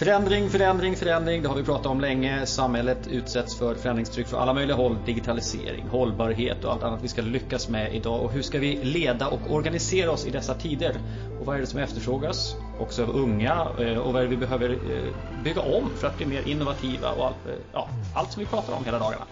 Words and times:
Förändring, 0.00 0.50
förändring, 0.50 0.96
förändring. 0.96 1.42
Det 1.42 1.48
har 1.48 1.56
vi 1.56 1.62
pratat 1.62 1.86
om 1.86 2.00
länge. 2.00 2.46
Samhället 2.46 3.06
utsätts 3.06 3.58
för 3.58 3.74
förändringstryck 3.74 4.26
från 4.26 4.40
alla 4.40 4.54
möjliga 4.54 4.76
håll. 4.76 4.96
Digitalisering, 5.06 5.88
hållbarhet 5.88 6.64
och 6.64 6.72
allt 6.72 6.82
annat 6.82 7.02
vi 7.02 7.08
ska 7.08 7.22
lyckas 7.22 7.68
med 7.68 7.94
idag. 7.94 8.20
Och 8.20 8.32
hur 8.32 8.42
ska 8.42 8.58
vi 8.58 8.76
leda 8.84 9.28
och 9.28 9.40
organisera 9.50 10.10
oss 10.10 10.26
i 10.26 10.30
dessa 10.30 10.54
tider? 10.54 10.96
Och 11.40 11.46
vad 11.46 11.56
är 11.56 11.60
det 11.60 11.66
som 11.66 11.80
efterfrågas? 11.80 12.54
Också 12.78 13.02
av 13.02 13.10
unga. 13.10 13.68
Eh, 13.78 13.98
och 13.98 14.12
vad 14.12 14.22
är 14.22 14.24
det 14.24 14.30
vi 14.30 14.36
behöver 14.36 14.70
eh, 14.70 15.42
bygga 15.44 15.60
om 15.60 15.90
för 15.96 16.06
att 16.06 16.16
bli 16.16 16.26
mer 16.26 16.48
innovativa 16.48 17.10
och 17.10 17.26
allt, 17.26 17.46
eh, 17.46 17.54
ja, 17.72 17.88
allt 18.16 18.32
som 18.32 18.40
vi 18.40 18.46
pratar 18.46 18.72
om 18.72 18.84
hela 18.84 18.98
dagarna. 18.98 19.24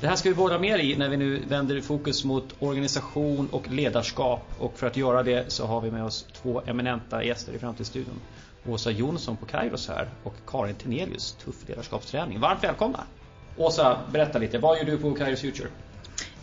Det 0.00 0.06
här 0.06 0.16
ska 0.16 0.28
vi 0.28 0.34
borra 0.34 0.58
mer 0.58 0.78
i 0.78 0.96
när 0.96 1.08
vi 1.08 1.16
nu 1.16 1.42
vänder 1.48 1.80
fokus 1.80 2.24
mot 2.24 2.54
organisation 2.58 3.48
och 3.50 3.68
ledarskap. 3.68 4.42
Och 4.58 4.78
för 4.78 4.86
att 4.86 4.96
göra 4.96 5.22
det 5.22 5.52
så 5.52 5.66
har 5.66 5.80
vi 5.80 5.90
med 5.90 6.04
oss 6.04 6.26
två 6.42 6.62
eminenta 6.66 7.24
gäster 7.24 7.52
i 7.52 7.58
Framtidsstudion. 7.58 8.20
Åsa 8.66 8.90
Jonsson 8.90 9.36
på 9.36 9.46
Kairos 9.46 9.88
här 9.88 10.10
och 10.22 10.34
Karin 10.46 10.74
Tenelius, 10.74 11.32
Tuff 11.32 11.68
ledarskapsträning. 11.68 12.40
Varmt 12.40 12.64
välkomna! 12.64 13.04
Åsa, 13.56 14.00
berätta 14.12 14.38
lite. 14.38 14.58
Vad 14.58 14.78
gör 14.78 14.84
du 14.84 14.98
på 14.98 15.14
Kairos 15.14 15.40
Future? 15.40 15.68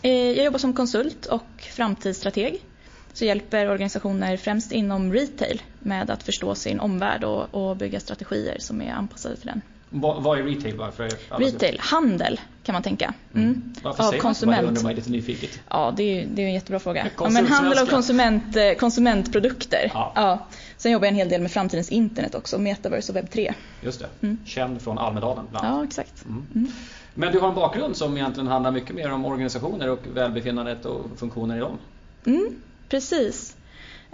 Eh, 0.02 0.12
jag 0.12 0.44
jobbar 0.44 0.58
som 0.58 0.72
konsult 0.72 1.26
och 1.26 1.62
framtidsstrateg. 1.62 2.64
Så 3.12 3.24
hjälper 3.24 3.70
organisationer 3.70 4.36
främst 4.36 4.72
inom 4.72 5.12
retail 5.12 5.62
med 5.78 6.10
att 6.10 6.22
förstå 6.22 6.54
sin 6.54 6.80
omvärld 6.80 7.24
och, 7.24 7.54
och 7.54 7.76
bygga 7.76 8.00
strategier 8.00 8.56
som 8.58 8.82
är 8.82 8.92
anpassade 8.92 9.36
till 9.36 9.46
den. 9.46 9.62
Vad 9.90 10.38
är 10.38 10.42
retail 10.42 10.76
bara 10.76 10.92
för 10.92 11.10
Retail, 11.30 11.78
handel 11.80 12.40
kan 12.62 12.72
man 12.72 12.82
tänka. 12.82 13.14
Mm. 13.34 13.46
mm. 13.46 13.74
Varför 13.82 14.02
säger 14.02 14.22
konsument. 14.22 14.64
man 14.64 14.74
det 14.74 14.80
undrar 14.80 14.94
lite 14.94 15.10
nyfiket. 15.10 15.60
Ja, 15.68 15.94
det 15.96 16.02
är, 16.02 16.26
det 16.26 16.42
är 16.42 16.46
en 16.46 16.54
jättebra 16.54 16.78
fråga. 16.78 17.06
Ja, 17.18 17.28
men 17.30 17.46
handel 17.46 17.78
av 17.78 17.86
konsument, 17.86 18.56
eh, 18.56 18.72
konsumentprodukter. 18.72 19.90
Ja. 19.94 20.12
ja. 20.14 20.46
Sen 20.76 20.92
jobbar 20.92 21.06
jag 21.06 21.12
en 21.12 21.16
hel 21.16 21.28
del 21.28 21.42
med 21.42 21.50
framtidens 21.50 21.90
internet 21.90 22.34
också, 22.34 22.58
metaverse 22.58 23.12
och 23.12 23.16
webb 23.16 23.30
3. 23.30 23.54
Just 23.80 24.00
det, 24.00 24.08
mm. 24.20 24.38
känd 24.46 24.82
från 24.82 24.98
Almedalen 24.98 25.46
bland 25.50 25.66
Ja, 25.66 25.84
exakt. 25.84 26.24
Mm. 26.24 26.46
Mm. 26.54 26.72
Men 27.14 27.32
du 27.32 27.40
har 27.40 27.48
en 27.48 27.54
bakgrund 27.54 27.96
som 27.96 28.16
egentligen 28.16 28.46
handlar 28.46 28.70
mycket 28.70 28.96
mer 28.96 29.12
om 29.12 29.24
organisationer 29.24 29.90
och 29.90 30.00
välbefinnandet 30.14 30.84
och 30.84 31.06
funktioner 31.16 31.56
i 31.56 31.60
dem. 31.60 31.78
Mm, 32.26 32.54
precis. 32.88 33.56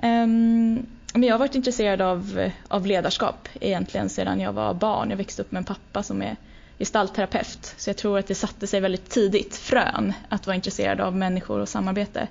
Um, 0.02 0.86
men 1.14 1.22
jag 1.22 1.34
har 1.34 1.38
varit 1.38 1.54
intresserad 1.54 2.00
av, 2.00 2.38
eh, 2.38 2.52
av 2.68 2.86
ledarskap 2.86 3.48
egentligen 3.60 4.08
sedan 4.08 4.40
jag 4.40 4.52
var 4.52 4.74
barn. 4.74 5.10
Jag 5.10 5.16
växte 5.16 5.42
upp 5.42 5.52
med 5.52 5.58
en 5.58 5.64
pappa 5.64 6.02
som 6.02 6.22
är 6.22 6.36
gestaltterapeut. 6.78 7.74
Så 7.76 7.90
jag 7.90 7.96
tror 7.96 8.18
att 8.18 8.26
det 8.26 8.34
satte 8.34 8.66
sig 8.66 8.80
väldigt 8.80 9.10
tidigt, 9.10 9.56
frön, 9.56 10.12
att 10.28 10.46
vara 10.46 10.54
intresserad 10.54 11.00
av 11.00 11.16
människor 11.16 11.60
och 11.60 11.68
samarbete. 11.68 12.28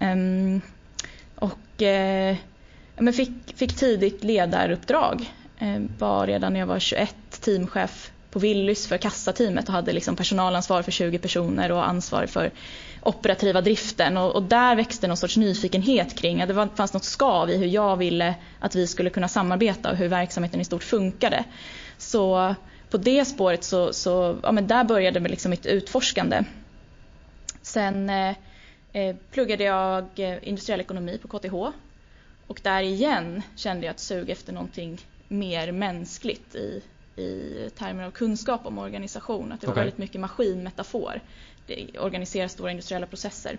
Um, 0.00 0.60
och 1.34 1.82
eh, 1.82 2.36
men 2.98 3.12
fick, 3.12 3.56
fick 3.56 3.76
tidigt 3.76 4.24
ledaruppdrag. 4.24 5.32
Eh, 5.58 5.82
var 5.98 6.26
redan 6.26 6.52
när 6.52 6.60
jag 6.60 6.66
var 6.66 6.78
21 6.78 7.16
teamchef 7.40 8.10
på 8.30 8.38
Willys 8.38 8.86
för 8.86 8.98
kassateamet 8.98 9.68
och 9.68 9.74
hade 9.74 9.92
liksom 9.92 10.16
personalansvar 10.16 10.82
för 10.82 10.92
20 10.92 11.18
personer 11.18 11.72
och 11.72 11.88
ansvar 11.88 12.26
för 12.26 12.50
operativa 13.06 13.60
driften 13.60 14.16
och, 14.16 14.34
och 14.34 14.42
där 14.42 14.76
växte 14.76 15.08
någon 15.08 15.16
sorts 15.16 15.36
nyfikenhet 15.36 16.16
kring 16.16 16.42
att 16.42 16.48
det 16.48 16.54
var, 16.54 16.68
fanns 16.74 16.92
något 16.92 17.04
skav 17.04 17.50
i 17.50 17.56
hur 17.56 17.66
jag 17.66 17.96
ville 17.96 18.34
att 18.60 18.74
vi 18.74 18.86
skulle 18.86 19.10
kunna 19.10 19.28
samarbeta 19.28 19.90
och 19.90 19.96
hur 19.96 20.08
verksamheten 20.08 20.60
i 20.60 20.64
stort 20.64 20.82
funkade. 20.82 21.44
Så 21.98 22.54
på 22.90 22.96
det 22.96 23.24
spåret 23.24 23.64
så, 23.64 23.92
så 23.92 24.38
ja, 24.42 24.52
men 24.52 24.66
där 24.66 24.84
började 24.84 25.20
med 25.20 25.30
liksom 25.30 25.50
mitt 25.50 25.66
utforskande. 25.66 26.44
Sen 27.62 28.10
eh, 28.10 28.34
eh 28.92 29.16
pluggade 29.30 29.64
jag 29.64 30.04
eh, 30.16 30.48
industriell 30.48 30.80
ekonomi 30.80 31.18
på 31.22 31.38
KTH 31.38 31.54
och 32.46 32.60
där 32.62 32.82
igen 32.82 33.42
kände 33.56 33.86
jag 33.86 33.94
ett 33.94 34.00
sug 34.00 34.30
efter 34.30 34.52
någonting 34.52 34.98
mer 35.28 35.72
mänskligt 35.72 36.54
i, 36.54 36.82
i 37.16 37.70
termer 37.78 38.04
av 38.04 38.10
kunskap 38.10 38.66
om 38.66 38.78
organisation. 38.78 39.52
Att 39.52 39.60
det 39.60 39.66
var 39.66 39.74
okay. 39.74 39.84
väldigt 39.84 39.98
mycket 39.98 40.20
maskinmetafor. 40.20 41.20
Eh, 41.66 42.02
organisera 42.02 42.48
stora 42.48 42.70
industriella 42.70 43.06
processer. 43.06 43.58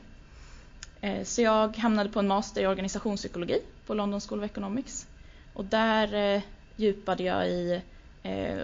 Eh, 1.02 1.24
så 1.24 1.42
jag 1.42 1.78
hamnade 1.78 2.10
på 2.10 2.20
en 2.20 2.28
master 2.28 2.62
i 2.62 2.68
organisationspsykologi 2.68 3.62
på 3.86 3.94
London 3.94 4.22
School 4.22 4.40
of 4.40 4.46
Economics. 4.46 5.08
Och 5.54 5.66
där 5.66 6.36
eh, 6.36 6.42
djupade 6.76 7.24
jag 7.24 7.50
i 7.50 7.82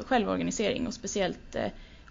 självorganisering 0.06 0.88
och 0.88 0.94
speciellt 0.94 1.56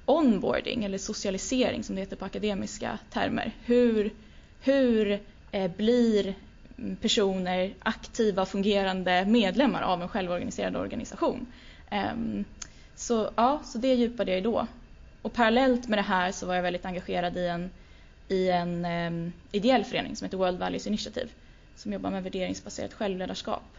onboarding 0.04 0.84
eller 0.84 0.98
socialisering 0.98 1.84
som 1.84 1.94
det 1.94 2.00
heter 2.00 2.16
på 2.16 2.25
akademiska 2.25 2.98
termer. 3.10 3.53
Hur, 3.65 4.10
hur 4.60 5.21
blir 5.76 6.34
personer 7.00 7.75
aktiva 7.78 8.47
fungerande 8.47 9.25
medlemmar 9.26 9.82
av 9.82 10.03
en 10.03 10.09
självorganiserad 10.09 10.76
organisation? 10.76 11.47
Ehm, 11.91 12.44
så, 12.94 13.31
ja, 13.37 13.62
så 13.65 13.78
det 13.78 13.94
djupade 13.94 14.31
jag 14.31 14.41
i 14.41 14.42
då. 14.42 14.66
Och 15.22 15.33
parallellt 15.33 15.88
med 15.88 15.99
det 15.99 16.03
här 16.03 16.33
så 16.33 16.47
var 16.47 16.55
jag 16.55 16.62
väldigt 16.62 16.84
engagerad 16.84 17.37
i 17.37 17.47
en, 17.47 17.71
i 18.28 18.49
en 18.49 18.84
um, 18.84 19.33
ideell 19.53 19.84
förening 19.84 20.16
som 20.16 20.25
heter 20.25 20.38
World 20.38 20.59
Values 20.59 20.87
Initiative 20.87 21.28
som 21.77 21.93
jobbar 21.93 22.10
med 22.10 22.22
värderingsbaserat 22.22 22.93
självledarskap. 22.94 23.77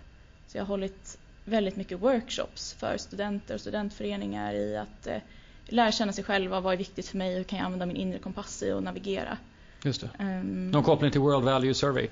Så 0.48 0.58
jag 0.58 0.64
har 0.64 0.68
hållit 0.68 1.18
väldigt 1.46 1.76
mycket 1.76 2.00
workshops 2.00 2.74
för 2.74 2.98
studenter 2.98 3.56
och 3.56 3.62
studentföreningar 3.62 4.54
i 4.54 4.78
att 4.78 5.08
uh, 5.08 5.14
lära 5.66 5.92
känna 5.92 6.14
sig 6.14 6.24
själva, 6.24 6.59
vad 6.59 6.74
är 6.74 6.78
viktigt 6.78 7.08
för 7.08 7.18
mig, 7.18 7.36
hur 7.36 7.44
kan 7.44 7.60
jag 7.60 7.66
använda 7.66 7.86
min 7.86 7.96
inre 7.96 8.20
kompass 8.20 8.64
i 8.64 8.72
och 8.72 8.84
navigera. 8.84 9.38
Just 9.84 10.02
det. 10.02 10.10
Um, 10.20 10.72
Någon 10.72 10.84
koppling 10.84 11.12
till 11.12 11.22
World 11.22 11.44
Value 11.44 11.74
Survey? 11.74 12.08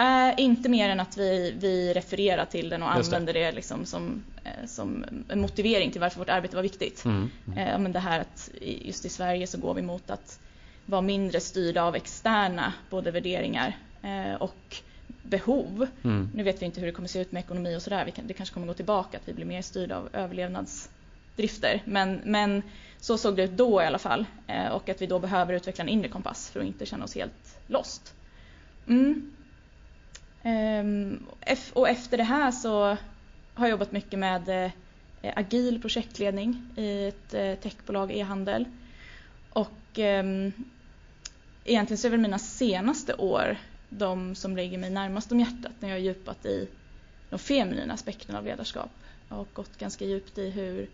Uh, 0.00 0.40
inte 0.40 0.68
mer 0.68 0.88
än 0.88 1.00
att 1.00 1.16
vi, 1.16 1.54
vi 1.58 1.92
refererar 1.92 2.44
till 2.44 2.68
den 2.68 2.82
och 2.82 2.94
använder 2.94 3.32
det, 3.32 3.44
det 3.44 3.52
liksom 3.52 3.86
som, 3.86 4.24
uh, 4.46 4.66
som 4.66 5.04
en 5.28 5.40
motivering 5.40 5.90
till 5.90 6.00
varför 6.00 6.18
vårt 6.18 6.28
arbete 6.28 6.56
var 6.56 6.62
viktigt. 6.62 7.04
Mm. 7.04 7.30
Uh, 7.48 7.78
men 7.78 7.92
det 7.92 7.98
här 7.98 8.20
att 8.20 8.50
just 8.60 9.04
i 9.04 9.08
Sverige 9.08 9.46
så 9.46 9.58
går 9.58 9.74
vi 9.74 9.82
mot 9.82 10.10
att 10.10 10.40
vara 10.86 11.00
mindre 11.00 11.40
styrda 11.40 11.82
av 11.82 11.96
externa 11.96 12.72
både 12.90 13.10
värderingar 13.10 13.78
och 14.38 14.76
behov. 15.22 15.86
Mm. 16.04 16.30
Nu 16.34 16.42
vet 16.42 16.62
vi 16.62 16.66
inte 16.66 16.80
hur 16.80 16.86
det 16.86 16.92
kommer 16.92 17.08
se 17.08 17.20
ut 17.20 17.32
med 17.32 17.40
ekonomi 17.40 17.76
och 17.76 17.82
sådär. 17.82 18.12
Det 18.22 18.34
kanske 18.34 18.54
kommer 18.54 18.66
gå 18.66 18.74
tillbaka 18.74 19.18
att 19.18 19.28
vi 19.28 19.32
blir 19.32 19.44
mer 19.44 19.62
styrda 19.62 19.96
av 19.96 20.08
överlevnadsdrifter. 20.12 21.82
Men, 21.84 22.20
men 22.24 22.62
så 23.00 23.18
såg 23.18 23.36
det 23.36 23.42
ut 23.42 23.50
då 23.50 23.82
i 23.82 23.86
alla 23.86 23.98
fall. 23.98 24.24
och 24.72 24.88
att 24.88 25.02
vi 25.02 25.06
då 25.06 25.18
behöver 25.18 25.54
utveckla 25.54 25.82
en 25.82 25.88
inre 25.88 26.08
kompass 26.08 26.50
för 26.50 26.60
att 26.60 26.66
inte 26.66 26.86
känna 26.86 27.04
oss 27.04 27.14
helt 27.14 27.58
lost. 27.66 28.14
Mm. 28.86 29.32
Ehm, 30.42 31.26
och 31.72 31.88
efter 31.88 32.16
det 32.16 32.24
här 32.24 32.50
så 32.50 32.96
har 33.54 33.66
jag 33.66 33.70
jobbat 33.70 33.92
mycket 33.92 34.18
med 34.18 34.48
eh, 35.22 35.32
agil 35.36 35.80
projektledning 35.80 36.62
i 36.76 37.08
ett 37.08 37.34
eh, 37.34 37.54
techbolag 37.54 38.12
e-handel. 38.12 38.64
Och 39.50 39.98
ehm, 39.98 40.52
egentligen 41.64 41.98
så 41.98 42.06
är 42.06 42.10
väl 42.10 42.20
mina 42.20 42.38
senaste 42.38 43.14
år 43.14 43.56
de 43.88 44.34
som 44.34 44.56
ligger 44.56 44.78
mig 44.78 44.90
närmast 44.90 45.32
om 45.32 45.40
hjärtat 45.40 45.72
när 45.80 45.88
jag 45.88 45.96
har 45.96 46.00
djupat 46.00 46.46
i 46.46 46.68
de 47.30 47.38
feminina 47.38 47.94
aspekterna 47.94 48.38
av 48.38 48.44
ledarskap 48.44 48.90
och 49.28 49.48
gått 49.52 49.78
ganska 49.78 50.04
djupt 50.04 50.38
i 50.38 50.50
hur, 50.50 50.88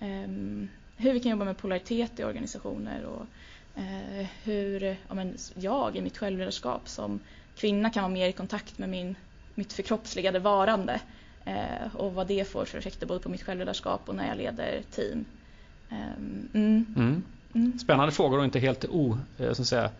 ehm, 0.00 0.68
hur 0.96 1.12
vi 1.12 1.20
kan 1.20 1.30
jobba 1.30 1.44
med 1.44 1.58
polaritet 1.58 2.20
i 2.20 2.24
organisationer 2.24 3.04
och 3.04 3.26
eh, 3.80 4.26
hur 4.42 4.82
ja, 4.82 5.14
men 5.14 5.36
jag 5.54 5.96
i 5.96 6.00
mitt 6.00 6.18
självledarskap 6.18 6.88
som 6.88 7.20
kvinna 7.60 7.90
kan 7.90 8.02
vara 8.02 8.12
mer 8.12 8.28
i 8.28 8.32
kontakt 8.32 8.78
med 8.78 8.88
min, 8.88 9.14
mitt 9.54 9.72
förkroppsligade 9.72 10.38
varande 10.38 11.00
eh, 11.44 11.96
och 11.96 12.14
vad 12.14 12.26
det 12.26 12.48
får 12.48 12.64
för 12.64 12.78
effekter 12.78 13.06
både 13.06 13.20
på 13.20 13.28
mitt 13.28 13.42
självledarskap 13.42 14.08
och 14.08 14.14
när 14.14 14.28
jag 14.28 14.36
leder 14.36 14.82
team. 14.90 15.24
Um, 15.90 16.48
mm. 16.54 16.86
Mm. 16.96 17.22
Mm. 17.54 17.78
Spännande 17.78 18.12
frågor 18.12 18.38
och 18.38 18.44
inte 18.44 18.58
helt 18.58 18.84
o, 18.84 19.18
eh, 19.38 19.52
så 19.52 19.62
att 19.62 19.68
säga, 19.68 19.90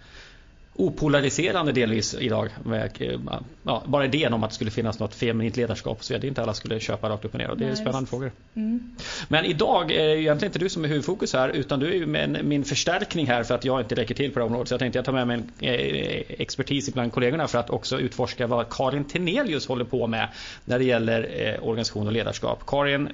opolariserande 0.75 1.72
delvis 1.72 2.14
idag. 2.14 2.48
Med, 2.64 2.91
eh, 3.00 3.20
ja, 3.62 3.82
bara 3.86 4.04
idén 4.04 4.32
om 4.32 4.44
att 4.44 4.50
det 4.50 4.54
skulle 4.54 4.70
finnas 4.70 4.98
något 4.98 5.15
feminint 5.15 5.56
ledarskap 5.56 6.04
så 6.04 6.12
vidare. 6.12 6.21
Det 6.21 6.27
är 6.27 6.28
inte 6.28 6.42
alla 6.42 6.54
skulle 6.54 6.80
köpa 6.80 7.09
rakt 7.09 7.24
upp 7.24 7.34
och 7.34 7.39
ner. 7.41 7.50
Och 7.50 7.59
det 7.59 7.65
är 7.65 7.68
Nej, 7.68 7.77
spännande 7.77 8.00
visst. 8.00 8.10
frågor. 8.10 8.33
Mm. 8.54 8.97
Men 9.28 9.44
idag 9.44 9.92
är 9.92 10.06
det 10.09 10.21
egentligen 10.21 10.48
inte 10.48 10.59
du 10.59 10.68
som 10.68 10.84
är 10.84 10.89
huvudfokus 10.89 11.33
här 11.33 11.48
utan 11.48 11.80
du 11.80 12.03
är 12.03 12.06
med 12.06 12.44
min 12.44 12.65
förstärkning 12.65 13.27
här 13.27 13.42
för 13.42 13.54
att 13.54 13.65
jag 13.65 13.80
inte 13.80 13.94
räcker 13.94 14.15
till 14.15 14.30
på 14.30 14.39
det 14.39 14.44
området. 14.44 14.68
Så 14.68 14.72
jag 14.72 14.78
tänkte 14.78 14.98
jag 14.98 15.04
tar 15.04 15.12
med 15.12 15.27
mig 15.27 15.36
en 15.36 15.68
eh, 15.68 16.22
expertis 16.28 16.94
bland 16.94 17.12
kollegorna 17.12 17.48
för 17.48 17.59
att 17.59 17.71
också 17.71 18.00
utforska 18.00 18.47
vad 18.47 18.68
Karin 18.68 19.04
Tenelius 19.04 19.66
håller 19.66 19.84
på 19.84 20.06
med 20.06 20.28
när 20.65 20.78
det 20.78 20.84
gäller 20.84 21.28
eh, 21.36 21.68
organisation 21.68 22.06
och 22.06 22.12
ledarskap. 22.12 22.66
Karin, 22.66 23.09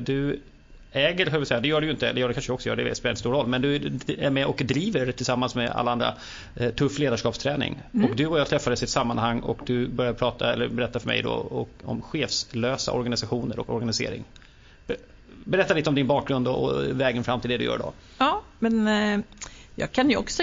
du 0.00 0.40
äger, 0.92 1.26
höll 1.26 1.46
säga, 1.46 1.60
det 1.60 1.68
gör 1.68 1.80
du 1.80 1.86
ju 1.86 1.92
inte, 1.92 2.12
det 2.12 2.20
gör 2.20 2.28
du 2.28 2.34
kanske 2.34 2.52
också 2.52 2.68
gör, 2.68 2.76
det 2.76 2.94
spelar 2.94 3.10
inte 3.10 3.20
stor 3.20 3.32
roll. 3.32 3.46
Men 3.46 3.62
du 3.62 3.74
är 4.18 4.30
med 4.30 4.46
och 4.46 4.62
driver 4.64 5.12
tillsammans 5.12 5.54
med 5.54 5.70
alla 5.70 5.90
andra 5.90 6.14
eh, 6.56 6.70
tuff 6.70 6.98
ledarskapsträning. 6.98 7.82
Mm. 7.94 8.10
Och 8.10 8.16
du 8.16 8.26
och 8.26 8.38
jag 8.38 8.48
träffades 8.48 8.82
i 8.82 8.84
ett 8.84 8.90
sammanhang 8.90 9.40
och 9.40 9.58
du 9.66 9.88
började 9.88 10.18
prata, 10.18 10.52
eller 10.52 10.68
berätta 10.68 11.00
för 11.00 11.06
mig 11.06 11.22
då 11.22 11.30
och, 11.30 11.68
om 11.84 12.02
chefslösa 12.02 12.92
organisationer 12.92 13.58
och 13.58 13.70
organisering. 13.70 14.24
Berätta 15.44 15.74
lite 15.74 15.88
om 15.88 15.94
din 15.94 16.06
bakgrund 16.06 16.48
och 16.48 17.00
vägen 17.00 17.24
fram 17.24 17.40
till 17.40 17.50
det 17.50 17.56
du 17.56 17.64
gör 17.64 17.78
då. 17.78 17.92
Ja, 18.18 18.42
men 18.58 18.88
eh, 18.88 19.20
jag 19.74 19.92
kan 19.92 20.10
ju 20.10 20.16
också 20.16 20.42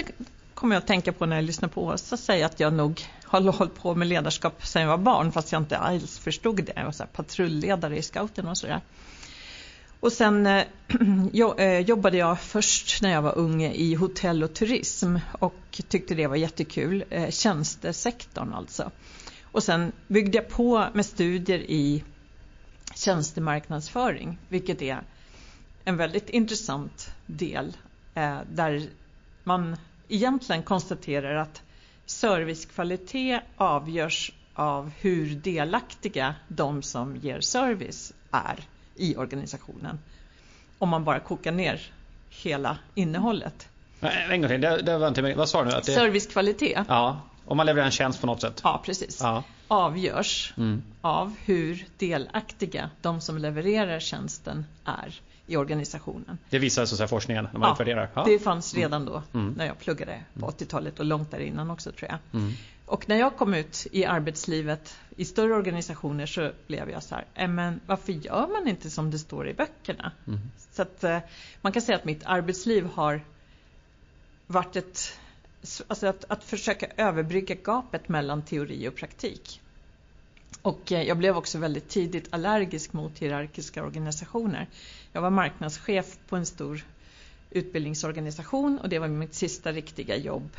kommer 0.54 0.74
jag 0.74 0.80
att 0.80 0.86
tänka 0.86 1.12
på 1.12 1.26
när 1.26 1.36
jag 1.36 1.44
lyssnar 1.44 1.68
på 1.68 1.84
Åsa 1.84 2.16
säga 2.16 2.46
att 2.46 2.60
jag 2.60 2.72
nog 2.72 3.06
har 3.24 3.52
hållit 3.52 3.74
på 3.74 3.94
med 3.94 4.08
ledarskap 4.08 4.66
sedan 4.66 4.82
jag 4.82 4.88
var 4.88 4.98
barn 4.98 5.32
fast 5.32 5.52
jag 5.52 5.60
inte 5.60 5.78
alls 5.78 6.18
förstod 6.18 6.64
det. 6.64 6.72
Jag 6.76 6.84
var 6.84 6.92
så 6.92 7.04
patrulledare 7.12 7.98
i 7.98 8.02
scouten 8.02 8.48
och 8.48 8.58
sådär. 8.58 8.80
Och 10.00 10.12
sen 10.12 10.46
eh, 10.46 10.64
eh, 11.58 11.78
jobbade 11.78 12.16
jag 12.16 12.40
först 12.40 13.02
när 13.02 13.10
jag 13.10 13.22
var 13.22 13.38
ung 13.38 13.62
i 13.62 13.94
hotell 13.94 14.42
och 14.42 14.54
turism 14.54 15.16
och 15.32 15.82
tyckte 15.88 16.14
det 16.14 16.26
var 16.26 16.36
jättekul. 16.36 17.04
Eh, 17.10 17.30
tjänstesektorn 17.30 18.52
alltså. 18.52 18.90
Och 19.42 19.62
sen 19.62 19.92
byggde 20.06 20.38
jag 20.38 20.48
på 20.48 20.86
med 20.92 21.06
studier 21.06 21.58
i 21.58 22.04
tjänstemarknadsföring, 22.94 24.38
vilket 24.48 24.82
är 24.82 25.00
en 25.84 25.96
väldigt 25.96 26.30
intressant 26.30 27.10
del 27.26 27.76
eh, 28.14 28.38
där 28.52 28.88
man 29.44 29.76
egentligen 30.08 30.62
konstaterar 30.62 31.34
att 31.34 31.62
servicekvalitet 32.06 33.42
avgörs 33.56 34.32
av 34.54 34.90
hur 35.00 35.34
delaktiga 35.34 36.34
de 36.48 36.82
som 36.82 37.16
ger 37.16 37.40
service 37.40 38.12
är 38.30 38.64
i 38.98 39.16
organisationen. 39.16 39.98
Om 40.78 40.88
man 40.88 41.04
bara 41.04 41.20
kokar 41.20 41.52
ner 41.52 41.92
hela 42.28 42.78
innehållet. 42.94 43.68
En 44.00 44.40
gång 44.40 44.50
till, 44.50 44.60
det, 44.60 44.82
det 44.82 44.98
var 44.98 45.08
inte, 45.08 45.34
vad 45.34 45.48
sa 45.48 45.64
du? 45.64 45.70
Att 45.70 45.84
det... 45.84 45.92
Servicekvalitet. 45.92 46.86
Ja, 46.88 47.20
om 47.44 47.56
man 47.56 47.66
levererar 47.66 47.86
en 47.86 47.92
tjänst 47.92 48.20
på 48.20 48.26
något 48.26 48.40
sätt. 48.40 48.60
Ja, 48.64 48.82
precis. 48.84 49.18
Ja. 49.20 49.42
Avgörs 49.68 50.54
mm. 50.56 50.82
av 51.00 51.34
hur 51.44 51.86
delaktiga 51.96 52.90
de 53.00 53.20
som 53.20 53.38
levererar 53.38 54.00
tjänsten 54.00 54.66
är 54.84 55.20
i 55.46 55.56
organisationen. 55.56 56.38
Det 56.50 56.58
visar 56.58 56.86
så 56.86 57.02
att 57.02 57.10
forskningen 57.10 57.48
när 57.52 57.60
man 57.60 57.68
ja, 57.68 57.72
utvärderar? 57.74 58.10
Ja, 58.14 58.24
det 58.26 58.38
fanns 58.38 58.74
redan 58.74 59.04
då 59.04 59.22
mm. 59.34 59.54
när 59.56 59.66
jag 59.66 59.78
pluggade 59.78 60.20
på 60.40 60.46
80-talet 60.46 60.98
och 60.98 61.04
långt 61.04 61.30
där 61.30 61.38
innan 61.38 61.70
också 61.70 61.92
tror 61.92 62.10
jag. 62.10 62.40
Mm. 62.40 62.52
Och 62.88 63.08
när 63.08 63.16
jag 63.16 63.36
kom 63.36 63.54
ut 63.54 63.86
i 63.92 64.04
arbetslivet 64.04 64.98
i 65.16 65.24
större 65.24 65.54
organisationer 65.54 66.26
så 66.26 66.52
blev 66.66 66.90
jag 66.90 67.02
så 67.02 67.14
här, 67.14 67.24
äh, 67.34 67.48
men 67.48 67.80
varför 67.86 68.12
gör 68.12 68.46
man 68.46 68.68
inte 68.68 68.90
som 68.90 69.10
det 69.10 69.18
står 69.18 69.48
i 69.48 69.54
böckerna? 69.54 70.12
Mm. 70.26 70.40
Så 70.72 70.82
att 70.82 71.04
eh, 71.04 71.18
man 71.60 71.72
kan 71.72 71.82
säga 71.82 71.98
att 71.98 72.04
mitt 72.04 72.22
arbetsliv 72.24 72.84
har 72.84 73.20
varit 74.46 74.76
ett, 74.76 75.20
alltså 75.86 76.06
att, 76.06 76.24
att 76.28 76.44
försöka 76.44 76.86
överbrygga 76.96 77.54
gapet 77.54 78.08
mellan 78.08 78.42
teori 78.42 78.88
och 78.88 78.96
praktik. 78.96 79.60
Och 80.62 80.92
eh, 80.92 81.02
jag 81.02 81.18
blev 81.18 81.36
också 81.36 81.58
väldigt 81.58 81.88
tidigt 81.88 82.28
allergisk 82.30 82.92
mot 82.92 83.18
hierarkiska 83.18 83.84
organisationer. 83.84 84.68
Jag 85.12 85.22
var 85.22 85.30
marknadschef 85.30 86.18
på 86.28 86.36
en 86.36 86.46
stor 86.46 86.84
utbildningsorganisation 87.50 88.78
och 88.78 88.88
det 88.88 88.98
var 88.98 89.08
mitt 89.08 89.34
sista 89.34 89.72
riktiga 89.72 90.16
jobb. 90.16 90.50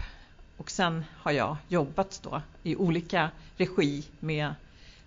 Och 0.60 0.72
sen 0.72 1.06
har 1.18 1.32
jag 1.32 1.58
jobbat 1.68 2.20
då 2.24 2.42
i 2.64 2.76
olika 2.76 3.32
regi 3.58 4.04
med 4.20 4.54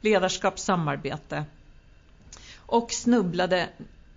ledarskap, 0.00 0.58
samarbete 0.58 1.44
och 2.56 2.93
snubblade 2.93 3.69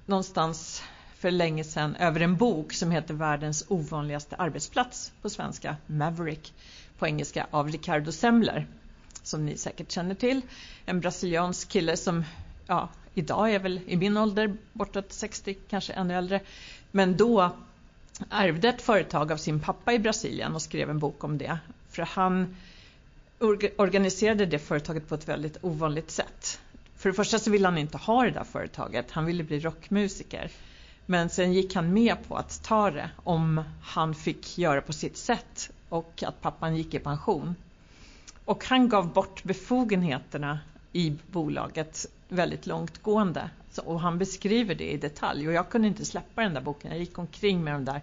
någonstans 0.05 0.83
för 1.15 1.31
länge 1.31 1.63
sedan 1.63 1.95
över 1.95 2.19
en 2.19 2.37
bok 2.37 2.73
som 2.73 2.91
heter 2.91 3.13
Världens 3.13 3.65
ovanligaste 3.67 4.35
arbetsplats 4.35 5.11
på 5.21 5.29
svenska, 5.29 5.75
Maverick 5.85 6.53
på 6.97 7.07
engelska 7.07 7.47
av 7.51 7.69
Ricardo 7.69 8.11
Semler 8.11 8.67
som 9.23 9.45
ni 9.45 9.57
säkert 9.57 9.91
känner 9.91 10.15
till. 10.15 10.41
En 10.85 10.99
brasiliansk 10.99 11.69
kille 11.69 11.97
som 11.97 12.23
ja, 12.67 12.89
idag 13.13 13.53
är 13.53 13.59
väl 13.59 13.79
i 13.87 13.97
min 13.97 14.17
ålder, 14.17 14.57
bortåt 14.73 15.13
60, 15.13 15.57
kanske 15.69 15.93
ännu 15.93 16.13
äldre. 16.13 16.41
Men 16.91 17.17
då 17.17 17.51
ärvde 18.29 18.69
ett 18.69 18.81
företag 18.81 19.31
av 19.31 19.37
sin 19.37 19.59
pappa 19.59 19.93
i 19.93 19.99
Brasilien 19.99 20.55
och 20.55 20.61
skrev 20.61 20.89
en 20.89 20.99
bok 20.99 21.23
om 21.23 21.37
det. 21.37 21.57
För 21.89 22.01
han 22.01 22.55
organiserade 23.77 24.45
det 24.45 24.59
företaget 24.59 25.09
på 25.09 25.15
ett 25.15 25.27
väldigt 25.27 25.57
ovanligt 25.61 26.11
sätt. 26.11 26.59
För 26.95 27.09
det 27.09 27.15
första 27.15 27.39
så 27.39 27.51
ville 27.51 27.67
han 27.67 27.77
inte 27.77 27.97
ha 27.97 28.23
det 28.23 28.31
där 28.31 28.43
företaget, 28.43 29.11
han 29.11 29.25
ville 29.25 29.43
bli 29.43 29.59
rockmusiker. 29.59 30.51
Men 31.05 31.29
sen 31.29 31.53
gick 31.53 31.75
han 31.75 31.93
med 31.93 32.15
på 32.27 32.35
att 32.35 32.63
ta 32.63 32.91
det 32.91 33.09
om 33.23 33.63
han 33.81 34.15
fick 34.15 34.57
göra 34.57 34.81
på 34.81 34.93
sitt 34.93 35.17
sätt 35.17 35.69
och 35.89 36.23
att 36.25 36.41
pappan 36.41 36.75
gick 36.75 36.93
i 36.93 36.99
pension. 36.99 37.55
Och 38.45 38.65
han 38.65 38.89
gav 38.89 39.13
bort 39.13 39.43
befogenheterna 39.43 40.59
i 40.93 41.13
bolaget 41.31 42.05
väldigt 42.27 42.65
långtgående 42.65 43.49
och 43.77 44.01
han 44.01 44.17
beskriver 44.17 44.75
det 44.75 44.91
i 44.91 44.97
detalj 44.97 45.47
och 45.47 45.53
jag 45.53 45.69
kunde 45.69 45.87
inte 45.87 46.05
släppa 46.05 46.41
den 46.41 46.53
där 46.53 46.61
boken. 46.61 46.91
Jag 46.91 46.99
gick 46.99 47.17
omkring 47.17 47.63
med 47.63 47.73
de 47.73 47.85
där 47.85 48.01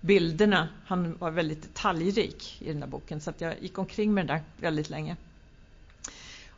bilderna. 0.00 0.68
Han 0.86 1.16
var 1.18 1.30
väldigt 1.30 1.62
detaljrik 1.62 2.62
i 2.62 2.68
den 2.68 2.80
där 2.80 2.86
boken 2.86 3.20
så 3.20 3.30
att 3.30 3.40
jag 3.40 3.62
gick 3.62 3.78
omkring 3.78 4.14
med 4.14 4.26
den 4.26 4.36
där 4.36 4.44
väldigt 4.56 4.90
länge. 4.90 5.16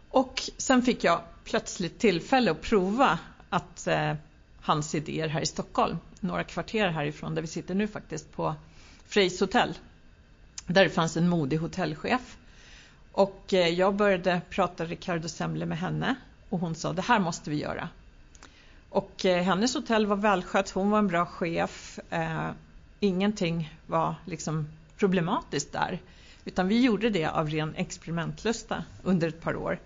Och 0.09 0.43
sen 0.57 0.83
fick 0.83 1.05
jag 1.05 1.21
plötsligt 1.45 1.99
tillfälle 1.99 2.51
att 2.51 2.61
prova 2.61 3.19
att 3.51 3.87
eh, 3.87 4.15
hans 4.61 4.95
idéer 4.95 5.29
här 5.29 5.41
i 5.41 5.47
Stockholm, 5.47 5.99
några 6.21 6.45
kvarter 6.45 6.89
härifrån 6.89 7.35
där 7.35 7.43
vi 7.43 7.49
sitter 7.49 7.75
nu 7.75 7.89
faktiskt 7.89 8.33
på 8.33 8.55
Freys 9.07 9.41
hotell. 9.41 9.75
Där 10.67 10.85
det 10.85 10.91
fanns 10.91 11.17
en 11.17 11.29
modig 11.29 11.57
hotellchef 11.57 12.37
och 13.13 13.55
eh, 13.55 13.69
jag 13.69 13.95
började 13.95 14.41
prata 14.51 14.85
Ricardo 14.85 15.29
Semle 15.29 15.67
med 15.67 15.79
henne 15.79 16.15
och 16.49 16.59
hon 16.59 16.75
sa 16.75 16.93
det 16.93 17.03
här 17.03 17.19
måste 17.19 17.51
vi 17.51 17.57
göra. 17.57 17.89
Och 18.97 19.25
eh, 19.25 19.43
hennes 19.43 19.75
hotell 19.75 20.07
var 20.07 20.17
välskött, 20.17 20.71
hon 20.71 20.91
var 20.91 20.99
en 20.99 21.07
bra 21.07 21.27
chef. 21.27 21.99
Eh, 22.11 22.51
ingenting 23.01 23.75
var 23.87 24.15
liksom 24.25 24.69
problematiskt 24.97 25.73
där. 25.73 25.99
Utan 26.45 26.69
vi 26.69 26.81
gjorde 26.81 27.11
det 27.11 27.27
av 27.27 27.51
ren 27.51 27.75
experimentlusta 27.75 28.85
under 29.03 29.29
ett 29.29 29.41
par 29.41 29.57
år. 29.57 29.79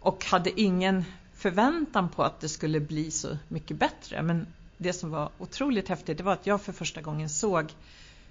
Och 0.00 0.24
hade 0.24 0.60
ingen 0.60 1.04
förväntan 1.34 2.08
på 2.08 2.22
att 2.22 2.40
det 2.40 2.48
skulle 2.48 2.80
bli 2.80 3.10
så 3.10 3.38
mycket 3.48 3.76
bättre. 3.76 4.22
Men 4.22 4.46
det 4.76 4.92
som 4.92 5.10
var 5.10 5.30
otroligt 5.38 5.88
häftigt 5.88 6.18
det 6.18 6.24
var 6.24 6.32
att 6.32 6.46
jag 6.46 6.62
för 6.62 6.72
första 6.72 7.00
gången 7.00 7.28
såg 7.28 7.72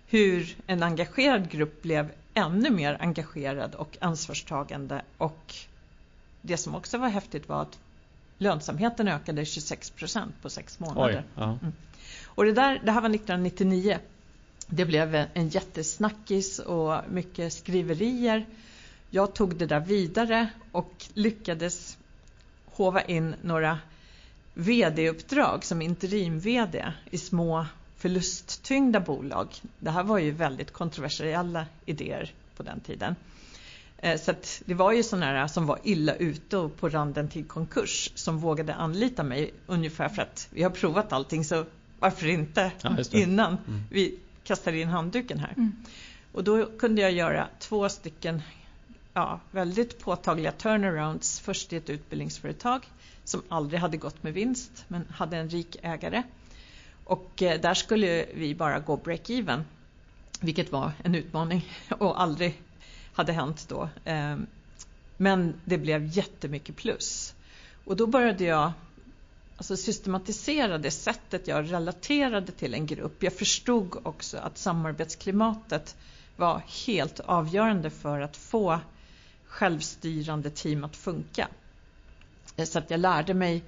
hur 0.07 0.55
en 0.67 0.83
engagerad 0.83 1.49
grupp 1.49 1.81
blev 1.81 2.11
ännu 2.33 2.69
mer 2.69 2.97
engagerad 2.99 3.75
och 3.75 3.97
ansvarstagande 4.01 5.01
och 5.17 5.55
det 6.41 6.57
som 6.57 6.75
också 6.75 6.97
var 6.97 7.09
häftigt 7.09 7.49
var 7.49 7.61
att 7.61 7.79
lönsamheten 8.41 9.07
ökade 9.07 9.45
26 9.45 9.89
procent 9.89 10.35
på 10.41 10.49
sex 10.49 10.79
månader. 10.79 11.17
Oj, 11.17 11.23
ja. 11.35 11.43
mm. 11.43 11.73
Och 12.25 12.45
det, 12.45 12.51
där, 12.51 12.81
det 12.83 12.91
här 12.91 13.01
var 13.01 13.09
1999. 13.09 13.99
Det 14.67 14.85
blev 14.85 15.15
en 15.33 15.49
jättesnackis 15.49 16.59
och 16.59 17.01
mycket 17.09 17.53
skriverier. 17.53 18.45
Jag 19.09 19.33
tog 19.33 19.55
det 19.55 19.65
där 19.65 19.79
vidare 19.79 20.49
och 20.71 21.05
lyckades 21.13 21.97
hova 22.65 23.01
in 23.01 23.35
några 23.41 23.79
VD-uppdrag 24.53 25.63
som 25.63 25.81
interim-VD 25.81 26.93
i 27.09 27.17
små 27.17 27.65
förlusttyngda 27.97 28.99
bolag. 28.99 29.47
Det 29.79 29.89
här 29.89 30.03
var 30.03 30.19
ju 30.19 30.31
väldigt 30.31 30.71
kontroversiella 30.71 31.65
idéer 31.85 32.33
på 32.57 32.63
den 32.63 32.79
tiden. 32.79 33.15
Eh, 34.01 34.19
så 34.19 34.33
det 34.65 34.73
var 34.73 34.91
ju 34.91 35.03
sådana 35.03 35.47
som 35.47 35.65
var 35.65 35.79
illa 35.83 36.15
ute 36.15 36.57
och 36.57 36.77
på 36.77 36.89
randen 36.89 37.29
till 37.29 37.45
konkurs 37.45 38.11
som 38.15 38.37
vågade 38.37 38.75
anlita 38.75 39.23
mig 39.23 39.53
ungefär 39.67 40.09
för 40.09 40.21
att 40.21 40.47
vi 40.51 40.63
har 40.63 40.69
provat 40.69 41.13
allting 41.13 41.45
så 41.45 41.65
varför 41.99 42.27
inte 42.27 42.71
ja, 42.81 42.97
innan 43.11 43.57
mm. 43.67 43.83
vi 43.89 44.19
kastar 44.43 44.73
in 44.73 44.87
handduken 44.87 45.39
här. 45.39 45.53
Mm. 45.57 45.71
Och 46.31 46.43
då 46.43 46.65
kunde 46.65 47.01
jag 47.01 47.11
göra 47.11 47.47
två 47.59 47.89
stycken 47.89 48.41
ja, 49.13 49.39
väldigt 49.51 49.99
påtagliga 49.99 50.51
turnarounds. 50.51 51.39
Först 51.39 51.73
i 51.73 51.75
ett 51.75 51.89
utbildningsföretag 51.89 52.85
som 53.23 53.41
aldrig 53.49 53.79
hade 53.79 53.97
gått 53.97 54.23
med 54.23 54.33
vinst 54.33 54.85
men 54.87 55.05
hade 55.09 55.37
en 55.37 55.49
rik 55.49 55.77
ägare. 55.81 56.23
Och 57.03 57.41
eh, 57.41 57.61
där 57.61 57.73
skulle 57.73 58.25
vi 58.33 58.55
bara 58.55 58.79
gå 58.79 58.97
break-even, 58.97 59.61
vilket 60.39 60.71
var 60.71 60.91
en 61.03 61.15
utmaning 61.15 61.65
och 61.89 62.21
aldrig 62.21 62.61
hade 63.13 63.33
hänt 63.33 63.65
då. 63.69 63.89
Eh, 64.05 64.37
men 65.17 65.53
det 65.65 65.77
blev 65.77 66.17
jättemycket 66.17 66.75
plus. 66.75 67.33
Och 67.85 67.95
då 67.95 68.07
började 68.07 68.43
jag 68.43 68.71
alltså 69.57 69.77
systematisera 69.77 70.77
det 70.77 70.91
sättet 70.91 71.47
jag 71.47 71.71
relaterade 71.71 72.51
till 72.51 72.73
en 72.73 72.85
grupp. 72.85 73.23
Jag 73.23 73.33
förstod 73.33 73.97
också 74.03 74.37
att 74.37 74.57
samarbetsklimatet 74.57 75.95
var 76.35 76.61
helt 76.85 77.19
avgörande 77.19 77.89
för 77.89 78.21
att 78.21 78.37
få 78.37 78.79
självstyrande 79.45 80.49
team 80.49 80.83
att 80.83 80.95
funka. 80.95 81.47
Eh, 82.55 82.65
så 82.65 82.79
att 82.79 82.91
jag 82.91 82.99
lärde 82.99 83.33
mig 83.33 83.63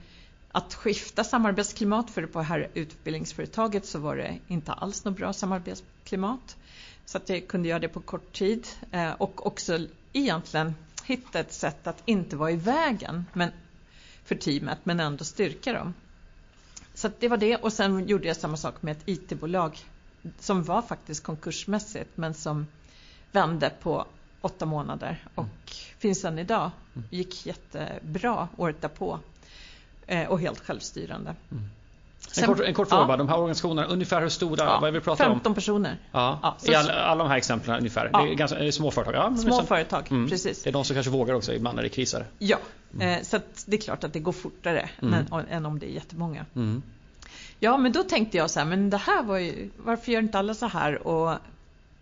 att 0.52 0.74
skifta 0.74 1.24
samarbetsklimat, 1.24 2.10
för 2.10 2.26
på 2.26 2.40
det 2.40 2.46
här 2.46 2.70
utbildningsföretaget 2.74 3.86
så 3.86 4.00
var 4.00 4.16
det 4.16 4.40
inte 4.48 4.74
alls 4.74 5.06
något 5.06 5.18
bra 5.18 5.34
samarbetsklimat. 5.34 6.58
Så 7.06 7.18
att 7.18 7.30
jag 7.30 7.48
kunde 7.48 7.70
göra 7.70 7.80
det 7.80 7.88
på 7.88 8.00
kort 8.00 8.34
tid 8.34 8.68
eh, 8.92 9.12
och 9.12 9.46
också 9.46 9.80
egentligen 10.14 10.76
hitta 11.04 11.40
ett 11.40 11.54
sätt 11.54 11.88
att 11.88 12.04
inte 12.06 12.36
vara 12.36 12.52
i 12.52 12.56
vägen 12.56 13.26
men, 13.34 13.52
för 14.26 14.36
teamet 14.36 14.80
men 14.84 15.00
ändå 15.00 15.24
styrka 15.24 15.74
dem. 15.74 15.94
Så 16.94 17.10
det 17.20 17.28
var 17.28 17.38
det 17.38 17.56
och 17.56 17.74
sen 17.74 18.08
gjorde 18.08 18.28
jag 18.28 18.38
samma 18.38 18.58
sak 18.58 18.82
med 18.82 18.98
ett 18.98 19.04
IT-bolag 19.06 19.80
som 20.40 20.64
var 20.64 20.82
faktiskt 20.82 21.24
konkursmässigt 21.24 22.18
men 22.18 22.34
som 22.34 22.68
vände 23.32 23.70
på 23.82 24.06
åtta 24.42 24.66
månader 24.66 25.28
och 25.36 25.44
mm. 25.44 25.56
finns 25.98 26.26
än 26.26 26.40
idag. 26.40 26.72
Mm. 26.96 27.08
Gick 27.12 27.46
jättebra 27.46 28.48
året 28.58 28.82
därpå 28.82 29.20
eh, 30.08 30.30
och 30.30 30.40
helt 30.40 30.60
självstyrande. 30.60 31.36
Mm. 31.52 31.64
En 32.38 32.48
kort, 32.48 32.60
en 32.60 32.74
kort 32.74 32.90
fråga 32.90 33.06
ja. 33.10 33.18
de 33.18 33.30
här 33.30 33.38
organisationerna, 33.38 33.88
ungefär 33.88 34.22
hur 34.22 34.30
stora, 34.30 34.66
ja, 34.66 34.80
vad 34.82 34.88
är 34.88 34.92
vi 34.92 35.00
pratar 35.00 35.26
15 35.26 35.50
om? 35.50 35.56
personer. 35.56 35.98
Ja, 36.12 36.40
ja 36.44 36.72
I 36.72 36.76
all, 36.76 36.90
alla 36.90 37.24
de 37.24 37.30
här 37.30 37.38
exemplen 37.38 37.78
ungefär? 37.78 38.10
Ja. 38.14 38.22
Det 38.22 38.32
är, 38.32 38.36
ganska, 38.36 38.60
är 38.60 38.72
små 38.72 38.92
företag? 38.92 39.16
Ja, 39.16 39.36
små 39.38 39.48
liksom, 39.48 39.68
företag, 39.68 40.08
mm, 40.12 40.30
precis. 40.30 40.64
Det 40.64 40.70
är 40.70 40.74
de 40.74 40.86
som 40.86 40.94
kanske 40.94 41.12
vågar 41.12 41.34
också 41.34 41.54
ibland 41.54 41.76
när 41.76 41.84
det 41.84 41.90
krisar? 41.90 42.26
Ja, 42.40 42.58
mm. 42.94 43.08
eh, 43.08 43.24
så 43.24 43.40
det 43.66 43.78
är 43.78 43.82
klart 43.82 44.04
att 44.04 44.14
det 44.14 44.20
går 44.20 44.32
fortare 44.32 44.90
mm. 45.02 45.26
men, 45.32 45.46
än 45.50 45.66
om 45.66 45.80
det 45.80 45.86
är 45.86 45.94
jättemånga. 45.94 46.46
Mm. 46.56 46.82
Ja, 47.60 47.78
men 47.78 47.92
då 47.92 48.04
tänkte 48.04 48.38
jag 48.38 48.50
så 48.50 48.60
här, 48.60 48.68
men 48.68 48.90
det 48.90 48.98
här 48.98 49.24
var 49.24 49.38
ju, 49.38 49.70
varför 49.78 50.12
gör 50.12 50.22
inte 50.22 50.40
alla 50.40 50.54
så 50.54 50.68
här? 50.68 51.08
Och 51.08 51.38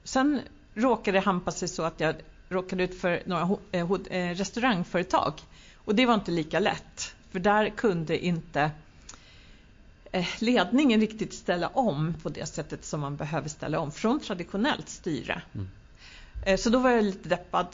sen 0.04 0.40
råkade 0.74 1.18
det 1.18 1.26
hampa 1.26 1.52
sig 1.52 1.68
så 1.68 1.84
att 1.84 2.00
jag 2.00 2.16
råkade 2.50 2.84
ut 2.84 3.02
för 3.02 3.22
några 3.26 3.58
eh, 3.72 3.92
eh, 4.10 4.36
restaurangföretag. 4.36 5.34
Och 5.86 5.96
det 5.96 6.06
var 6.06 6.14
inte 6.14 6.32
lika 6.32 6.60
lätt, 6.60 7.16
för 7.32 7.40
där 7.40 7.70
kunde 7.70 8.26
inte 8.26 8.72
ledningen 10.40 11.02
riktigt 11.02 11.34
ställa 11.34 11.68
om 11.68 12.14
på 12.24 12.30
det 12.30 12.46
sättet 12.46 12.86
som 12.86 13.00
man 13.00 13.16
behöver 13.16 13.50
ställa 13.50 13.80
om 13.80 13.92
från 13.92 14.20
traditionellt 14.20 14.90
styre. 14.90 15.42
Mm. 15.54 15.68
Så 16.58 16.70
då 16.70 16.80
var 16.80 16.90
jag 16.90 17.04
lite 17.04 17.30
deppad. 17.30 17.68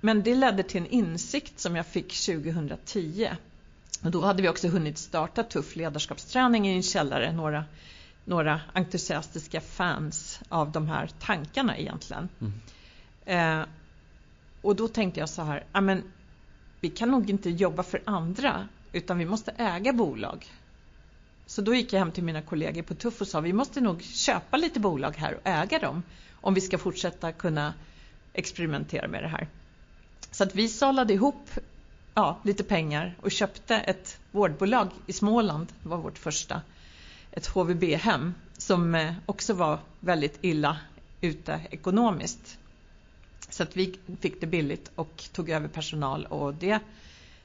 Men 0.00 0.22
det 0.22 0.34
ledde 0.34 0.62
till 0.62 0.80
en 0.80 0.86
insikt 0.86 1.60
som 1.60 1.76
jag 1.76 1.86
fick 1.86 2.26
2010. 2.26 3.30
Och 4.02 4.10
då 4.10 4.20
hade 4.20 4.42
vi 4.42 4.48
också 4.48 4.68
hunnit 4.68 4.98
starta 4.98 5.42
tuff 5.42 5.76
ledarskapsträning 5.76 6.68
i 6.68 6.76
en 6.76 6.82
källare, 6.82 7.32
några, 7.32 7.64
några 8.24 8.60
entusiastiska 8.72 9.60
fans 9.60 10.40
av 10.48 10.72
de 10.72 10.88
här 10.88 11.10
tankarna 11.20 11.78
egentligen. 11.78 12.28
Mm. 12.40 13.60
Eh, 13.60 13.66
och 14.62 14.76
då 14.76 14.88
tänkte 14.88 15.20
jag 15.20 15.28
så 15.28 15.42
här, 15.42 15.64
men 15.80 16.02
vi 16.80 16.90
kan 16.90 17.10
nog 17.10 17.30
inte 17.30 17.50
jobba 17.50 17.82
för 17.82 18.02
andra 18.04 18.68
utan 18.92 19.18
vi 19.18 19.26
måste 19.26 19.50
äga 19.50 19.92
bolag. 19.92 20.46
Så 21.46 21.62
då 21.62 21.74
gick 21.74 21.92
jag 21.92 21.98
hem 21.98 22.12
till 22.12 22.24
mina 22.24 22.42
kollegor 22.42 22.82
på 22.82 22.94
Tuff 22.94 23.20
och 23.20 23.28
sa 23.28 23.40
vi 23.40 23.52
måste 23.52 23.80
nog 23.80 24.02
köpa 24.02 24.56
lite 24.56 24.80
bolag 24.80 25.16
här 25.16 25.34
och 25.34 25.40
äga 25.44 25.78
dem 25.78 26.02
om 26.40 26.54
vi 26.54 26.60
ska 26.60 26.78
fortsätta 26.78 27.32
kunna 27.32 27.74
experimentera 28.32 29.08
med 29.08 29.22
det 29.22 29.28
här. 29.28 29.48
Så 30.30 30.44
att 30.44 30.54
vi 30.54 30.68
salade 30.68 31.14
ihop 31.14 31.50
ja, 32.14 32.38
lite 32.42 32.64
pengar 32.64 33.14
och 33.20 33.30
köpte 33.30 33.76
ett 33.76 34.18
vårdbolag 34.32 34.88
i 35.06 35.12
Småland, 35.12 35.66
det 35.82 35.88
var 35.88 35.98
vårt 35.98 36.18
första, 36.18 36.62
ett 37.30 37.46
HVB-hem 37.46 38.34
som 38.58 38.94
eh, 38.94 39.14
också 39.26 39.54
var 39.54 39.78
väldigt 40.00 40.38
illa 40.40 40.78
ute 41.20 41.60
ekonomiskt. 41.70 42.58
Så 43.48 43.62
att 43.62 43.76
vi 43.76 43.98
fick 44.20 44.40
det 44.40 44.46
billigt 44.46 44.90
och 44.94 45.24
tog 45.32 45.50
över 45.50 45.68
personal 45.68 46.26
och 46.26 46.54
det 46.54 46.80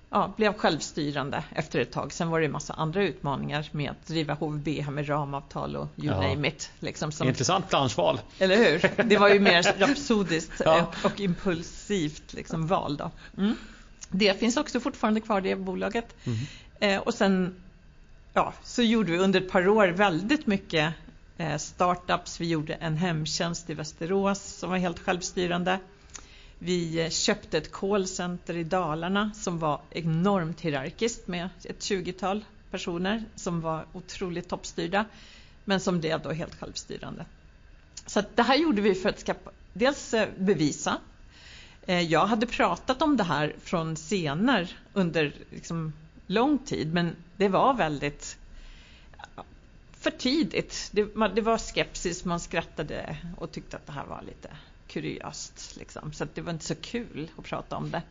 ja, 0.09 0.33
blev 0.37 0.53
självstyrande 0.53 1.43
efter 1.55 1.79
ett 1.79 1.91
tag. 1.91 2.13
Sen 2.13 2.29
var 2.29 2.39
det 2.39 2.45
en 2.45 2.51
massa 2.51 2.73
andra 2.73 3.03
utmaningar 3.03 3.69
med 3.71 3.91
att 3.91 4.07
driva 4.07 4.33
HVB 4.33 4.67
här 4.67 4.91
med 4.91 5.09
ramavtal 5.09 5.75
och 5.75 5.87
you 5.97 6.07
ja. 6.07 6.21
name 6.21 6.47
it. 6.47 6.71
Liksom 6.79 7.11
som, 7.11 7.27
Intressant 7.27 7.69
branschval. 7.69 8.21
Eller 8.39 8.55
hur? 8.55 9.03
Det 9.03 9.17
var 9.17 9.29
ju 9.29 9.39
mer 9.39 9.79
rapsodiskt 9.79 10.61
ja. 10.65 10.91
och 11.03 11.19
impulsivt 11.19 12.33
liksom 12.33 12.67
val. 12.67 12.97
Då. 12.97 13.11
Mm. 13.37 13.55
Det 14.09 14.39
finns 14.39 14.57
också 14.57 14.79
fortfarande 14.79 15.21
kvar 15.21 15.41
det 15.41 15.55
bolaget. 15.55 16.15
Mm. 16.25 16.37
Eh, 16.79 17.01
och 17.01 17.13
sen 17.13 17.55
ja, 18.33 18.53
så 18.63 18.81
gjorde 18.81 19.11
vi 19.11 19.17
under 19.17 19.41
ett 19.41 19.51
par 19.51 19.67
år 19.67 19.87
väldigt 19.87 20.47
mycket 20.47 20.93
eh, 21.37 21.57
startups. 21.57 22.41
Vi 22.41 22.49
gjorde 22.49 22.73
en 22.73 22.97
hemtjänst 22.97 23.69
i 23.69 23.73
Västerås 23.73 24.43
som 24.43 24.69
var 24.69 24.77
helt 24.77 24.99
självstyrande. 24.99 25.79
Vi 26.59 26.99
eh, 27.03 27.09
köpte 27.09 27.57
ett 27.57 27.71
callcenter 27.71 28.57
i 28.57 28.63
Dalarna 28.63 29.31
som 29.35 29.59
var 29.59 29.81
enormt 29.89 30.61
hierarkiskt 30.61 31.27
med 31.27 31.49
ett 31.63 31.79
20-tal 31.79 32.45
personer 32.71 33.23
som 33.35 33.61
var 33.61 33.85
otroligt 33.93 34.49
toppstyrda 34.49 35.05
men 35.65 35.79
som 35.79 35.99
blev 35.99 36.21
då 36.21 36.31
helt 36.31 36.55
självstyrande. 36.55 37.25
Så 38.05 38.23
det 38.35 38.41
här 38.41 38.55
gjorde 38.55 38.81
vi 38.81 38.95
för 38.95 39.09
att 39.09 39.19
skapa, 39.19 39.51
dels 39.73 40.13
eh, 40.13 40.27
bevisa. 40.37 40.97
Eh, 41.85 42.01
jag 42.01 42.25
hade 42.25 42.45
pratat 42.45 43.01
om 43.01 43.17
det 43.17 43.23
här 43.23 43.55
från 43.63 43.95
scener 43.95 44.77
under 44.93 45.33
liksom 45.49 45.93
lång 46.27 46.57
tid 46.57 46.93
men 46.93 47.15
det 47.37 47.49
var 47.49 47.73
väldigt 47.73 48.37
för 49.91 50.11
tidigt. 50.11 50.89
Det, 50.91 51.29
det 51.35 51.41
var 51.41 51.57
skepsis, 51.57 52.25
man 52.25 52.39
skrattade 52.39 53.17
och 53.37 53.51
tyckte 53.51 53.77
att 53.77 53.85
det 53.85 53.91
här 53.91 54.05
var 54.05 54.21
lite 54.21 54.49
kuriöst. 54.89 55.77
Liksom. 55.77 56.13
Så 56.13 56.27
det 56.33 56.41
var 56.41 56.53
inte 56.53 56.65
så 56.65 56.75
kul 56.75 57.29
att 57.37 57.43
prata 57.45 57.75
om 57.75 57.91
det 57.91 58.01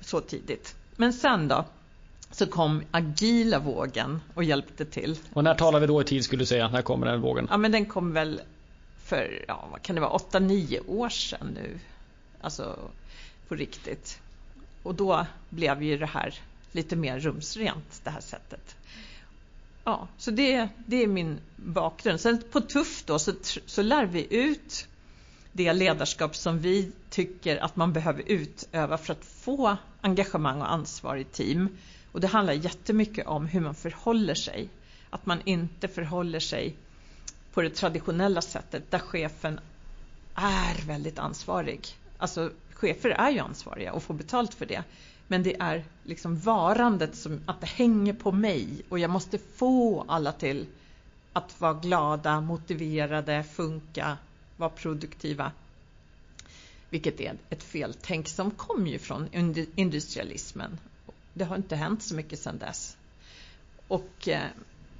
så 0.00 0.20
tidigt. 0.20 0.74
Men 0.96 1.12
sen 1.12 1.48
då 1.48 1.64
så 2.30 2.46
kom 2.46 2.82
agila 2.90 3.58
vågen 3.58 4.20
och 4.34 4.44
hjälpte 4.44 4.84
till. 4.84 5.18
Och 5.32 5.44
när 5.44 5.54
talar 5.54 5.80
vi 5.80 5.86
då 5.86 6.00
i 6.00 6.04
tid 6.04 6.24
skulle 6.24 6.42
du 6.42 6.46
säga? 6.46 6.68
När 6.68 6.82
kommer 6.82 7.06
den 7.06 7.20
vågen? 7.20 7.46
Ja 7.50 7.56
men 7.56 7.72
den 7.72 7.86
kom 7.86 8.12
väl 8.12 8.40
för, 9.04 9.44
ja 9.48 9.68
vad 9.70 9.82
kan 9.82 9.94
det 9.94 10.00
vara, 10.00 10.18
8-9 10.18 10.80
år 10.86 11.08
sedan 11.08 11.46
nu. 11.54 11.78
Alltså 12.40 12.78
på 13.48 13.54
riktigt. 13.54 14.20
Och 14.82 14.94
då 14.94 15.26
blev 15.50 15.82
ju 15.82 15.98
det 15.98 16.06
här 16.06 16.34
lite 16.72 16.96
mer 16.96 17.20
rumsrent, 17.20 18.00
det 18.04 18.10
här 18.10 18.20
sättet. 18.20 18.76
Ja, 19.84 20.08
så 20.18 20.30
det, 20.30 20.68
det 20.86 21.02
är 21.02 21.06
min 21.06 21.38
bakgrund. 21.56 22.20
Sen 22.20 22.42
på 22.52 22.60
Tuff 22.60 23.04
då 23.06 23.18
så, 23.18 23.32
så 23.66 23.82
lär 23.82 24.06
vi 24.06 24.26
ut 24.36 24.88
det 25.56 25.72
ledarskap 25.72 26.36
som 26.36 26.58
vi 26.58 26.92
tycker 27.10 27.56
att 27.56 27.76
man 27.76 27.92
behöver 27.92 28.22
utöva 28.26 28.98
för 28.98 29.12
att 29.12 29.24
få 29.24 29.76
engagemang 30.00 30.60
och 30.60 30.72
ansvar 30.72 31.16
i 31.16 31.24
team. 31.24 31.68
Och 32.12 32.20
det 32.20 32.26
handlar 32.26 32.52
jättemycket 32.52 33.26
om 33.26 33.46
hur 33.46 33.60
man 33.60 33.74
förhåller 33.74 34.34
sig. 34.34 34.68
Att 35.10 35.26
man 35.26 35.38
inte 35.44 35.88
förhåller 35.88 36.40
sig 36.40 36.76
på 37.52 37.62
det 37.62 37.70
traditionella 37.70 38.42
sättet 38.42 38.90
där 38.90 38.98
chefen 38.98 39.60
är 40.34 40.86
väldigt 40.86 41.18
ansvarig. 41.18 41.88
Alltså 42.18 42.50
chefer 42.72 43.10
är 43.10 43.30
ju 43.30 43.38
ansvariga 43.38 43.92
och 43.92 44.02
får 44.02 44.14
betalt 44.14 44.54
för 44.54 44.66
det. 44.66 44.84
Men 45.26 45.42
det 45.42 45.56
är 45.60 45.84
liksom 46.04 46.38
varandet 46.38 47.16
som 47.16 47.40
att 47.46 47.60
det 47.60 47.66
hänger 47.66 48.12
på 48.12 48.32
mig 48.32 48.82
och 48.88 48.98
jag 48.98 49.10
måste 49.10 49.38
få 49.38 50.04
alla 50.08 50.32
till 50.32 50.66
att 51.32 51.60
vara 51.60 51.74
glada, 51.74 52.40
motiverade, 52.40 53.44
funka, 53.44 54.16
vara 54.56 54.70
produktiva. 54.70 55.52
Vilket 56.90 57.20
är 57.20 57.36
ett 57.50 57.62
feltänk 57.62 58.28
som 58.28 58.50
kom 58.50 58.86
ju 58.86 58.98
från 58.98 59.28
industrialismen. 59.76 60.78
Det 61.32 61.44
har 61.44 61.56
inte 61.56 61.76
hänt 61.76 62.02
så 62.02 62.14
mycket 62.14 62.38
sedan 62.38 62.58
dess. 62.58 62.96
Och 63.88 64.28
eh, 64.28 64.48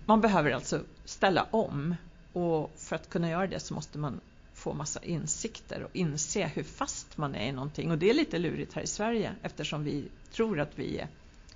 man 0.07 0.21
behöver 0.21 0.51
alltså 0.51 0.83
ställa 1.05 1.43
om 1.43 1.95
och 2.33 2.73
för 2.77 2.97
att 2.97 3.09
kunna 3.09 3.31
göra 3.31 3.47
det 3.47 3.61
så 3.61 3.75
måste 3.75 3.99
man 3.99 4.21
få 4.55 4.75
massa 4.75 5.03
insikter 5.03 5.83
och 5.83 5.97
inse 5.97 6.47
hur 6.47 6.63
fast 6.63 7.17
man 7.17 7.35
är 7.35 7.49
i 7.49 7.53
någonting. 7.53 7.91
Och 7.91 7.99
det 7.99 8.11
är 8.11 8.15
lite 8.15 8.39
lurigt 8.39 8.73
här 8.73 8.83
i 8.83 8.87
Sverige 8.87 9.35
eftersom 9.43 9.85
vi 9.85 10.09
tror 10.33 10.61
att 10.61 10.79
vi 10.79 10.99
är 10.99 11.09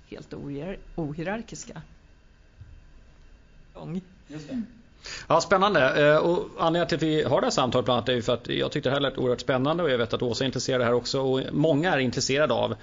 helt 0.07 0.33
ohierarkiska. 0.95 1.81
Just 4.27 4.47
det. 4.47 4.63
Ja, 5.27 5.41
spännande. 5.41 6.11
Eh, 6.11 6.17
och 6.17 6.49
anledningen 6.57 6.87
till 6.87 6.97
att 6.97 7.03
vi 7.03 7.23
har 7.23 7.41
det 7.41 7.45
här 7.45 7.51
samtalet 7.51 7.85
bland 7.85 7.97
annat 7.97 8.09
är 8.09 8.13
ju 8.13 8.21
för 8.21 8.33
att 8.33 8.49
jag 8.49 8.71
tyckte 8.71 8.89
det 8.89 8.93
här 8.93 8.99
lät 8.99 9.17
oerhört 9.17 9.41
spännande 9.41 9.83
och 9.83 9.89
jag 9.89 9.97
vet 9.97 10.13
att 10.13 10.21
Åsa 10.21 10.43
är 10.43 10.45
intresserad 10.45 10.75
av 10.75 10.79
det 10.79 10.85
här 10.85 10.93
också. 10.93 11.21
Och 11.21 11.41
många 11.51 11.93
är 11.93 11.99
intresserade 11.99 12.53
av 12.53 12.75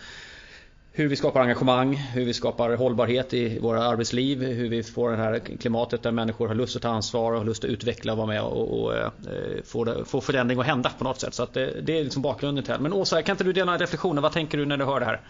hur 0.92 1.08
vi 1.08 1.16
skapar 1.16 1.40
engagemang, 1.40 1.94
hur 1.94 2.24
vi 2.24 2.34
skapar 2.34 2.76
hållbarhet 2.76 3.34
i 3.34 3.58
våra 3.58 3.84
arbetsliv, 3.84 4.42
hur 4.42 4.68
vi 4.68 4.82
får 4.82 5.10
det 5.10 5.16
här 5.16 5.38
klimatet 5.60 6.02
där 6.02 6.10
människor 6.10 6.48
har 6.48 6.54
lust 6.54 6.76
att 6.76 6.82
ta 6.82 6.88
ansvar 6.88 7.32
och 7.32 7.38
har 7.38 7.44
lust 7.44 7.64
att 7.64 7.70
utveckla 7.70 8.12
och 8.12 8.18
vara 8.18 8.26
med 8.26 8.42
och, 8.42 8.80
och 8.80 8.92
och 8.92 9.66
få, 9.66 10.04
få 10.04 10.20
förändring 10.20 10.60
att 10.60 10.66
hända 10.66 10.90
på 10.98 11.04
något 11.04 11.20
sätt. 11.20 11.34
Så 11.34 11.42
att 11.42 11.54
det, 11.54 11.80
det 11.80 11.98
är 11.98 12.04
liksom 12.04 12.22
bakgrunden 12.22 12.64
till 12.64 12.68
det. 12.68 12.76
här. 12.76 12.82
Men 12.82 12.92
Åsa, 12.92 13.22
kan 13.22 13.32
inte 13.32 13.44
du 13.44 13.52
dela 13.52 13.78
reflektioner? 13.78 14.22
Vad 14.22 14.32
tänker 14.32 14.58
du 14.58 14.66
när 14.66 14.76
du 14.76 14.84
hör 14.84 15.00
det 15.00 15.06
här? 15.06 15.20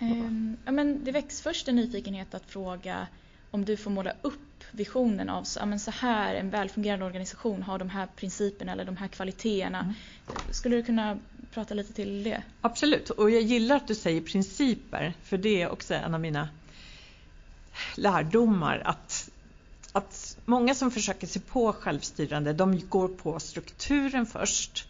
Um, 0.00 0.56
ja, 0.64 0.72
men 0.72 1.04
det 1.04 1.12
väcks 1.12 1.42
först 1.42 1.68
en 1.68 1.76
nyfikenhet 1.76 2.34
att 2.34 2.44
fråga 2.46 3.06
om 3.50 3.64
du 3.64 3.76
får 3.76 3.90
måla 3.90 4.12
upp 4.22 4.64
visionen 4.70 5.28
av 5.28 5.44
så, 5.44 5.66
men 5.66 5.80
så 5.80 5.90
här 5.90 6.34
en 6.34 6.50
välfungerande 6.50 7.04
organisation 7.04 7.62
har 7.62 7.78
de 7.78 7.90
här 7.90 8.06
principerna 8.16 8.72
eller 8.72 8.84
de 8.84 8.96
här 8.96 9.08
kvaliteterna. 9.08 9.80
Mm. 9.80 9.94
Skulle 10.50 10.76
du 10.76 10.82
kunna 10.82 11.18
prata 11.50 11.74
lite 11.74 11.92
till 11.92 12.22
det? 12.22 12.42
Absolut, 12.60 13.10
och 13.10 13.30
jag 13.30 13.42
gillar 13.42 13.76
att 13.76 13.88
du 13.88 13.94
säger 13.94 14.20
principer 14.20 15.14
för 15.22 15.38
det 15.38 15.62
är 15.62 15.68
också 15.68 15.94
en 15.94 16.14
av 16.14 16.20
mina 16.20 16.48
lärdomar 17.96 18.82
att, 18.84 19.30
att 19.92 20.38
många 20.44 20.74
som 20.74 20.90
försöker 20.90 21.26
sig 21.26 21.42
på 21.42 21.72
självstyrande 21.72 22.52
de 22.52 22.88
går 22.88 23.08
på 23.08 23.40
strukturen 23.40 24.26
först 24.26 24.88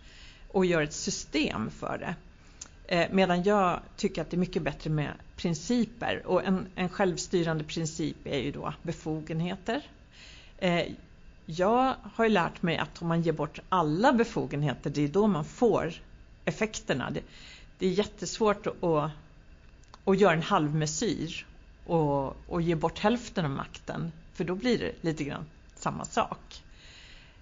och 0.48 0.66
gör 0.66 0.82
ett 0.82 0.92
system 0.92 1.70
för 1.70 1.98
det. 1.98 2.14
Eh, 2.90 3.08
medan 3.10 3.42
jag 3.42 3.80
tycker 3.96 4.22
att 4.22 4.30
det 4.30 4.36
är 4.36 4.38
mycket 4.38 4.62
bättre 4.62 4.90
med 4.90 5.12
principer 5.36 6.22
och 6.26 6.44
en, 6.44 6.66
en 6.74 6.88
självstyrande 6.88 7.64
princip 7.64 8.16
är 8.24 8.38
ju 8.38 8.52
då 8.52 8.74
befogenheter. 8.82 9.82
Eh, 10.58 10.86
jag 11.46 11.94
har 12.14 12.24
ju 12.24 12.30
lärt 12.30 12.62
mig 12.62 12.76
att 12.76 13.02
om 13.02 13.08
man 13.08 13.22
ger 13.22 13.32
bort 13.32 13.58
alla 13.68 14.12
befogenheter, 14.12 14.90
det 14.90 15.04
är 15.04 15.08
då 15.08 15.26
man 15.26 15.44
får 15.44 15.92
effekterna. 16.44 17.10
Det, 17.10 17.20
det 17.78 17.86
är 17.86 17.90
jättesvårt 17.90 18.66
att, 18.66 19.10
att 20.04 20.20
göra 20.20 20.32
en 20.32 20.42
halvmesyr 20.42 21.46
och, 21.86 22.50
och 22.50 22.62
ge 22.62 22.74
bort 22.74 22.98
hälften 22.98 23.44
av 23.44 23.50
makten. 23.50 24.12
för 24.34 24.44
då 24.44 24.54
blir 24.54 24.78
det 24.78 24.92
lite 25.00 25.24
grann 25.24 25.46
samma 25.74 26.04
sak. 26.04 26.62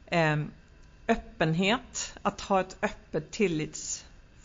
Eh, 0.06 0.36
öppenhet, 1.08 2.18
att 2.22 2.40
ha 2.40 2.60
ett 2.60 2.76
öppet 2.82 3.30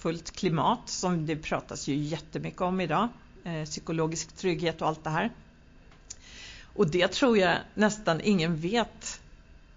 tillitsfullt 0.02 0.32
klimat 0.32 0.90
som 0.90 1.26
det 1.26 1.36
pratas 1.36 1.88
ju 1.88 1.96
jättemycket 1.96 2.62
om 2.62 2.82
idag. 2.82 3.08
Eh, 3.44 3.66
psykologisk 3.66 4.36
trygghet 4.36 4.82
och 4.82 4.88
allt 4.88 5.04
det 5.04 5.10
här. 5.10 5.30
Och 6.76 6.92
det 6.92 7.08
tror 7.08 7.38
jag 7.38 7.58
nästan 7.76 8.22
ingen 8.22 8.56
vet 8.56 9.22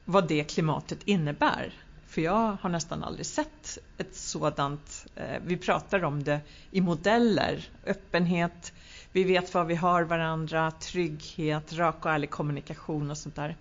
vad 0.05 0.29
det 0.29 0.45
klimatet 0.45 0.99
innebär. 1.05 1.73
För 2.07 2.23
jag 2.23 2.57
har 2.61 2.71
nästan 2.71 3.05
aldrig 3.05 3.27
sett 3.27 3.79
ett 3.99 4.17
sådant. 4.17 5.07
Eh, 5.17 5.43
vi 5.47 5.57
pratar 5.57 6.05
om 6.05 6.25
det 6.25 6.41
i 6.71 6.81
modeller, 6.81 7.69
öppenhet, 7.87 8.73
vi 9.13 9.25
vet 9.25 9.55
var 9.55 9.65
vi 9.65 9.75
har 9.75 10.03
varandra, 10.05 10.71
trygghet, 10.71 11.73
rak 11.73 12.05
och 12.05 12.11
ärlig 12.11 12.31
kommunikation 12.31 13.11
och 13.11 13.19
sånt 13.19 13.37
där. 13.37 13.57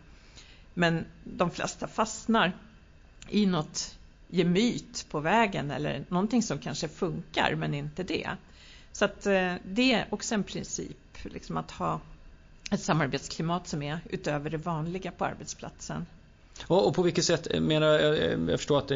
Men 0.73 1.05
de 1.23 1.51
flesta 1.51 1.87
fastnar 1.87 2.51
i 3.29 3.45
något 3.45 3.97
gemyt 4.33 5.05
på 5.09 5.19
vägen 5.19 5.71
eller 5.71 6.03
någonting 6.09 6.43
som 6.43 6.59
kanske 6.59 6.87
funkar 6.87 7.55
men 7.55 7.73
inte 7.73 8.03
det. 8.03 8.29
Så 8.91 9.05
att 9.05 9.25
eh, 9.25 9.53
det 9.65 9.93
är 9.93 10.07
också 10.09 10.35
en 10.35 10.43
princip, 10.43 11.23
liksom 11.23 11.57
att 11.57 11.71
ha 11.71 11.99
ett 12.71 12.81
samarbetsklimat 12.81 13.67
som 13.67 13.81
är 13.81 13.99
utöver 14.09 14.49
det 14.49 14.57
vanliga 14.57 15.11
på 15.11 15.25
arbetsplatsen. 15.25 16.05
Och, 16.67 16.95
på 16.95 17.01
vilket 17.01 17.25
sätt, 17.25 17.47
eh, 17.51 17.61
menar 17.61 17.87
jag, 17.87 18.17
eh, 18.17 18.39
jag 18.49 18.59
förstår 18.59 18.77
att 18.77 18.91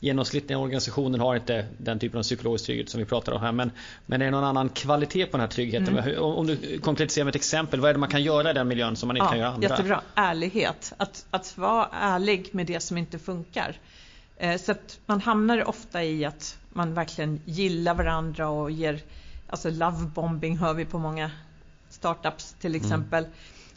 genomsnittliga 0.00 0.58
organisationen 0.58 1.20
har 1.20 1.36
inte 1.36 1.66
den 1.78 1.98
typen 1.98 2.18
av 2.18 2.22
psykologisk 2.22 2.64
trygghet 2.66 2.88
som 2.88 2.98
vi 2.98 3.04
pratar 3.04 3.32
om 3.32 3.40
här. 3.40 3.52
Men, 3.52 3.70
men 4.06 4.22
är 4.22 4.24
det 4.24 4.30
någon 4.30 4.44
annan 4.44 4.68
kvalitet 4.68 5.26
på 5.26 5.30
den 5.30 5.40
här 5.40 5.48
tryggheten? 5.48 5.98
Mm. 5.98 6.22
Om 6.22 6.46
du 6.46 6.78
konkretiserar 6.78 7.24
med 7.24 7.32
ett 7.32 7.36
exempel, 7.36 7.80
vad 7.80 7.88
är 7.88 7.94
det 7.94 8.00
man 8.00 8.08
kan 8.08 8.22
göra 8.22 8.50
i 8.50 8.54
den 8.54 8.68
miljön 8.68 8.96
som 8.96 9.06
man 9.06 9.16
inte 9.16 9.24
ja, 9.24 9.30
kan 9.30 9.38
göra 9.38 9.50
andra? 9.50 9.68
Jättebra, 9.68 10.02
ärlighet. 10.14 10.92
Att, 10.96 11.26
att 11.30 11.58
vara 11.58 11.88
ärlig 11.92 12.48
med 12.52 12.66
det 12.66 12.80
som 12.80 12.98
inte 12.98 13.18
funkar. 13.18 13.76
Eh, 14.36 14.60
så 14.60 14.72
att 14.72 15.00
man 15.06 15.20
hamnar 15.20 15.68
ofta 15.68 16.04
i 16.04 16.24
att 16.24 16.58
man 16.72 16.94
verkligen 16.94 17.40
gillar 17.44 17.94
varandra 17.94 18.48
och 18.48 18.70
ger, 18.70 19.00
alltså 19.48 19.70
lovebombing 19.70 20.58
hör 20.58 20.74
vi 20.74 20.84
på 20.84 20.98
många 20.98 21.30
startups 21.88 22.52
till 22.52 22.70
mm. 22.74 22.82
exempel. 22.82 23.24
Mm. 23.24 23.36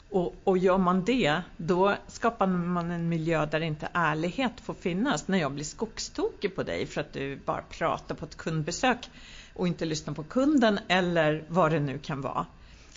Och, 0.10 0.36
och 0.44 0.58
gör 0.58 0.78
man 0.78 1.06
det, 1.06 1.42
då 1.58 1.96
skapar 2.08 2.48
man 2.48 2.92
en 2.92 3.10
miljö 3.10 3.46
där 3.46 3.62
inte 3.62 3.90
ärlighet 3.94 4.62
får 4.64 4.74
finnas. 4.74 5.28
När 5.28 5.38
jag 5.38 5.52
blir 5.52 5.66
skogstokig 5.66 6.56
på 6.56 6.64
dig 6.64 6.86
för 6.86 7.02
att 7.02 7.14
du 7.14 7.36
bara 7.46 7.62
pratar 7.62 8.16
på 8.16 8.26
ett 8.26 8.38
kundbesök 8.38 9.10
och 9.54 9.68
inte 9.68 9.86
lyssnar 9.86 10.14
på 10.14 10.24
kunden 10.24 10.80
eller 10.88 11.44
vad 11.48 11.72
det 11.72 11.80
nu 11.80 12.00
kan 12.00 12.22
vara. 12.22 12.46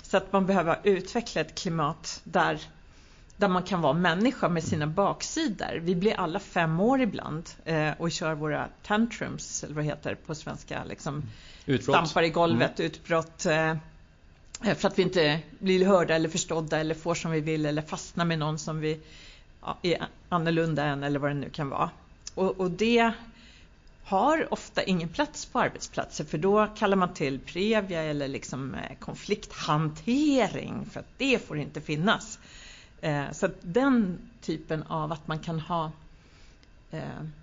Så 0.03 0.17
att 0.17 0.33
man 0.33 0.47
behöver 0.47 0.79
utveckla 0.83 1.41
ett 1.41 1.55
klimat 1.55 2.21
där, 2.25 2.61
där 3.41 3.49
man 3.49 3.63
kan 3.63 3.81
vara 3.81 3.93
människa 3.93 4.49
med 4.49 4.65
sina 4.65 4.87
baksidor. 4.87 5.81
Vi 5.83 5.95
blir 5.95 6.15
alla 6.15 6.41
fem 6.41 6.81
år 6.81 7.01
ibland 7.01 7.51
eh, 7.65 7.91
och 7.99 8.13
kör 8.13 8.35
våra 8.35 8.69
tantrums, 8.83 9.65
eller 9.65 9.75
vad 9.75 9.85
heter 9.85 10.15
på 10.15 10.35
svenska, 10.35 10.85
liksom, 10.85 11.23
utbrott. 11.67 11.97
stampar 11.97 12.23
i 12.23 12.31
golvet, 12.31 12.79
mm. 12.79 12.87
utbrott. 12.91 13.47
Eh, 13.47 13.75
Eh, 14.65 14.75
för 14.75 14.89
att 14.89 14.99
vi 14.99 15.03
inte 15.03 15.41
blir 15.59 15.87
hörda 15.87 16.15
eller 16.15 16.29
förstådda 16.29 16.79
eller 16.79 16.95
får 16.95 17.15
som 17.15 17.31
vi 17.31 17.41
vill 17.41 17.67
eller 17.67 17.83
fastnar 17.83 18.25
med 18.25 18.39
någon 18.39 18.59
som 18.59 18.81
vi 18.81 19.01
ja, 19.61 19.79
är 19.83 20.07
annorlunda 20.29 20.85
än 20.85 21.03
eller 21.03 21.19
vad 21.19 21.31
det 21.31 21.35
nu 21.35 21.51
kan 21.51 21.69
vara. 21.69 21.91
Och, 22.35 22.61
och, 22.61 22.71
det 22.71 23.13
har 24.05 24.53
ofta 24.55 24.83
ingen 24.83 25.09
plats 25.09 25.47
på 25.47 25.59
arbetsplatser 25.59 26.25
för 26.25 26.39
då 26.39 26.67
kallar 26.77 26.97
man 26.97 27.15
till 27.15 27.39
Previa 27.39 28.03
eller 28.03 28.29
liksom 28.29 28.75
eh, 28.75 28.97
konflikthantering 28.99 30.87
för 30.93 31.01
att 31.01 31.19
det 31.19 31.47
får 31.47 31.59
inte 31.59 31.81
finnas. 31.81 32.39
Eh, 33.01 33.31
så 33.33 33.49
den 33.63 34.19
typen 34.41 34.83
av 34.83 35.13
att 35.13 35.29
man 35.29 35.39
kan 35.39 35.61
ha 35.61 35.91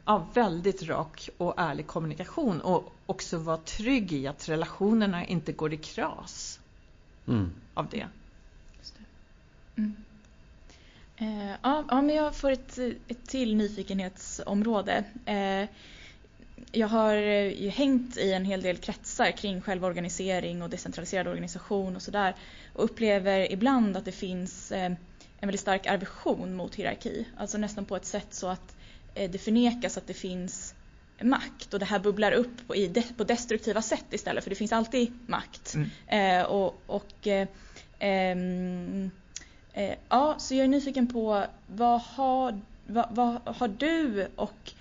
ja, 0.06 0.28
väldigt 0.34 0.84
rak 0.84 1.30
och 1.38 1.54
ärlig 1.58 1.88
kommunikation 1.88 2.62
och 2.62 2.94
också 3.06 3.38
vara 3.38 3.58
trygg 3.58 4.14
i 4.14 4.28
att 4.28 4.50
relationerna 4.50 5.26
inte 5.26 5.52
går 5.52 5.74
i 5.74 5.78
kras 5.78 6.60
mm. 7.28 7.52
av 7.74 7.88
det. 7.90 8.08
det. 8.98 9.82
Mm. 9.82 9.96
Eh, 11.18 11.56
ja, 11.62 11.84
ja, 11.90 12.02
men 12.02 12.16
jag 12.16 12.36
får 12.36 12.52
ett, 12.52 12.78
ett 13.08 13.28
till 13.28 13.56
nyfikenhetsområde. 13.56 15.04
Eh, 15.26 15.70
jag 16.72 16.88
har 16.88 17.14
ju 17.14 17.70
hängt 17.70 18.18
i 18.18 18.34
en 18.34 18.46
hel 18.46 18.62
del 18.62 18.78
kretsar 18.78 19.32
kring 19.32 19.62
självorganisering 19.62 20.62
och 20.62 20.70
decentraliserad 20.70 21.28
organisation 21.28 21.96
och 21.96 22.02
sådär 22.02 22.36
och 22.74 22.84
upplever 22.84 23.52
ibland 23.52 23.98
att 23.98 24.06
det 24.06 24.12
finns 24.12 24.72
eh, 24.72 24.94
en 25.40 25.48
väldigt 25.48 25.62
stark 25.62 25.88
aversion 25.88 26.56
mot 26.56 26.76
hierarki. 26.76 27.26
Alltså 27.38 27.58
nästan 27.58 27.86
på 27.86 27.96
ett 27.96 28.06
sätt 28.06 28.34
så 28.34 28.48
att 28.48 28.76
eh, 29.14 29.32
det 29.32 29.38
förnekas 29.38 29.98
att 29.98 30.08
det 30.08 30.14
finns 30.14 30.74
makt 31.22 31.74
och 31.74 31.80
det 31.80 31.86
här 31.86 32.00
bubblar 32.00 32.32
upp 32.32 32.68
på, 32.68 32.76
i 32.76 32.88
de, 32.88 33.02
på 33.02 33.24
destruktiva 33.24 33.82
sätt 33.82 34.06
istället 34.12 34.44
för 34.44 34.50
det 34.50 34.56
finns 34.56 34.74
alltid 34.74 35.20
makt. 35.26 35.76
Mm. 35.76 35.90
Eh, 36.08 36.46
och, 36.46 36.82
och 36.86 37.28
eh, 37.28 37.48
ehm, 38.00 39.12
eh, 39.74 39.96
ja, 40.10 40.36
så 40.40 40.56
jag 40.56 40.64
är 40.64 40.68
nyfiken 40.68 41.08
på 41.08 41.46
vad 41.68 42.02
har, 42.02 42.62
vad, 42.88 43.08
vad, 43.12 43.56
har 43.56 43.68
du 43.68 44.28
och 44.36 44.72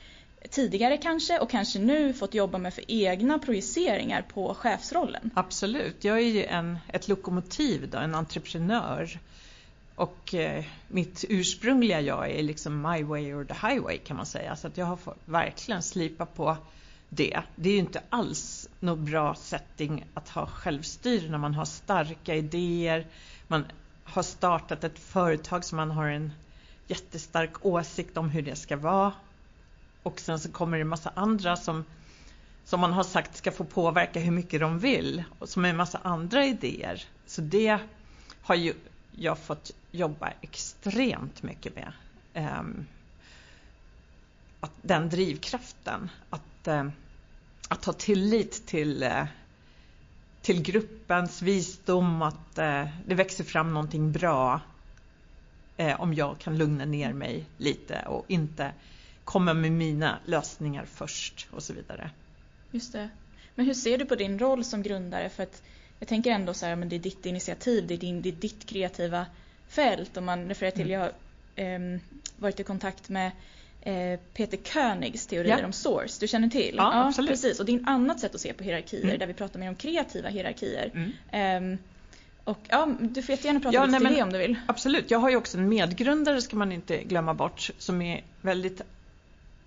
tidigare 0.50 0.96
kanske 0.96 1.38
och 1.38 1.50
kanske 1.50 1.78
nu 1.78 2.12
fått 2.12 2.34
jobba 2.34 2.58
med 2.58 2.74
för 2.74 2.84
egna 2.88 3.38
projiceringar 3.38 4.22
på 4.22 4.54
chefsrollen? 4.54 5.30
Absolut, 5.34 6.04
jag 6.04 6.16
är 6.16 6.28
ju 6.28 6.44
en, 6.44 6.78
ett 6.88 7.08
lokomotiv, 7.08 7.90
då, 7.90 7.98
en 7.98 8.14
entreprenör 8.14 9.18
och 9.96 10.34
eh, 10.34 10.64
mitt 10.88 11.24
ursprungliga 11.28 12.00
jag 12.00 12.30
är 12.30 12.42
liksom 12.42 12.82
my 12.82 13.02
way 13.02 13.34
or 13.34 13.44
the 13.44 13.66
highway 13.66 13.98
kan 13.98 14.16
man 14.16 14.26
säga. 14.26 14.56
Så 14.56 14.66
att 14.66 14.76
jag 14.76 14.86
har 14.86 14.96
fått 14.96 15.18
verkligen 15.24 15.82
slipa 15.82 16.26
på 16.26 16.56
det. 17.08 17.42
Det 17.56 17.68
är 17.68 17.72
ju 17.72 17.78
inte 17.78 18.02
alls 18.10 18.68
något 18.80 18.98
bra 18.98 19.34
setting 19.34 20.04
att 20.14 20.28
ha 20.28 20.46
självstyre 20.46 21.30
när 21.30 21.38
man 21.38 21.54
har 21.54 21.64
starka 21.64 22.34
idéer. 22.34 23.06
Man 23.48 23.64
har 24.04 24.22
startat 24.22 24.84
ett 24.84 24.98
företag 24.98 25.64
som 25.64 25.76
man 25.76 25.90
har 25.90 26.06
en 26.06 26.32
jättestark 26.86 27.66
åsikt 27.66 28.16
om 28.16 28.30
hur 28.30 28.42
det 28.42 28.56
ska 28.56 28.76
vara. 28.76 29.12
Och 30.02 30.20
sen 30.20 30.40
så 30.40 30.52
kommer 30.52 30.76
det 30.76 30.80
en 30.80 30.88
massa 30.88 31.12
andra 31.14 31.56
som, 31.56 31.84
som 32.64 32.80
man 32.80 32.92
har 32.92 33.04
sagt 33.04 33.36
ska 33.36 33.52
få 33.52 33.64
påverka 33.64 34.20
hur 34.20 34.32
mycket 34.32 34.60
de 34.60 34.78
vill. 34.78 35.24
Och 35.38 35.48
som 35.48 35.64
är 35.64 35.68
en 35.68 35.76
massa 35.76 35.98
andra 36.02 36.44
idéer. 36.44 37.04
Så 37.26 37.40
det 37.40 37.78
har 38.42 38.54
ju 38.54 38.74
jag 39.16 39.38
fått 39.38 39.70
jobbar 39.96 40.34
extremt 40.40 41.42
mycket 41.42 41.74
med. 41.74 41.92
Ehm, 42.34 42.86
att 44.60 44.72
den 44.82 45.08
drivkraften, 45.08 46.10
att, 46.30 46.68
eh, 46.68 46.88
att 47.68 47.84
ha 47.84 47.92
tillit 47.92 48.66
till, 48.66 49.02
eh, 49.02 49.24
till 50.42 50.62
gruppens 50.62 51.42
visdom, 51.42 52.22
att 52.22 52.58
eh, 52.58 52.88
det 53.06 53.14
växer 53.14 53.44
fram 53.44 53.74
någonting 53.74 54.12
bra 54.12 54.60
om 55.98 56.14
jag 56.14 56.38
kan 56.38 56.58
lugna 56.58 56.84
ner 56.84 57.12
mig 57.12 57.44
lite 57.58 58.02
och 58.06 58.24
inte 58.28 58.72
komma 59.24 59.54
med 59.54 59.72
mina 59.72 60.18
lösningar 60.24 60.84
först 60.84 61.48
och 61.50 61.62
så 61.62 61.72
vidare. 61.72 62.10
Just 62.70 62.92
det. 62.92 63.08
Men 63.54 63.66
hur 63.66 63.74
ser 63.74 63.98
du 63.98 64.04
på 64.04 64.14
din 64.14 64.38
roll 64.38 64.64
som 64.64 64.82
grundare? 64.82 65.28
För 65.28 65.42
att 65.42 65.62
jag 65.98 66.08
tänker 66.08 66.30
ändå 66.30 66.54
så 66.54 66.66
här, 66.66 66.76
men 66.76 66.88
det 66.88 66.96
är 66.96 67.00
ditt 67.00 67.26
initiativ, 67.26 67.86
det 67.86 67.94
är, 67.94 67.98
din, 67.98 68.22
det 68.22 68.28
är 68.28 68.32
ditt 68.32 68.66
kreativa 68.66 69.26
fält. 69.76 70.16
Om 70.16 70.24
man 70.24 70.48
refererar 70.48 70.70
till, 70.70 70.92
mm. 70.92 70.92
jag 70.92 71.00
har 71.00 71.94
eh, 71.94 72.00
varit 72.36 72.60
i 72.60 72.64
kontakt 72.64 73.08
med 73.08 73.30
eh, 73.80 74.20
Peter 74.34 74.56
Königs 74.56 75.26
teorier 75.26 75.58
ja. 75.58 75.66
om 75.66 75.72
source, 75.72 76.20
du 76.20 76.28
känner 76.28 76.48
till? 76.48 76.74
Ja, 76.76 76.90
ja, 76.92 77.06
absolut. 77.06 77.30
precis. 77.30 77.60
Och 77.60 77.66
det 77.66 77.72
är 77.72 77.76
ett 77.76 77.88
annat 77.88 78.20
sätt 78.20 78.34
att 78.34 78.40
se 78.40 78.52
på 78.52 78.64
hierarkier 78.64 79.04
mm. 79.04 79.18
där 79.18 79.26
vi 79.26 79.34
pratar 79.34 79.60
mer 79.60 79.68
om 79.68 79.74
kreativa 79.74 80.28
hierarkier. 80.28 80.90
Mm. 81.32 81.72
Eh, 81.72 81.78
och 82.44 82.58
ja, 82.68 82.88
du 83.00 83.22
får 83.22 83.32
jättegärna 83.32 83.60
prata 83.60 83.74
ja, 83.74 83.86
lite 83.86 83.98
nej, 83.98 84.14
det 84.14 84.22
om 84.22 84.32
du 84.32 84.38
vill. 84.38 84.56
Absolut, 84.66 85.10
jag 85.10 85.18
har 85.18 85.30
ju 85.30 85.36
också 85.36 85.58
en 85.58 85.68
medgrundare 85.68 86.42
ska 86.42 86.56
man 86.56 86.72
inte 86.72 87.02
glömma 87.02 87.34
bort 87.34 87.70
som 87.78 88.02
är 88.02 88.24
väldigt 88.42 88.82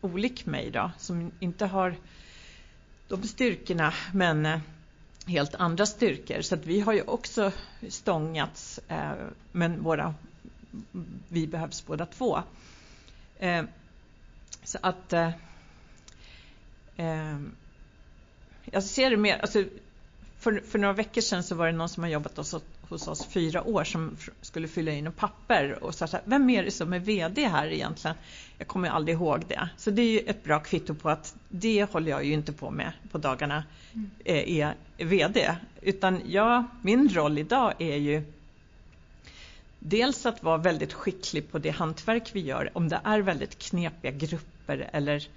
olik 0.02 0.46
mig 0.46 0.72
då, 0.72 0.92
som 0.98 1.32
inte 1.40 1.66
har 1.66 1.96
de 3.08 3.24
styrkorna 3.24 3.94
men 4.14 4.46
eh, 4.46 4.60
helt 5.30 5.56
andra 5.56 5.86
styrkor. 5.86 6.42
Så 6.42 6.56
att 6.56 6.66
vi 6.66 6.80
har 6.80 6.94
ju 6.94 7.02
också 7.02 7.52
stångats, 7.90 8.80
eh, 8.88 9.12
men 9.52 9.84
våra, 9.84 10.16
vi 11.28 11.48
behövs 11.48 11.86
båda 11.86 12.06
två. 12.06 12.40
Eh, 13.40 13.64
så 14.64 14.78
att 14.82 15.14
eh, 15.14 15.32
eh 16.98 17.40
jag 18.72 18.84
ser 18.84 19.10
det 19.10 19.18
mer, 19.18 19.38
alltså, 19.38 19.64
för, 20.40 20.64
för 20.68 20.80
några 20.80 20.94
veckor 20.94 21.22
sedan 21.22 21.44
så 21.44 21.56
var 21.56 21.66
det 21.66 21.72
någon 21.72 21.90
som 21.90 22.04
har 22.04 22.10
jobbat 22.10 22.38
hos, 22.38 22.56
hos 22.90 23.08
oss 23.08 23.26
fyra 23.26 23.64
år 23.64 23.84
som 23.84 24.18
skulle 24.42 24.68
fylla 24.68 24.92
in 24.92 25.12
papper 25.12 25.84
och 25.84 25.96
sa 25.96 26.08
så 26.08 26.18
här, 26.18 26.24
vem 26.26 26.50
är 26.50 26.64
det 26.64 26.72
som 26.72 26.94
är 26.94 27.00
VD 27.00 27.48
här 27.48 27.68
egentligen? 27.68 28.18
Jag 28.58 28.68
kommer 28.68 28.90
aldrig 28.90 29.18
ihåg 29.18 29.44
det. 29.48 29.70
Så 29.78 29.92
det 29.92 30.02
är 30.02 30.12
ju 30.12 30.20
ett 30.20 30.44
bra 30.44 30.60
kvitto 30.60 30.96
på 30.96 31.10
att 31.10 31.36
det 31.50 31.92
håller 31.92 32.12
jag 32.12 32.26
ju 32.26 32.34
inte 32.34 32.54
på 32.54 32.72
med 32.72 32.92
på 33.12 33.18
dagarna, 33.18 33.64
mm. 33.94 34.10
Eh, 34.26 34.58
är 34.58 34.76
VD. 34.98 35.56
Utan 35.82 36.22
jag, 36.26 36.64
min 36.82 37.10
roll 37.10 37.38
idag 37.38 37.74
är 37.80 37.96
ju 37.96 38.24
dels 39.80 40.26
att 40.26 40.44
vara 40.44 40.58
väldigt 40.58 40.94
skicklig 40.94 41.52
på 41.52 41.60
det 41.60 41.70
hantverk 41.70 42.30
vi 42.34 42.40
gör. 42.40 42.70
Om 42.74 42.90
det 42.90 43.02
är 43.04 43.20
väldigt 43.20 43.60
knepiga 43.60 44.12
grupper 44.12 44.90
eller, 44.94 45.28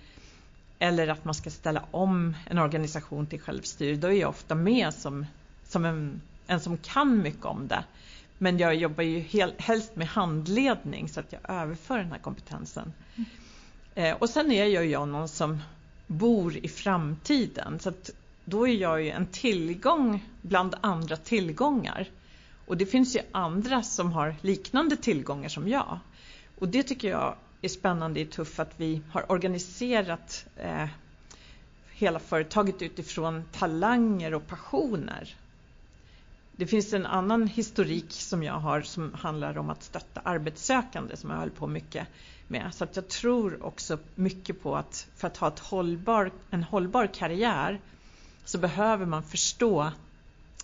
eller 0.78 1.08
att 1.08 1.24
man 1.24 1.34
ska 1.34 1.50
ställa 1.50 1.84
om 1.90 2.36
en 2.46 2.58
organisation 2.58 3.26
till 3.26 3.40
självstyre, 3.40 3.96
då 3.96 4.08
är 4.08 4.12
jag 4.12 4.30
ofta 4.30 4.54
med 4.54 4.94
som, 4.94 5.26
som 5.64 5.84
en, 5.84 6.20
en 6.46 6.60
som 6.60 6.76
kan 6.76 7.22
mycket 7.22 7.44
om 7.44 7.68
det. 7.68 7.84
Men 8.38 8.58
jag 8.58 8.74
jobbar 8.74 9.02
ju 9.02 9.18
hel, 9.18 9.52
helst 9.58 9.96
med 9.96 10.08
handledning 10.08 11.08
så 11.08 11.20
att 11.20 11.32
jag 11.32 11.40
överför 11.48 11.98
den 11.98 12.12
här 12.12 12.18
kompetensen. 12.18 12.92
Mm. 13.16 13.26
Eh, 13.94 14.16
och 14.16 14.30
sen 14.30 14.52
är 14.52 14.66
jag 14.66 14.86
ju 14.86 15.06
någon 15.06 15.28
som 15.28 15.58
bor 16.06 16.56
i 16.56 16.68
framtiden. 16.68 17.78
Så 17.78 17.88
att 17.88 18.10
då 18.44 18.68
är 18.68 18.74
jag 18.74 19.02
ju 19.02 19.10
en 19.10 19.26
tillgång 19.26 20.24
bland 20.42 20.74
andra 20.80 21.16
tillgångar. 21.16 22.08
Och 22.66 22.76
det 22.76 22.86
finns 22.86 23.16
ju 23.16 23.20
andra 23.32 23.82
som 23.82 24.12
har 24.12 24.34
liknande 24.40 24.96
tillgångar 24.96 25.48
som 25.48 25.68
jag. 25.68 25.98
Och 26.58 26.68
det 26.68 26.82
tycker 26.82 27.10
jag 27.10 27.34
är 27.62 27.68
spännande 27.68 28.20
i 28.20 28.26
Tuff 28.26 28.60
att 28.60 28.72
vi 28.76 29.02
har 29.10 29.32
organiserat 29.32 30.46
eh, 30.56 30.86
hela 31.92 32.18
företaget 32.18 32.82
utifrån 32.82 33.44
talanger 33.52 34.34
och 34.34 34.46
passioner. 34.46 35.36
Det 36.56 36.66
finns 36.66 36.92
en 36.92 37.06
annan 37.06 37.46
historik 37.46 38.12
som 38.12 38.42
jag 38.42 38.54
har 38.54 38.82
som 38.82 39.14
handlar 39.14 39.58
om 39.58 39.70
att 39.70 39.82
stötta 39.82 40.20
arbetssökande 40.24 41.16
som 41.16 41.30
jag 41.30 41.36
höll 41.36 41.50
på 41.50 41.66
mycket 41.66 42.08
med. 42.48 42.74
Så 42.74 42.84
att 42.84 42.96
jag 42.96 43.08
tror 43.08 43.62
också 43.66 43.98
mycket 44.14 44.62
på 44.62 44.76
att 44.76 45.06
för 45.16 45.26
att 45.26 45.36
ha 45.36 45.48
ett 45.48 45.58
hållbar, 45.58 46.30
en 46.50 46.62
hållbar 46.62 47.06
karriär 47.06 47.80
så 48.44 48.58
behöver 48.58 49.06
man 49.06 49.22
förstå 49.22 49.92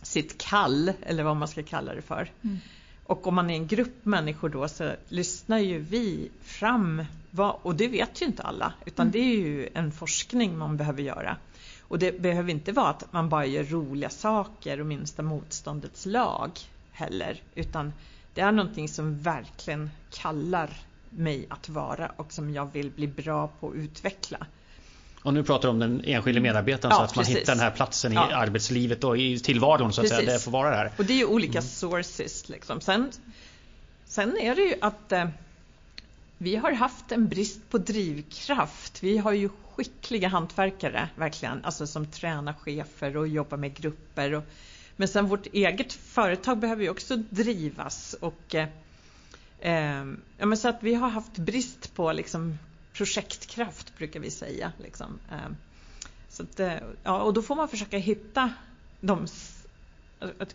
sitt 0.03 0.39
kall 0.39 0.93
eller 1.03 1.23
vad 1.23 1.37
man 1.37 1.49
ska 1.49 1.63
kalla 1.63 1.95
det 1.95 2.03
för. 2.03 2.31
Mm. 2.43 2.59
Och 3.05 3.27
om 3.27 3.35
man 3.35 3.51
är 3.51 3.55
en 3.55 3.67
grupp 3.67 4.05
människor 4.05 4.49
då 4.49 4.69
så 4.69 4.93
lyssnar 5.09 5.59
ju 5.59 5.79
vi 5.79 6.31
fram, 6.43 7.05
vad, 7.31 7.57
och 7.63 7.75
det 7.75 7.89
vet 7.89 8.23
ju 8.23 8.27
inte 8.27 8.43
alla, 8.43 8.73
utan 8.87 9.07
mm. 9.07 9.13
det 9.13 9.19
är 9.19 9.37
ju 9.37 9.69
en 9.75 9.93
forskning 9.93 10.59
man 10.59 10.77
behöver 10.77 11.03
göra. 11.03 11.37
Och 11.89 11.99
det 11.99 12.21
behöver 12.21 12.51
inte 12.51 12.73
vara 12.73 12.89
att 12.89 13.13
man 13.13 13.29
bara 13.29 13.47
gör 13.47 13.65
roliga 13.65 14.11
saker 14.11 14.81
och 14.81 14.87
minsta 14.87 15.23
motståndets 15.23 16.07
lag 16.07 16.51
heller, 16.93 17.43
utan 17.55 17.93
det 18.35 18.41
är 18.41 18.53
någonting 18.53 18.89
som 18.89 19.19
verkligen 19.19 19.91
kallar 20.11 20.71
mig 21.11 21.47
att 21.51 21.69
vara 21.69 22.13
och 22.17 22.33
som 22.33 22.55
jag 22.55 22.73
vill 22.73 22.91
bli 22.91 23.07
bra 23.07 23.51
på 23.61 23.69
att 23.69 23.75
utveckla. 23.75 24.47
Och 25.23 25.35
nu 25.35 25.45
pratar 25.45 25.69
du 25.69 25.71
om 25.71 25.79
den 25.79 26.05
enskilde 26.05 26.41
medarbetaren 26.41 26.91
ja, 26.91 26.97
så 26.97 27.03
att 27.03 27.17
man 27.17 27.25
hittar 27.25 27.53
den 27.53 27.61
här 27.61 27.71
platsen 27.71 28.13
ja. 28.13 28.31
i 28.31 28.33
arbetslivet 28.33 29.05
och 29.05 29.19
i 29.19 29.39
tillvaron 29.39 29.93
så 29.93 30.01
att 30.01 30.05
precis. 30.05 30.19
säga, 30.19 30.33
det 30.33 30.39
får 30.39 30.51
vara 30.51 30.71
där. 30.71 30.93
Och 30.99 31.05
det 31.05 31.13
är 31.13 31.17
ju 31.17 31.25
olika 31.25 31.59
mm. 31.59 31.63
sources 31.63 32.49
liksom. 32.49 32.81
Sen, 32.81 33.11
sen 34.05 34.37
är 34.37 34.55
det 34.55 34.63
ju 34.63 34.75
att 34.81 35.13
eh, 35.13 35.29
vi 36.39 36.57
har 36.57 36.73
haft 36.73 37.13
en 37.13 37.29
brist 37.29 37.71
på 37.71 37.79
drivkraft. 37.79 39.03
Vi 39.03 39.19
har 39.19 39.33
ju 39.33 39.49
skickliga 39.49 40.29
hantverkare 40.29 41.09
verkligen, 41.17 41.65
alltså 41.65 41.87
som 41.87 42.07
tränar 42.07 42.53
chefer 42.53 43.17
och 43.17 43.29
jobbar 43.29 43.57
med 43.57 43.75
grupper. 43.75 44.35
Och, 44.35 44.45
men 44.97 45.09
sen 45.09 45.27
vårt 45.27 45.47
eget 45.47 45.93
företag 45.93 46.59
behöver 46.59 46.83
ju 46.83 46.91
också 46.91 47.17
drivas 47.17 48.15
och 48.21 48.55
eh, 48.55 48.69
eh 49.61 50.05
ja, 50.39 50.47
men 50.47 50.57
så 50.57 50.69
att 50.69 50.83
vi 50.83 50.95
har 50.95 51.09
haft 51.09 51.39
brist 51.39 51.95
på 51.95 52.13
liksom, 52.13 52.59
projektkraft 52.93 53.99
brukar 53.99 54.21
vi 54.21 54.31
säga. 54.31 54.73
Liksom. 54.79 55.19
Eh, 55.31 55.53
så 56.29 56.43
att, 56.43 56.61
eh, 56.61 56.75
ja, 57.03 57.23
och 57.23 57.35
då 57.35 57.43
får 57.43 57.57
man 57.57 57.69
försöka 57.69 57.99
hitta 57.99 58.53
dem 59.01 59.27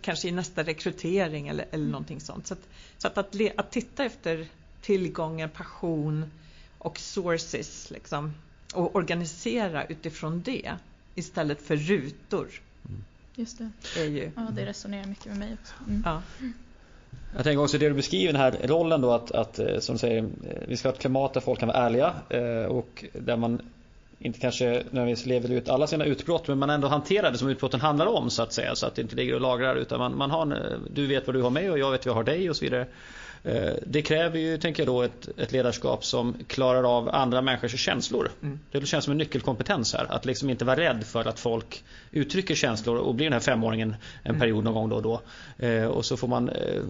kanske 0.01 0.27
i 0.27 0.31
nästa 0.31 0.63
rekrytering 0.63 1.47
eller, 1.47 1.65
eller 1.71 1.85
någonting 1.85 2.21
sånt. 2.21 2.47
Så 2.47 2.53
att, 2.53 2.67
så 2.97 3.07
att, 3.07 3.17
att, 3.17 3.35
att 3.57 3.71
titta 3.71 4.05
efter 4.05 4.47
tillgångar, 4.83 5.47
passion 5.47 6.31
och 6.77 6.99
sources 6.99 7.91
liksom, 7.91 8.33
och 8.73 8.95
organisera 8.95 9.85
utifrån 9.85 10.41
det 10.41 10.71
istället 11.15 11.61
för 11.61 11.75
rutor. 11.75 12.47
Just 13.35 13.57
det. 13.57 14.01
Är 14.01 14.05
ju, 14.05 14.31
ja, 14.35 14.47
det 14.51 14.65
resonerar 14.65 15.05
mycket 15.05 15.25
med 15.25 15.37
mig 15.37 15.57
också. 15.61 15.73
Mm. 15.87 16.03
Ja. 16.05 16.21
Jag 17.35 17.43
tänker 17.43 17.63
också 17.63 17.77
det 17.77 17.89
du 17.89 17.93
beskriver 17.93 18.33
den 18.33 18.41
här 18.41 18.57
rollen 18.63 19.01
då 19.01 19.11
att, 19.11 19.31
att 19.31 19.59
eh, 19.59 19.79
som 19.79 19.95
du 19.95 19.99
säger, 19.99 20.23
eh, 20.23 20.27
vi 20.67 20.77
ska 20.77 20.87
ha 20.87 20.93
ett 20.93 21.01
klimat 21.01 21.33
där 21.33 21.41
folk 21.41 21.59
kan 21.59 21.67
vara 21.67 21.77
ärliga 21.77 22.13
eh, 22.29 22.65
och 22.65 23.05
där 23.13 23.37
man 23.37 23.61
inte 24.19 24.39
kanske 24.39 24.65
nödvändigtvis 24.65 25.25
lever 25.25 25.51
ut 25.51 25.69
alla 25.69 25.87
sina 25.87 26.05
utbrott 26.05 26.47
men 26.47 26.59
man 26.59 26.69
ändå 26.69 26.87
hanterar 26.87 27.31
det 27.31 27.37
som 27.37 27.49
utbrotten 27.49 27.81
handlar 27.81 28.05
om 28.05 28.29
så 28.29 28.43
att 28.43 28.53
säga 28.53 28.75
så 28.75 28.85
att 28.85 28.95
det 28.95 29.01
inte 29.01 29.15
ligger 29.15 29.35
och 29.35 29.41
lagrar 29.41 29.75
utan 29.75 29.99
man, 29.99 30.17
man 30.17 30.31
har, 30.31 30.77
du 30.93 31.07
vet 31.07 31.27
vad 31.27 31.35
du 31.35 31.41
har 31.41 31.49
mig 31.49 31.71
och 31.71 31.79
jag 31.79 31.91
vet 31.91 32.05
vad 32.05 32.11
jag 32.11 32.15
har 32.15 32.23
dig 32.23 32.49
och 32.49 32.55
så 32.55 32.65
vidare. 32.65 32.87
Eh, 33.45 33.73
det 33.85 34.01
kräver 34.01 34.39
ju, 34.39 34.57
tänker 34.57 34.83
jag 34.83 34.87
då, 34.87 35.01
ett, 35.01 35.29
ett, 35.37 35.51
ledarskap 35.51 36.05
som 36.05 36.35
klarar 36.47 36.97
av 36.97 37.09
andra 37.09 37.41
människors 37.41 37.79
känslor. 37.79 38.31
Mm. 38.41 38.59
Det 38.71 38.85
känns 38.85 39.05
som 39.05 39.11
en 39.11 39.17
nyckelkompetens 39.17 39.93
här. 39.93 40.05
Att 40.09 40.25
liksom 40.25 40.49
inte 40.49 40.65
vara 40.65 40.77
rädd 40.77 41.03
för 41.03 41.25
att 41.25 41.39
folk 41.39 41.83
uttrycker 42.11 42.55
känslor 42.55 42.97
och 42.97 43.15
blir 43.15 43.25
den 43.25 43.33
här 43.33 43.39
femåringen 43.39 43.95
en 44.23 44.29
mm. 44.29 44.39
period 44.39 44.63
någon 44.63 44.73
gång 44.73 44.89
då 44.89 44.95
och 44.95 45.01
då. 45.01 45.21
Eh, 45.65 45.85
och 45.85 46.05
så 46.05 46.17
får 46.17 46.27
man... 46.27 46.49
Eh, 46.49 46.81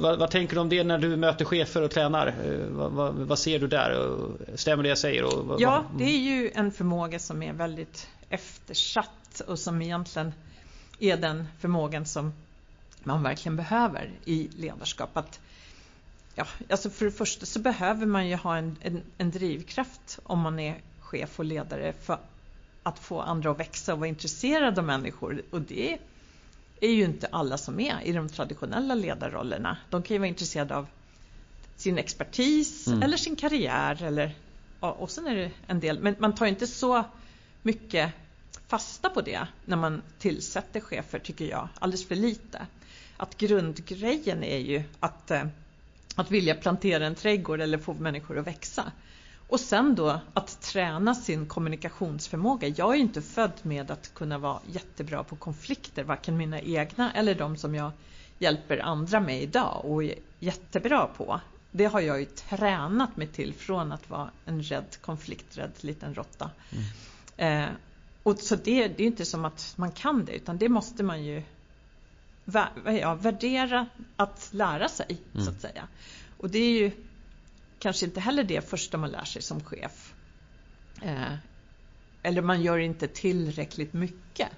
vad, 0.00 0.18
vad, 0.18 0.30
tänker 0.30 0.54
du 0.54 0.60
om 0.60 0.68
det 0.68 0.84
när 0.84 0.98
du 0.98 1.16
möter 1.16 1.44
chefer 1.44 1.82
och 1.82 1.90
tränar? 1.90 2.34
Vad, 2.70 2.92
vad, 2.92 3.14
vad, 3.14 3.38
ser 3.38 3.58
du 3.58 3.66
där? 3.66 4.16
Stämmer 4.54 4.82
det 4.82 4.88
jag 4.88 4.98
säger? 4.98 5.24
Och, 5.24 5.60
ja, 5.60 5.84
det 5.98 6.04
är 6.04 6.18
ju 6.18 6.50
en 6.54 6.72
förmåga 6.72 7.18
som 7.18 7.42
är 7.42 7.52
väldigt 7.52 8.08
eftersatt 8.30 9.42
och 9.46 9.58
som 9.58 9.82
egentligen 9.82 10.32
är 10.98 11.16
den 11.16 11.48
förmågan 11.60 12.06
som 12.06 12.32
man 13.02 13.22
verkligen 13.22 13.56
behöver 13.56 14.10
i 14.24 14.48
ledarskap. 14.56 15.16
Att 15.16 15.40
Ja, 16.38 16.46
alltså 16.70 16.90
för 16.90 17.04
det 17.04 17.10
första 17.10 17.46
så 17.46 17.58
behöver 17.58 18.06
man 18.06 18.28
ju 18.28 18.36
ha 18.36 18.56
en, 18.56 18.76
en, 18.80 19.02
en 19.18 19.30
drivkraft 19.30 20.18
om 20.22 20.40
man 20.40 20.58
är 20.58 20.80
chef 21.00 21.38
och 21.38 21.44
ledare 21.44 21.92
för 21.92 22.18
att 22.82 22.98
få 22.98 23.20
andra 23.20 23.50
att 23.50 23.60
växa 23.60 23.92
och 23.92 23.98
vara 23.98 24.08
intresserade 24.08 24.80
av 24.80 24.86
människor. 24.86 25.42
Och 25.50 25.60
det 25.60 25.98
är 26.80 26.90
ju 26.90 27.04
inte 27.04 27.26
alla 27.26 27.58
som 27.58 27.80
är 27.80 28.00
i 28.02 28.12
de 28.12 28.28
traditionella 28.28 28.94
ledarrollerna. 28.94 29.76
De 29.90 30.02
kan 30.02 30.14
ju 30.14 30.18
vara 30.18 30.28
intresserade 30.28 30.76
av 30.76 30.86
sin 31.76 31.98
expertis 31.98 32.86
mm. 32.86 33.02
eller 33.02 33.16
sin 33.16 33.36
karriär. 33.36 34.02
Eller, 34.02 34.34
och 34.80 35.10
sen 35.10 35.26
är 35.26 35.34
det 35.34 35.50
en 35.66 35.80
del, 35.80 36.00
men 36.00 36.16
man 36.18 36.34
tar 36.34 36.46
inte 36.46 36.66
så 36.66 37.04
mycket 37.62 38.12
fasta 38.66 39.10
på 39.10 39.20
det 39.20 39.46
när 39.64 39.76
man 39.76 40.02
tillsätter 40.18 40.80
chefer 40.80 41.18
tycker 41.18 41.44
jag, 41.44 41.68
alldeles 41.78 42.08
för 42.08 42.16
lite. 42.16 42.66
Att 43.16 43.36
grundgrejen 43.36 44.44
är 44.44 44.58
ju 44.58 44.82
att 45.00 45.30
eh, 45.30 45.44
att 46.18 46.30
vilja 46.30 46.54
plantera 46.54 47.06
en 47.06 47.14
trädgård 47.14 47.60
eller 47.60 47.78
få 47.78 47.94
människor 47.94 48.38
att 48.38 48.46
växa. 48.46 48.92
Och 49.48 49.60
sen 49.60 49.94
då 49.94 50.20
att 50.34 50.60
träna 50.60 51.14
sin 51.14 51.46
kommunikationsförmåga. 51.46 52.68
Jag 52.68 52.94
är 52.94 52.98
inte 52.98 53.22
född 53.22 53.52
med 53.62 53.90
att 53.90 54.14
kunna 54.14 54.38
vara 54.38 54.60
jättebra 54.66 55.24
på 55.24 55.36
konflikter, 55.36 56.04
varken 56.04 56.36
mina 56.36 56.60
egna 56.60 57.12
eller 57.12 57.34
de 57.34 57.56
som 57.56 57.74
jag 57.74 57.90
hjälper 58.38 58.78
andra 58.78 59.20
med 59.20 59.42
idag 59.42 59.84
och 59.84 60.04
är 60.04 60.14
jättebra 60.38 61.06
på. 61.16 61.40
Det 61.70 61.84
har 61.84 62.00
jag 62.00 62.20
ju 62.20 62.24
tränat 62.24 63.16
mig 63.16 63.26
till 63.26 63.54
från 63.54 63.92
att 63.92 64.10
vara 64.10 64.30
en 64.44 64.62
rädd, 64.62 64.96
konflikträdd 65.00 65.72
liten 65.80 66.14
råtta. 66.14 66.50
Mm. 67.36 67.62
Eh, 67.62 67.68
och 68.22 68.38
så 68.38 68.56
det, 68.56 68.88
det 68.88 69.02
är 69.02 69.06
inte 69.06 69.24
som 69.24 69.44
att 69.44 69.72
man 69.76 69.92
kan 69.92 70.24
det, 70.24 70.32
utan 70.32 70.58
det 70.58 70.68
måste 70.68 71.02
man 71.02 71.24
ju 71.24 71.42
ja, 72.84 73.14
värdera 73.14 73.86
att 74.16 74.48
lära 74.52 74.88
sig, 74.88 75.18
mm. 75.34 75.46
så 75.46 75.50
att 75.50 75.60
säga. 75.60 75.88
Och 76.38 76.50
det 76.50 76.58
är 76.58 76.80
ju 76.80 76.90
kanske 77.78 78.06
inte 78.06 78.20
heller 78.20 78.44
det 78.44 78.68
första 78.68 78.98
man 78.98 79.10
lär 79.10 79.24
sig 79.24 79.42
som 79.42 79.60
chef. 79.64 80.14
Eh, 81.02 81.34
eller 82.22 82.42
man 82.42 82.62
gör 82.62 82.78
inte 82.78 83.08
tillräckligt 83.08 83.92
mycket. 83.92 84.48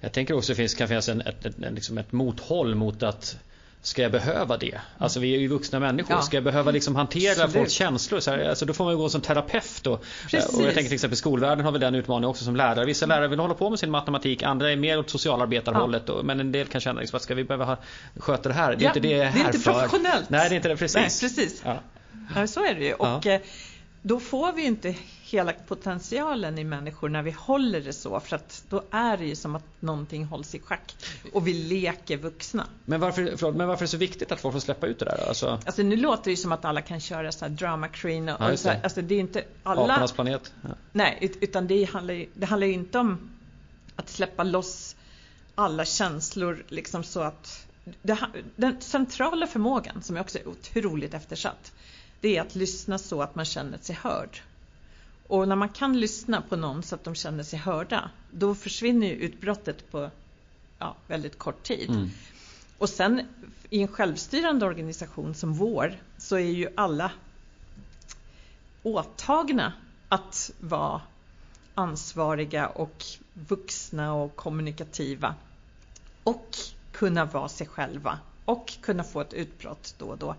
Jag 0.00 0.12
tänker 0.12 0.34
också 0.34 0.52
att 0.52 0.58
det 0.58 0.76
kan 0.76 0.88
finnas 0.88 1.08
en, 1.08 1.20
ett, 1.20 1.46
ett, 1.46 1.54
liksom 1.58 1.98
ett 1.98 2.12
mothåll 2.12 2.74
mot 2.74 3.02
att 3.02 3.38
Ska 3.84 4.02
jag 4.02 4.12
behöva 4.12 4.56
det? 4.56 4.80
Alltså 4.98 5.20
vi 5.20 5.34
är 5.34 5.38
ju 5.38 5.48
vuxna 5.48 5.80
människor. 5.80 6.16
Ja. 6.16 6.22
Ska 6.22 6.36
jag 6.36 6.44
behöva 6.44 6.70
liksom 6.70 6.96
hantera 6.96 7.30
Absolut. 7.30 7.52
folks 7.52 7.72
känslor? 7.72 8.20
Så 8.20 8.30
här, 8.30 8.48
alltså 8.48 8.66
då 8.66 8.72
får 8.72 8.84
man 8.84 8.92
ju 8.92 8.98
gå 8.98 9.08
som 9.08 9.20
terapeut. 9.20 9.86
Och, 9.86 9.92
och 9.92 10.02
jag 10.32 10.74
tänker 10.74 10.82
till 10.82 10.92
exempel 10.92 11.16
skolvärlden 11.16 11.64
har 11.64 11.72
väl 11.72 11.80
den 11.80 11.94
utmaningen 11.94 12.30
också 12.30 12.44
som 12.44 12.56
lärare. 12.56 12.84
Vissa 12.84 13.06
lärare 13.06 13.28
vill 13.28 13.38
hålla 13.38 13.54
på 13.54 13.70
med 13.70 13.78
sin 13.78 13.90
matematik, 13.90 14.42
andra 14.42 14.72
är 14.72 14.76
mer 14.76 14.98
åt 14.98 15.10
socialarbetarhållet. 15.10 16.02
Ja. 16.06 16.14
Och, 16.14 16.24
men 16.24 16.40
en 16.40 16.52
del 16.52 16.66
kan 16.66 16.80
känna 16.80 17.00
liksom, 17.00 17.16
att 17.16 17.22
ska 17.22 17.34
vi 17.34 17.44
behöva 17.44 17.64
ha, 17.64 17.76
sköta 18.16 18.48
det 18.48 18.54
här? 18.54 18.76
Det 18.76 18.82
är 18.82 18.84
ja, 18.84 18.88
inte 18.88 19.00
det 19.00 19.10
jag 19.10 19.20
är 19.20 19.24
här 19.24 19.32
Det 19.32 19.40
är 19.40 19.54
inte 19.54 19.70
professionellt. 19.70 20.30
Nej, 20.30 20.48
det 20.48 20.54
är 20.54 20.56
inte 20.56 20.68
det. 20.68 20.76
Precis. 20.76 21.22
Nej, 21.22 21.30
precis. 21.30 21.62
Ja. 22.34 22.46
så 22.46 22.64
är 22.64 22.74
det 22.74 22.84
ju. 22.84 22.94
Och, 22.94 23.26
eh, 23.26 23.40
då 24.02 24.20
får 24.20 24.52
vi 24.52 24.64
inte 24.64 24.94
hela 25.34 25.52
potentialen 25.52 26.58
i 26.58 26.64
människor 26.64 27.08
när 27.08 27.22
vi 27.22 27.30
håller 27.30 27.80
det 27.80 27.92
så 27.92 28.20
för 28.20 28.36
att 28.36 28.64
då 28.68 28.82
är 28.90 29.16
det 29.16 29.24
ju 29.24 29.36
som 29.36 29.56
att 29.56 29.64
någonting 29.80 30.24
hålls 30.24 30.54
i 30.54 30.60
schack 30.60 30.96
och 31.32 31.46
vi 31.46 31.52
leker 31.52 32.16
vuxna. 32.16 32.66
Men 32.84 33.00
varför, 33.00 33.34
förlåt, 33.36 33.56
men 33.56 33.68
varför 33.68 33.82
är 33.82 33.86
det 33.86 33.90
så 33.90 33.96
viktigt 33.96 34.32
att 34.32 34.40
folk 34.40 34.52
får 34.52 34.60
släppa 34.60 34.86
ut 34.86 34.98
det 34.98 35.04
där? 35.04 35.28
Alltså, 35.28 35.60
alltså 35.66 35.82
nu 35.82 35.96
låter 35.96 36.24
det 36.24 36.30
ju 36.30 36.36
som 36.36 36.52
att 36.52 36.64
alla 36.64 36.80
kan 36.80 37.00
köra 37.00 37.32
så 37.32 37.44
här 37.44 37.52
drama 37.52 37.88
queen 37.88 38.28
och, 38.28 38.36
ja, 38.40 38.52
och 38.52 38.58
så 38.58 38.68
här, 38.68 38.80
alltså 38.82 39.02
det 39.02 39.14
är 39.14 39.20
inte 39.20 39.44
alla. 39.62 39.82
Apornas 39.82 40.12
planet. 40.12 40.52
Ja. 40.62 40.68
Nej, 40.92 41.32
utan 41.40 41.66
det 41.66 41.84
handlar 41.84 42.14
ju 42.14 42.28
det 42.34 42.46
handlar 42.46 42.66
inte 42.66 42.98
om 42.98 43.30
att 43.96 44.08
släppa 44.08 44.44
loss 44.44 44.96
alla 45.54 45.84
känslor 45.84 46.64
liksom 46.68 47.04
så 47.04 47.20
att 47.20 47.66
den 48.56 48.80
centrala 48.80 49.46
förmågan 49.46 50.02
som 50.02 50.16
också 50.16 50.38
är 50.38 50.48
otroligt 50.48 51.14
eftersatt 51.14 51.72
det 52.24 52.36
är 52.36 52.42
att 52.42 52.54
lyssna 52.54 52.98
så 52.98 53.22
att 53.22 53.34
man 53.34 53.44
känner 53.44 53.78
sig 53.78 53.96
hörd. 54.02 54.40
Och 55.26 55.48
när 55.48 55.56
man 55.56 55.68
kan 55.68 56.00
lyssna 56.00 56.42
på 56.42 56.56
någon 56.56 56.82
så 56.82 56.94
att 56.94 57.04
de 57.04 57.14
känner 57.14 57.42
sig 57.42 57.58
hörda 57.58 58.10
då 58.30 58.54
försvinner 58.54 59.06
ju 59.06 59.12
utbrottet 59.12 59.90
på 59.90 60.10
ja, 60.78 60.96
väldigt 61.06 61.38
kort 61.38 61.62
tid. 61.62 61.90
Mm. 61.90 62.10
Och 62.78 62.88
sen 62.88 63.20
i 63.70 63.82
en 63.82 63.88
självstyrande 63.88 64.66
organisation 64.66 65.34
som 65.34 65.54
vår 65.54 65.96
så 66.18 66.36
är 66.36 66.40
ju 66.40 66.68
alla 66.74 67.12
åtagna 68.82 69.72
att 70.08 70.50
vara 70.60 71.02
ansvariga 71.74 72.68
och 72.68 73.04
vuxna 73.34 74.14
och 74.14 74.36
kommunikativa 74.36 75.34
och 76.24 76.56
kunna 76.92 77.24
vara 77.24 77.48
sig 77.48 77.66
själva 77.66 78.18
och 78.44 78.72
kunna 78.80 79.04
få 79.04 79.20
ett 79.20 79.32
utbrott 79.32 79.94
då 79.98 80.06
och 80.06 80.18
då. 80.18 80.34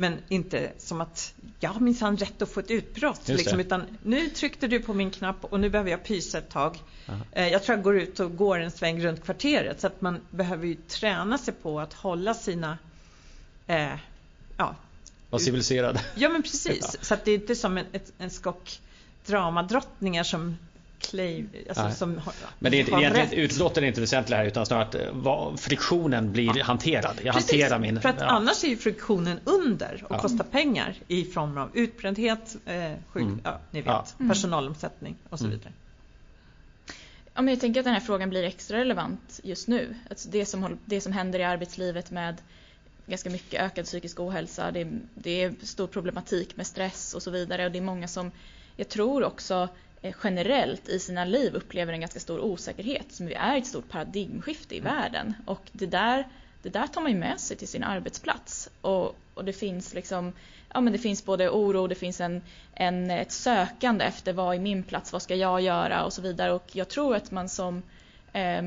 Men 0.00 0.18
inte 0.28 0.72
som 0.78 1.00
att 1.00 1.34
jag 1.60 1.70
har 1.70 1.80
minsann 1.80 2.16
rätt 2.16 2.42
att 2.42 2.48
få 2.48 2.60
ett 2.60 2.70
utbrott. 2.70 3.28
Liksom, 3.28 3.60
utan 3.60 3.82
nu 4.02 4.28
tryckte 4.28 4.68
du 4.68 4.80
på 4.80 4.94
min 4.94 5.10
knapp 5.10 5.44
och 5.44 5.60
nu 5.60 5.70
behöver 5.70 5.90
jag 5.90 6.04
pysa 6.04 6.38
ett 6.38 6.50
tag. 6.50 6.78
Eh, 7.32 7.48
jag 7.48 7.64
tror 7.64 7.76
jag 7.76 7.84
går 7.84 7.98
ut 7.98 8.20
och 8.20 8.36
går 8.36 8.58
en 8.58 8.70
sväng 8.70 9.04
runt 9.04 9.24
kvarteret. 9.24 9.80
Så 9.80 9.86
att 9.86 10.00
man 10.00 10.20
behöver 10.30 10.66
ju 10.66 10.74
träna 10.74 11.38
sig 11.38 11.54
på 11.54 11.80
att 11.80 11.94
hålla 11.94 12.34
sina 12.34 12.78
eh, 13.66 13.94
ja, 14.56 14.76
Var 15.30 15.38
civiliserad. 15.38 16.00
Ja 16.14 16.28
men 16.28 16.42
precis. 16.50 16.90
Ja. 16.94 16.98
Så 17.02 17.14
att 17.14 17.24
det 17.24 17.30
är 17.30 17.34
inte 17.34 17.54
som 17.54 17.78
en, 17.78 17.86
ett, 17.92 18.12
en 18.18 18.30
skock 18.30 18.80
dramadrottningar 19.26 20.24
som 20.24 20.56
claim, 20.98 21.50
alltså 21.68 21.90
som 21.90 22.18
har, 22.18 22.34
Men 22.58 22.72
det 22.72 22.76
är 22.76 22.80
inte, 22.80 22.92
egentligen 22.92 23.32
utbrottet 23.32 23.78
är 23.78 23.86
inte 23.86 24.00
väsentligt 24.00 24.36
här 24.36 24.44
utan 24.44 24.66
snarare 24.66 24.84
att 24.84 24.94
eh, 24.94 25.00
vad, 25.12 25.60
friktionen 25.60 26.32
blir 26.32 26.58
ja. 26.58 26.64
hanterad. 26.64 27.20
Jag 27.22 27.34
Precis, 27.34 27.50
hanterar 27.50 27.78
min... 27.78 28.00
För 28.00 28.08
att 28.08 28.20
ja. 28.20 28.26
annars 28.26 28.64
är 28.64 28.68
ju 28.68 28.76
friktionen 28.76 29.40
under 29.44 30.04
och 30.08 30.14
ja. 30.14 30.18
kostar 30.18 30.44
pengar 30.44 30.94
i 31.08 31.24
form 31.24 31.58
av 31.58 31.70
utbrändhet, 31.74 32.56
eh, 32.66 32.92
sjuk, 33.08 33.22
mm. 33.22 33.40
ja, 33.44 33.60
ni 33.70 33.80
vet, 33.80 34.14
mm. 34.18 34.28
personalomsättning 34.28 35.16
och 35.28 35.38
så 35.38 35.44
mm. 35.44 35.58
vidare. 35.58 35.72
Ja, 37.34 37.42
men 37.42 37.54
jag 37.54 37.60
tänker 37.60 37.80
att 37.80 37.84
den 37.84 37.94
här 37.94 38.00
frågan 38.00 38.30
blir 38.30 38.42
extra 38.42 38.78
relevant 38.78 39.40
just 39.42 39.68
nu. 39.68 39.94
Alltså 40.10 40.28
det, 40.28 40.46
som, 40.46 40.78
det 40.84 41.00
som 41.00 41.12
händer 41.12 41.38
i 41.38 41.44
arbetslivet 41.44 42.10
med 42.10 42.36
ganska 43.06 43.30
mycket 43.30 43.62
ökad 43.62 43.84
psykisk 43.84 44.20
ohälsa. 44.20 44.70
Det, 44.70 44.88
det 45.14 45.42
är 45.42 45.54
stor 45.62 45.86
problematik 45.86 46.56
med 46.56 46.66
stress 46.66 47.14
och 47.14 47.22
så 47.22 47.30
vidare 47.30 47.66
och 47.66 47.72
det 47.72 47.78
är 47.78 47.82
många 47.82 48.08
som 48.08 48.30
jag 48.76 48.88
tror 48.88 49.24
också 49.24 49.68
generellt 50.24 50.88
i 50.88 50.98
sina 50.98 51.24
liv 51.24 51.54
upplever 51.54 51.92
en 51.92 52.00
ganska 52.00 52.20
stor 52.20 52.40
osäkerhet 52.40 53.12
som 53.12 53.28
är 53.28 53.58
ett 53.58 53.66
stort 53.66 53.88
paradigmskifte 53.88 54.74
i 54.74 54.78
mm. 54.78 54.94
världen. 54.94 55.34
Och 55.46 55.62
det 55.72 55.86
där, 55.86 56.28
det 56.62 56.68
där 56.68 56.86
tar 56.86 57.00
man 57.00 57.12
ju 57.12 57.18
med 57.18 57.40
sig 57.40 57.56
till 57.56 57.68
sin 57.68 57.84
arbetsplats. 57.84 58.70
Och, 58.80 59.16
och 59.34 59.44
det 59.44 59.52
finns 59.52 59.94
liksom 59.94 60.32
ja, 60.74 60.80
men 60.80 60.92
det 60.92 60.98
finns 60.98 61.24
både 61.24 61.50
oro, 61.50 61.86
det 61.86 61.94
finns 61.94 62.20
en, 62.20 62.42
en, 62.74 63.10
ett 63.10 63.32
sökande 63.32 64.04
efter 64.04 64.32
vad 64.32 64.54
är 64.54 64.60
min 64.60 64.82
plats, 64.82 65.12
vad 65.12 65.22
ska 65.22 65.34
jag 65.34 65.60
göra 65.60 66.04
och 66.04 66.12
så 66.12 66.22
vidare. 66.22 66.52
Och 66.52 66.66
jag 66.72 66.88
tror 66.88 67.16
att 67.16 67.30
man 67.30 67.48
som, 67.48 67.82
eh, 68.32 68.62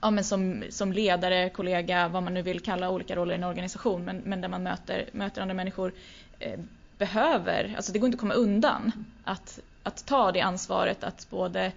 ja, 0.00 0.10
men 0.10 0.24
som, 0.24 0.64
som 0.70 0.92
ledare, 0.92 1.50
kollega, 1.50 2.08
vad 2.08 2.22
man 2.22 2.34
nu 2.34 2.42
vill 2.42 2.60
kalla 2.60 2.90
olika 2.90 3.16
roller 3.16 3.34
i 3.34 3.38
en 3.38 3.44
organisation, 3.44 4.04
men, 4.04 4.16
men 4.24 4.40
där 4.40 4.48
man 4.48 4.62
möter, 4.62 5.08
möter 5.12 5.42
andra 5.42 5.54
människor, 5.54 5.92
eh, 6.38 6.60
behöver, 6.98 7.74
alltså 7.76 7.92
det 7.92 7.98
går 7.98 8.06
inte 8.06 8.16
att 8.16 8.20
komma 8.20 8.34
undan 8.34 8.92
att 9.24 9.60
att 9.88 10.06
ta 10.06 10.32
det 10.32 10.40
ansvaret 10.40 11.04
att 11.04 11.30
både 11.30 11.72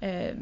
eh, 0.00 0.34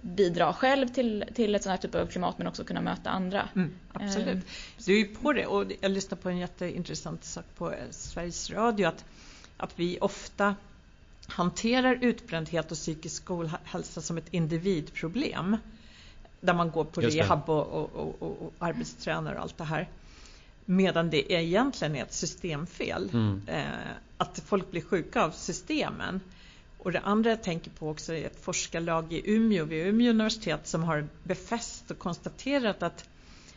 bidra 0.00 0.52
själv 0.52 0.88
till, 0.88 1.24
till 1.34 1.54
ett 1.54 1.62
sånt 1.62 1.70
här 1.70 1.88
typ 1.88 1.94
av 1.94 2.06
klimat 2.06 2.38
men 2.38 2.46
också 2.46 2.64
kunna 2.64 2.80
möta 2.80 3.10
andra. 3.10 3.48
Mm, 3.54 3.74
absolut. 3.92 4.36
Eh. 4.36 4.84
Du 4.84 4.92
är 4.92 4.98
ju 4.98 5.14
på 5.14 5.32
det 5.32 5.46
och 5.46 5.64
jag 5.80 5.90
lyssnade 5.90 6.22
på 6.22 6.28
en 6.28 6.38
jätteintressant 6.38 7.24
sak 7.24 7.44
på 7.56 7.74
Sveriges 7.90 8.50
Radio 8.50 8.86
att, 8.86 9.04
att 9.56 9.72
vi 9.78 9.98
ofta 10.00 10.54
hanterar 11.26 11.98
utbrändhet 12.00 12.70
och 12.70 12.76
psykisk 12.76 13.30
ohälsa 13.30 14.00
som 14.00 14.18
ett 14.18 14.34
individproblem. 14.34 15.56
Där 16.40 16.54
man 16.54 16.70
går 16.70 16.84
på 16.84 17.00
rehab 17.00 17.50
och, 17.50 17.66
och, 17.66 18.22
och, 18.22 18.42
och 18.42 18.52
arbetstränar 18.58 19.34
och 19.34 19.40
allt 19.40 19.58
det 19.58 19.64
här. 19.64 19.88
Medan 20.66 21.10
det 21.10 21.32
egentligen 21.32 21.96
är 21.96 22.02
ett 22.02 22.12
systemfel. 22.12 23.10
Mm. 23.12 23.42
Eh, 23.46 23.64
att 24.16 24.42
folk 24.46 24.70
blir 24.70 24.82
sjuka 24.82 25.22
av 25.22 25.30
systemen. 25.30 26.20
Och 26.78 26.92
det 26.92 27.00
andra 27.00 27.30
jag 27.30 27.42
tänker 27.42 27.70
på 27.70 27.90
också 27.90 28.14
är 28.14 28.26
ett 28.26 28.44
forskarlag 28.44 29.12
i 29.12 29.22
Umeå, 29.24 29.64
vid 29.64 29.86
Umeå 29.86 30.10
universitet, 30.10 30.66
som 30.66 30.84
har 30.84 31.08
befäst 31.22 31.90
och 31.90 31.98
konstaterat 31.98 32.82
att 32.82 33.08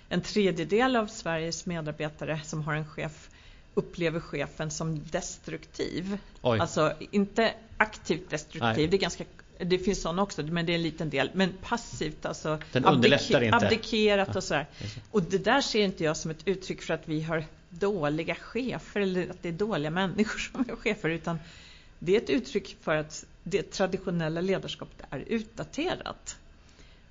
en 0.10 0.22
tredjedel 0.22 0.96
av 0.96 1.08
Sveriges 1.08 1.66
medarbetare 1.66 2.42
som 2.44 2.64
har 2.64 2.74
en 2.74 2.88
chef 2.88 3.30
upplever 3.74 4.20
chefen 4.20 4.72
som 4.72 5.04
destruktiv. 5.12 6.18
Oj. 6.42 6.60
Alltså 6.60 6.94
inte 7.12 7.54
aktivt 7.78 8.30
destruktiv, 8.30 8.62
Nej. 8.62 8.88
det 8.88 8.98
är 8.98 9.02
ganska 9.02 9.26
det 9.66 9.80
finns 9.80 10.02
sådana 10.02 10.22
också, 10.22 10.44
men 10.44 10.66
det 10.66 10.72
är 10.72 10.76
en 10.76 10.84
liten 10.84 11.10
del. 11.10 11.30
Men 11.34 11.54
passivt, 11.62 12.26
alltså 12.26 12.60
Den 12.72 12.86
underlättar 12.86 13.42
inte. 13.44 13.58
abdikerat 13.58 14.36
och 14.36 14.44
sådär. 14.44 14.66
Och 15.12 15.24
det 15.24 15.38
där 15.38 15.62
ser 15.62 15.84
inte 15.84 16.04
jag 16.04 16.18
som 16.18 16.32
ett 16.32 16.48
uttryck 16.48 16.82
för 16.82 16.94
att 16.94 17.08
vi 17.08 17.22
har 17.22 17.44
dåliga 17.70 18.36
chefer 18.36 19.02
eller 19.02 19.30
att 19.30 19.44
det 19.44 19.50
är 19.50 19.54
dåliga 19.54 19.92
människor 19.92 20.40
som 20.52 20.66
är 20.70 20.76
chefer. 20.76 21.10
Utan 21.10 21.40
det 22.00 22.16
är 22.16 22.22
ett 22.22 22.30
uttryck 22.30 22.78
för 22.82 22.96
att 22.96 23.26
det 23.44 23.72
traditionella 23.72 24.42
ledarskapet 24.42 25.06
är 25.10 25.24
utdaterat. 25.28 26.39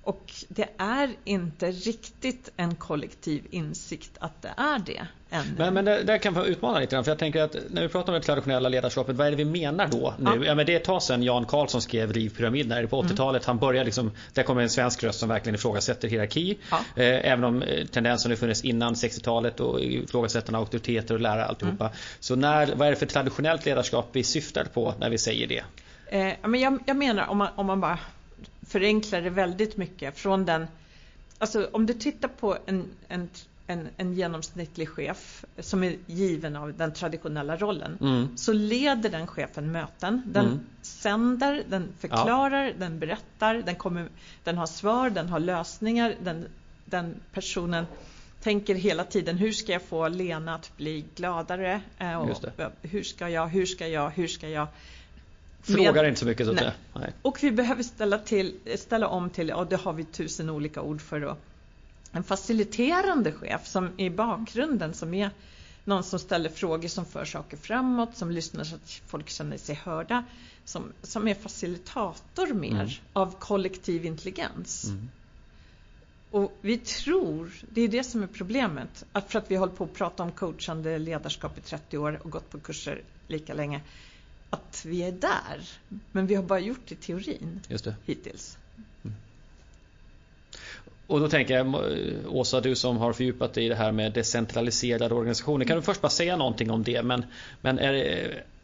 Och 0.03 0.33
det 0.47 0.69
är 0.77 1.09
inte 1.23 1.71
riktigt 1.71 2.51
en 2.57 2.75
kollektiv 2.75 3.43
insikt 3.49 4.11
att 4.19 4.41
det 4.41 4.53
är 4.57 4.79
det 4.79 5.07
ännu. 5.29 5.55
Men, 5.57 5.73
men 5.73 5.85
där, 5.85 6.03
där 6.03 6.17
kan 6.17 6.35
jag 6.35 6.47
utmana 6.47 6.79
lite 6.79 6.95
grann. 6.95 7.03
För 7.03 7.11
jag 7.11 7.19
tänker 7.19 7.41
att 7.41 7.55
när 7.69 7.81
vi 7.81 7.87
pratar 7.87 8.13
om 8.13 8.19
det 8.19 8.25
traditionella 8.25 8.69
ledarskapet, 8.69 9.15
vad 9.15 9.27
är 9.27 9.31
det 9.31 9.37
vi 9.37 9.45
menar 9.45 9.87
då? 9.87 10.13
Nu? 10.19 10.31
Ja. 10.35 10.45
ja 10.45 10.55
men 10.55 10.65
det 10.65 10.73
är 10.73 10.77
ett 10.77 10.83
tag 10.83 11.03
sedan 11.03 11.23
Jan 11.23 11.45
Karlsson 11.45 11.81
skrev 11.81 12.13
Riv 12.13 12.29
pyramiden. 12.29 12.87
På 12.87 13.01
80-talet. 13.01 13.45
Mm. 13.45 13.47
Han 13.47 13.57
börjar 13.57 13.83
liksom, 13.83 14.11
där 14.33 14.43
kommer 14.43 14.61
en 14.61 14.69
svensk 14.69 15.03
röst 15.03 15.19
som 15.19 15.29
verkligen 15.29 15.55
ifrågasätter 15.55 16.07
hierarki. 16.07 16.57
Ja. 16.71 16.77
Eh, 16.77 17.31
även 17.31 17.43
om 17.43 17.61
eh, 17.61 17.85
tendensen 17.85 18.31
har 18.31 18.35
funnits 18.35 18.63
innan 18.63 18.93
60-talet 18.93 19.59
och 19.59 19.81
ifrågasättande 19.81 20.59
auktoriteter 20.59 21.13
och 21.13 21.21
lärare 21.21 21.45
alltihopa. 21.45 21.85
Mm. 21.85 21.97
Så 22.19 22.35
när, 22.35 22.75
vad 22.75 22.87
är 22.87 22.91
det 22.91 22.97
för 22.97 23.05
traditionellt 23.05 23.65
ledarskap 23.65 24.09
vi 24.11 24.23
syftar 24.23 24.63
på 24.63 24.93
när 24.99 25.09
vi 25.09 25.17
säger 25.17 25.47
det? 25.47 25.63
Eh, 26.17 26.49
men 26.49 26.59
jag, 26.59 26.79
jag 26.85 26.97
menar 26.97 27.27
om 27.27 27.37
man, 27.37 27.47
om 27.55 27.65
man 27.65 27.81
bara 27.81 27.99
förenklar 28.69 29.21
det 29.21 29.29
väldigt 29.29 29.77
mycket 29.77 30.17
från 30.17 30.45
den 30.45 30.67
Alltså 31.39 31.69
om 31.71 31.85
du 31.85 31.93
tittar 31.93 32.27
på 32.27 32.57
en, 32.65 32.85
en, 33.07 33.29
en, 33.67 33.87
en 33.97 34.13
genomsnittlig 34.13 34.89
chef 34.89 35.45
som 35.59 35.83
är 35.83 35.97
given 36.05 36.55
av 36.55 36.73
den 36.73 36.93
traditionella 36.93 37.57
rollen 37.57 37.97
mm. 38.01 38.37
så 38.37 38.53
leder 38.53 39.09
den 39.09 39.27
chefen 39.27 39.71
möten. 39.71 40.21
Den 40.25 40.45
mm. 40.45 40.59
sänder, 40.81 41.63
den 41.69 41.87
förklarar, 41.99 42.65
ja. 42.65 42.73
den 42.77 42.99
berättar, 42.99 43.55
den, 43.55 43.75
kommer, 43.75 44.09
den 44.43 44.57
har 44.57 44.65
svar, 44.65 45.09
den 45.09 45.29
har 45.29 45.39
lösningar. 45.39 46.15
Den, 46.23 46.45
den 46.85 47.15
personen 47.33 47.85
tänker 48.41 48.75
hela 48.75 49.03
tiden 49.03 49.37
hur 49.37 49.51
ska 49.51 49.71
jag 49.71 49.81
få 49.81 50.07
Lena 50.07 50.55
att 50.55 50.77
bli 50.77 51.05
gladare? 51.15 51.81
Eh, 51.97 52.15
och 52.15 52.27
hur 52.81 53.03
ska 53.03 53.29
jag, 53.29 53.47
hur 53.47 53.65
ska 53.65 53.87
jag, 53.87 54.09
hur 54.09 54.27
ska 54.27 54.49
jag? 54.49 54.67
Frågar 55.73 56.03
inte 56.03 56.19
så 56.19 56.25
mycket 56.25 56.45
så 56.45 56.51
att 56.51 56.61
Nej. 56.61 56.71
Nej. 56.93 57.13
Och 57.21 57.43
vi 57.43 57.51
behöver 57.51 57.83
ställa, 57.83 58.17
till, 58.17 58.53
ställa 58.75 59.07
om 59.07 59.29
till, 59.29 59.51
och 59.51 59.67
det 59.67 59.75
har 59.75 59.93
vi 59.93 60.03
tusen 60.03 60.49
olika 60.49 60.81
ord 60.81 61.01
för 61.01 61.19
då, 61.19 61.37
en 62.11 62.23
faciliterande 62.23 63.31
chef 63.31 63.67
som 63.67 63.89
är 63.97 64.05
i 64.05 64.09
bakgrunden 64.09 64.93
som 64.93 65.13
är 65.13 65.29
någon 65.83 66.03
som 66.03 66.19
ställer 66.19 66.49
frågor 66.49 66.87
som 66.87 67.05
för 67.05 67.25
saker 67.25 67.57
framåt, 67.57 68.17
som 68.17 68.31
lyssnar 68.31 68.63
så 68.63 68.75
att 68.75 69.01
folk 69.07 69.29
känner 69.29 69.57
sig 69.57 69.75
hörda. 69.75 70.23
Som, 70.65 70.83
som 71.01 71.27
är 71.27 71.35
facilitator 71.35 72.53
mer 72.53 72.71
mm. 72.71 72.89
av 73.13 73.35
kollektiv 73.39 74.05
intelligens. 74.05 74.85
Mm. 74.85 75.09
Och 76.31 76.57
vi 76.61 76.77
tror, 76.77 77.51
det 77.69 77.81
är 77.81 77.87
det 77.87 78.03
som 78.03 78.23
är 78.23 78.27
problemet, 78.27 79.05
att 79.11 79.31
för 79.31 79.39
att 79.39 79.51
vi 79.51 79.55
hållit 79.55 79.75
på 79.75 79.83
att 79.83 79.93
prata 79.93 80.23
om 80.23 80.31
coachande 80.31 80.99
ledarskap 80.99 81.57
i 81.57 81.61
30 81.61 81.97
år 81.97 82.19
och 82.23 82.31
gått 82.31 82.49
på 82.49 82.59
kurser 82.59 83.01
lika 83.27 83.53
länge 83.53 83.81
att 84.49 84.83
vi 84.85 85.03
är 85.03 85.11
där. 85.11 85.61
Men 86.11 86.27
vi 86.27 86.35
har 86.35 86.43
bara 86.43 86.59
gjort 86.59 86.81
det 86.87 86.95
i 86.95 86.97
teorin 86.97 87.59
det. 87.67 87.95
hittills. 88.05 88.57
Mm. 89.03 89.15
Och 91.07 91.19
då 91.19 91.29
tänker 91.29 91.57
jag, 91.57 91.75
Åsa, 92.27 92.61
du 92.61 92.75
som 92.75 92.97
har 92.97 93.13
fördjupat 93.13 93.53
dig 93.53 93.65
i 93.65 93.69
det 93.69 93.75
här 93.75 93.91
med 93.91 94.13
decentraliserade 94.13 95.15
organisationer. 95.15 95.65
Kan 95.65 95.75
du 95.75 95.81
först 95.81 96.01
bara 96.01 96.09
säga 96.09 96.37
någonting 96.37 96.71
om 96.71 96.83
det? 96.83 97.03
Men, 97.03 97.25
men 97.61 97.79
är, 97.79 97.93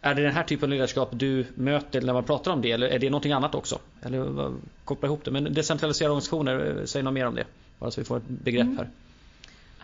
är 0.02 0.16
det 0.16 0.22
den 0.22 0.32
här 0.32 0.44
typen 0.44 0.64
av 0.64 0.70
ledarskap 0.70 1.10
du 1.12 1.46
möter 1.56 2.02
när 2.02 2.14
man 2.14 2.24
pratar 2.24 2.52
om 2.52 2.62
det? 2.62 2.72
Eller 2.72 2.88
är 2.88 3.00
det 3.00 3.10
någonting 3.10 3.32
annat 3.32 3.56
också? 3.56 3.80
Eller 4.02 4.54
koppla 4.84 5.08
ihop 5.08 5.24
det. 5.24 5.32
Men 5.32 5.54
decentraliserade 5.54 6.12
organisationer, 6.12 6.82
säg 6.86 7.04
något 7.04 7.14
mer 7.14 7.26
om 7.26 7.36
det. 7.36 7.46
Bara 7.80 7.92
så 7.92 8.02
vi 8.02 8.06
får 8.06 8.18
ett 8.18 8.28
begrepp 8.28 8.64
mm. 8.64 8.78
här. 8.78 8.90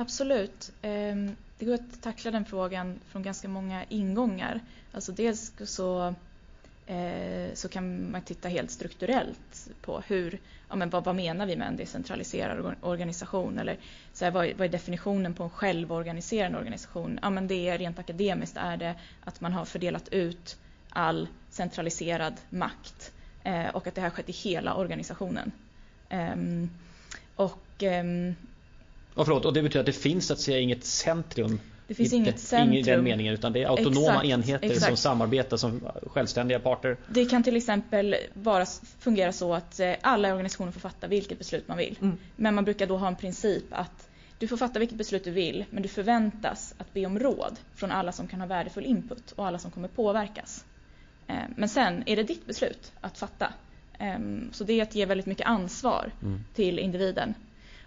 Absolut. 0.02 0.72
Ehm, 0.82 1.36
det 1.58 1.66
går 1.66 1.74
att 1.74 2.02
tackla 2.02 2.32
den 2.32 2.46
frågan 2.46 3.00
från 3.08 3.24
ganska 3.24 3.48
många 3.48 3.84
ingångar. 3.84 4.60
Alltså 4.92 5.12
dels 5.12 5.54
så 5.66 6.16
eh, 6.88 7.54
så 7.54 7.70
kan 7.70 8.12
man 8.12 8.22
titta 8.22 8.50
helt 8.50 8.72
strukturellt 8.72 9.70
på 9.82 10.02
hur, 10.08 10.40
ja, 10.70 10.76
men 10.76 10.90
vad, 10.90 11.04
vad 11.04 11.16
menar 11.16 11.46
vi 11.46 11.56
med 11.56 11.68
en 11.68 11.78
decentraliserad 11.78 12.76
organisation 12.82 13.60
eller 13.60 13.78
så 14.14 14.26
här, 14.26 14.32
vad, 14.32 14.52
vad, 14.58 14.68
är 14.68 14.72
definitionen 14.72 15.34
på 15.34 15.44
en 15.44 15.50
självorganiserande 15.50 16.58
organisation? 16.58 17.20
Ja, 17.22 17.30
men 17.30 17.48
det 17.48 17.70
är 17.70 17.78
rent 17.78 18.00
akademiskt 18.00 18.58
är 18.58 18.78
det 18.78 18.96
att 19.24 19.42
man 19.42 19.54
har 19.54 19.66
fördelat 19.66 20.10
ut 20.10 20.58
all 20.90 21.28
centraliserad 21.50 22.34
makt 22.50 23.12
eh, 23.44 23.68
och 23.68 23.88
att 23.88 23.96
det 23.96 24.02
här 24.02 24.10
skett 24.10 24.30
i 24.30 24.32
hela 24.32 24.76
organisationen. 24.76 25.52
Ehm, 26.10 26.70
och, 27.36 27.84
ehm, 27.84 28.36
och, 29.14 29.26
förlåt, 29.26 29.46
och 29.46 29.54
det 29.54 29.62
betyder 29.62 29.80
att 29.80 29.86
det 29.86 29.92
finns 29.92 30.28
så 30.28 30.34
att 30.34 30.40
säga 30.40 30.60
inget 30.60 30.86
centrum 30.86 31.60
det 31.92 31.96
finns 31.96 32.14
inget 32.14 32.40
centrum. 32.40 32.74
I 32.74 32.82
den 32.82 33.04
meningen 33.04 33.34
utan 33.34 33.54
det 33.54 33.64
är 33.64 33.68
autonoma 33.68 34.08
exakt, 34.08 34.26
enheter 34.26 34.66
exakt. 34.68 34.86
som 34.86 34.98
samarbetar 34.98 35.58
som 35.58 35.82
självständiga 36.06 36.60
parter. 36.60 36.98
Det 37.08 37.26
kan 37.26 37.44
till 37.44 37.56
exempel 37.56 38.16
bara 38.34 38.66
fungera 39.00 39.32
så 39.32 39.54
att 39.54 39.80
eh, 39.80 39.94
alla 40.02 40.32
organisationer 40.32 40.72
får 40.72 40.80
fatta 40.80 41.08
vilket 41.08 41.38
beslut 41.38 41.68
man 41.68 41.78
vill. 41.78 41.98
Mm. 42.02 42.18
Men 42.36 42.56
man 42.56 42.66
brukar 42.66 42.88
då 42.88 42.98
ha 42.98 43.08
en 43.08 43.16
princip 43.16 43.64
att 43.70 44.10
du 44.40 44.48
får 44.48 44.58
fatta 44.58 44.80
vilket 44.80 44.98
beslut 44.98 45.24
du 45.24 45.32
vill 45.32 45.66
men 45.70 45.84
du 45.84 45.90
förväntas 45.90 46.76
att 46.78 46.94
be 46.94 47.06
om 47.06 47.20
råd 47.20 47.60
från 47.76 47.92
alla 47.92 48.12
som 48.12 48.28
kan 48.28 48.40
ha 48.40 48.48
värdefull 48.48 48.86
input 48.86 49.32
och 49.32 49.48
alla 49.48 49.60
som 49.60 49.72
kommer 49.72 49.88
påverkas. 49.88 50.66
Eh, 51.28 51.36
men 51.56 51.70
sen 51.70 52.04
är 52.06 52.16
det 52.16 52.24
ditt 52.24 52.46
beslut 52.46 52.92
att 53.02 53.18
fatta. 53.18 53.54
Ehm, 54.00 54.50
så 54.54 54.64
det 54.64 54.74
är 54.74 54.84
att 54.84 54.96
ge 54.96 55.06
väldigt 55.06 55.28
mycket 55.28 55.48
ansvar 55.48 56.12
mm. 56.22 56.40
till 56.56 56.80
individen. 56.80 57.34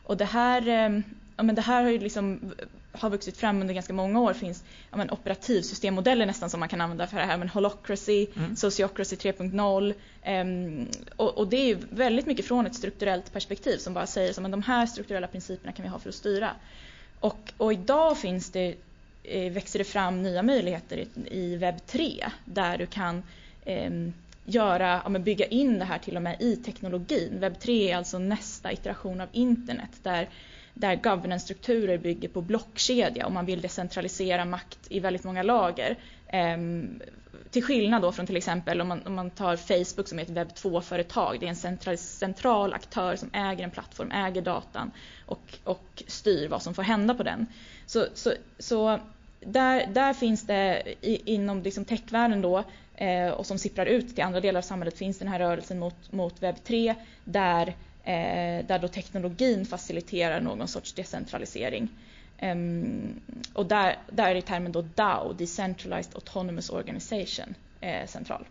Och 0.05 0.17
det 0.17 0.25
här, 0.25 0.69
ehm, 0.69 1.03
ja, 1.37 1.43
men 1.43 1.55
det 1.55 1.63
här 1.63 1.83
har 1.83 1.91
ju 1.91 1.99
liksom 1.99 2.55
har 2.93 3.11
vuxit 3.11 3.37
fram 3.37 3.61
under 3.61 3.75
ganska 3.75 3.93
många 3.93 4.21
år 4.21 4.33
finns 4.33 4.65
ja, 4.91 4.97
men, 4.97 5.11
operativsystemmodeller 5.11 6.27
nästan 6.27 6.51
som 6.51 6.61
man 6.61 6.69
kan 6.69 6.81
använda 6.81 7.07
för 7.07 7.17
det 7.17 7.25
här. 7.25 7.39
Men 7.39 7.49
Holocracy, 7.49 8.27
mm. 8.37 8.57
Sociocracy 8.57 9.17
3.0 9.17 9.95
um, 10.27 10.89
och, 11.17 11.39
och, 11.39 11.49
det 11.49 11.57
är 11.57 11.67
ju 11.67 11.79
väldigt 11.91 12.27
mycket 12.27 12.47
från 12.47 12.67
ett 12.67 12.75
strukturellt 12.75 13.33
perspektiv 13.33 13.79
som 13.79 13.95
bara 13.95 14.07
säger 14.07 14.45
att 14.45 14.51
de 14.51 14.63
här 14.63 14.87
strukturella 14.87 15.27
principerna 15.27 15.73
kan 15.73 15.83
vi 15.83 15.89
ha 15.89 15.99
för 15.99 16.09
att 16.09 16.15
styra. 16.15 16.51
Och, 17.21 17.53
och 17.57 17.73
idag 17.73 18.19
finns 18.19 18.51
det, 18.51 18.75
eh, 19.23 19.53
växer 19.53 19.79
det 19.79 19.85
fram 19.85 20.23
nya 20.23 20.43
möjligheter 20.43 20.97
i, 20.97 21.09
i 21.31 21.57
webb 21.57 21.87
3 21.87 22.25
där 22.45 22.79
du 22.79 22.87
kan 22.87 23.23
um, 23.67 24.13
göra, 24.45 25.03
ja, 25.05 25.19
bygga 25.19 25.47
in 25.47 25.79
det 25.79 25.85
här 25.85 25.99
till 25.99 26.17
och 26.17 26.23
med 26.23 26.37
i 26.41 26.57
teknologin. 26.57 27.41
Webb 27.41 27.61
3 27.61 27.91
är 27.91 27.97
alltså 27.97 28.19
nästa 28.19 28.73
iteration 28.73 29.21
av 29.21 29.29
internet 29.33 29.91
där 30.03 30.29
där 30.75 30.97
governance-strukturer 30.97 31.99
bygger 31.99 32.29
på 32.29 32.41
blockkedja 32.41 33.27
och 33.27 33.33
man 33.33 33.47
vill 33.47 33.61
decentralisera 33.61 34.45
makt 34.45 34.79
i 34.89 35.01
väldigt 35.01 35.25
många 35.25 35.43
lager. 35.43 35.99
Ehm, 36.29 37.01
till 37.51 37.65
skillnad 37.65 38.03
då 38.03 38.13
från 38.13 38.27
till 38.27 38.37
exempel 38.37 38.81
om 38.81 38.89
man, 38.89 39.07
om 39.07 39.15
man 39.15 39.31
tar 39.31 39.57
Facebook 39.57 40.09
som 40.09 40.19
är 40.19 40.23
ett 40.23 40.31
webb 40.31 40.49
2-företag. 40.49 41.37
Det 41.41 41.47
är 41.47 41.51
en 41.51 41.57
central, 41.57 41.99
central 41.99 42.73
aktör 42.73 43.17
som 43.17 43.31
äger 43.33 43.65
en 43.65 43.71
plattform, 43.71 44.11
äger 44.11 44.43
datan 44.43 44.91
och, 45.27 45.59
och 45.65 46.03
styr 46.07 46.49
vad 46.49 46.63
som 46.63 46.75
får 46.75 46.83
hända 46.83 47.15
på 47.15 47.23
den. 47.23 47.47
Så, 47.87 48.07
så, 48.15 48.33
så 48.59 48.99
där, 49.41 49.87
där 49.87 50.15
finns 50.15 50.47
det 50.47 50.83
i, 51.01 51.35
inom 51.35 51.63
liksom 51.63 51.85
techvärlden 51.85 52.43
då 52.43 52.65
eh, 52.97 53.29
och 53.29 53.47
som 53.47 53.59
sipprar 53.59 53.87
ut 53.87 54.15
till 54.15 54.25
andra 54.25 54.41
delar 54.41 54.59
av 54.59 54.63
samhället 54.63 54.99
finns 54.99 55.19
den 55.19 55.29
här 55.29 55.39
rörelsen 55.39 55.79
mot, 55.79 56.13
mot 56.13 56.43
webb 56.43 56.65
3 56.65 56.95
där 57.25 57.69
eh, 58.05 58.67
där 58.67 58.79
då 58.79 58.89
teknologin 58.89 59.67
faciliterar 59.67 60.41
någon 60.41 60.69
sorts 60.69 60.93
decentralisering. 60.93 61.89
Um, 62.43 63.21
och 63.53 63.67
där, 63.67 63.99
där 64.11 64.35
är 64.35 64.41
termen 64.41 64.73
då 64.73 64.83
DAO, 64.83 65.33
Decentralized 65.33 66.15
Autonomous 66.15 66.71
Organization, 66.71 67.55
eh, 67.81 68.07
central. 68.07 68.45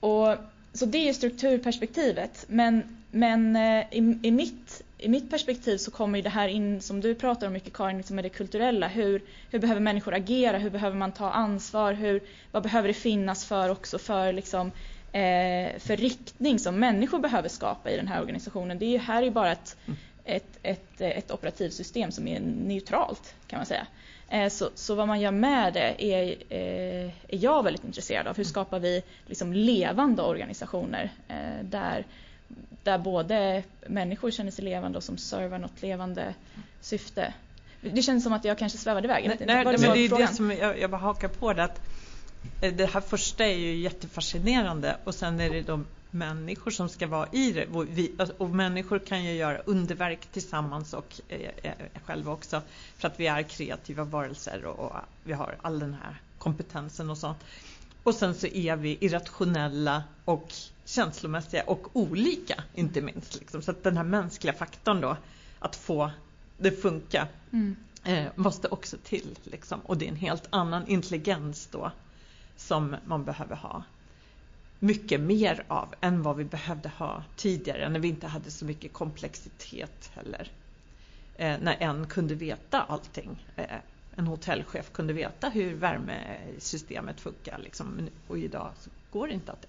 Och, 0.00 0.36
så 0.72 0.86
det 0.86 1.08
är 1.08 1.12
strukturperspektivet. 1.12 2.44
Men, 2.48 2.96
men 3.10 3.56
eh, 3.56 3.84
i, 3.90 4.18
i, 4.22 4.30
mitt, 4.30 4.82
i 5.04 5.08
mitt 5.08 5.30
perspektiv 5.30 5.78
så 5.78 5.90
kommer 5.90 6.22
det 6.22 6.28
här 6.28 6.48
in, 6.48 6.80
som 6.80 7.00
du 7.00 7.14
pratar 7.14 7.46
om 7.46 7.52
mycket 7.52 7.72
Karin, 7.72 7.96
liksom 7.96 8.16
med 8.16 8.24
det 8.24 8.28
kulturella. 8.28 8.88
Hur, 8.88 9.22
hur 9.50 9.58
behöver 9.58 9.80
människor 9.80 10.14
agera? 10.14 10.58
Hur 10.58 10.70
behöver 10.70 10.96
man 10.96 11.12
ta 11.12 11.30
ansvar? 11.30 11.92
Hur, 11.92 12.20
vad 12.52 12.62
behöver 12.62 12.88
det 12.88 12.94
finnas 12.94 13.44
för 13.44 13.68
också 13.68 13.98
för 13.98 14.32
liksom, 14.32 14.66
eh, 15.12 15.78
för 15.78 15.96
riktning 15.96 16.58
som 16.58 16.78
människor 16.78 17.18
behöver 17.18 17.48
skapa 17.48 17.90
i 17.90 17.96
den 17.96 18.08
här 18.08 18.20
organisationen. 18.20 18.78
Det 18.78 18.94
är, 18.94 18.98
här 18.98 19.22
är 19.22 19.30
bara 19.30 19.52
ett, 19.52 19.76
mm. 19.86 19.98
ett, 20.24 20.58
ett, 20.62 21.00
ett 21.00 21.30
operativsystem 21.30 22.12
som 22.12 22.28
är 22.28 22.40
neutralt 22.40 23.34
kan 23.46 23.58
man 23.58 23.66
säga. 23.66 23.86
Eh, 24.28 24.48
så, 24.48 24.70
så, 24.74 24.94
vad 24.94 25.08
man 25.08 25.20
gör 25.20 25.30
med 25.30 25.72
det 25.72 26.04
är, 26.04 26.36
eh, 26.48 27.06
är 27.28 27.44
jag 27.44 27.62
väldigt 27.62 27.84
intresserad 27.84 28.26
av. 28.26 28.36
Hur 28.36 28.44
skapar 28.44 28.78
vi 28.78 29.02
liksom 29.26 29.52
levande 29.52 30.22
organisationer 30.22 31.10
eh, 31.28 31.64
där, 31.64 32.04
där 32.82 32.98
både 32.98 33.62
människor 33.86 34.30
känner 34.30 34.50
sig 34.50 34.64
levande 34.64 34.98
och 34.98 35.04
som 35.04 35.18
servar 35.18 35.58
något 35.58 35.82
levande 35.82 36.34
syfte. 36.80 37.34
Det 37.80 38.02
känns 38.02 38.24
som 38.24 38.32
att 38.32 38.44
jag 38.44 38.58
kanske 38.58 38.78
svävade 38.78 39.06
iväg. 39.06 39.26
Nej, 39.26 39.36
nej, 39.46 39.64
men 39.64 39.80
det 39.80 40.04
är 40.04 40.18
det 40.18 40.34
som 40.34 40.50
jag, 40.50 40.80
jag 40.80 40.90
bara 40.90 41.00
hakar 41.00 41.28
på 41.28 41.52
det 41.52 41.64
att 41.64 41.80
Eh, 42.60 42.74
det 42.74 42.86
här 42.86 43.00
första 43.00 43.44
är 43.44 43.56
ju 43.56 43.76
jättefascinerande 43.76 44.96
och 45.04 45.14
sen 45.14 45.40
är 45.40 45.50
det 45.50 45.62
de 45.62 45.86
människor 46.10 46.70
som 46.70 46.88
ska 46.88 47.06
vara 47.06 47.28
i 47.32 47.52
det. 47.52 47.66
Och, 47.66 47.86
vi, 47.88 48.12
alltså, 48.18 48.34
och 48.38 48.50
människor 48.50 48.98
kan 48.98 49.24
ju 49.24 49.32
göra 49.32 49.58
underverk 49.58 50.26
tillsammans 50.32 50.92
och 50.94 51.20
eh, 51.28 51.50
eh, 51.62 51.72
själva 52.04 52.32
också 52.32 52.62
för 52.96 53.08
att 53.08 53.20
vi 53.20 53.26
är 53.26 53.42
kreativa 53.42 54.04
varelser 54.04 54.64
och, 54.64 54.78
och, 54.78 54.92
vi 55.24 55.32
har 55.32 55.56
all 55.62 55.78
den 55.78 55.94
här 55.94 56.16
kompetensen 56.38 57.10
och 57.10 57.18
sånt. 57.18 57.38
Och 58.02 58.14
sen 58.14 58.34
så 58.34 58.46
är 58.46 58.76
vi 58.76 58.98
irrationella 59.00 60.02
och 60.24 60.52
känslomässiga 60.84 61.62
och 61.62 61.96
olika 61.96 62.64
inte 62.74 63.00
minst. 63.00 63.34
Liksom. 63.40 63.62
Så 63.62 63.70
att 63.70 63.82
den 63.82 63.96
här 63.96 64.04
mänskliga 64.04 64.54
faktorn 64.54 65.00
då, 65.00 65.16
att 65.58 65.76
få 65.76 66.10
det 66.58 66.70
funka, 66.70 67.28
mm. 67.52 67.76
eh, 68.04 68.26
måste 68.34 68.68
också 68.68 68.96
till. 69.04 69.38
Liksom. 69.42 69.80
Och 69.80 69.98
det 69.98 70.04
är 70.04 70.08
en 70.08 70.16
helt 70.16 70.48
annan 70.50 70.86
intelligens 70.86 71.66
då 71.66 71.92
som 72.56 72.96
man 73.04 73.24
behöver 73.24 73.56
ha 73.56 73.82
mycket 74.78 75.20
mer 75.20 75.64
av 75.68 75.94
än 76.00 76.22
vad 76.22 76.36
vi 76.36 76.44
behövde 76.44 76.88
ha 76.88 77.24
tidigare 77.36 77.88
när 77.88 78.00
vi 78.00 78.08
inte 78.08 78.26
hade 78.26 78.50
så 78.50 78.64
mycket 78.64 78.92
komplexitet 78.92 80.10
heller. 80.14 80.50
Eh, 81.36 81.58
när 81.60 81.76
en 81.80 82.06
kunde 82.06 82.34
veta 82.34 82.82
allting. 82.82 83.46
Eh, 83.56 83.64
en 84.16 84.26
hotellchef 84.26 84.92
kunde 84.92 85.12
veta 85.12 85.48
hur 85.48 85.74
värmesystemet 85.74 87.20
funkar. 87.20 87.58
Liksom. 87.58 88.08
Och 88.28 88.38
idag 88.38 88.70
så 88.80 88.90
går 89.12 89.28
det 89.28 89.34
inte 89.34 89.52
att 89.52 89.66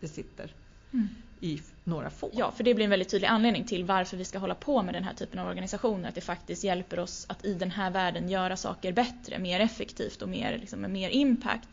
det 0.00 0.08
sitter 0.08 0.52
mm. 0.92 1.08
i 1.40 1.60
några 1.84 2.10
få. 2.10 2.30
Ja, 2.32 2.50
för 2.50 2.64
det 2.64 2.74
blir 2.74 2.84
en 2.84 2.90
väldigt 2.90 3.08
tydlig 3.08 3.28
anledning 3.28 3.64
till 3.64 3.84
varför 3.84 4.16
vi 4.16 4.24
ska 4.24 4.38
hålla 4.38 4.54
på 4.54 4.82
med 4.82 4.94
den 4.94 5.04
här 5.04 5.14
typen 5.14 5.38
av 5.38 5.48
organisationer. 5.48 6.08
Att 6.08 6.14
det 6.14 6.20
faktiskt 6.20 6.64
hjälper 6.64 6.98
oss 6.98 7.26
att 7.28 7.44
i 7.44 7.54
den 7.54 7.70
här 7.70 7.90
världen 7.90 8.28
göra 8.28 8.56
saker 8.56 8.92
bättre, 8.92 9.38
mer 9.38 9.60
effektivt 9.60 10.22
och 10.22 10.28
mer, 10.28 10.58
liksom, 10.58 10.80
med 10.80 10.90
mer 10.90 11.10
impact. 11.10 11.68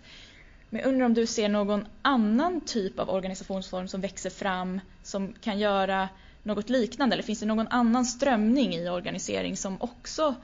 Men 0.70 0.82
jag 0.82 0.90
undrar 0.90 1.06
om 1.06 1.14
du 1.14 1.26
ser 1.26 1.50
någon 1.50 1.86
annan 2.02 2.62
typ 2.62 3.00
av 3.00 3.10
organisationsform 3.10 3.88
som 3.88 4.02
växer 4.02 4.30
fram 4.30 4.82
som 5.04 5.34
kan 5.34 5.60
göra 5.60 6.10
något 6.44 6.70
liknande 6.70 7.14
eller 7.14 7.24
finns 7.24 7.40
det 7.40 7.46
någon 7.46 7.68
annan 7.68 8.06
strömning 8.06 8.76
i 8.76 8.90
organisering 8.90 9.58
som 9.58 9.82
också 9.82 10.36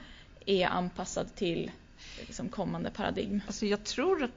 är 0.45 0.67
anpassad 0.67 1.35
till 1.35 1.71
liksom, 2.19 2.49
kommande 2.49 2.89
paradigm? 2.89 3.41
Alltså 3.47 3.65
jag 3.65 3.83
tror 3.83 4.23
att 4.23 4.31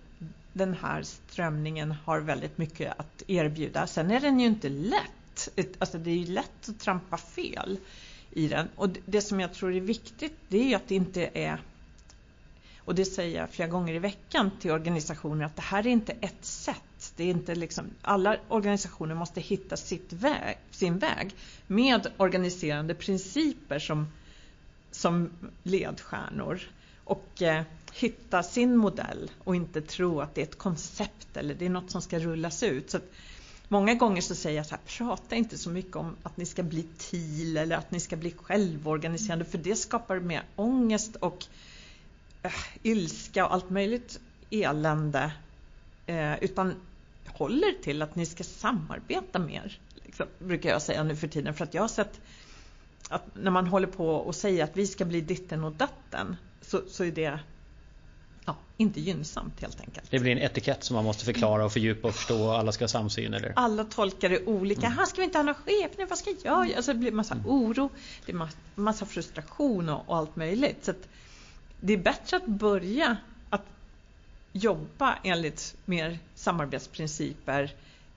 den 0.54 0.74
här 0.74 1.02
strömningen 1.02 1.94
har 2.04 2.20
väldigt 2.20 2.58
mycket 2.58 3.00
att 3.00 3.22
erbjuda. 3.26 3.86
Sen 3.86 4.10
är 4.10 4.20
den 4.20 4.40
ju 4.40 4.46
inte 4.46 4.68
lätt. 4.68 5.48
Alltså 5.78 5.98
det 5.98 6.10
är 6.10 6.16
ju 6.16 6.32
lätt 6.32 6.68
att 6.68 6.80
trampa 6.80 7.16
fel 7.16 7.78
i 8.30 8.48
den. 8.48 8.68
Och 8.76 8.88
det 9.06 9.20
som 9.20 9.40
jag 9.40 9.54
tror 9.54 9.74
är 9.74 9.80
viktigt 9.80 10.36
det 10.48 10.58
är 10.58 10.68
ju 10.68 10.74
att 10.74 10.88
det 10.88 10.94
inte 10.94 11.30
är 11.34 11.60
och 12.84 12.94
det 12.94 13.04
säger 13.04 13.40
jag 13.40 13.50
flera 13.50 13.68
gånger 13.68 13.94
i 13.94 13.98
veckan 13.98 14.50
till 14.60 14.70
organisationer 14.70 15.44
att 15.44 15.56
det 15.56 15.62
här 15.62 15.86
är 15.86 15.90
inte 15.90 16.12
ett 16.12 16.44
sätt. 16.44 17.12
Det 17.16 17.24
är 17.24 17.30
inte 17.30 17.54
liksom, 17.54 17.84
alla 18.02 18.36
organisationer 18.48 19.14
måste 19.14 19.40
hitta 19.40 19.76
sitt 19.76 20.12
väg, 20.12 20.58
sin 20.70 20.98
väg 20.98 21.34
med 21.66 22.06
organiserande 22.16 22.94
principer 22.94 23.78
som, 23.78 24.06
som 24.90 25.30
ledstjärnor. 25.62 26.60
Och 27.04 27.42
eh, 27.42 27.62
hitta 27.94 28.42
sin 28.42 28.76
modell 28.76 29.30
och 29.44 29.56
inte 29.56 29.80
tro 29.80 30.20
att 30.20 30.34
det 30.34 30.40
är 30.40 30.46
ett 30.46 30.58
koncept 30.58 31.36
eller 31.36 31.54
det 31.54 31.66
är 31.66 31.70
något 31.70 31.90
som 31.90 32.02
ska 32.02 32.18
rullas 32.18 32.62
ut. 32.62 32.90
Så 32.90 32.98
Många 33.68 33.94
gånger 33.94 34.20
så 34.20 34.34
säger 34.34 34.56
jag 34.56 34.66
så 34.66 34.74
här, 34.74 34.82
prata 34.86 35.36
inte 35.36 35.58
så 35.58 35.70
mycket 35.70 35.96
om 35.96 36.16
att 36.22 36.36
ni 36.36 36.46
ska 36.46 36.62
bli 36.62 36.86
TIL 36.98 37.56
eller 37.56 37.76
att 37.76 37.90
ni 37.90 38.00
ska 38.00 38.16
bli 38.16 38.32
självorganiserande 38.32 39.44
för 39.44 39.58
det 39.58 39.76
skapar 39.76 40.20
mer 40.20 40.42
ångest 40.56 41.16
och 41.16 41.46
äh, 42.42 42.52
ilska 42.82 43.46
och 43.46 43.54
allt 43.54 43.70
möjligt 43.70 44.20
elände. 44.50 45.32
Eh, 46.06 46.44
utan 46.44 46.74
håller 47.26 47.82
till 47.82 48.02
att 48.02 48.16
ni 48.16 48.26
ska 48.26 48.44
samarbeta 48.44 49.38
mer. 49.38 49.78
Liksom, 50.04 50.26
brukar 50.38 50.70
jag 50.70 50.82
säga 50.82 51.02
nu 51.02 51.16
för 51.16 51.28
tiden. 51.28 51.54
För 51.54 51.64
att 51.64 51.74
jag 51.74 51.82
har 51.82 51.88
sett 51.88 52.20
att 53.08 53.22
när 53.34 53.50
man 53.50 53.66
håller 53.66 53.86
på 53.86 54.08
och 54.08 54.34
säger 54.34 54.64
att 54.64 54.76
vi 54.76 54.86
ska 54.86 55.04
bli 55.04 55.20
ditten 55.20 55.64
och 55.64 55.72
datten 55.72 56.36
så, 56.60 56.82
så 56.88 57.04
är 57.04 57.12
det 57.12 57.38
ja, 58.44 58.56
inte 58.76 59.00
gynnsamt 59.00 59.60
helt 59.60 59.80
enkelt. 59.80 60.10
Det 60.10 60.18
blir 60.18 60.32
en 60.32 60.38
etikett 60.38 60.84
som 60.84 60.96
man 60.96 61.04
måste 61.04 61.24
förklara 61.24 61.64
och 61.64 61.72
fördjupa 61.72 62.08
och 62.08 62.14
förstå 62.14 62.44
och 62.44 62.58
alla 62.58 62.72
ska 62.72 62.84
ha 62.84 62.88
samsyn 62.88 63.34
eller? 63.34 63.52
Alla 63.56 63.84
tolkar 63.84 64.28
det 64.28 64.46
olika. 64.46 64.86
Mm. 64.86 64.98
Här 64.98 65.06
ska 65.06 65.20
vi 65.20 65.24
inte 65.24 65.38
ha 65.38 65.42
någon 65.42 65.54
chef 65.54 65.90
nu, 65.98 66.06
vad 66.06 66.18
ska 66.18 66.30
jag 66.30 66.66
göra? 66.66 66.76
Alltså 66.76 66.92
det 66.92 66.98
blir 66.98 67.12
massa 67.12 67.34
mm. 67.34 67.46
oro, 67.46 67.90
det 68.26 68.32
är 68.32 68.48
massa 68.74 69.06
frustration 69.06 69.88
och, 69.88 70.08
och 70.08 70.16
allt 70.16 70.36
möjligt. 70.36 70.84
Så 70.84 70.92
det 71.80 71.92
är 71.92 71.98
bättre 71.98 72.36
att 72.36 72.46
börja 72.46 73.16
att 73.50 73.66
jobba 74.52 75.18
enligt 75.22 75.76
mer 75.84 76.18
samarbetsprinciper, 76.34 77.70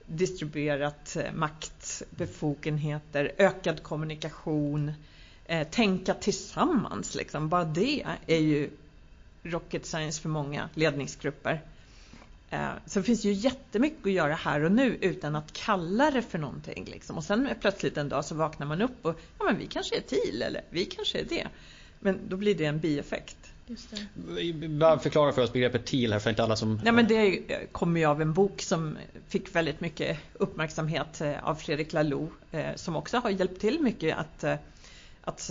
distribuerat 0.06 1.16
eh, 1.16 1.32
makt, 1.32 2.02
befogenheter, 2.10 3.32
ökad 3.38 3.82
kommunikation, 3.82 4.92
eh, 5.44 5.68
tänka 5.68 6.14
tillsammans. 6.14 7.14
Liksom. 7.14 7.48
Bara 7.48 7.64
det 7.64 8.06
är 8.26 8.38
ju 8.38 8.70
rocket 9.50 9.86
science 9.86 10.22
för 10.22 10.28
många 10.28 10.68
ledningsgrupper. 10.74 11.62
Eh, 12.50 12.68
så 12.86 12.98
det 12.98 13.04
finns 13.04 13.24
ju 13.24 13.32
jättemycket 13.32 14.06
att 14.06 14.12
göra 14.12 14.34
här 14.34 14.64
och 14.64 14.72
nu 14.72 14.98
utan 15.00 15.36
att 15.36 15.52
kalla 15.52 16.10
det 16.10 16.22
för 16.22 16.38
någonting. 16.38 16.84
Liksom. 16.84 17.16
Och 17.16 17.24
sen 17.24 17.48
plötsligt 17.60 17.96
en 17.96 18.08
dag 18.08 18.24
så 18.24 18.34
vaknar 18.34 18.66
man 18.66 18.82
upp 18.82 19.06
och 19.06 19.20
ja 19.38 19.44
men 19.44 19.58
vi 19.58 19.66
kanske 19.66 19.96
är 19.96 20.00
TIL 20.00 20.42
eller 20.42 20.62
vi 20.70 20.84
kanske 20.84 21.18
är 21.18 21.24
det. 21.24 21.48
Men 22.00 22.28
då 22.28 22.36
blir 22.36 22.54
det 22.54 22.64
en 22.64 22.80
bieffekt. 22.80 23.36
Just 23.66 23.88
Bara 24.68 24.98
förklara 24.98 25.32
för 25.32 25.42
oss 25.42 25.52
begreppet 25.52 25.86
TIL 25.86 26.12
här 26.12 26.20
för 26.20 26.30
inte 26.30 26.42
alla 26.42 26.56
som... 26.56 26.80
Nej, 26.84 26.92
men 26.92 27.08
det 27.08 27.42
kommer 27.72 28.00
ju 28.00 28.06
av 28.06 28.22
en 28.22 28.32
bok 28.32 28.62
som 28.62 28.98
fick 29.28 29.54
väldigt 29.54 29.80
mycket 29.80 30.18
uppmärksamhet 30.32 31.20
eh, 31.20 31.48
av 31.48 31.54
Fredrik 31.54 31.92
Laloux 31.92 32.34
eh, 32.50 32.74
som 32.74 32.96
också 32.96 33.18
har 33.18 33.30
hjälpt 33.30 33.60
till 33.60 33.80
mycket 33.80 34.16
att, 34.16 34.44
att 35.24 35.50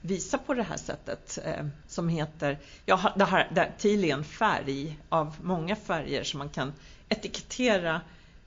visa 0.00 0.38
på 0.38 0.54
det 0.54 0.62
här 0.62 0.76
sättet 0.76 1.38
eh, 1.44 1.66
som 1.88 2.08
heter, 2.08 2.58
ja 2.86 3.12
det 3.16 3.24
här, 3.24 3.50
det, 3.54 3.72
TIL 3.78 4.04
är 4.04 4.14
en 4.14 4.24
färg 4.24 4.98
av 5.08 5.36
många 5.42 5.76
färger 5.76 6.24
som 6.24 6.38
man 6.38 6.48
kan 6.48 6.72
etikettera 7.08 8.00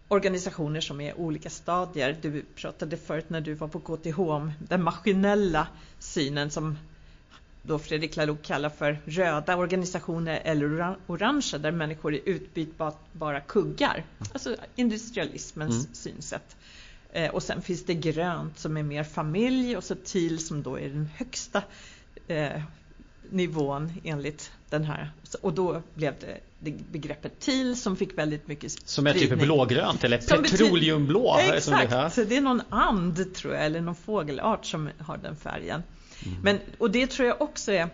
organisationer 0.08 0.82
som 0.82 1.01
är 1.01 1.18
olika 1.18 1.49
stadier. 1.49 2.18
Du 2.22 2.45
pratade 2.56 2.97
förut 2.97 3.30
när 3.30 3.41
du 3.41 3.54
var 3.54 3.68
på 3.68 3.80
KTH 3.80 4.20
om 4.20 4.51
den 4.60 4.84
maskinella 4.84 5.68
synen 5.99 6.51
som 6.51 6.78
då 7.62 7.80
Fredrik 7.80 8.16
Laloux 8.16 8.47
kallar 8.47 8.70
för 8.70 8.99
röda 9.06 9.58
organisationer 9.58 10.41
eller 10.43 10.95
orangea 11.08 11.60
där 11.60 11.72
människor 11.72 12.14
är 12.14 12.22
utbytbara 12.26 13.39
kuggar. 13.47 14.04
Alltså 14.34 14.56
industrialismens 14.76 15.86
mm. 15.86 15.93
synsätt. 15.93 16.56
Eh, 17.14 17.30
och 17.30 17.43
sen 17.43 17.61
finns 17.61 17.86
det 17.86 17.93
grönt 17.93 18.59
som 18.59 18.78
är 18.78 18.84
mer 18.84 19.03
familj 19.03 19.78
och 19.78 19.84
så 19.84 19.95
TIL 19.95 20.45
som 20.45 20.64
då 20.64 20.80
är 20.80 20.89
den 20.89 21.09
högsta 21.16 21.64
eh, 22.28 22.61
nivån 23.30 23.93
enligt 24.03 24.51
den 24.70 24.84
här. 24.84 25.11
Och 25.41 25.53
då 25.53 25.82
blev 25.93 26.14
det, 26.20 26.39
det 26.59 26.91
begreppet 26.91 27.39
TIL 27.39 27.76
som 27.76 27.95
fick 27.95 28.18
väldigt 28.18 28.47
mycket 28.47 28.72
spridning. 28.72 28.88
Som 28.88 29.07
är 29.07 29.14
typ 29.14 29.39
blågrönt 29.39 30.03
eller 30.03 30.18
petroleumblå? 30.18 31.38
Exakt, 31.39 32.16
det, 32.16 32.26
det 32.26 32.38
är 32.38 32.41
någon 32.41 32.61
and 32.70 33.36
tror 33.36 33.53
jag 33.53 33.66
eller 33.66 33.82
någon 33.82 33.95
fågelart 33.95 34.66
som 34.66 34.89
har 34.99 35.18
den 35.18 35.36
färgen. 35.36 35.84
Mm. 36.26 36.38
Men, 36.41 36.59
och 36.78 36.91
det 36.91 37.07
tror 37.07 37.28
jag 37.28 37.41
också 37.41 37.72
är 37.72 37.89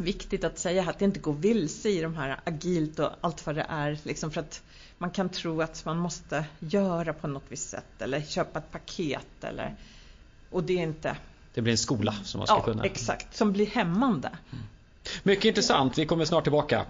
viktigt 0.00 0.44
att 0.44 0.58
säga 0.58 0.90
att 0.90 0.98
det 0.98 1.04
inte 1.04 1.20
går 1.20 1.32
vilse 1.32 1.88
i 1.88 2.00
de 2.00 2.14
här 2.14 2.40
agilt 2.44 2.98
och 2.98 3.10
allt 3.20 3.46
vad 3.46 3.54
det 3.54 3.66
är. 3.68 3.98
Liksom 4.02 4.30
för 4.30 4.40
att 4.40 4.62
man 4.98 5.10
kan 5.10 5.28
tro 5.28 5.62
att 5.62 5.84
man 5.84 5.98
måste 5.98 6.44
göra 6.58 7.12
på 7.12 7.28
något 7.28 7.44
visst 7.48 7.68
sätt 7.68 8.02
eller 8.02 8.20
köpa 8.20 8.58
ett 8.58 8.72
paket 8.72 9.44
eller 9.44 9.76
och 10.50 10.64
det 10.64 10.72
är 10.72 10.82
inte 10.82 11.16
Det 11.54 11.62
blir 11.62 11.72
en 11.72 11.78
skola 11.78 12.12
som 12.12 12.38
man 12.38 12.46
ska 12.46 12.56
ja, 12.56 12.62
kunna 12.62 12.84
exakt, 12.84 13.36
som 13.36 13.52
blir 13.52 13.66
hämmande. 13.66 14.28
Mm. 14.28 14.64
Mycket 15.22 15.44
intressant, 15.44 15.98
vi 15.98 16.06
kommer 16.06 16.24
snart 16.24 16.44
tillbaka. 16.44 16.86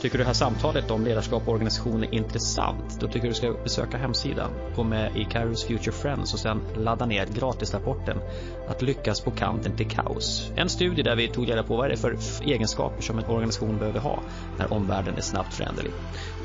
Tycker 0.00 0.18
du 0.18 0.24
det 0.24 0.26
här 0.26 0.34
samtalet 0.34 0.90
om 0.90 1.04
ledarskap 1.04 1.42
och 1.42 1.52
organisation 1.52 2.04
är 2.04 2.14
intressant? 2.14 3.00
Då 3.00 3.06
tycker 3.06 3.20
jag 3.20 3.30
du 3.30 3.34
ska 3.34 3.52
besöka 3.52 3.96
hemsidan, 3.96 4.50
gå 4.76 4.84
med 4.84 5.16
i 5.16 5.24
Kairos 5.24 5.64
Future 5.64 5.92
Friends 5.92 6.34
och 6.34 6.40
sen 6.40 6.62
ladda 6.74 7.06
ner 7.06 7.26
gratisrapporten 7.26 8.20
Att 8.68 8.82
lyckas 8.82 9.20
på 9.20 9.30
kanten 9.30 9.76
till 9.76 9.90
kaos. 9.90 10.50
En 10.56 10.68
studie 10.68 11.02
där 11.02 11.16
vi 11.16 11.28
tog 11.28 11.48
reda 11.48 11.62
på 11.62 11.76
vad 11.76 11.88
det 11.88 11.94
är 11.94 11.96
för 11.96 12.16
egenskaper 12.42 13.02
som 13.02 13.18
en 13.18 13.26
organisation 13.26 13.78
behöver 13.78 14.00
ha 14.00 14.22
när 14.58 14.72
omvärlden 14.72 15.16
är 15.16 15.20
snabbt 15.20 15.54
föränderlig. 15.54 15.92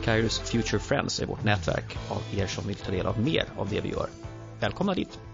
Kairos 0.04 0.39
Future 0.39 0.80
Friends 0.80 1.20
är 1.20 1.26
vårt 1.26 1.43
nätverk 1.43 1.97
av 2.10 2.39
er 2.39 2.47
som 2.47 2.68
vill 2.68 2.76
ta 2.76 2.91
del 2.91 3.06
av 3.06 3.20
mer 3.20 3.43
av 3.58 3.70
det 3.70 3.82
vi 3.82 3.89
gör. 3.89 4.08
Välkomna 4.60 4.93
dit! 4.93 5.31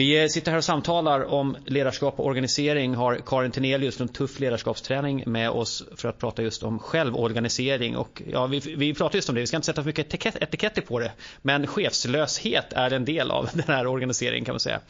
Vi 0.00 0.22
eh, 0.22 0.28
sitter 0.28 0.50
här 0.50 0.58
och 0.58 0.64
samtalar 0.64 1.24
om 1.24 1.56
ledarskap 1.66 2.20
och 2.20 2.26
organisering. 2.26 2.94
Har 2.94 3.20
Karin 3.26 3.50
Tenelius 3.50 3.96
från 3.96 4.08
Tuff 4.08 4.40
ledarskapsträning 4.40 5.22
med 5.26 5.50
oss 5.50 5.84
för 5.96 6.08
att 6.08 6.18
prata 6.18 6.42
just 6.42 6.62
om 6.62 6.78
självorganisering. 6.78 7.96
Och 7.96 8.22
ja, 8.26 8.46
vi, 8.46 8.58
vi 8.58 8.94
pratar 8.94 9.16
just 9.16 9.28
om 9.28 9.34
det, 9.34 9.40
vi 9.40 9.46
ska 9.46 9.56
inte 9.56 9.66
sätta 9.66 9.82
för 9.82 9.86
mycket 9.86 10.14
etiketter 10.24 10.82
på 10.82 10.98
det. 10.98 11.12
Men 11.42 11.66
chefslöshet 11.66 12.72
är 12.72 12.90
en 12.90 13.04
del 13.04 13.30
av 13.30 13.48
den 13.52 13.64
här 13.66 13.86
organiseringen 13.86 14.44
kan 14.44 14.52
man 14.52 14.60
säga. 14.60 14.80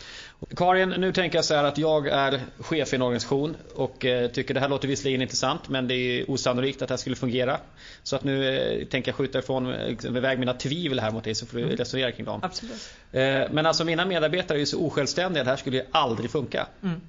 Karin, 0.57 0.89
nu 0.89 1.13
tänker 1.13 1.39
jag 1.39 1.45
så 1.45 1.55
här 1.55 1.65
att 1.65 1.79
jag 1.79 2.07
är 2.07 2.41
chef 2.59 2.93
i 2.93 2.97
en 2.97 3.03
organisation 3.03 3.57
och 3.75 4.05
eh, 4.05 4.31
tycker 4.31 4.55
det 4.55 4.61
här 4.61 4.69
låter 4.69 4.89
visserligen 4.89 5.23
intressant 5.23 5.69
men 5.69 5.89
det 5.89 5.95
är 5.95 6.31
osannolikt 6.31 6.83
att 6.83 6.89
det 6.89 6.93
här 6.93 6.99
skulle 6.99 7.17
fungera. 7.17 7.61
Så 8.03 8.17
att 8.17 8.25
nu 8.25 8.59
eh, 8.59 8.87
tänker 8.87 9.11
jag 9.11 9.17
skjuta 9.17 9.39
ifrån 9.39 9.73
liksom, 9.73 10.17
iväg 10.17 10.39
mina 10.39 10.55
tvivel 10.55 11.01
här 11.01 11.11
mot 11.11 11.25
dig 11.25 11.35
så 11.35 11.47
får 11.47 11.59
du 11.59 11.65
mm. 11.65 11.77
resonera 11.77 12.13
kring 12.13 12.27
dem. 12.27 12.41
Absolut. 12.43 12.91
Eh, 13.13 13.43
men 13.51 13.67
alltså 13.67 13.85
mina 13.85 14.05
medarbetare 14.05 14.59
är 14.59 14.61
ju 14.61 14.67
så 14.67 14.81
osjälvständiga, 14.81 15.45
det 15.45 15.51
här 15.51 15.57
skulle 15.57 15.77
ju 15.77 15.85
aldrig 15.91 16.31
funka. 16.31 16.67
Mm. 16.83 17.01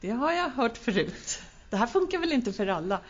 Det 0.00 0.10
har 0.10 0.32
jag 0.32 0.50
hört 0.50 0.76
förut. 0.76 1.42
Det 1.70 1.76
här 1.76 1.86
funkar 1.86 2.18
väl 2.18 2.32
inte 2.32 2.52
för 2.52 2.66
alla. 2.66 3.00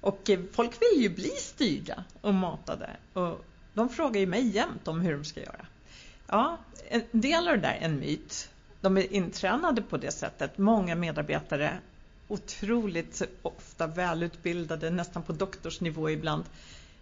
Och 0.00 0.30
folk 0.52 0.72
vill 0.80 1.02
ju 1.02 1.08
bli 1.08 1.30
styrda 1.30 2.04
och 2.20 2.34
matade. 2.34 2.90
Och 3.12 3.44
de 3.74 3.88
frågar 3.88 4.20
ju 4.20 4.26
mig 4.26 4.48
jämt 4.48 4.88
om 4.88 5.00
hur 5.00 5.12
de 5.12 5.24
ska 5.24 5.40
göra. 5.40 5.66
Ja, 6.26 6.58
en 6.88 7.02
del 7.10 7.48
av 7.48 7.54
det 7.54 7.60
där 7.60 7.78
är 7.80 7.84
en 7.84 7.98
myt 7.98 8.48
de 8.80 8.96
är 8.96 9.12
intränade 9.12 9.82
på 9.82 9.96
det 9.96 10.10
sättet. 10.10 10.58
Många 10.58 10.94
medarbetare, 10.94 11.78
otroligt 12.28 13.22
ofta 13.42 13.86
välutbildade, 13.86 14.90
nästan 14.90 15.22
på 15.22 15.32
doktorsnivå 15.32 16.10
ibland, 16.10 16.44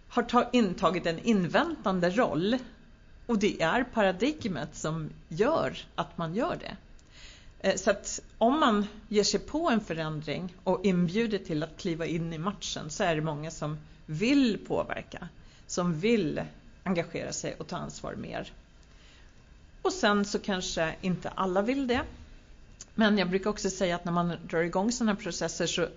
har 0.07 0.49
intagit 0.51 1.05
en 1.05 1.19
inväntande 1.19 2.09
roll. 2.09 2.57
Och 3.25 3.39
det 3.39 3.61
är 3.61 3.83
paradigmet 3.83 4.75
som 4.75 5.09
gör 5.27 5.77
att 5.95 6.17
man 6.17 6.35
gör 6.35 6.57
det. 6.59 6.77
Eh, 7.59 7.75
så 7.75 7.91
att 7.91 8.19
om 8.37 8.59
man 8.59 8.87
ger 9.07 9.23
sig 9.23 9.39
på 9.39 9.69
en 9.69 9.81
förändring 9.81 10.53
och 10.63 10.85
inbjuder 10.85 11.37
till 11.37 11.63
att 11.63 11.77
kliva 11.77 12.05
in 12.05 12.33
i 12.33 12.37
matchen 12.37 12.89
så 12.89 13.03
är 13.03 13.15
det 13.15 13.21
många 13.21 13.51
som 13.51 13.77
vill 14.05 14.65
påverka, 14.67 15.29
som 15.67 15.99
vill 15.99 16.41
engagera 16.83 17.33
sig 17.33 17.55
och 17.59 17.67
ta 17.67 17.77
ansvar 17.77 18.15
mer. 18.15 18.51
Och 19.81 19.93
sen 19.93 20.25
så 20.25 20.39
kanske 20.39 20.95
inte 21.01 21.29
alla 21.29 21.61
vill 21.61 21.87
det. 21.87 22.01
Men 22.95 23.17
jag 23.17 23.29
brukar 23.29 23.49
också 23.49 23.69
säga 23.69 23.95
att 23.95 24.05
när 24.05 24.11
man 24.11 24.33
drar 24.49 24.59
igång 24.61 24.91
sådana 24.91 25.15
processer 25.15 25.67
så, 25.67 25.87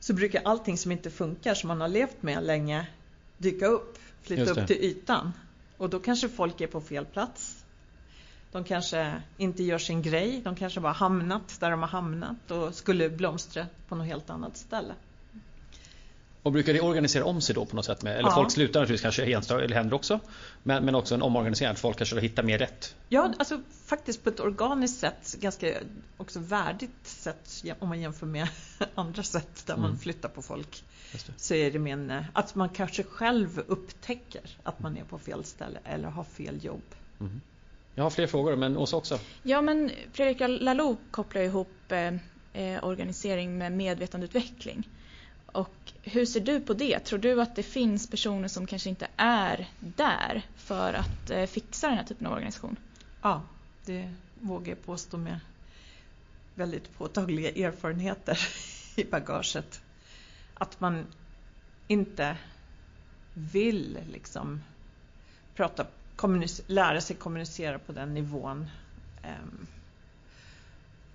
så 0.00 0.14
brukar 0.14 0.42
allting 0.44 0.78
som 0.78 0.92
inte 0.92 1.10
funkar, 1.10 1.54
som 1.54 1.68
man 1.68 1.80
har 1.80 1.88
levt 1.88 2.22
med 2.22 2.44
länge, 2.44 2.86
dyka 3.38 3.66
upp, 3.66 3.98
flytta 4.22 4.50
upp 4.50 4.66
till 4.66 4.76
ytan. 4.76 5.32
Och 5.76 5.90
då 5.90 6.00
kanske 6.00 6.28
folk 6.28 6.60
är 6.60 6.66
på 6.66 6.80
fel 6.80 7.04
plats. 7.04 7.64
De 8.52 8.64
kanske 8.64 9.22
inte 9.36 9.62
gör 9.62 9.78
sin 9.78 10.02
grej, 10.02 10.40
de 10.44 10.56
kanske 10.56 10.80
bara 10.80 10.92
hamnat 10.92 11.60
där 11.60 11.70
de 11.70 11.80
har 11.80 11.88
hamnat 11.88 12.50
och 12.50 12.74
skulle 12.74 13.10
blomstra 13.10 13.66
på 13.88 13.94
något 13.94 14.06
helt 14.06 14.30
annat 14.30 14.56
ställe. 14.56 14.94
Och 16.46 16.52
brukar 16.52 16.72
det 16.72 16.80
organisera 16.80 17.24
om 17.24 17.40
sig 17.40 17.54
då 17.54 17.64
på 17.64 17.76
något 17.76 17.84
sätt? 17.84 18.02
Med, 18.02 18.12
eller 18.12 18.28
ja. 18.28 18.34
folk 18.34 18.50
slutar 18.50 18.80
naturligtvis 18.80 19.02
kanske 19.02 19.32
enstaka, 19.32 19.64
eller 19.64 19.76
händer 19.76 19.96
också. 19.96 20.20
Men, 20.62 20.84
men 20.84 20.94
också 20.94 21.14
en 21.14 21.22
omorganisering, 21.22 21.72
att 21.72 21.78
folk 21.78 21.98
kanske 21.98 22.20
hittar 22.20 22.42
mer 22.42 22.58
rätt. 22.58 22.94
Ja, 23.08 23.32
alltså 23.38 23.60
faktiskt 23.84 24.24
på 24.24 24.30
ett 24.30 24.40
organiskt 24.40 25.00
sätt, 25.00 25.36
ganska 25.40 25.74
också 26.16 26.38
värdigt 26.38 26.90
sätt 27.02 27.64
om 27.78 27.88
man 27.88 28.00
jämför 28.00 28.26
med 28.26 28.48
andra 28.94 29.22
sätt 29.22 29.66
där 29.66 29.74
mm. 29.74 29.88
man 29.88 29.98
flyttar 29.98 30.28
på 30.28 30.42
folk. 30.42 30.84
Så 31.36 31.54
är 31.54 31.70
det 31.70 31.78
med 31.78 32.10
eh, 32.10 32.22
att 32.32 32.54
man 32.54 32.68
kanske 32.68 33.02
själv 33.02 33.62
upptäcker 33.66 34.56
att 34.62 34.80
man 34.80 34.96
är 34.96 35.04
på 35.04 35.18
fel 35.18 35.44
ställe 35.44 35.78
eller 35.84 36.08
har 36.08 36.24
fel 36.24 36.64
jobb. 36.64 36.84
Mm. 37.20 37.40
Jag 37.94 38.02
har 38.02 38.10
fler 38.10 38.26
frågor, 38.26 38.56
men 38.56 38.76
Åsa 38.76 38.96
också. 38.96 39.18
Ja, 39.42 39.62
men 39.62 39.90
Fredrik 40.12 40.40
Laloux 40.60 41.00
kopplar 41.10 41.42
ihop 41.42 41.92
eh, 41.92 42.14
eh, 42.52 42.84
organisering 42.84 43.58
med 43.58 43.72
medvetandeutveckling. 43.72 44.88
Och 45.56 45.92
hur 46.02 46.26
ser 46.26 46.40
du 46.40 46.60
på 46.60 46.74
det? 46.74 46.98
Tror 46.98 47.18
du 47.18 47.42
att 47.42 47.56
det 47.56 47.62
finns 47.62 48.10
personer 48.10 48.48
som 48.48 48.66
kanske 48.66 48.88
inte 48.88 49.08
är 49.16 49.70
där 49.78 50.42
för 50.56 50.92
att 50.92 51.30
eh, 51.30 51.46
fixa 51.46 51.88
den 51.88 51.96
här 51.96 52.04
typen 52.04 52.26
av 52.26 52.32
organisation? 52.32 52.76
Ja, 53.22 53.42
det 53.84 54.14
vågar 54.40 54.68
jag 54.68 54.84
påstå 54.84 55.16
med 55.16 55.40
väldigt 56.54 56.98
påtagliga 56.98 57.68
erfarenheter 57.68 58.38
i 58.96 59.04
bagaget. 59.04 59.80
Att 60.54 60.80
man 60.80 61.06
inte 61.88 62.36
vill 63.34 63.98
liksom 64.12 64.62
prata, 65.54 65.86
lära 66.66 67.00
sig 67.00 67.16
kommunicera 67.16 67.78
på 67.78 67.92
den 67.92 68.14
nivån. 68.14 68.70
Um, 69.24 69.66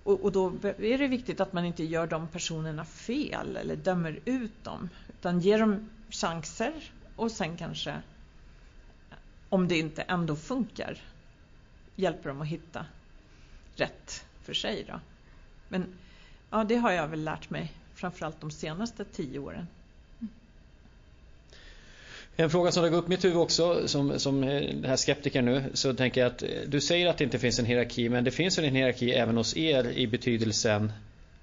och, 0.04 0.24
och, 0.24 0.32
då 0.32 0.48
är 0.64 0.98
det 0.98 1.08
viktigt 1.08 1.40
att 1.40 1.54
man 1.54 1.66
inte 1.66 1.84
gör 1.84 2.08
de 2.08 2.28
personerna 2.28 2.86
fel 2.86 3.58
eller 3.58 3.76
dömer 3.76 4.20
ut 4.26 4.64
dem. 4.64 4.90
Utan 5.10 5.40
ger 5.40 5.60
dem 5.60 5.90
chanser 6.10 6.92
och 7.16 7.32
sen 7.32 7.58
kanske, 7.58 8.02
om 9.50 9.68
det 9.68 9.80
inte 9.80 10.02
ändå 10.02 10.36
funkar, 10.36 10.98
hjälper 11.96 12.30
dem 12.30 12.42
att 12.42 12.48
hitta 12.48 12.86
rätt 13.76 14.26
för 14.44 14.54
sig. 14.54 14.86
Då. 14.88 15.00
Men 15.68 15.94
ja, 16.50 16.64
det 16.64 16.76
har 16.76 16.92
jag 16.92 17.08
väl 17.08 17.24
lärt 17.24 17.50
mig 17.50 17.74
framförallt 17.94 18.42
de 18.42 18.52
senaste 18.52 19.06
tio 19.06 19.40
åren. 19.40 19.68
En 22.36 22.50
fråga 22.50 22.72
som 22.72 22.84
dök 22.84 22.94
upp 22.94 23.06
i 23.06 23.10
mitt 23.10 23.24
huvud 23.24 23.38
också 23.38 23.88
som, 23.88 24.20
som 24.20 24.42
den 24.42 24.84
här 24.86 24.98
skeptikern 24.98 25.46
nu 25.46 25.64
så 25.74 25.94
tänker 25.94 26.22
jag 26.22 26.32
att 26.32 26.44
du 26.68 26.82
säger 26.82 27.08
att 27.08 27.18
det 27.18 27.24
inte 27.24 27.40
finns 27.40 27.60
en 27.60 27.66
hierarki 27.66 28.10
men 28.10 28.24
det 28.24 28.32
finns 28.32 28.58
en 28.58 28.76
hierarki 28.76 29.12
även 29.12 29.38
hos 29.38 29.58
er 29.58 29.90
i 29.90 30.08
betydelsen 30.08 30.92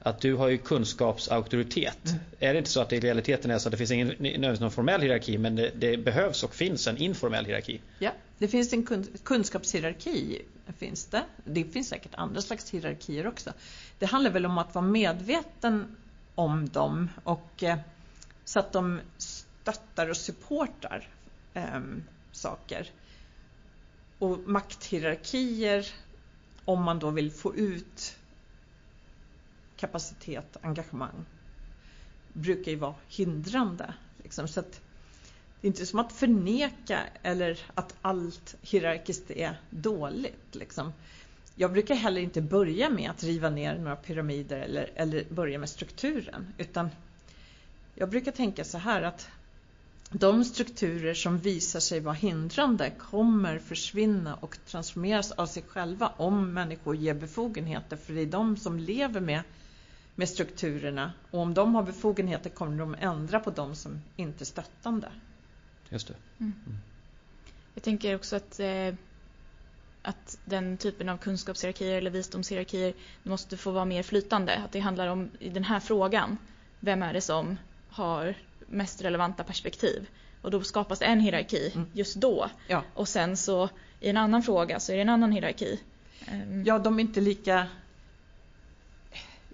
att 0.00 0.20
du 0.20 0.34
har 0.34 0.48
ju 0.48 0.58
kunskapsauktoritet. 0.58 2.04
Mm. 2.06 2.18
Är 2.38 2.52
det 2.52 2.58
inte 2.58 2.70
så 2.70 2.80
att 2.80 2.88
det 2.88 2.96
i 2.96 3.00
realiteten 3.00 3.50
är 3.50 3.58
så 3.58 3.68
att 3.68 3.70
det 3.70 3.76
finns 3.76 3.90
ingen 3.90 4.08
nödvändigtvis 4.08 4.60
någon 4.60 4.70
formell 4.70 5.00
hierarki 5.00 5.38
men 5.38 5.56
det, 5.56 5.70
det, 5.74 5.96
behövs 5.96 6.42
och 6.42 6.54
finns 6.54 6.86
en 6.86 6.96
informell 6.96 7.44
hierarki? 7.44 7.80
Ja, 7.98 8.10
det 8.38 8.48
finns 8.48 8.72
en 8.72 8.86
kun, 8.86 9.06
kunskapshierarki. 9.22 10.42
Finns 10.78 11.06
det. 11.06 11.22
det 11.44 11.64
finns 11.64 11.88
säkert 11.88 12.14
andra 12.14 12.42
slags 12.42 12.70
hierarkier 12.70 13.26
också. 13.26 13.52
Det 13.98 14.06
handlar 14.06 14.30
väl 14.30 14.46
om 14.46 14.58
att 14.58 14.74
vara 14.74 14.84
medveten 14.84 15.96
om 16.34 16.68
dem 16.68 17.10
och 17.24 17.62
eh, 17.62 17.78
så 18.44 18.58
att 18.58 18.72
de 18.72 19.00
stöttar 19.72 20.10
och 20.10 20.16
supportar 20.16 21.08
eh, 21.54 21.80
saker. 22.32 22.90
Och 24.18 24.38
makthierarkier, 24.38 25.86
om 26.64 26.82
man 26.82 26.98
då 26.98 27.10
vill 27.10 27.30
få 27.32 27.56
ut 27.56 28.16
kapacitet, 29.76 30.56
engagemang, 30.60 31.24
brukar 32.32 32.72
ju 32.72 32.78
vara 32.78 32.94
hindrande. 33.08 33.94
Liksom. 34.22 34.48
Så 34.48 34.60
att 34.60 34.80
det 35.60 35.66
är 35.66 35.68
inte 35.68 35.86
som 35.86 35.98
att 35.98 36.12
förneka 36.12 37.00
eller 37.22 37.60
att 37.74 37.94
allt 38.02 38.56
hierarkiskt 38.62 39.30
är 39.30 39.60
dåligt. 39.70 40.54
Liksom. 40.54 40.92
Jag 41.54 41.72
brukar 41.72 41.94
heller 41.94 42.20
inte 42.20 42.42
börja 42.42 42.90
med 42.90 43.10
att 43.10 43.22
riva 43.22 43.50
ner 43.50 43.78
några 43.78 43.96
pyramider 43.96 44.60
eller, 44.60 44.90
eller 44.94 45.24
börja 45.30 45.58
med 45.58 45.68
strukturen. 45.68 46.54
Utan 46.58 46.90
jag 47.94 48.10
brukar 48.10 48.32
tänka 48.32 48.64
så 48.64 48.78
här 48.78 49.02
att 49.02 49.28
de 50.10 50.44
strukturer 50.44 51.14
som 51.14 51.38
visar 51.38 51.80
sig 51.80 52.00
vara 52.00 52.14
hindrande 52.14 52.90
kommer 52.90 53.58
försvinna 53.58 54.34
och 54.34 54.58
transformeras 54.66 55.32
av 55.32 55.46
sig 55.46 55.62
själva 55.68 56.12
om 56.16 56.52
människor 56.52 56.96
ger 56.96 57.14
befogenheter. 57.14 57.96
För 57.96 58.12
det 58.12 58.20
är 58.20 58.26
de 58.26 58.56
som 58.56 58.78
lever 58.78 59.20
med, 59.20 59.42
med 60.14 60.28
strukturerna. 60.28 61.12
Och 61.30 61.40
om 61.40 61.54
de 61.54 61.74
har 61.74 61.82
befogenheter 61.82 62.50
kommer 62.50 62.78
de 62.78 62.96
ändra 63.00 63.40
på 63.40 63.50
de 63.50 63.74
som 63.74 64.00
inte 64.16 64.42
är 64.42 64.46
stöttande. 64.46 65.08
Just 65.88 66.08
det. 66.08 66.14
Mm. 66.38 66.52
Mm. 66.66 66.78
Jag 67.74 67.82
tänker 67.82 68.14
också 68.14 68.36
att, 68.36 68.60
eh, 68.60 68.94
att 70.02 70.38
den 70.44 70.76
typen 70.76 71.08
av 71.08 71.16
kunskapshierarkier 71.16 71.96
eller 71.96 72.10
visdomshierarkier 72.10 72.94
måste 73.22 73.56
få 73.56 73.70
vara 73.70 73.84
mer 73.84 74.02
flytande. 74.02 74.56
Att 74.56 74.72
det 74.72 74.80
handlar 74.80 75.08
om, 75.08 75.30
i 75.38 75.48
den 75.48 75.64
här 75.64 75.80
frågan, 75.80 76.38
vem 76.80 77.02
är 77.02 77.12
det 77.12 77.20
som 77.20 77.56
har 77.88 78.34
mest 78.70 79.02
relevanta 79.02 79.44
perspektiv. 79.44 80.08
Och 80.42 80.50
då 80.50 80.62
skapas 80.62 81.02
en 81.02 81.20
hierarki 81.20 81.72
mm. 81.74 81.88
just 81.92 82.16
då. 82.16 82.50
Ja. 82.68 82.82
Och 82.94 83.08
sen 83.08 83.36
så 83.36 83.68
i 84.00 84.08
en 84.08 84.16
annan 84.16 84.42
fråga 84.42 84.80
så 84.80 84.92
är 84.92 84.96
det 84.96 85.02
en 85.02 85.08
annan 85.08 85.32
hierarki. 85.32 85.80
Ehm. 86.26 86.64
Ja, 86.64 86.78
de 86.78 86.98
är 86.98 87.00
inte 87.00 87.20
lika... 87.20 87.66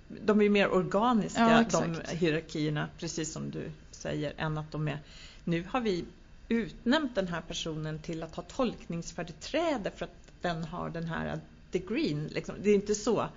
De 0.09 0.41
är 0.41 0.49
mer 0.49 0.69
organiska, 0.69 1.67
ja, 1.73 1.81
de 1.81 2.17
hierarkierna, 2.17 2.89
precis 2.99 3.33
som 3.33 3.51
du 3.51 3.71
säger, 3.91 4.33
än 4.37 4.59
att 4.59 4.73
de 4.73 4.89
är... 4.89 4.99
Nu 5.45 5.65
har 5.71 5.81
vi 5.81 6.05
utnämnt 6.49 7.15
den 7.15 7.29
här 7.29 7.41
personen 7.41 7.99
till 7.99 8.23
att 8.23 8.37
ha 8.37 8.43
tolkningsföreträde 8.43 9.91
för 9.91 10.05
att 10.05 10.33
den 10.41 10.65
har 10.65 10.91
den 10.91 11.05
här 11.05 11.41
degreen. 11.71 12.27
Liksom. 12.27 12.55
Det 12.63 12.71
är 12.71 12.75
inte 12.75 12.95
så 12.95 13.29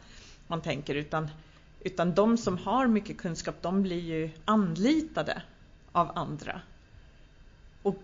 man 0.48 0.62
tänker 0.62 0.96
utan, 0.96 1.30
utan 1.80 2.16
de 2.16 2.38
som 2.38 2.58
har 2.58 2.88
mycket 2.88 3.18
kunskap 3.18 3.56
de 3.62 3.84
blir 3.84 4.02
ju 4.02 4.30
anlitade 4.46 5.42
av 5.98 6.12
andra. 6.16 6.62
Och 7.84 8.04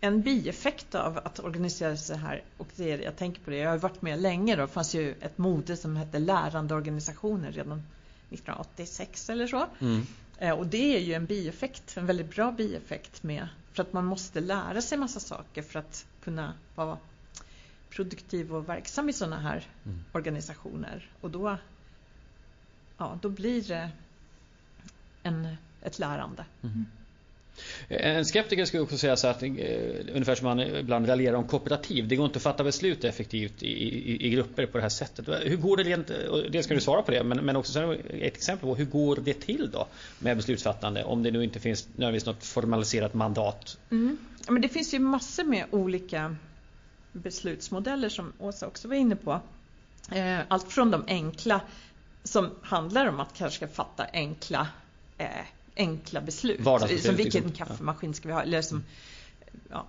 en 0.00 0.22
bieffekt 0.22 0.94
av 0.94 1.18
att 1.18 1.40
organisera 1.40 1.96
sig 1.96 2.16
här, 2.16 2.42
och 2.56 2.68
det 2.76 2.92
är, 2.92 2.98
jag 2.98 3.16
tänker 3.16 3.40
på 3.42 3.50
det, 3.50 3.56
jag 3.56 3.70
har 3.70 3.78
varit 3.78 4.02
med 4.02 4.20
länge 4.20 4.56
då, 4.56 4.62
det 4.62 4.68
fanns 4.68 4.94
ju 4.94 5.14
ett 5.20 5.38
mode 5.38 5.76
som 5.76 5.96
hette 5.96 6.18
lärande 6.18 6.74
organisationer 6.74 7.52
redan 7.52 7.82
1986 8.30 9.30
eller 9.30 9.46
så. 9.46 9.66
Mm. 9.78 10.06
Eh, 10.38 10.58
och 10.58 10.66
det 10.66 10.96
är 10.96 11.00
ju 11.00 11.14
en 11.14 11.26
bieffekt, 11.26 11.96
en 11.96 12.06
väldigt 12.06 12.34
bra 12.34 12.52
bieffekt 12.52 13.22
med, 13.22 13.48
för 13.72 13.82
att 13.82 13.92
man 13.92 14.04
måste 14.04 14.40
lära 14.40 14.82
sig 14.82 14.98
massa 14.98 15.20
saker 15.20 15.62
för 15.62 15.78
att 15.78 16.06
kunna 16.24 16.54
vara 16.74 16.98
produktiv 17.90 18.54
och 18.54 18.68
verksam 18.68 19.08
i 19.08 19.12
sådana 19.12 19.38
här 19.38 19.66
mm. 19.84 20.04
organisationer. 20.12 21.10
Och 21.20 21.30
då, 21.30 21.56
ja, 22.98 23.18
då 23.22 23.28
blir 23.28 23.62
det 23.62 23.90
en, 25.22 25.56
ett 25.82 25.98
lärande. 25.98 26.44
Mm. 26.62 26.86
Eh, 27.88 28.16
en 28.16 28.24
skeptiker 28.24 28.64
skulle 28.64 28.82
också 28.82 28.98
säga 28.98 29.16
så 29.16 29.28
att 29.28 29.42
eh, 29.42 29.48
ungefär 30.12 30.34
som 30.34 30.46
man 30.46 30.60
ibland 30.60 31.08
raljerar 31.08 31.36
om 31.36 31.44
kooperativ. 31.44 32.08
Det 32.08 32.16
går 32.16 32.26
inte 32.26 32.36
att 32.36 32.42
fatta 32.42 32.64
beslut 32.64 33.04
effektivt 33.04 33.62
i, 33.62 33.66
i, 33.66 34.26
i 34.26 34.30
grupper 34.30 34.66
på 34.66 34.78
det 34.78 34.82
här 34.82 34.88
sättet. 34.88 35.28
Hur 35.42 35.56
går 35.56 35.76
det 35.76 35.82
rent, 35.82 36.06
dels 36.50 36.66
ska 36.66 36.74
du 36.74 36.80
svara 36.80 37.02
på 37.02 37.10
det, 37.10 37.24
men, 37.24 37.38
men 37.38 37.56
också 37.56 37.94
ett 37.94 38.36
exempel 38.36 38.68
på 38.68 38.74
hur 38.74 38.84
går 38.84 39.16
det 39.16 39.34
till 39.34 39.70
då 39.70 39.86
med 40.18 40.36
beslutsfattande 40.36 41.04
om 41.04 41.22
det 41.22 41.30
nu 41.30 41.44
inte 41.44 41.60
finns 41.60 41.88
nödvändigtvis 41.96 42.26
något 42.26 42.44
formaliserat 42.44 43.14
mandat? 43.14 43.78
Mm. 43.90 44.18
Men 44.48 44.62
det 44.62 44.68
finns 44.68 44.94
ju 44.94 44.98
massor 44.98 45.44
med 45.44 45.64
olika 45.70 46.36
beslutsmodeller 47.12 48.08
som 48.08 48.32
Åsa 48.38 48.66
också 48.66 48.88
var 48.88 48.94
inne 48.94 49.16
på. 49.16 49.40
Eh, 50.12 50.38
allt 50.48 50.72
från 50.72 50.90
de 50.90 51.04
enkla 51.06 51.60
som 52.24 52.50
handlar 52.62 53.06
om 53.06 53.20
att 53.20 53.34
kanske 53.34 53.68
fatta 53.68 54.06
enkla 54.12 54.68
eh, 55.18 55.28
enkla 55.76 56.20
beslut. 56.20 56.64
Som 56.64 57.16
vilken 57.16 57.24
liksom. 57.24 57.52
kaffemaskin 57.52 58.14
ska 58.14 58.28
vi 58.28 58.34
ha? 58.34 58.42
Eller, 58.42 58.62
som, 58.62 58.84
ja, 59.70 59.86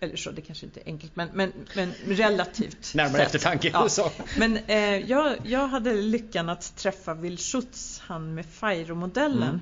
eller 0.00 0.16
så, 0.16 0.30
det 0.30 0.40
kanske 0.40 0.66
inte 0.66 0.80
är 0.80 0.86
enkelt 0.86 1.16
men, 1.16 1.28
men, 1.32 1.52
men 1.74 1.92
relativt 2.06 2.90
Närmare 2.94 3.22
eftertanke. 3.22 3.70
Ja. 3.72 3.88
Så. 3.88 4.10
Men 4.38 4.56
eh, 4.56 4.96
jag, 4.96 5.36
jag 5.44 5.68
hade 5.68 5.94
lyckan 5.94 6.48
att 6.48 6.76
träffa 6.76 7.14
Will 7.14 7.38
Schutz, 7.38 8.02
han 8.04 8.34
med 8.34 8.46
FIRO-modellen 8.46 9.48
mm. 9.48 9.60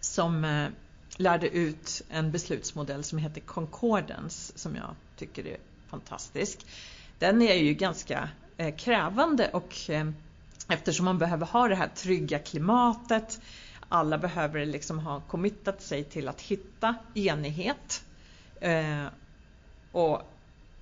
som 0.00 0.44
eh, 0.44 0.68
lärde 1.16 1.48
ut 1.48 2.02
en 2.10 2.32
beslutsmodell 2.32 3.04
som 3.04 3.18
heter 3.18 3.40
Concordance 3.40 4.52
som 4.58 4.76
jag 4.76 4.94
tycker 5.16 5.46
är 5.46 5.56
fantastisk. 5.88 6.66
Den 7.18 7.42
är 7.42 7.54
ju 7.54 7.74
ganska 7.74 8.28
eh, 8.56 8.76
krävande 8.76 9.48
och 9.48 9.90
eh, 9.90 10.10
eftersom 10.68 11.04
man 11.04 11.18
behöver 11.18 11.46
ha 11.46 11.68
det 11.68 11.74
här 11.74 11.88
trygga 11.88 12.38
klimatet 12.38 13.40
alla 13.88 14.18
behöver 14.18 14.66
liksom 14.66 14.98
ha 14.98 15.20
committat 15.20 15.82
sig 15.82 16.04
till 16.04 16.28
att 16.28 16.40
hitta 16.40 16.94
enighet. 17.14 18.04
Eh, 18.60 19.06
och 19.92 20.22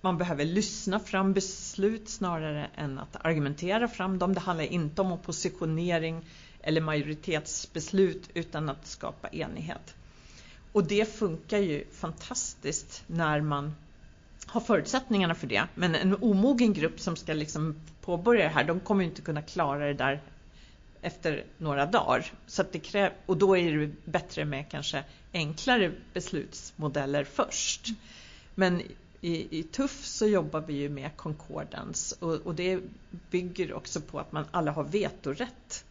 man 0.01 0.19
behöver 0.19 0.45
lyssna 0.45 1.01
fram 1.01 1.33
beslut 1.33 2.09
snarare 2.09 2.71
än 2.77 2.99
att 2.99 3.17
argumentera 3.27 3.89
fram 3.89 4.19
dem. 4.19 4.35
Det 4.35 4.41
handlar 4.41 4.65
inte 4.65 5.01
om 5.01 5.13
oppositionering 5.13 6.25
eller 6.63 6.81
majoritetsbeslut 6.81 8.31
utan 8.35 8.69
att 8.69 8.87
skapa 8.87 9.29
enighet. 9.29 9.95
Och 10.73 10.85
det 10.85 11.17
funkar 11.19 11.59
ju 11.59 11.85
fantastiskt 11.93 13.05
när 13.07 13.41
man 13.41 13.75
har 14.47 14.61
förutsättningarna 14.61 15.35
för 15.35 15.47
det. 15.47 15.65
Men 15.75 15.95
en 15.95 16.15
omogen 16.15 16.73
grupp 16.73 17.01
som 17.01 17.17
ska 17.17 17.33
liksom 17.33 17.81
påbörja 18.01 18.45
det 18.45 18.51
här, 18.55 18.65
de 18.65 18.81
kommer 18.81 19.05
inte 19.05 19.23
kunna 19.23 19.43
klara 19.43 19.87
det 19.87 19.95
där 19.95 20.23
efter 21.07 21.45
några 21.59 21.87
dagar. 21.87 22.33
Så 22.47 22.65
det 22.73 22.79
kräv, 22.79 23.13
och 23.27 23.37
då 23.37 23.57
är 23.57 23.79
det 23.79 23.91
bättre 24.05 24.45
med 24.45 24.69
kanske 24.71 25.05
enklare 25.33 25.93
beslutsmodeller 26.13 27.25
först. 27.25 27.89
Men 28.55 28.83
i, 29.21 29.59
i 29.59 29.63
TUFF 29.63 30.05
så 30.05 30.27
jobbar 30.27 30.61
vi 30.61 30.75
ju 30.75 30.89
med 30.89 31.17
concordance 31.17 32.17
och, 32.21 32.35
och, 32.35 32.55
det 32.55 32.81
bygger 33.31 33.73
också 33.73 34.01
på 34.01 34.19
att 34.19 34.33
man 34.33 34.45
alla 34.51 34.71
har 34.71 34.85
vetorätt. 34.85 35.85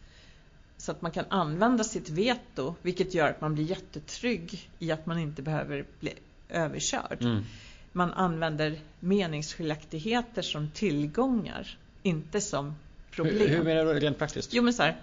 Så 0.76 0.92
att 0.92 1.02
man 1.02 1.10
kan 1.10 1.24
använda 1.28 1.84
sitt 1.84 2.08
veto 2.08 2.74
vilket 2.82 3.14
gör 3.14 3.30
att 3.30 3.40
man 3.40 3.54
blir 3.54 3.64
jättetrygg 3.64 4.70
i 4.78 4.92
att 4.92 5.06
man 5.06 5.18
inte 5.18 5.42
behöver 5.42 5.84
bli 6.00 6.14
överkörd. 6.48 7.22
Mm. 7.22 7.44
Man 7.92 8.12
använder 8.12 8.80
meningsskiljaktigheter 9.00 10.42
som 10.42 10.70
tillgångar, 10.70 11.78
inte 12.02 12.40
som 12.40 12.74
problem. 13.16 13.38
Hur, 13.38 13.48
hur 13.48 13.64
menar 13.64 13.84
du 13.94 14.00
rent 14.00 14.18
praktiskt? 14.18 14.54
Jo 14.54 14.62
men 14.62 14.74
så 14.74 14.82
här, 14.82 14.96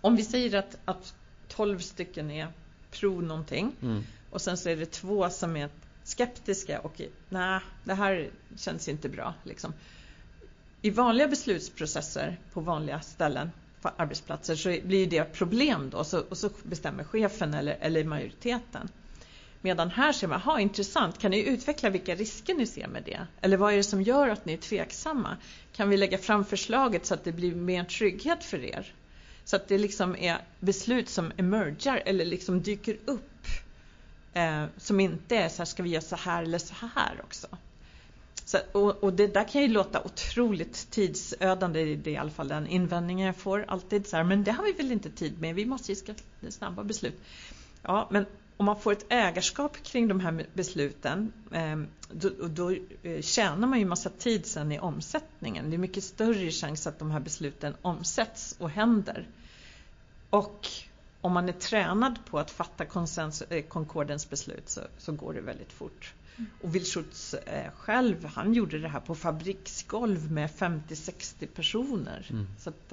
om 0.00 0.16
vi 0.16 0.22
säger 0.22 0.58
att, 0.58 0.78
att 0.84 1.14
12 1.48 1.78
stycken 1.78 2.30
är 2.30 2.48
pro 2.90 3.20
någonting 3.20 3.72
mm. 3.82 4.04
och 4.30 4.40
sen 4.40 4.56
så 4.56 4.68
är 4.68 4.76
det 4.76 4.86
två 4.86 5.30
som 5.30 5.56
är 5.56 5.68
skeptiska 6.04 6.80
och 6.80 7.00
nej, 7.28 7.60
det 7.84 7.94
här 7.94 8.30
känns 8.56 8.88
inte 8.88 9.08
bra. 9.08 9.34
Liksom. 9.44 9.72
i 10.82 10.90
vanliga 10.90 11.28
beslutsprocesser 11.28 12.38
på 12.52 12.60
vanliga 12.60 13.00
ställen 13.00 13.50
på 13.82 13.90
arbetsplatser 13.96 14.54
så 14.54 14.76
blir 14.84 15.06
det 15.06 15.24
problem 15.24 15.90
då 15.90 16.04
så, 16.04 16.20
och 16.20 16.38
så 16.38 16.50
bestämmer 16.62 17.04
chefen 17.04 17.54
eller, 17.54 17.76
eller 17.80 18.04
majoriteten. 18.04 18.88
Medan 19.64 19.90
här 19.90 20.12
ser 20.12 20.28
man, 20.28 20.40
ha 20.40 20.60
intressant, 20.60 21.18
kan 21.18 21.30
ni 21.30 21.48
utveckla 21.48 21.90
vilka 21.90 22.14
risker 22.14 22.54
ni 22.54 22.66
ser 22.66 22.88
med 22.88 23.02
det? 23.02 23.26
Eller 23.40 23.56
vad 23.56 23.72
är 23.72 23.76
det 23.76 23.82
som 23.82 24.02
gör 24.02 24.28
att 24.28 24.44
ni 24.44 24.52
är 24.52 24.56
tveksamma? 24.56 25.36
Kan 25.72 25.88
vi 25.88 25.96
lägga 25.96 26.18
fram 26.18 26.44
förslaget 26.44 27.06
så 27.06 27.14
att 27.14 27.24
det 27.24 27.32
blir 27.32 27.54
mer 27.54 27.84
trygghet 27.84 28.44
för 28.44 28.64
er? 28.64 28.94
Så 29.44 29.56
att 29.56 29.68
det 29.68 29.78
liksom 29.78 30.16
är 30.16 30.38
beslut 30.60 31.08
som 31.08 31.32
emerger 31.36 32.02
eller 32.06 32.24
liksom 32.24 32.62
dyker 32.62 32.96
upp 33.04 33.46
eh, 34.32 34.64
som 34.76 35.00
inte 35.00 35.36
är 35.36 35.48
så 35.48 35.58
här, 35.58 35.64
ska 35.64 35.82
vi 35.82 35.90
göra 35.90 36.02
så 36.02 36.16
här 36.16 36.42
eller 36.42 36.58
så 36.58 36.74
här 36.94 37.20
också? 37.22 37.46
Så, 38.44 38.58
och, 38.72 39.04
och, 39.04 39.12
det 39.12 39.26
där 39.26 39.48
kan 39.48 39.62
ju 39.62 39.68
låta 39.68 40.02
otroligt 40.04 40.90
tidsödande, 40.90 41.94
det 41.94 42.10
i 42.10 42.16
alla 42.16 42.30
fall 42.30 42.48
den 42.48 42.66
invändningen 42.66 43.26
jag 43.26 43.36
får 43.36 43.64
alltid 43.68 44.06
så 44.06 44.16
här, 44.16 44.24
men 44.24 44.44
det 44.44 44.52
har 44.52 44.64
vi 44.64 44.72
väl 44.72 44.92
inte 44.92 45.10
tid 45.10 45.40
med, 45.40 45.54
vi 45.54 45.66
måste 45.66 45.92
ju 45.92 45.96
skaffa 45.96 46.50
snabba 46.50 46.84
beslut. 46.84 47.20
Ja, 47.82 48.08
men 48.10 48.26
om 48.56 48.66
man 48.66 48.80
får 48.80 48.92
ett 48.92 49.06
ägarskap 49.08 49.82
kring 49.82 50.08
de 50.08 50.20
här 50.20 50.46
besluten 50.54 51.32
ehm, 51.52 51.86
då, 52.10 52.30
då 52.48 52.70
eh, 53.02 53.20
tjänar 53.20 53.68
man 53.68 53.78
ju 53.78 53.84
massa 53.84 54.10
tid 54.10 54.46
sen 54.46 54.72
i 54.72 54.78
omsättningen. 54.78 55.70
Det 55.70 55.76
är 55.76 55.78
mycket 55.78 56.04
större 56.04 56.50
chans 56.50 56.86
att 56.86 56.98
de 56.98 57.10
här 57.10 57.20
besluten 57.20 57.74
omsätts 57.82 58.56
och 58.58 58.70
händer. 58.70 59.28
Och 60.30 60.68
om 61.20 61.32
man 61.32 61.48
är 61.48 61.52
tränad 61.52 62.18
på 62.30 62.38
att 62.38 62.50
fatta 62.50 62.84
eh, 63.50 63.62
Concordens 63.62 64.30
beslut 64.30 64.68
så, 64.68 64.80
så 64.98 65.12
går 65.12 65.34
det 65.34 65.40
väldigt 65.40 65.72
fort. 65.72 66.14
Mm. 66.36 66.50
Och 66.62 66.74
Wilschutz 66.74 67.34
eh, 67.34 67.72
själv, 67.72 68.24
han 68.24 68.54
gjorde 68.54 68.78
det 68.78 68.88
här 68.88 69.00
på 69.00 69.14
fabriksgolv 69.14 70.32
med 70.32 70.50
50-60 70.50 71.46
personer. 71.46 72.26
Mm. 72.30 72.46
Så 72.58 72.70
att, 72.70 72.92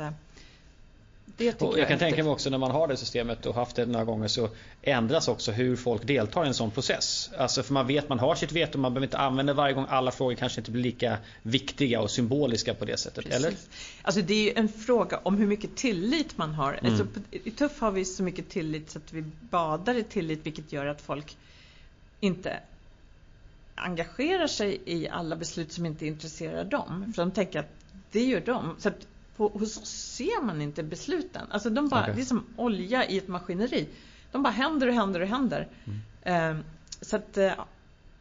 det 1.37 1.61
och 1.61 1.73
jag, 1.73 1.79
jag 1.79 1.87
kan 1.87 1.99
tänka 1.99 2.23
mig 2.23 2.31
också 2.31 2.49
när 2.49 2.57
man 2.57 2.71
har 2.71 2.87
det 2.87 2.97
systemet 2.97 3.45
och 3.45 3.55
haft 3.55 3.75
det 3.75 3.85
några 3.85 4.05
gånger 4.05 4.27
så 4.27 4.49
ändras 4.81 5.27
också 5.27 5.51
hur 5.51 5.75
folk 5.75 6.07
deltar 6.07 6.45
i 6.45 6.47
en 6.47 6.53
sån 6.53 6.71
process. 6.71 7.29
Alltså 7.37 7.63
för 7.63 7.73
man 7.73 7.87
vet 7.87 8.09
man 8.09 8.19
har 8.19 8.35
sitt 8.35 8.51
veto, 8.51 8.77
man 8.77 8.93
behöver 8.93 9.07
inte 9.07 9.17
använda 9.17 9.53
varje 9.53 9.73
gång. 9.73 9.85
Alla 9.89 10.11
frågor 10.11 10.35
kanske 10.35 10.61
inte 10.61 10.71
blir 10.71 10.83
lika 10.83 11.17
viktiga 11.41 12.01
och 12.01 12.11
symboliska 12.11 12.73
på 12.73 12.85
det 12.85 12.97
sättet. 12.97 13.25
Precis. 13.25 13.45
Eller? 13.45 13.57
Alltså 14.01 14.21
det 14.21 14.33
är 14.33 14.43
ju 14.43 14.53
en 14.55 14.69
fråga 14.69 15.19
om 15.23 15.37
hur 15.37 15.47
mycket 15.47 15.75
tillit 15.75 16.37
man 16.37 16.53
har. 16.53 16.73
Mm. 16.73 16.85
Alltså 16.85 17.07
I 17.31 17.51
Tuff 17.51 17.79
har 17.81 17.91
vi 17.91 18.05
så 18.05 18.23
mycket 18.23 18.49
tillit 18.49 18.91
så 18.91 18.99
att 18.99 19.13
vi 19.13 19.23
badar 19.49 19.95
i 19.95 20.03
tillit 20.03 20.45
vilket 20.45 20.73
gör 20.73 20.85
att 20.85 21.01
folk 21.01 21.37
inte 22.19 22.59
engagerar 23.75 24.47
sig 24.47 24.81
i 24.85 25.09
alla 25.09 25.35
beslut 25.35 25.71
som 25.71 25.85
inte 25.85 26.05
intresserar 26.05 26.63
dem. 26.63 27.13
För 27.15 27.21
de 27.21 27.31
tänker 27.31 27.59
att 27.59 27.69
det 28.11 28.23
gör 28.23 28.41
de. 28.41 28.75
Så 28.79 28.91
hos 29.47 29.77
oss 29.77 29.89
ser 29.89 30.43
man 30.43 30.61
inte 30.61 30.83
besluten. 30.83 31.47
Alltså 31.51 31.69
de 31.69 31.89
bara, 31.89 32.01
okay. 32.01 32.15
Det 32.15 32.21
är 32.21 32.25
som 32.25 32.45
olja 32.55 33.05
i 33.05 33.17
ett 33.17 33.27
maskineri. 33.27 33.87
De 34.31 34.43
bara 34.43 34.53
händer 34.53 34.87
och 34.87 34.93
händer 34.93 35.19
och 35.19 35.27
händer. 35.27 35.67
Mm. 35.85 36.57
Eh, 36.57 36.63
så 37.01 37.15
att 37.15 37.37
eh, 37.37 37.53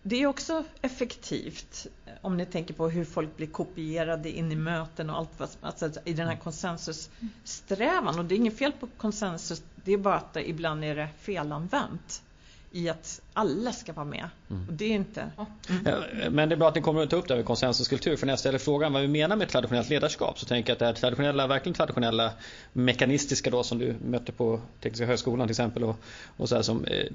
det 0.02 0.22
är 0.22 0.26
också 0.26 0.64
effektivt 0.80 1.86
eh, 2.06 2.12
om 2.20 2.36
ni 2.36 2.46
tänker 2.46 2.74
på 2.74 2.88
hur 2.88 3.04
folk 3.04 3.36
blir 3.36 3.46
kopierade 3.46 4.30
in 4.30 4.52
i 4.52 4.56
möten 4.56 5.10
och 5.10 5.16
allt 5.16 5.30
vad, 5.36 5.48
alltså, 5.60 5.90
i 6.04 6.12
den 6.12 6.26
här 6.26 6.32
mm. 6.32 6.44
konsensussträvan. 6.44 8.18
Och 8.18 8.24
det 8.24 8.34
är 8.34 8.36
inget 8.36 8.58
fel 8.58 8.72
på 8.72 8.86
konsensus, 8.86 9.62
det 9.84 9.92
är 9.92 9.98
bara 9.98 10.16
att 10.16 10.36
ibland 10.36 10.84
är 10.84 10.96
det 10.96 11.08
felanvänt 11.18 12.22
i 12.72 12.88
att 12.88 13.20
alla 13.32 13.72
ska 13.72 13.92
vara 13.92 14.06
med. 14.06 14.28
Mm. 14.50 14.68
Och 14.68 14.72
det 14.72 14.84
är 14.84 14.90
inte... 14.90 15.30
Mm. 15.68 16.34
Men 16.34 16.48
det 16.48 16.54
är 16.54 16.56
bra 16.56 16.68
att 16.68 16.74
ni 16.74 16.80
kommer 16.80 17.02
att 17.02 17.10
ta 17.10 17.16
upp 17.16 17.28
det 17.28 17.34
här 17.34 17.38
med 17.38 17.46
konsensuskultur. 17.46 18.16
För 18.16 18.26
när 18.26 18.32
jag 18.32 18.38
ställer 18.38 18.58
frågan 18.58 18.92
vad 18.92 19.02
vi 19.02 19.08
menar 19.08 19.36
med 19.36 19.48
traditionellt 19.48 19.90
ledarskap 19.90 20.38
så 20.38 20.46
tänker 20.46 20.70
jag 20.70 20.74
att 20.74 20.78
det 20.78 20.86
här 20.86 20.92
traditionella, 20.92 21.46
verkligen 21.46 21.74
traditionella 21.74 22.32
mekanistiska 22.72 23.50
då 23.50 23.62
som 23.62 23.78
du 23.78 23.94
mötte 24.04 24.32
på 24.32 24.60
Tekniska 24.80 25.06
högskolan 25.06 25.46
till 25.46 25.52
exempel 25.52 25.84
och, 25.84 25.96
och 26.36 26.48
så 26.48 26.54
här, 26.54 26.62
som 26.62 26.84
eh, 26.84 27.06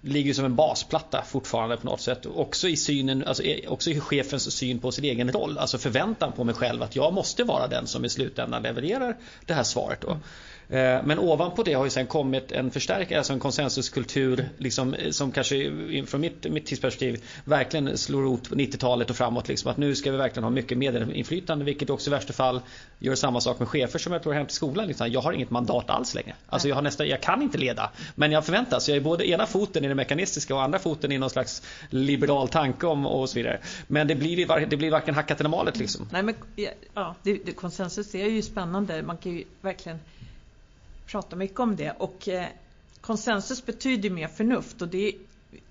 ligger 0.00 0.34
som 0.34 0.44
en 0.44 0.54
basplatta 0.54 1.22
fortfarande 1.26 1.76
på 1.76 1.86
något 1.86 2.00
sätt. 2.00 2.26
Också 2.26 2.68
i 2.68 2.76
synen, 2.76 3.24
alltså 3.24 3.42
eh, 3.42 3.72
också 3.72 3.90
i 3.90 4.00
chefens 4.00 4.54
syn 4.54 4.78
på 4.78 4.92
sin 4.92 5.04
egen 5.04 5.32
roll. 5.32 5.58
Alltså 5.58 5.78
förväntan 5.78 6.32
på 6.32 6.44
mig 6.44 6.54
själv 6.54 6.82
att 6.82 6.96
jag 6.96 7.12
måste 7.14 7.44
vara 7.44 7.68
den 7.68 7.86
som 7.86 8.04
i 8.04 8.08
slutändan 8.08 8.62
levererar 8.62 9.16
det 9.46 9.54
här 9.54 9.62
svaret 9.62 10.00
då. 10.00 10.08
Mm. 10.08 10.20
Eh, 10.68 11.02
men 11.04 11.18
ovanpå 11.18 11.62
det 11.62 11.72
har 11.72 11.84
ju 11.84 11.90
sen 11.90 12.06
kommit 12.06 12.52
en 12.52 12.70
förstärkare, 12.70 13.18
alltså 13.18 13.32
en 13.32 13.40
konsensuskultur 13.40 14.48
liksom, 14.58 14.94
eh, 14.94 15.10
som 15.10 15.32
kanske 15.32 15.72
från 16.06 16.20
mitt, 16.20 16.50
mitt 16.50 16.66
tidsperspektiv 16.66 17.24
verkligen 17.44 17.98
slår 17.98 18.22
rot 18.22 18.48
på 18.48 18.54
90-talet 18.54 19.10
och 19.10 19.16
framåt. 19.16 19.48
Liksom, 19.48 19.70
att 19.70 19.76
nu 19.76 19.94
ska 19.94 20.10
vi 20.10 20.16
verkligen 20.16 20.44
ha 20.44 20.50
mycket 20.50 20.78
medinflytande 20.78 21.64
vilket 21.64 21.90
också 21.90 22.10
i 22.10 22.12
värsta 22.12 22.32
fall 22.32 22.60
gör 22.98 23.14
samma 23.14 23.40
sak 23.40 23.58
med 23.58 23.68
chefer 23.68 23.98
som 23.98 24.12
jag 24.12 24.22
tror 24.22 24.32
hem 24.32 24.46
till 24.46 24.56
skolan. 24.56 24.86
Liksom. 24.86 25.10
Jag 25.10 25.20
har 25.20 25.32
inget 25.32 25.50
mandat 25.50 25.90
alls 25.90 26.14
längre. 26.14 26.34
Alltså 26.46 26.68
jag, 26.68 26.74
har 26.74 26.82
nästa, 26.82 27.06
jag 27.06 27.20
kan 27.20 27.42
inte 27.42 27.58
leda 27.58 27.90
men 28.14 28.32
jag 28.32 28.44
förväntas. 28.44 28.88
Jag 28.88 28.96
är 28.96 29.00
både 29.00 29.28
ena 29.28 29.46
foten 29.46 29.84
i 29.84 29.88
det 29.88 29.94
mekanistiska 29.94 30.54
och 30.54 30.62
andra 30.62 30.78
foten 30.78 31.12
i 31.12 31.18
någon 31.18 31.30
slags 31.30 31.62
liberal 31.90 32.48
tanke 32.48 32.86
om 32.86 33.06
och 33.06 33.28
så 33.28 33.34
vidare. 33.34 33.58
Men 33.86 34.06
det 34.06 34.14
blir, 34.14 34.66
det 34.66 34.76
blir 34.76 34.90
varken 34.90 35.14
hackat 35.14 35.40
eller 35.40 35.50
malet 35.50 35.78
liksom. 35.78 36.08
Nej 36.12 36.22
men 36.22 36.34
ja, 36.94 37.14
det, 37.22 37.38
det, 37.44 37.52
konsensus 37.52 38.14
är 38.14 38.26
ju 38.26 38.42
spännande. 38.42 39.02
Man 39.02 39.16
kan 39.16 39.32
ju 39.32 39.44
verkligen 39.60 39.98
pratar 41.14 41.36
mycket 41.36 41.60
om 41.60 41.76
det 41.76 41.90
och 41.90 42.28
eh, 42.28 42.46
konsensus 43.00 43.66
betyder 43.66 44.10
mer 44.10 44.28
förnuft 44.28 44.82
och 44.82 44.88
det 44.88 45.12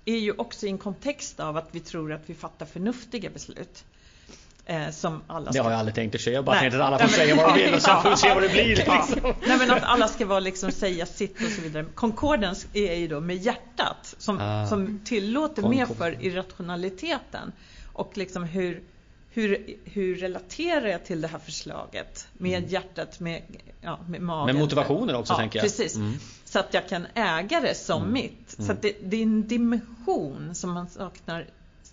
är 0.04 0.16
ju 0.16 0.32
också 0.32 0.66
i 0.66 0.68
en 0.68 0.78
kontext 0.78 1.40
av 1.40 1.56
att 1.56 1.68
vi 1.70 1.80
tror 1.80 2.12
att 2.12 2.22
vi 2.26 2.34
fattar 2.34 2.66
förnuftiga 2.66 3.30
beslut. 3.30 3.84
Eh, 4.66 4.90
som 4.90 5.22
alla 5.26 5.52
ska... 5.52 5.52
Det 5.52 5.64
har 5.64 5.70
jag 5.70 5.78
aldrig 5.78 5.94
tänkt 5.94 6.14
att 6.14 6.20
säga. 6.20 6.34
Jag 6.34 6.44
bara 6.44 6.60
tänkte 6.60 6.78
att 6.78 6.86
alla 6.86 6.98
får 6.98 7.08
säga 7.08 7.36
vad 7.36 7.56
de 7.56 7.62
vill 7.62 7.74
och 7.74 7.82
sen 7.82 8.02
får 8.02 8.10
vi 8.10 8.16
se 8.16 8.34
vad 8.34 8.42
det 8.42 8.48
blir. 8.48 8.76
Liksom. 8.76 9.34
Nej 9.46 9.58
men 9.58 9.70
att 9.70 9.82
alla 9.82 10.08
ska 10.08 10.26
vara 10.26 10.40
liksom 10.40 10.70
säga 10.70 11.06
sitt 11.06 11.36
och 11.42 11.50
så 11.50 11.62
vidare. 11.62 11.84
Concordance 11.94 12.66
är 12.72 12.94
ju 12.94 13.08
då 13.08 13.20
med 13.20 13.36
hjärtat 13.36 14.14
som, 14.18 14.40
ah. 14.40 14.66
som 14.66 15.00
tillåter 15.04 15.68
mer 15.68 15.86
för 15.86 16.24
irrationaliteten. 16.24 17.52
Och 17.92 18.16
liksom 18.16 18.44
hur 18.44 18.82
hur, 19.34 19.76
hur 19.84 20.16
relaterar 20.16 20.86
jag 20.86 21.04
till 21.04 21.20
det 21.20 21.28
här 21.28 21.38
förslaget? 21.38 22.28
Med 22.32 22.58
mm. 22.58 22.70
hjärtat, 22.70 23.20
med, 23.20 23.42
ja, 23.80 23.98
med 24.08 24.22
magen. 24.22 24.54
Med 24.54 24.62
motivationen 24.62 25.16
också 25.16 25.32
ja, 25.32 25.36
tänker 25.36 25.58
jag. 25.58 25.64
Precis. 25.64 25.96
Mm. 25.96 26.12
Så 26.44 26.58
att 26.58 26.74
jag 26.74 26.88
kan 26.88 27.06
äga 27.14 27.60
det 27.60 27.74
som 27.74 28.02
mm. 28.02 28.12
mitt. 28.12 28.50
Så 28.50 28.62
mm. 28.62 28.76
det, 28.82 28.96
det, 29.02 29.16
är 29.16 29.22
en 29.22 29.48
dimension 29.48 30.54
som 30.54 30.70
man 30.70 30.88
saknar 30.88 31.46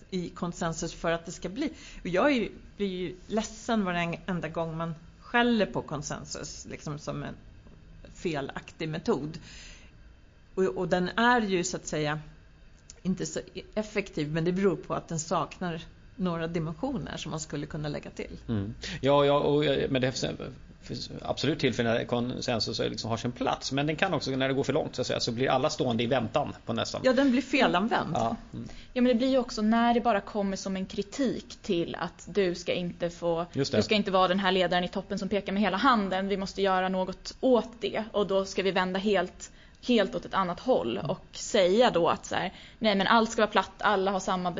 i 0.09 0.29
konsensus 0.29 0.93
för 0.93 1.11
att 1.11 1.25
det 1.25 1.31
ska 1.31 1.49
bli. 1.49 1.73
Och 2.01 2.07
jag 2.07 2.31
är, 2.31 2.49
blir 2.77 2.87
ju 2.87 3.15
ledsen 3.27 3.85
varenda 3.85 4.47
gång 4.47 4.77
man 4.77 4.95
skäller 5.19 5.65
på 5.65 5.81
konsensus 5.81 6.67
liksom 6.69 6.99
som 6.99 7.23
en 7.23 7.35
felaktig 8.13 8.89
metod. 8.89 9.39
Och, 10.55 10.63
och 10.63 10.87
den 10.87 11.09
är 11.09 11.41
ju 11.41 11.63
så 11.63 11.77
att 11.77 11.87
säga 11.87 12.19
inte 13.01 13.25
så 13.25 13.39
effektiv 13.75 14.31
men 14.31 14.43
det 14.43 14.51
beror 14.51 14.75
på 14.75 14.93
att 14.93 15.07
den 15.07 15.19
saknar 15.19 15.81
några 16.21 16.47
dimensioner 16.47 17.17
som 17.17 17.31
man 17.31 17.39
skulle 17.39 17.65
kunna 17.65 17.89
lägga 17.89 18.09
till. 18.09 18.37
Mm. 18.47 18.73
Ja, 19.01 19.25
ja 19.25 19.39
och, 19.39 19.63
men 19.89 20.01
det 20.01 20.11
finns 20.81 21.09
absolut 21.21 21.59
tillfällen 21.59 21.93
när 21.93 22.05
konsensus 22.05 22.79
liksom 22.79 23.09
har 23.09 23.17
sin 23.17 23.31
plats. 23.31 23.71
Men 23.71 23.87
den 23.87 23.95
kan 23.95 24.13
också, 24.13 24.31
när 24.31 24.47
det 24.47 24.53
går 24.53 24.63
för 24.63 24.73
långt 24.73 24.95
så, 24.95 25.01
att 25.01 25.07
säga, 25.07 25.19
så 25.19 25.31
blir 25.31 25.49
alla 25.49 25.69
stående 25.69 26.03
i 26.03 26.07
väntan 26.07 26.53
på 26.65 26.73
nästan. 26.73 27.01
Ja, 27.03 27.13
den 27.13 27.31
blir 27.31 27.41
felanvänd. 27.41 28.11
Ja. 28.13 28.35
Mm. 28.53 28.67
ja, 28.93 29.01
men 29.01 29.05
det 29.05 29.15
blir 29.15 29.27
ju 29.27 29.37
också 29.37 29.61
när 29.61 29.93
det 29.93 30.01
bara 30.01 30.21
kommer 30.21 30.57
som 30.57 30.75
en 30.75 30.85
kritik 30.85 31.57
till 31.61 31.95
att 31.99 32.27
du 32.33 32.55
ska 32.55 32.73
inte 32.73 33.09
få, 33.09 33.45
du 33.53 33.65
ska 33.65 33.95
inte 33.95 34.11
vara 34.11 34.27
den 34.27 34.39
här 34.39 34.51
ledaren 34.51 34.83
i 34.83 34.87
toppen 34.87 35.19
som 35.19 35.29
pekar 35.29 35.53
med 35.53 35.61
hela 35.61 35.77
handen. 35.77 36.27
Vi 36.27 36.37
måste 36.37 36.61
göra 36.61 36.89
något 36.89 37.35
åt 37.39 37.71
det 37.79 38.03
och 38.11 38.27
då 38.27 38.45
ska 38.45 38.63
vi 38.63 38.71
vända 38.71 38.99
helt 38.99 39.51
helt 39.87 40.15
åt 40.15 40.25
ett 40.25 40.33
annat 40.33 40.59
håll 40.59 40.97
och 40.97 41.25
säga 41.31 41.91
då 41.91 42.07
att 42.07 42.25
så 42.25 42.35
här, 42.35 42.53
nej 42.79 42.95
men 42.95 43.07
allt 43.07 43.31
ska 43.31 43.41
vara 43.41 43.51
platt, 43.51 43.71
alla 43.77 44.11
har 44.11 44.19
samma 44.19 44.53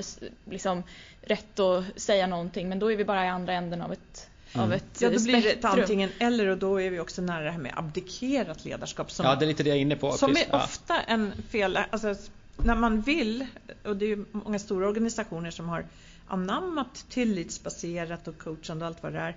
liksom, 0.46 0.84
rätt 1.22 1.60
att 1.60 1.84
säga 1.96 2.28
någonting 2.28 2.70
men 2.70 2.80
då 2.80 2.92
är 2.92 2.96
vi 2.96 3.06
bara 3.06 3.26
i 3.26 3.28
andra 3.28 3.54
änden 3.54 3.82
av 3.82 3.94
ett 3.94 4.28
Mm. 4.54 4.66
Av 4.66 4.74
ett 4.74 5.02
ja, 5.02 5.10
då 5.10 5.24
blir 5.24 5.42
det 5.42 5.66
antingen 5.66 6.10
eller 6.20 6.48
och 6.48 6.58
då 6.58 6.82
är 6.82 6.90
vi 6.90 7.00
också 7.00 7.22
nära 7.22 7.44
det 7.44 7.52
här 7.52 7.60
med 7.60 7.74
abdikerat 7.76 8.66
ledarskap. 8.66 9.12
Som, 9.12 9.26
ja, 9.26 9.36
det 9.36 9.46
är 9.46 9.48
lite 9.48 9.64
det 9.64 9.70
jag 9.70 9.78
är 9.78 9.82
inne 9.82 9.96
på. 9.96 10.12
Som 10.12 10.32
är 10.32 10.46
ja. 10.50 10.64
ofta 10.64 11.02
en 11.02 11.32
fel, 11.50 11.80
alltså 11.90 12.16
när 12.58 12.76
man 12.76 13.02
vill, 13.02 13.46
och 13.84 13.96
det 13.96 14.06
är 14.06 14.10
ju 14.10 14.26
många 14.32 14.60
stora 14.60 14.88
organisationer 14.88 15.52
som 15.52 15.70
har 15.70 15.86
anammat 16.28 17.06
tillitsbaserat 17.10 18.28
och 18.28 18.38
coachande 18.38 18.86
och 18.86 18.88
allt 18.88 19.04
vad 19.04 19.14
det 19.14 19.20
är. 19.20 19.36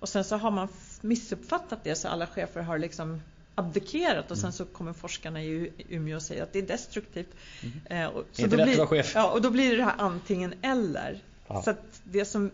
Och 0.00 0.08
sen 0.08 0.24
så 0.24 0.36
har 0.36 0.50
man 0.50 0.68
missuppfattat 1.00 1.84
det 1.84 1.94
så 1.94 2.08
alla 2.08 2.26
chefer 2.26 2.60
har 2.60 2.78
liksom 2.78 3.22
abdikerat 3.58 4.30
och 4.30 4.36
sen 4.36 4.44
mm. 4.44 4.52
så 4.52 4.64
kommer 4.64 4.92
forskarna 4.92 5.42
i 5.42 5.72
Umeå 5.88 6.16
och 6.16 6.22
säger 6.22 6.42
att 6.42 6.52
det 6.52 6.58
är 6.58 6.66
destruktivt. 6.66 7.28
Mm. 7.62 8.02
Eh, 8.02 8.08
och, 8.08 8.24
så 8.32 8.42
Inte 8.42 8.56
då 8.56 8.64
lätt 8.64 8.66
blir, 8.66 8.82
att 8.82 8.90
vara 8.90 9.02
chef. 9.02 9.12
Ja, 9.14 9.30
och 9.30 9.42
då 9.42 9.50
blir 9.50 9.76
det 9.76 9.84
här 9.84 9.94
antingen 9.98 10.54
eller. 10.62 11.18
Ja. 11.46 11.62
Så 11.62 11.70
att 11.70 12.00
det 12.04 12.24
som 12.24 12.50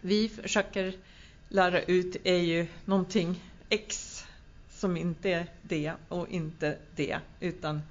vi 0.00 0.28
försöker 0.28 0.94
lära 1.48 1.82
ut 1.82 2.16
är 2.24 2.36
ju 2.36 2.66
någonting 2.84 3.40
X 3.68 4.24
som 4.70 4.96
inte 4.96 5.30
är 5.30 5.46
det 5.62 5.92
och 6.08 6.28
inte 6.28 6.76
det 6.96 7.18
utan 7.40 7.82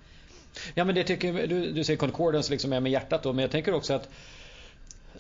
Ja 0.76 0.84
men 0.84 0.96
det 0.96 1.04
tycker 1.04 1.48
du, 1.48 1.72
du 1.72 1.84
säger 1.84 1.98
concordance 1.98 2.52
liksom 2.52 2.74
är 2.74 2.80
med 2.80 2.92
hjärtat 2.92 3.24
då 3.24 3.34
men 3.34 3.42
jag 3.42 3.52
tänker 3.52 3.74
också 3.74 3.94
att 3.94 4.10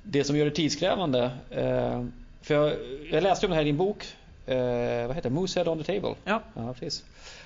det 0.03 0.23
som 0.23 0.37
gör 0.37 0.45
det 0.45 0.51
tidskrävande 0.51 1.31
eh, 1.49 2.05
För 2.41 2.53
jag, 2.53 2.73
jag 3.11 3.23
läste 3.23 3.45
om 3.45 3.49
det 3.49 3.55
här 3.55 3.61
i 3.61 3.65
din 3.65 3.77
bok. 3.77 4.05
Eh, 4.45 5.07
vad 5.07 5.15
heter 5.15 5.29
det? 5.29 5.35
Moosehead 5.35 5.71
on 5.71 5.83
the 5.83 5.93
table. 5.93 6.15
Ja. 6.23 6.41
ja 6.53 6.73
precis. 6.73 7.03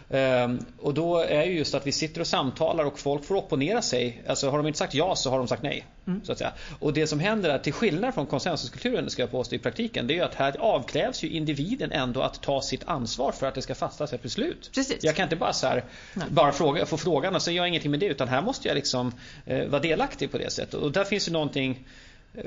Ehm, 0.09 0.59
och 0.81 0.93
då 0.93 1.19
är 1.19 1.43
ju 1.43 1.57
just 1.57 1.75
att 1.75 1.87
vi 1.87 1.91
sitter 1.91 2.21
och 2.21 2.27
samtalar 2.27 2.85
och 2.85 2.99
folk 2.99 3.25
får 3.25 3.35
opponera 3.35 3.81
sig. 3.81 4.23
Alltså 4.27 4.49
har 4.49 4.57
de 4.57 4.67
inte 4.67 4.79
sagt 4.79 4.93
ja 4.93 5.15
så 5.15 5.29
har 5.29 5.37
de 5.37 5.47
sagt 5.47 5.63
nej. 5.63 5.85
Mm. 6.07 6.21
Så 6.23 6.31
att 6.31 6.37
säga. 6.37 6.51
Och 6.79 6.93
det 6.93 7.07
som 7.07 7.19
händer 7.19 7.49
är 7.49 7.57
till 7.57 7.73
skillnad 7.73 8.13
från 8.13 8.25
konsensuskulturen 8.25 9.09
ska 9.09 9.21
jag 9.21 9.31
påstå 9.31 9.55
i 9.55 9.59
praktiken. 9.59 10.07
Det 10.07 10.19
är 10.19 10.23
att 10.23 10.35
här 10.35 10.57
avkrävs 10.59 11.23
ju 11.23 11.29
individen 11.29 11.91
ändå 11.91 12.21
att 12.21 12.41
ta 12.41 12.61
sitt 12.61 12.83
ansvar 12.87 13.31
för 13.31 13.47
att 13.47 13.55
det 13.55 13.61
ska 13.61 13.75
fattas 13.75 14.13
ett 14.13 14.23
beslut. 14.23 14.71
Precis. 14.75 15.03
Jag 15.03 15.15
kan 15.15 15.23
inte 15.23 15.35
bara 15.35 15.53
så 15.53 15.67
här, 15.67 15.83
bara 16.29 16.51
fråga, 16.51 16.85
få 16.85 16.97
frågan 16.97 17.35
och 17.35 17.41
så 17.41 17.51
gör 17.51 17.63
jag 17.63 17.67
ingenting 17.67 17.91
med 17.91 17.99
det 17.99 18.05
utan 18.05 18.27
här 18.27 18.41
måste 18.41 18.67
jag 18.67 18.75
liksom 18.75 19.11
eh, 19.45 19.67
vara 19.67 19.81
delaktig 19.81 20.31
på 20.31 20.37
det 20.37 20.51
sättet. 20.51 20.73
Och 20.73 20.91
där 20.91 21.03
finns 21.03 21.27
ju 21.27 21.31
någonting 21.31 21.87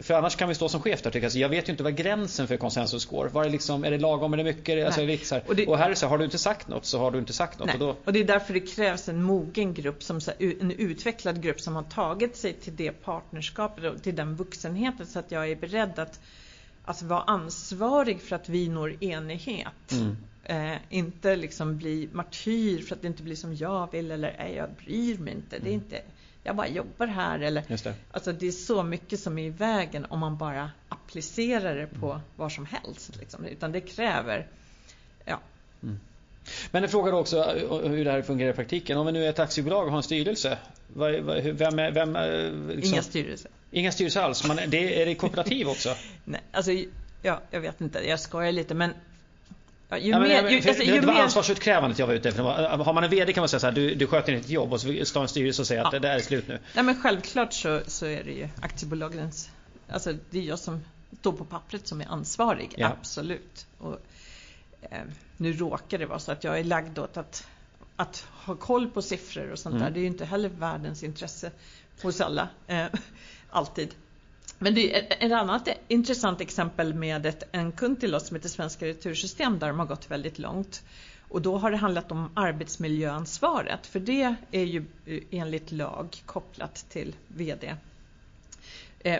för 0.02 0.14
annars 0.14 0.36
kan 0.36 0.48
vi 0.48 0.54
stå 0.54 0.68
som 0.68 0.82
chef 0.82 1.02
där 1.02 1.10
tycker 1.10 1.26
jag. 1.26 1.36
jag 1.36 1.48
vet 1.48 1.68
ju 1.68 1.70
inte 1.70 1.82
vad 1.82 1.96
gränsen 1.96 2.48
för 2.48 2.56
konsensus 2.56 3.06
går. 3.06 3.28
Var 3.28 3.44
är, 3.44 3.50
liksom, 3.50 3.84
är 3.84 3.90
det 3.90 3.98
lagom, 3.98 4.32
är 4.32 4.36
det 4.36 4.44
mycket? 4.44 4.86
Alltså, 4.86 5.00
är 5.00 5.06
det 5.06 5.26
så 5.26 5.34
här. 5.34 5.44
Och, 5.46 5.56
det, 5.56 5.66
och, 5.66 5.78
här 5.78 5.90
är 5.90 5.94
så 5.94 6.06
har 6.06 6.18
du 6.18 6.24
inte 6.24 6.38
sagt 6.38 6.68
något 6.68 6.84
så 6.84 6.98
har 6.98 7.10
du 7.10 7.18
inte 7.18 7.32
sagt 7.32 7.58
något. 7.58 7.66
Nej. 7.66 7.74
Och, 7.74 7.80
då... 7.80 7.96
och 8.04 8.12
det 8.12 8.20
är 8.20 8.24
därför 8.24 8.54
det 8.54 8.60
krävs 8.60 9.08
en 9.08 9.22
mogen 9.22 9.74
grupp, 9.74 10.02
som, 10.02 10.20
en 10.38 10.70
utvecklad 10.70 11.42
grupp 11.42 11.60
som 11.60 11.76
har 11.76 11.82
tagit 11.82 12.36
sig 12.36 12.52
till 12.52 12.76
det 12.76 12.92
partnerskapet 12.92 13.84
och 13.84 14.02
till 14.02 14.16
den 14.16 14.36
vuxenheten 14.36 15.06
så 15.06 15.18
att 15.18 15.32
jag 15.32 15.50
är 15.50 15.56
beredd 15.56 15.98
att, 15.98 16.20
att 16.84 17.02
vara 17.02 17.22
ansvarig 17.22 18.20
för 18.20 18.36
att 18.36 18.48
vi 18.48 18.68
når 18.68 19.04
enighet. 19.04 19.92
Mm. 19.92 20.16
Eh, 20.44 20.78
inte 20.88 21.36
liksom 21.36 21.78
bli 21.78 22.08
martyr 22.12 22.82
för 22.82 22.94
att 22.94 23.02
det 23.02 23.08
inte 23.08 23.22
blir 23.22 23.36
som 23.36 23.54
jag 23.54 23.92
vill 23.92 24.10
eller 24.10 24.34
nej, 24.38 24.54
jag 24.54 24.70
bryr 24.84 25.18
mig 25.18 25.34
inte. 25.34 25.58
Det 25.58 25.68
är 25.68 25.74
mm. 25.74 25.84
inte 25.84 26.02
jag 26.48 26.56
bara 26.56 26.68
jobbar 26.68 27.06
här. 27.06 27.38
Eller, 27.40 27.64
det. 27.68 27.94
Alltså 28.12 28.32
det 28.32 28.46
är 28.46 28.52
så 28.52 28.82
mycket 28.82 29.20
som 29.20 29.38
är 29.38 29.42
i 29.42 29.50
vägen 29.50 30.06
om 30.08 30.18
man 30.18 30.36
bara 30.36 30.70
applicerar 30.88 31.76
det 31.76 31.86
på 31.86 32.10
mm. 32.10 32.22
vad 32.36 32.52
som 32.52 32.66
helst. 32.66 33.16
Liksom. 33.16 33.44
Utan 33.44 33.72
det 33.72 33.80
kräver, 33.80 34.46
ja. 35.24 35.40
Mm. 35.82 36.00
Men 36.70 36.82
en 36.82 36.88
fråga 36.88 37.14
också 37.14 37.36
eh, 37.36 37.90
hur 37.90 38.04
det 38.04 38.10
här 38.10 38.22
fungerar 38.22 38.50
i 38.50 38.54
praktiken. 38.54 38.98
Om 38.98 39.06
vi 39.06 39.12
nu 39.12 39.24
är 39.24 39.30
ett 39.30 39.38
aktiebolag 39.38 39.84
och 39.84 39.90
har 39.90 39.96
en 39.96 40.02
styrelse. 40.02 40.58
Vem 40.94 41.78
är, 41.78 41.90
vem 41.90 42.16
är, 42.16 42.52
liksom, 42.66 42.94
Inga 42.94 43.02
styrelser. 43.02 43.50
Inga 43.70 43.92
styrelser 43.92 44.20
alls. 44.20 44.46
Man, 44.46 44.58
det, 44.68 45.02
är 45.02 45.06
det 45.06 45.14
kooperativ 45.14 45.68
också? 45.68 45.94
Nej, 46.24 46.40
alltså, 46.52 46.70
ja, 47.22 47.40
jag 47.50 47.60
vet 47.60 47.80
inte. 47.80 48.08
Jag 48.08 48.20
skojar 48.20 48.52
lite. 48.52 48.74
Men 48.74 48.94
Ja, 49.88 49.98
ju 49.98 50.10
ja, 50.10 50.20
mer, 50.20 50.48
ju, 50.48 50.68
alltså, 50.68 50.82
ju 50.82 51.00
det 51.00 51.06
var 51.06 51.14
mer... 51.14 51.22
ansvarsutkrävandet 51.22 51.98
jag 51.98 52.06
var 52.06 52.14
ute 52.14 52.28
efter. 52.28 52.42
Har 52.42 52.92
man 52.92 53.04
en 53.04 53.10
VD 53.10 53.32
kan 53.32 53.40
man 53.40 53.48
säga 53.48 53.60
så 53.60 53.66
här, 53.66 53.74
du, 53.74 53.94
du 53.94 54.06
sköter 54.06 54.32
ditt 54.32 54.48
jobb 54.48 54.72
och 54.72 54.80
så 54.80 55.04
står 55.04 55.22
en 55.22 55.28
styrelse 55.28 55.62
och 55.62 55.66
säger 55.66 55.84
att 55.84 55.90
det 55.90 55.98
där 55.98 56.16
är 56.16 56.20
slut 56.20 56.48
nu. 56.48 56.58
Nej 56.74 56.84
men 56.84 57.02
självklart 57.02 57.52
så, 57.52 57.80
så 57.86 58.06
är 58.06 58.24
det 58.24 58.32
ju 58.32 58.48
aktiebolagens, 58.60 59.50
alltså 59.88 60.14
det 60.30 60.38
är 60.38 60.42
jag 60.42 60.58
som 60.58 60.84
står 61.20 61.32
på 61.32 61.44
pappret 61.44 61.88
som 61.88 62.00
är 62.00 62.06
ansvarig, 62.06 62.74
ja. 62.76 62.88
absolut. 62.88 63.66
Och, 63.78 63.98
eh, 64.82 64.98
nu 65.36 65.52
råkar 65.52 65.98
det 65.98 66.06
vara 66.06 66.18
så 66.18 66.32
att 66.32 66.44
jag 66.44 66.58
är 66.58 66.64
lagd 66.64 66.98
åt 66.98 67.16
att, 67.16 67.46
att 67.96 68.26
ha 68.44 68.54
koll 68.54 68.90
på 68.90 69.02
siffror 69.02 69.52
och 69.52 69.58
sånt 69.58 69.74
mm. 69.74 69.84
där. 69.84 69.90
Det 69.90 69.98
är 69.98 70.02
ju 70.02 70.06
inte 70.06 70.24
heller 70.24 70.48
världens 70.48 71.02
intresse 71.02 71.50
hos 72.02 72.20
alla, 72.20 72.48
eh, 72.66 72.86
alltid. 73.50 73.94
Men 74.58 74.74
det 74.74 74.96
är 74.96 75.26
ett 75.26 75.32
annat 75.32 75.68
intressant 75.88 76.40
exempel 76.40 76.94
med 76.94 77.26
ett, 77.26 77.42
en 77.52 77.72
kund 77.72 78.00
till 78.00 78.14
oss 78.14 78.26
som 78.26 78.34
heter 78.34 78.48
Svenska 78.48 78.86
Retursystem 78.86 79.58
där 79.58 79.68
de 79.68 79.78
har 79.78 79.86
gått 79.86 80.10
väldigt 80.10 80.38
långt. 80.38 80.82
Och 81.28 81.42
då 81.42 81.58
har 81.58 81.70
det 81.70 81.76
handlat 81.76 82.12
om 82.12 82.30
arbetsmiljöansvaret 82.34 83.86
för 83.86 84.00
det 84.00 84.34
är 84.50 84.64
ju 84.64 84.84
eh, 85.06 85.22
enligt 85.30 85.72
lag 85.72 86.22
kopplat 86.26 86.86
till 86.88 87.16
VD 87.28 87.74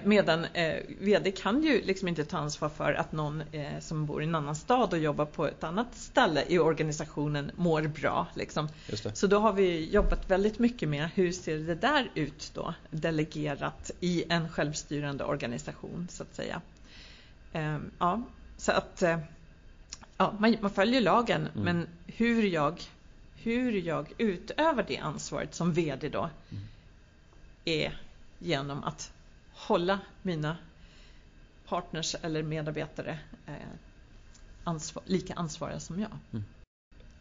medan 0.04 0.44
eh, 0.44 0.82
VD 1.00 1.30
kan 1.30 1.62
ju 1.62 1.82
liksom 1.82 2.08
inte 2.08 2.24
ta 2.24 2.38
ansvar 2.38 2.68
för 2.68 2.92
att 2.92 3.12
någon 3.12 3.42
eh, 3.52 3.80
som 3.80 4.06
bor 4.06 4.22
i 4.22 4.24
en 4.24 4.34
annan 4.34 4.56
stad 4.56 4.92
och 4.92 4.98
jobbar 4.98 5.24
på 5.24 5.46
ett 5.46 5.64
annat 5.64 5.94
ställe 5.94 6.44
i 6.48 6.58
organisationen 6.58 7.50
mår 7.56 7.82
bra. 7.82 8.26
Liksom. 8.34 8.68
Så 9.12 9.26
då 9.26 9.38
har 9.38 9.52
vi 9.52 9.90
jobbat 9.90 10.30
väldigt 10.30 10.58
mycket 10.58 10.88
med 10.88 11.08
hur 11.14 11.32
ser 11.32 11.58
det 11.58 11.74
där 11.74 12.10
ut 12.14 12.50
då 12.54 12.74
delegerat 12.90 13.90
i 14.00 14.24
en 14.28 14.48
självstyrande 14.48 15.24
organisation 15.24 16.08
så 16.10 16.22
att 16.22 16.34
säga. 16.34 16.60
Ehm, 17.52 17.90
ja, 17.98 18.22
så 18.56 18.72
att 18.72 19.02
ja, 20.16 20.34
man, 20.38 20.56
man 20.60 20.70
följer 20.70 21.00
lagen 21.00 21.40
mm. 21.40 21.64
men 21.64 21.86
hur 22.06 22.42
jag, 22.42 22.82
hur 23.36 23.72
jag 23.72 24.12
utövar 24.18 24.84
det 24.88 24.98
ansvaret 24.98 25.54
som 25.54 25.72
VD 25.72 26.08
då 26.08 26.30
mm. 26.50 26.62
är 27.64 28.00
genom 28.38 28.84
att 28.84 29.12
hålla 29.58 30.00
mina 30.22 30.56
partners 31.68 32.16
eller 32.22 32.42
medarbetare 32.42 33.18
eh, 33.46 33.52
ansvar, 34.64 35.02
lika 35.06 35.34
ansvariga 35.34 35.80
som 35.80 36.00
jag. 36.00 36.10
Mm. 36.32 36.44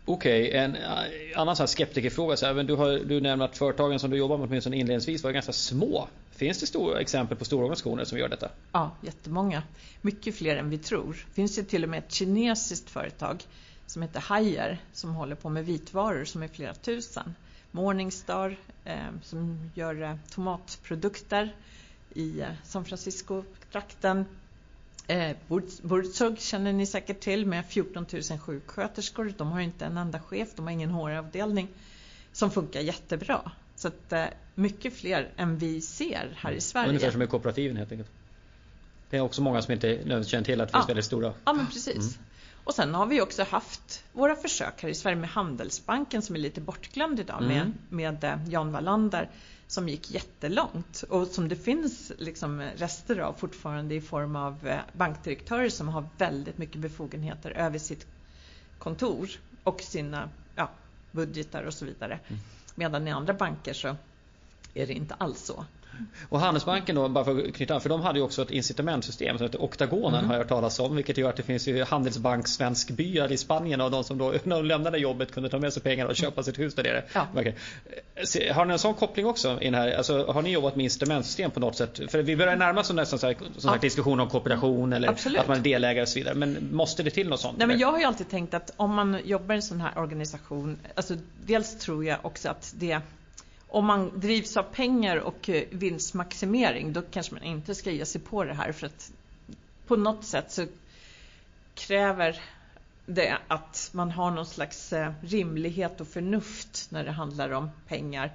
Okej, 0.05 0.47
okay, 0.47 0.59
en 0.59 0.75
eh, 0.75 1.39
annan 1.41 1.55
sån 1.55 1.67
skeptikerfråga. 1.67 2.37
Så 2.37 2.45
här, 2.45 2.63
du, 2.63 2.75
har, 2.75 2.99
du 3.05 3.21
nämner 3.21 3.45
att 3.45 3.57
företagen 3.57 3.99
som 3.99 4.09
du 4.09 4.17
jobbar 4.17 4.37
med 4.37 4.47
åtminstone 4.47 4.77
inledningsvis 4.77 5.23
var 5.23 5.31
ganska 5.31 5.53
små. 5.53 6.07
Finns 6.31 6.59
det 6.59 6.65
stora 6.65 6.99
exempel 6.99 7.37
på 7.37 7.45
stora 7.45 7.63
organisationer 7.63 8.05
som 8.05 8.17
gör 8.17 8.29
detta? 8.29 8.49
Ja, 8.71 8.91
jättemånga. 9.01 9.63
Mycket 10.01 10.35
fler 10.35 10.55
än 10.57 10.69
vi 10.69 10.77
tror. 10.77 11.25
Det 11.27 11.33
finns 11.33 11.57
ju 11.57 11.63
till 11.63 11.83
och 11.83 11.89
med 11.89 11.99
ett 11.99 12.11
kinesiskt 12.11 12.89
företag 12.89 13.43
som 13.85 14.01
heter 14.01 14.19
Haier 14.19 14.77
som 14.93 15.15
håller 15.15 15.35
på 15.35 15.49
med 15.49 15.65
vitvaror 15.65 16.25
som 16.25 16.43
är 16.43 16.47
flera 16.47 16.73
tusen. 16.73 17.35
Morningstar 17.71 18.57
eh, 18.85 18.95
som 19.23 19.71
gör 19.75 20.01
eh, 20.01 20.15
tomatprodukter 20.29 21.55
i 22.17 22.41
eh, 22.41 22.47
San 22.63 22.85
Francisco-trakten. 22.85 24.25
Eh, 25.07 25.35
Burzug 25.81 26.39
känner 26.39 26.73
ni 26.73 26.85
säkert 26.85 27.19
till 27.19 27.45
med 27.45 27.65
14 27.65 28.05
000 28.29 28.39
sjuksköterskor. 28.39 29.33
De 29.37 29.51
har 29.51 29.59
inte 29.59 29.85
en 29.85 29.97
enda 29.97 30.19
chef, 30.19 30.49
de 30.55 30.65
har 30.65 30.71
ingen 30.71 30.89
HR-avdelning 30.89 31.67
som 32.31 32.51
funkar 32.51 32.79
jättebra. 32.79 33.51
Så 33.75 33.87
att, 33.87 34.13
eh, 34.13 34.25
mycket 34.55 34.93
fler 34.93 35.29
än 35.37 35.57
vi 35.57 35.81
ser 35.81 36.33
här 36.37 36.51
i 36.51 36.61
Sverige. 36.61 36.89
Ungefär 36.89 37.11
som 37.11 37.21
i 37.21 37.27
kooperativen 37.27 37.77
helt 37.77 37.91
enkelt. 37.91 38.11
Det 39.09 39.17
är 39.17 39.21
också 39.21 39.41
många 39.41 39.61
som 39.61 39.73
inte 39.73 40.23
känner 40.23 40.43
till 40.43 40.61
att 40.61 40.67
det 40.67 40.77
finns 40.77 40.89
väldigt 40.89 41.05
stora. 41.05 41.33
Ja 41.45 41.53
men 41.53 41.67
precis. 41.67 41.95
Mm. 41.95 42.27
Och 42.63 42.73
sen 42.73 42.93
har 42.93 43.05
vi 43.05 43.21
också 43.21 43.43
haft 43.43 44.03
våra 44.13 44.35
försök 44.35 44.81
här 44.81 44.89
i 44.89 44.95
Sverige 44.95 45.15
med 45.15 45.29
Handelsbanken 45.29 46.21
som 46.21 46.35
är 46.35 46.39
lite 46.39 46.61
bortglömd 46.61 47.19
idag 47.19 47.43
mm. 47.43 47.49
med, 47.49 47.73
med 47.89 48.23
eh, 48.23 48.39
Jan 48.49 48.71
Wallander 48.71 49.29
som 49.67 49.89
gick 49.89 50.11
jättelångt 50.11 51.03
och 51.09 51.27
som 51.27 51.47
det 51.47 51.55
finns 51.55 52.11
liksom 52.17 52.61
rester 52.61 53.19
av 53.19 53.33
fortfarande 53.33 53.95
i 53.95 54.01
form 54.01 54.35
av 54.35 54.67
eh, 54.67 54.79
bankdirektörer 54.93 55.69
som 55.69 55.87
har 55.87 56.09
väldigt 56.17 56.57
mycket 56.57 56.81
befogenheter 56.81 57.51
över 57.51 57.79
sitt 57.79 58.07
kontor 58.77 59.29
och 59.63 59.81
sina 59.81 60.29
ja, 60.55 60.69
budgetar 61.11 61.63
och 61.63 61.73
så 61.73 61.85
vidare. 61.85 62.19
Mm. 62.27 62.41
Medan 62.75 63.07
i 63.07 63.11
andra 63.11 63.33
banker 63.33 63.73
så 63.73 63.95
är 64.73 64.87
det 64.87 64.93
inte 64.93 65.13
alls 65.13 65.45
så. 65.45 65.65
Och 66.29 66.39
Handelsbanken 66.39 66.95
då, 66.95 67.09
bara 67.09 67.25
för 67.25 67.47
att 67.47 67.53
knyta 67.53 67.75
an, 67.75 67.81
för 67.81 67.89
de 67.89 68.01
hade 68.01 68.19
ju 68.19 68.25
också 68.25 68.41
ett 68.41 68.51
incitamentsystem 68.51 69.37
som 69.37 69.45
heter 69.45 69.61
Oktagonen 69.61 70.13
mm. 70.13 70.25
har 70.25 70.33
jag 70.33 70.39
hört 70.39 70.49
talas 70.49 70.79
om. 70.79 70.95
Vilket 70.95 71.17
gör 71.17 71.29
att 71.29 71.35
det 71.35 71.43
finns 71.43 71.67
ju 71.67 71.83
Handelsbank 71.83 72.47
svenskbyar 72.47 73.31
i 73.31 73.37
Spanien 73.37 73.81
och 73.81 73.91
de 73.91 74.03
som 74.03 74.17
då 74.17 74.33
när 74.43 74.55
de 74.55 74.65
lämnade 74.65 74.97
jobbet 74.97 75.31
kunde 75.31 75.49
ta 75.49 75.59
med 75.59 75.73
sig 75.73 75.83
pengar 75.83 76.05
och 76.05 76.15
köpa 76.15 76.43
sitt 76.43 76.59
hus 76.59 76.75
där 76.75 76.83
nere. 76.83 77.03
Ja. 77.13 77.27
Har 78.53 78.65
ni 78.65 78.73
en 78.73 78.79
sån 78.79 78.93
koppling 78.93 79.25
också 79.25 79.61
in 79.61 79.73
här? 79.73 79.97
Alltså, 79.97 80.25
har 80.31 80.41
ni 80.41 80.51
jobbat 80.51 80.75
med 80.75 80.83
incitamentsystem 80.83 81.51
på 81.51 81.59
något 81.59 81.75
sätt? 81.75 82.11
För 82.11 82.21
vi 82.21 82.35
börjar 82.35 82.55
närma 82.55 82.81
oss 82.81 82.93
nästan 82.93 83.19
så 83.19 83.27
här, 83.27 83.37
som 83.57 83.77
diskussion 83.81 84.19
om 84.19 84.29
kooperation 84.29 84.93
eller 84.93 85.09
Absolut. 85.09 85.39
att 85.39 85.47
man 85.47 85.57
är 85.57 85.61
delägare 85.61 86.01
och 86.01 86.07
så 86.07 86.19
vidare. 86.19 86.35
Men 86.35 86.69
måste 86.71 87.03
det 87.03 87.09
till 87.09 87.29
något 87.29 87.39
sånt? 87.39 87.57
Nej, 87.57 87.67
men 87.67 87.79
jag 87.79 87.91
har 87.91 87.99
ju 87.99 88.05
alltid 88.05 88.29
tänkt 88.29 88.53
att 88.53 88.73
om 88.77 88.93
man 88.93 89.17
jobbar 89.25 89.55
i 89.55 89.57
en 89.57 89.61
sån 89.61 89.81
här 89.81 89.97
organisation, 89.97 90.77
alltså 90.95 91.13
dels 91.45 91.79
tror 91.79 92.05
jag 92.05 92.17
också 92.21 92.49
att 92.49 92.73
det 92.77 93.01
om 93.69 93.85
man 93.85 94.19
drivs 94.19 94.57
av 94.57 94.63
pengar 94.63 95.17
och 95.17 95.49
eh, 95.49 95.63
vinstmaximering 95.71 96.93
då 96.93 97.01
kanske 97.01 97.33
man 97.33 97.43
inte 97.43 97.75
ska 97.75 97.91
ge 97.91 98.05
sig 98.05 98.21
på 98.21 98.43
det 98.43 98.53
här 98.53 98.71
för 98.71 98.87
att 98.87 99.11
på 99.87 99.95
något 99.95 100.25
sätt 100.25 100.51
så 100.51 100.65
kräver 101.75 102.41
det 103.05 103.37
att 103.47 103.89
man 103.93 104.11
har 104.11 104.31
någon 104.31 104.45
slags 104.45 104.93
eh, 104.93 105.11
rimlighet 105.21 106.01
och 106.01 106.07
förnuft 106.07 106.87
när 106.91 107.03
det 107.03 107.11
handlar 107.11 107.51
om 107.51 107.69
pengar. 107.87 108.33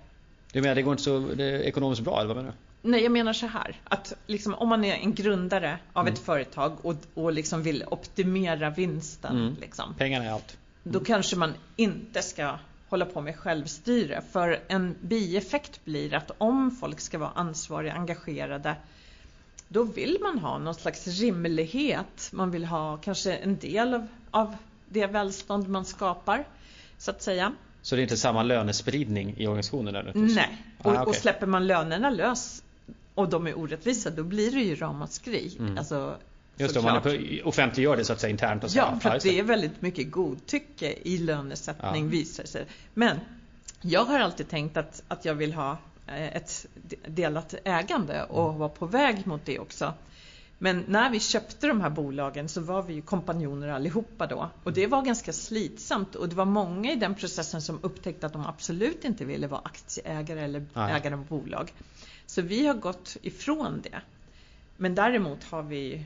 Du 0.53 0.61
menar 0.61 0.74
det 0.74 0.83
går 0.83 0.93
inte 0.93 1.03
så 1.03 1.18
det 1.18 1.45
är 1.45 1.61
ekonomiskt 1.61 2.03
bra 2.03 2.20
eller 2.20 2.28
vad 2.28 2.37
menar 2.37 2.51
du? 2.51 2.57
Nej, 2.91 3.03
jag 3.03 3.12
menar 3.12 3.33
så 3.33 3.47
här. 3.47 3.80
Att 3.85 4.12
liksom, 4.26 4.55
om 4.55 4.68
man 4.68 4.85
är 4.85 4.95
en 4.95 5.14
grundare 5.14 5.78
av 5.93 6.03
mm. 6.03 6.12
ett 6.12 6.18
företag 6.18 6.76
och, 6.83 6.95
och 7.14 7.33
liksom 7.33 7.62
vill 7.62 7.85
optimera 7.91 8.70
vinsten. 8.70 9.37
Mm. 9.37 9.57
Liksom, 9.61 9.95
Pengarna 9.99 10.24
är 10.24 10.30
allt. 10.30 10.59
Mm. 10.85 10.93
Då 10.93 11.05
kanske 11.05 11.37
man 11.37 11.55
inte 11.76 12.22
ska 12.22 12.59
hålla 12.93 13.07
på 13.07 13.20
med 13.20 13.36
självstyre. 13.36 14.22
För 14.32 14.61
en 14.68 14.95
bieffekt 15.01 15.84
blir 15.84 16.14
att 16.14 16.30
om 16.38 16.70
folk 16.70 17.01
ska 17.01 17.18
vara 17.18 17.30
ansvariga, 17.30 17.93
engagerade, 17.93 18.74
då 19.68 19.82
vill 19.82 20.18
man 20.20 20.38
ha 20.38 20.59
någon 20.59 20.74
slags 20.74 21.07
rimlighet. 21.07 22.30
Man 22.32 22.51
vill 22.51 22.64
ha 22.64 22.97
kanske 22.97 23.34
en 23.34 23.57
del 23.57 23.95
av, 23.95 24.07
av 24.30 24.57
det 24.88 25.07
välstånd 25.07 25.68
man 25.68 25.84
skapar, 25.84 26.45
så 26.99 27.11
att 27.11 27.22
säga. 27.22 27.53
Så 27.82 27.97
det 27.97 28.01
är 28.01 28.03
inte 28.03 28.16
samma 28.16 28.43
lönespridning 28.43 29.34
i 29.38 29.47
organisationen? 29.47 29.97
Eller? 29.97 30.12
Nej, 30.14 30.64
och, 30.78 30.86
ah, 30.86 30.93
okay. 30.93 31.05
och 31.05 31.14
släpper 31.14 31.47
man 31.47 31.66
lönerna 31.66 32.11
lös 32.11 32.62
och 33.14 33.28
de 33.28 33.47
är 33.47 33.59
orättvisa, 33.59 34.11
då 34.11 34.22
blir 34.22 34.51
det 34.51 34.61
ju 34.61 34.74
ramaskri. 34.74 35.57
Mm. 35.59 35.78
Alltså, 35.78 36.16
Just 36.57 36.75
det, 36.75 36.81
om 36.81 36.87
man 36.87 37.03
offentliggör 37.45 37.97
det 37.97 38.05
så 38.05 38.13
att 38.13 38.21
säga 38.21 38.31
internt. 38.31 38.65
Och 38.65 38.71
så. 38.71 38.79
Ja, 38.79 38.99
för 39.01 39.21
det 39.23 39.39
är 39.39 39.43
väldigt 39.43 39.83
mycket 39.83 40.11
godtycke 40.11 40.95
i 41.03 41.19
lönesättning 41.19 42.05
ja. 42.05 42.11
visar 42.11 42.45
sig. 42.45 42.67
Men 42.95 43.21
jag 43.81 44.05
har 44.05 44.19
alltid 44.19 44.49
tänkt 44.49 44.77
att, 44.77 45.03
att 45.09 45.25
jag 45.25 45.35
vill 45.35 45.53
ha 45.53 45.79
eh, 46.07 46.37
ett 46.37 46.67
delat 47.07 47.55
ägande 47.65 48.25
och 48.25 48.47
mm. 48.47 48.59
vara 48.59 48.69
på 48.69 48.87
väg 48.87 49.27
mot 49.27 49.45
det 49.45 49.59
också. 49.59 49.95
Men 50.59 50.85
när 50.89 51.11
vi 51.11 51.21
köpte 51.21 51.67
de 51.67 51.81
här 51.81 51.91
bolagen 51.91 52.49
så 52.49 52.61
var 52.61 52.83
vi 52.83 52.95
ju 52.95 53.03
kompanjoner 53.03 53.69
allihopa 53.69 54.27
då. 54.27 54.51
Och 54.65 54.73
det 54.73 54.87
var 54.87 55.03
ganska 55.03 55.33
slitsamt 55.33 56.15
och 56.15 56.29
det 56.29 56.35
var 56.35 56.45
många 56.45 56.93
i 56.93 56.97
den 56.97 57.15
processen 57.15 57.63
som 57.63 57.79
upptäckte 57.83 58.27
att 58.27 58.33
de 58.33 58.47
absolut 58.47 59.05
inte 59.05 59.25
ville 59.25 59.47
vara 59.47 59.61
aktieägare 59.65 60.41
eller 60.41 60.67
Nej. 60.75 60.93
ägare 60.93 61.15
av 61.15 61.27
bolag. 61.27 61.73
Så 62.27 62.43
vi 62.43 62.67
har 62.67 62.75
gått 62.75 63.17
ifrån 63.23 63.81
det. 63.83 64.01
Men 64.77 64.95
däremot 64.95 65.45
har 65.45 65.63
vi 65.63 66.05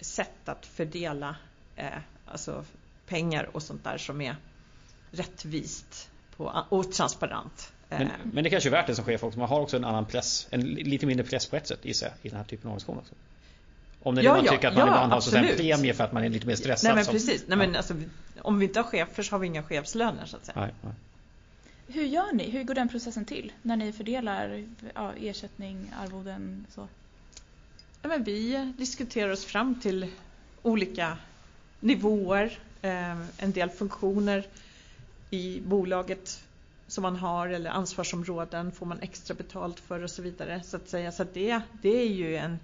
sätt 0.00 0.48
att 0.48 0.66
fördela 0.66 1.36
eh, 1.76 1.86
alltså 2.26 2.64
pengar 3.06 3.48
och 3.52 3.62
sånt 3.62 3.84
där 3.84 3.98
som 3.98 4.20
är 4.20 4.36
rättvist 5.10 6.10
på, 6.36 6.64
och 6.68 6.92
transparent. 6.92 7.72
Men, 7.88 8.02
eh. 8.02 8.08
men 8.32 8.44
det 8.44 8.50
kanske 8.50 8.68
är 8.68 8.70
värt 8.70 8.86
det 8.86 8.94
som 8.94 9.04
chef 9.04 9.24
också. 9.24 9.38
Man 9.38 9.48
har 9.48 9.60
också 9.60 9.76
en 9.76 9.84
annan 9.84 10.04
press, 10.04 10.46
en 10.50 10.60
lite 10.60 11.06
mindre 11.06 11.26
press 11.26 11.46
på 11.46 11.56
ett 11.56 11.66
sätt 11.66 11.86
i 11.86 11.94
sig 11.94 12.12
i 12.22 12.28
den 12.28 12.38
här 12.38 12.44
typen 12.44 12.70
av 12.70 12.72
organisation 12.72 12.98
också. 12.98 13.14
Om 14.02 14.14
det 14.14 14.20
är 14.20 14.24
ja, 14.24 14.34
man 14.34 14.44
ja, 14.44 14.52
tycker 14.52 14.68
att 14.68 14.74
man 14.74 14.86
ja, 14.86 15.04
ibland 15.04 15.12
har 15.12 15.36
en 15.36 15.56
premie 15.56 15.94
för 15.94 16.04
att 16.04 16.12
man 16.12 16.24
är 16.24 16.28
lite 16.28 16.46
mer 16.46 16.54
stressad. 16.54 16.88
Nej 16.88 17.04
men 17.04 17.12
precis. 17.12 17.44
Nej, 17.46 17.58
men 17.58 17.76
alltså, 17.76 17.94
om 18.42 18.58
vi 18.58 18.66
inte 18.66 18.80
har 18.80 18.84
chefer 18.84 19.22
så 19.22 19.34
har 19.34 19.38
vi 19.38 19.46
inga 19.46 19.62
chefslöner 19.62 20.26
så 20.26 20.36
att 20.36 20.46
säga. 20.46 20.60
Nej, 20.60 20.74
nej. 20.82 20.92
Hur 21.86 22.04
gör 22.04 22.32
ni? 22.32 22.50
Hur 22.50 22.64
går 22.64 22.74
den 22.74 22.88
processen 22.88 23.24
till? 23.24 23.52
När 23.62 23.76
ni 23.76 23.92
fördelar 23.92 24.64
ja, 24.94 25.12
ersättning, 25.20 25.92
arvoden 26.04 26.66
så? 26.74 26.88
Ja, 28.02 28.08
men 28.08 28.24
vi 28.24 28.72
diskuterar 28.78 29.30
oss 29.30 29.44
fram 29.44 29.80
till 29.80 30.10
olika 30.62 31.18
nivåer, 31.80 32.58
eh, 32.82 33.18
en 33.38 33.52
del 33.52 33.70
funktioner 33.70 34.46
i 35.30 35.60
bolaget 35.60 36.44
som 36.86 37.02
man 37.02 37.16
har 37.16 37.48
eller 37.48 37.70
ansvarsområden 37.70 38.72
får 38.72 38.86
man 38.86 39.00
extra 39.00 39.34
betalt 39.34 39.80
för 39.80 40.02
och 40.02 40.10
så 40.10 40.22
vidare. 40.22 40.62
Så 40.62 40.76
att 40.76 40.88
säga. 40.88 41.12
Så 41.12 41.22
att 41.22 41.34
det, 41.34 41.60
det 41.82 42.00
är 42.00 42.08
ju 42.08 42.36
en 42.36 42.58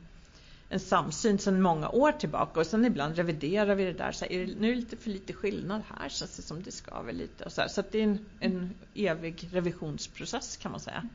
en 0.69 0.81
samsyn 0.81 1.39
sedan 1.39 1.63
många 1.63 1.89
år 1.89 2.13
tillbaka 2.13 2.61
och 2.61 2.67
sen 2.67 2.85
ibland 2.85 3.17
reviderar 3.17 3.75
vi 3.75 3.85
det 3.85 3.93
där. 3.93 4.13
Så 4.13 4.25
här, 4.25 4.33
är 4.33 4.47
det 4.47 4.55
nu 4.55 4.75
lite 4.75 4.97
för 4.97 5.11
lite 5.11 5.33
skillnad 5.33 5.83
här 5.99 6.09
känns 6.09 6.37
det 6.37 6.43
som 6.43 6.63
det 6.63 6.73
skaver 6.73 7.13
lite. 7.13 7.45
Och 7.45 7.53
så 7.53 7.61
här. 7.61 7.69
så 7.69 7.83
det 7.91 7.99
är 7.99 8.03
en, 8.03 8.27
en 8.41 8.75
evig 8.95 9.49
revisionsprocess 9.53 10.57
kan 10.57 10.71
man 10.71 10.81
säga. 10.81 11.09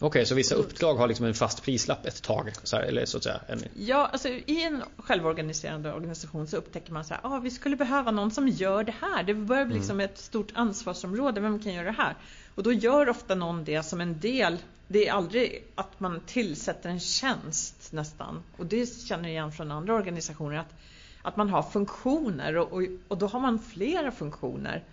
Okej, 0.00 0.06
okay, 0.08 0.24
så 0.26 0.34
vissa 0.34 0.54
uppdrag 0.54 0.94
har 0.94 1.08
liksom 1.08 1.26
en 1.26 1.34
fast 1.34 1.62
prislapp 1.62 2.06
ett 2.06 2.22
tag? 2.22 2.52
Så 2.62 2.76
här, 2.76 2.82
eller 2.82 3.06
så 3.06 3.16
att 3.16 3.22
säga, 3.22 3.40
en... 3.46 3.62
Ja, 3.74 4.06
alltså 4.12 4.28
i 4.28 4.62
en 4.62 4.82
självorganiserande 4.96 5.92
organisation 5.92 6.46
så 6.46 6.56
upptäcker 6.56 6.92
man 6.92 7.04
så 7.04 7.14
här, 7.14 7.20
ah, 7.22 7.38
vi 7.38 7.50
skulle 7.50 7.76
behöva 7.76 8.10
någon 8.10 8.30
som 8.30 8.48
gör 8.48 8.84
det 8.84 8.94
här. 9.00 9.22
Det 9.22 9.34
börjar 9.34 9.64
bli 9.64 9.72
mm. 9.72 9.82
liksom 9.82 10.00
ett 10.00 10.18
stort 10.18 10.52
ansvarsområde, 10.54 11.40
vem 11.40 11.62
kan 11.62 11.74
göra 11.74 11.84
det 11.84 11.96
här? 11.98 12.14
Och 12.54 12.62
då 12.62 12.72
gör 12.72 13.08
ofta 13.08 13.34
någon 13.34 13.64
det 13.64 13.82
som 13.82 14.00
en 14.00 14.20
del 14.20 14.58
det 14.88 15.08
är 15.08 15.12
aldrig 15.12 15.64
att 15.74 16.00
man 16.00 16.20
tillsätter 16.26 16.90
en 16.90 17.00
tjänst 17.00 17.92
nästan. 17.92 18.42
Och 18.56 18.66
det 18.66 18.86
känner 18.86 19.22
jag 19.22 19.30
igen 19.30 19.52
från 19.52 19.72
andra 19.72 19.94
organisationer. 19.94 20.56
Att, 20.56 20.74
att 21.22 21.36
man 21.36 21.48
har 21.48 21.62
funktioner 21.62 22.56
och, 22.56 22.72
och, 22.72 22.82
och 23.08 23.18
då 23.18 23.26
har 23.26 23.40
man 23.40 23.58
flera 23.58 24.10
funktioner. 24.10 24.84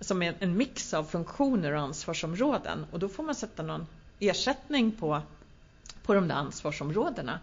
Som 0.00 0.22
är 0.22 0.34
en 0.38 0.56
mix 0.56 0.94
av 0.94 1.04
funktioner 1.04 1.72
och 1.72 1.80
ansvarsområden. 1.80 2.86
Och 2.92 2.98
då 2.98 3.08
får 3.08 3.22
man 3.22 3.34
sätta 3.34 3.62
någon 3.62 3.86
ersättning 4.20 4.92
på, 4.92 5.22
på 6.02 6.14
de 6.14 6.28
där 6.28 6.34
ansvarsområdena. 6.34 7.40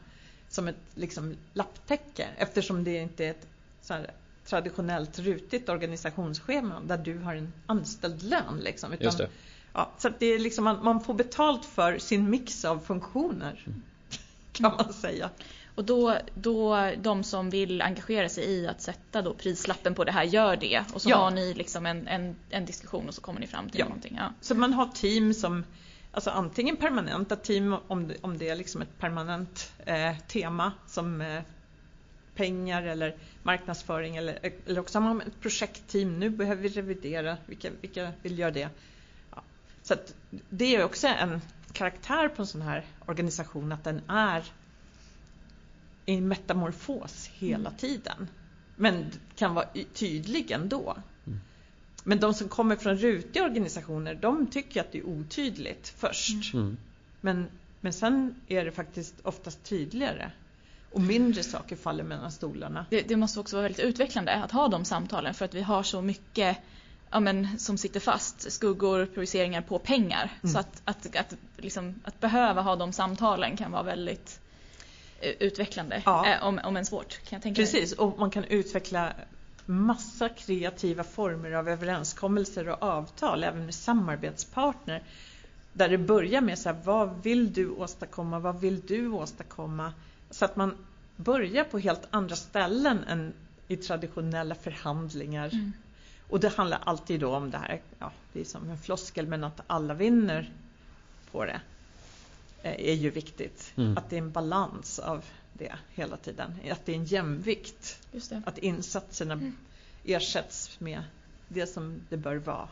Som 0.50 0.68
ett 0.68 0.76
liksom, 0.96 1.36
lapptäcke. 1.54 2.28
Eftersom 2.38 2.84
det 2.84 2.98
inte 2.98 3.26
är 3.26 3.32
ett 3.32 3.48
så 3.82 3.98
traditionellt 4.46 5.20
rutigt 5.20 5.70
organisationsschema 5.70 6.80
där 6.80 6.98
du 6.98 7.18
har 7.18 7.36
en 7.36 7.54
anställd 7.66 8.24
lön. 8.24 8.60
Liksom, 8.64 8.94
utan 8.94 9.28
Ja, 9.76 9.92
så 9.98 10.10
det 10.20 10.26
är 10.26 10.40
liksom 10.40 10.64
man, 10.64 10.84
man, 10.84 11.02
får 11.02 11.14
betalt 11.14 11.66
för 11.66 11.98
sin 11.98 12.30
mix 12.30 12.66
av 12.66 12.80
funktioner. 12.80 13.64
Mm. 13.66 13.82
Kan 14.52 14.72
man 14.78 14.94
säga. 14.94 15.30
Och 15.76 15.84
då, 15.84 16.18
då 16.36 16.92
de 16.98 17.24
som 17.24 17.50
vill 17.50 17.82
engagera 17.82 18.30
sig 18.30 18.44
i 18.44 18.68
att 18.68 18.82
sätta 18.82 19.22
då 19.22 19.34
prislappen 19.34 19.96
på 19.96 20.04
det 20.04 20.12
här 20.12 20.24
gör 20.24 20.56
det. 20.56 20.84
Och 20.94 21.02
så 21.02 21.10
ja. 21.10 21.18
har 21.18 21.32
ni 21.32 21.54
liksom 21.54 21.86
en, 21.86 22.08
en, 22.08 22.36
en, 22.50 22.66
diskussion 22.66 23.08
och 23.08 23.14
så 23.14 23.22
kommer 23.22 23.40
ni 23.40 23.48
fram 23.48 23.70
till 23.70 23.80
ja. 23.80 23.86
någonting. 23.86 24.16
Ja. 24.20 24.34
Så 24.42 24.56
man 24.56 24.74
har 24.74 24.88
team 24.88 25.34
som 25.34 25.64
Alltså 26.16 26.30
antingen 26.30 26.78
permanenta 26.78 27.36
team 27.36 27.76
om 27.88 28.08
det, 28.08 28.16
om 28.22 28.38
det 28.38 28.50
är 28.50 28.56
liksom 28.56 28.82
ett 28.82 29.00
permanent 29.00 29.74
eh, 29.86 30.18
tema 30.28 30.72
som 30.88 31.22
eh, 31.22 31.42
pengar 32.36 32.84
eller 32.84 33.16
marknadsföring 33.44 34.16
eller, 34.16 34.40
eller 34.66 34.80
också 34.80 35.00
har 35.00 35.14
man 35.14 35.22
ett 35.22 35.42
projektteam. 35.42 36.20
Nu 36.20 36.30
behöver 36.30 36.62
vi 36.62 36.70
revidera, 36.70 37.38
vilka, 37.46 37.70
vilka 37.82 38.12
vill 38.22 38.40
göra 38.40 38.52
det? 38.52 38.70
Så 39.82 39.96
det 40.50 40.76
är 40.76 40.84
också 40.84 41.08
en 41.08 41.42
karaktär 41.74 42.28
på 42.28 42.42
en 42.42 42.48
sån 42.48 42.62
här 42.62 42.86
organisation 43.06 43.72
att 43.72 43.84
den 43.84 44.02
är 44.08 44.44
i 46.06 46.22
metamorfos 46.22 47.30
hela 47.34 47.70
mm. 47.70 47.78
tiden. 47.78 48.28
Men 48.76 49.12
kan 49.36 49.56
vara 49.56 49.68
tydlig 49.94 50.52
ändå. 50.52 50.98
Men 52.08 52.20
de 52.20 52.34
som 52.34 52.50
kommer 52.50 52.76
från 52.76 52.96
rutiga 52.96 53.44
organisationer 53.44 54.16
de 54.16 54.48
tycker 54.48 54.82
att 54.82 54.92
det 54.92 54.98
är 54.98 55.06
otydligt 55.06 55.94
först. 55.98 56.54
Mm. 56.54 56.66
mm. 56.66 56.78
Men, 57.22 57.48
men 57.82 57.94
sen 57.94 58.36
är 58.48 58.66
det 58.66 58.72
faktiskt 58.72 59.16
oftast 59.24 59.64
tydligare. 59.64 60.32
Och 60.92 61.02
mindre 61.02 61.44
saker 61.44 61.76
faller 61.76 62.04
mellan 62.04 62.32
stolarna. 62.32 62.86
Det, 62.90 63.02
det 63.02 63.16
måste 63.16 63.40
också 63.40 63.56
vara 63.56 63.64
väldigt 63.64 63.86
utvecklande 63.86 64.34
att 64.34 64.52
ha 64.52 64.68
de 64.68 64.86
samtalen 64.86 65.34
för 65.34 65.46
att 65.46 65.54
vi 65.54 65.62
har 65.62 65.84
så 65.84 66.02
mycket 66.02 66.58
ja, 67.12 67.20
men, 67.20 67.60
som 67.60 67.78
sitter 67.78 68.00
fast, 68.00 68.52
skuggor, 68.52 69.06
projiceringar 69.06 69.62
på 69.62 69.80
pengar. 69.80 70.32
Mm. 70.44 70.54
Så 70.54 70.60
att, 70.60 70.82
att, 70.86 71.16
att, 71.16 71.34
liksom, 71.58 72.02
att 72.04 72.20
behöva 72.20 72.62
ha 72.62 72.76
de 72.76 72.94
samtalen 72.94 73.58
kan 73.58 73.72
vara 73.72 73.84
väldigt 73.84 74.40
eh, 75.20 75.32
utvecklande, 75.40 76.02
ja. 76.06 76.28
eh, 76.28 76.44
om, 76.44 76.60
om 76.64 76.78
än 76.78 76.86
svårt. 76.86 77.10
Kan 77.10 77.36
jag 77.36 77.42
tänka 77.42 77.62
Precis, 77.62 77.98
mig. 77.98 78.06
och 78.06 78.20
man 78.20 78.32
kan 78.32 78.44
utveckla 78.44 79.14
massa 79.66 80.30
kreativa 80.30 81.04
former 81.04 81.52
av 81.52 81.70
överenskommelser 81.70 82.70
och 82.70 82.84
avtal, 82.84 83.44
även 83.44 83.66
med 83.66 83.76
samarbetspartner. 83.76 85.04
Där 85.74 85.90
det 85.90 85.98
börjar 85.98 86.42
med 86.42 86.60
så 86.60 86.70
här, 86.70 86.78
vad 86.84 87.24
vill 87.24 87.54
du 87.54 87.70
åstadkomma, 87.70 88.40
vad 88.40 88.60
vill 88.60 88.82
du 88.82 89.08
åstadkomma? 89.08 89.94
Så 90.30 90.46
att 90.46 90.56
man 90.56 90.78
börjar 91.16 91.64
på 91.64 91.80
helt 91.80 92.08
andra 92.10 92.36
ställen 92.36 93.04
än 93.04 93.34
i 93.68 93.78
traditionella 93.78 94.56
förhandlingar. 94.56 95.50
Mm. 95.54 95.72
Och 96.30 96.40
det 96.40 96.58
handlar 96.58 96.80
alltid 96.84 97.20
då 97.20 97.36
om 97.36 97.52
det 97.52 97.58
här, 97.58 97.82
ja, 98.00 98.12
det 98.34 98.42
är 98.42 98.46
som 98.46 98.70
en 98.70 98.78
floskel, 98.78 99.28
men 99.28 99.44
att 99.44 99.62
alla 99.68 99.94
vinner 99.94 100.52
på 101.32 101.46
det 101.46 101.62
är 102.66 102.94
ju 102.94 103.10
viktigt. 103.10 103.74
Mm. 103.76 103.98
Att 103.98 104.10
det 104.10 104.16
är 104.16 104.22
en 104.22 104.32
balans 104.32 105.00
av 105.00 105.26
det 105.54 105.72
hela 105.94 106.18
tiden. 106.18 106.56
Att 106.72 106.86
det 106.86 106.92
är 106.92 106.96
en 106.96 107.06
jämvikt. 107.06 108.00
Att 108.46 108.58
insatserna 108.58 109.34
mm. 109.34 109.56
ersätts 110.04 110.80
med 110.80 111.04
det 111.48 111.68
som 111.68 112.02
det 112.10 112.18
bör 112.18 112.36
vara. 112.36 112.68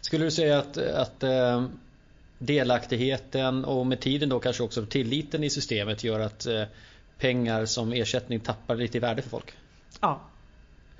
Skulle 0.00 0.24
du 0.24 0.30
säga 0.30 0.58
att, 0.58 0.76
att 0.76 1.22
eh, 1.22 1.66
delaktigheten 2.38 3.64
och 3.64 3.86
med 3.86 4.00
tiden 4.00 4.28
då 4.28 4.40
kanske 4.40 4.62
också 4.62 4.86
tilliten 4.86 5.44
i 5.44 5.50
systemet 5.50 6.04
gör 6.04 6.20
att 6.20 6.46
eh, 6.46 6.64
pengar 7.18 7.66
som 7.66 7.92
ersättning 7.92 8.40
tappar 8.40 8.76
lite 8.76 8.96
i 8.96 9.00
värde 9.00 9.22
för 9.22 9.30
folk? 9.30 9.52
Ja, 10.00 10.20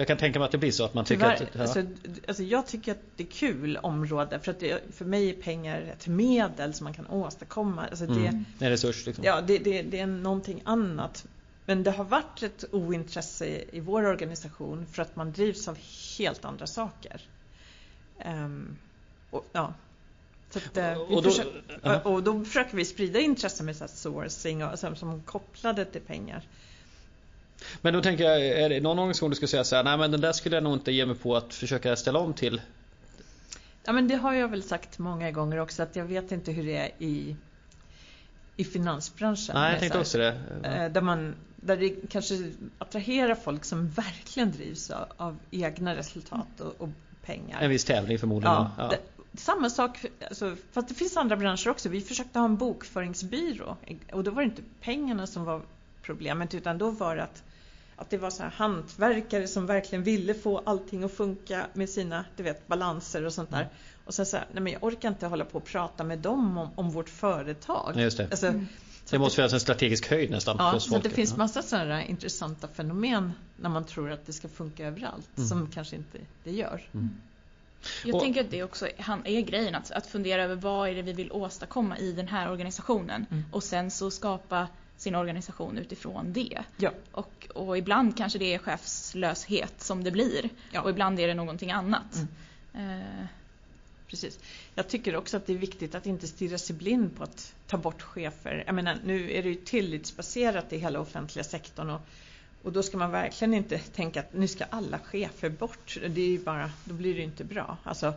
jag 0.01 0.07
kan 0.07 0.17
tänka 0.17 0.39
mig 0.39 0.47
att 0.47 0.53
det 0.53 0.59
blir 0.59 0.71
så 0.71 0.85
att 0.85 0.95
man 0.95 1.05
tycker 1.05 1.37
Tyvärr, 1.37 1.49
att... 1.49 1.55
Ja. 1.55 1.61
Alltså, 1.61 1.83
alltså 2.29 2.43
jag 2.43 2.67
tycker 2.67 2.93
att 2.93 3.03
det 3.17 3.23
är 3.23 3.29
kul 3.29 3.77
område 3.77 4.41
för 4.41 4.51
att 4.51 4.61
det, 4.61 4.81
för 4.95 5.05
mig 5.05 5.31
är 5.31 5.35
pengar 5.35 5.81
ett 5.81 6.07
medel 6.07 6.75
som 6.75 6.85
man 6.85 6.95
kan 6.95 7.07
åstadkomma. 7.07 7.87
Alltså 7.87 8.07
det, 8.07 8.27
mm. 8.27 8.45
En 8.59 8.71
resurs 8.71 9.07
liksom. 9.07 9.25
Ja, 9.25 9.41
det, 9.41 9.59
det, 9.59 9.83
det 9.83 10.01
är 10.01 10.07
någonting 10.07 10.63
annat. 10.65 11.27
Men 11.67 11.83
det 11.83 11.91
har 11.91 12.05
varit 12.05 12.43
ett 12.43 12.65
ointresse 12.73 13.47
i, 13.47 13.65
i 13.73 13.81
vår 13.81 14.07
organisation 14.07 14.87
för 14.87 15.03
att 15.03 15.17
man 15.17 15.33
drivs 15.33 15.69
av 15.69 15.79
helt 16.19 16.45
andra 16.45 16.67
saker. 16.67 17.21
Um, 18.27 18.77
och, 19.31 19.47
ja. 19.53 19.75
Så 20.51 20.59
att, 20.59 20.79
uh, 20.79 21.01
och, 21.01 21.23
då, 21.23 21.31
försöker, 21.31 22.07
och, 22.07 22.23
då, 22.23 22.45
försöker 22.45 22.77
vi 22.77 22.85
sprida 22.85 23.21
intresse 23.21 23.65
med 23.65 23.77
så 23.77 23.89
sourcing 23.89 24.65
och, 24.65 24.79
som, 24.79 24.97
som 24.97 25.23
kopplade 25.23 25.85
till 25.85 26.01
pengar. 26.01 26.43
Men 27.81 27.95
då 27.95 28.03
tänker 28.03 28.25
jag, 28.25 28.47
är 28.47 28.69
det 28.69 28.81
någon 28.81 28.99
organisation 28.99 29.31
du 29.31 29.37
skulle 29.37 29.49
säga 29.49 29.65
så 29.65 29.77
här, 29.77 29.85
nej 29.85 29.99
men 29.99 30.11
den 30.11 30.21
där 30.21 30.33
skulle 30.33 30.57
jag 30.57 30.63
nog 30.63 30.73
inte 30.73 30.93
ge 30.93 31.07
mig 31.07 31.17
på 31.17 31.37
att 31.37 31.55
försöka 31.55 31.97
ställa 31.97 32.19
om 32.19 32.35
till? 32.35 32.61
Ja 33.85 33.93
men 33.93 34.09
det 34.09 34.17
har 34.17 34.33
jag 34.33 34.49
väl 34.49 34.63
sagt 34.63 34.99
många 34.99 35.31
gånger 35.31 35.59
också 35.59 35.83
att 35.83 35.97
jag 35.97 36.05
vet 36.05 36.33
inte 36.33 36.53
hur 36.53 36.65
det 36.65 36.77
är 36.77 36.91
i, 36.99 37.37
i 38.57 38.65
finansbranschen. 38.65 39.55
Nej 39.55 39.71
jag 39.71 39.81
tänkte 39.81 39.99
också 39.99 40.19
det. 40.19 40.41
Eh, 40.63 40.93
där, 40.93 41.01
man, 41.01 41.35
där 41.57 41.77
det 41.77 42.11
kanske 42.11 42.35
attraherar 42.79 43.35
folk 43.35 43.65
som 43.65 43.89
verkligen 43.89 44.53
drivs 44.53 44.91
av, 44.91 45.07
av 45.17 45.37
egna 45.51 45.97
resultat 45.97 46.61
och, 46.61 46.75
och, 46.79 46.89
pengar. 47.25 47.61
En 47.61 47.71
viss 47.71 47.85
tävling 47.85 48.19
förmodligen. 48.19 48.55
Ja, 48.55 48.71
ja. 48.79 48.89
Det, 48.89 49.01
samma 49.41 49.71
sak, 49.71 50.05
alltså, 50.29 50.57
fast 50.73 50.89
det 50.89 50.95
finns 50.95 51.17
andra 51.17 51.37
branscher 51.37 51.69
också. 51.69 51.89
Vi 51.89 52.01
försökte 52.01 52.39
ha 52.39 52.47
en 52.47 52.57
bokföringsbyrå 52.57 53.77
och 54.13 54.25
då 54.25 54.31
var 54.31 54.43
det 54.43 54.47
inte 54.47 54.63
pengarna 54.81 55.27
som 55.27 55.45
var 55.45 55.63
problemet 56.03 56.55
utan 56.55 56.79
då 56.79 56.91
var 56.91 57.17
det 57.17 57.23
att, 57.23 57.43
att 57.99 58.11
det 58.11 58.19
var 58.19 58.31
så 58.31 58.43
här 58.43 58.51
hantverkare 58.51 59.49
som 59.49 59.67
verkligen 59.67 60.03
ville 60.03 60.35
få 60.35 60.59
allting 60.59 61.05
att 61.05 61.13
funka 61.13 61.67
med 61.73 61.89
sina 61.89 62.25
du 62.37 62.43
vet, 62.43 62.69
balanser 62.69 63.25
och 63.25 63.33
sånt 63.33 63.51
där. 63.51 63.61
Mm. 63.61 63.73
Och 64.05 64.15
sen 64.15 64.27
så 64.27 64.37
här, 64.37 64.47
nej 64.53 64.63
men 64.63 64.73
jag 64.73 64.85
orkar 64.85 65.09
inte 65.09 65.27
hålla 65.27 65.45
på 65.45 65.59
och 65.59 65.65
prata 65.65 66.05
med 66.05 66.19
dem 66.19 66.59
om, 66.59 66.69
om 66.75 66.91
vårt 66.91 67.09
företag. 67.09 67.93
Just 67.97 68.17
det. 68.17 68.25
Alltså, 68.31 68.47
mm. 68.47 68.67
Det 69.11 69.19
måste 69.19 69.37
finnas 69.37 69.53
en 69.53 69.61
strategisk 69.61 70.11
höjd 70.11 70.31
nästan 70.31 70.57
ja, 70.59 70.71
hos 70.71 70.89
folket. 70.89 71.11
Det 71.11 71.17
finns 71.17 71.37
massa 71.37 71.63
sådana 71.63 72.05
intressanta 72.05 72.69
fenomen 72.69 73.33
när 73.57 73.71
man 73.71 73.85
tror 73.85 74.11
att 74.11 74.27
det 74.27 74.33
ska 74.33 74.49
funka 74.49 74.87
överallt 74.87 75.37
mm. 75.37 75.49
som 75.49 75.67
kanske 75.67 75.97
inte 75.97 76.19
det 76.45 76.53
gör. 76.53 76.89
Mm. 76.95 77.11
Jag 78.05 78.15
och, 78.15 78.23
tänker 78.23 78.41
att 78.41 78.51
det 78.51 78.63
också 78.63 78.89
är 79.25 79.41
grejen, 79.41 79.75
att, 79.75 79.91
att 79.91 80.07
fundera 80.07 80.43
över 80.43 80.57
vad 80.57 80.89
är 80.89 80.95
det 80.95 81.03
vi 81.03 81.13
vill 81.13 81.33
åstadkomma 81.33 81.99
i 81.99 82.13
den 82.13 82.29
här 82.29 82.51
organisationen 82.51 83.27
mm. 83.31 83.45
och 83.53 83.65
sen 83.65 83.91
så 83.91 84.11
skapa 84.11 84.69
sin 84.99 85.15
organisation 85.15 85.79
utifrån 85.79 86.33
det. 86.33 86.63
Ja. 86.77 86.91
Och, 87.13 87.49
och 87.55 87.79
ibland 87.79 88.17
kanske 88.17 88.39
det 88.39 88.55
är 88.55 88.59
chefslöshet 88.59 89.83
som 89.83 90.05
det 90.05 90.11
blir 90.11 90.51
ja. 90.73 90.83
och 90.83 90.91
ibland 90.91 91.21
är 91.21 91.29
det 91.29 91.35
någonting 91.35 91.71
annat. 91.71 92.15
Mm. 92.75 93.01
Eh. 93.01 93.27
Precis. 94.07 94.39
Jag 94.75 94.89
tycker 94.89 95.17
också 95.17 95.37
att 95.37 95.47
det 95.47 95.53
är 95.53 95.59
viktigt 95.59 95.95
att 95.95 96.07
inte 96.07 96.27
stirra 96.27 96.59
sig 96.59 96.77
blind 96.77 97.17
på 97.17 97.25
att 97.25 97.55
ta 97.67 97.77
bort 97.77 98.03
chefer. 98.03 98.65
Jag 98.67 98.75
menar, 98.75 98.99
nu 99.05 99.33
är 99.33 99.43
det 99.43 99.49
ju 99.49 99.55
tillitsbaserat 99.55 100.73
i 100.73 100.79
hela 100.79 101.01
offentliga 101.01 101.45
sektorn 101.45 101.91
och 101.91 102.01
och 102.63 102.73
då 102.73 102.83
ska 102.83 102.97
man 102.97 103.11
verkligen 103.11 103.55
inte 103.55 103.79
tänka 103.79 104.21
att 104.21 104.35
nu 104.35 104.49
ska 104.49 104.65
alla 104.65 104.99
chefer 104.99 105.51
bort. 105.51 105.99
Det 106.09 106.35
är 106.35 106.39
bara, 106.39 106.71
då 106.85 106.95
blir 106.95 107.15
det 107.15 107.23
inte 107.23 107.45
bra. 107.45 107.77
Alltså, 107.83 108.15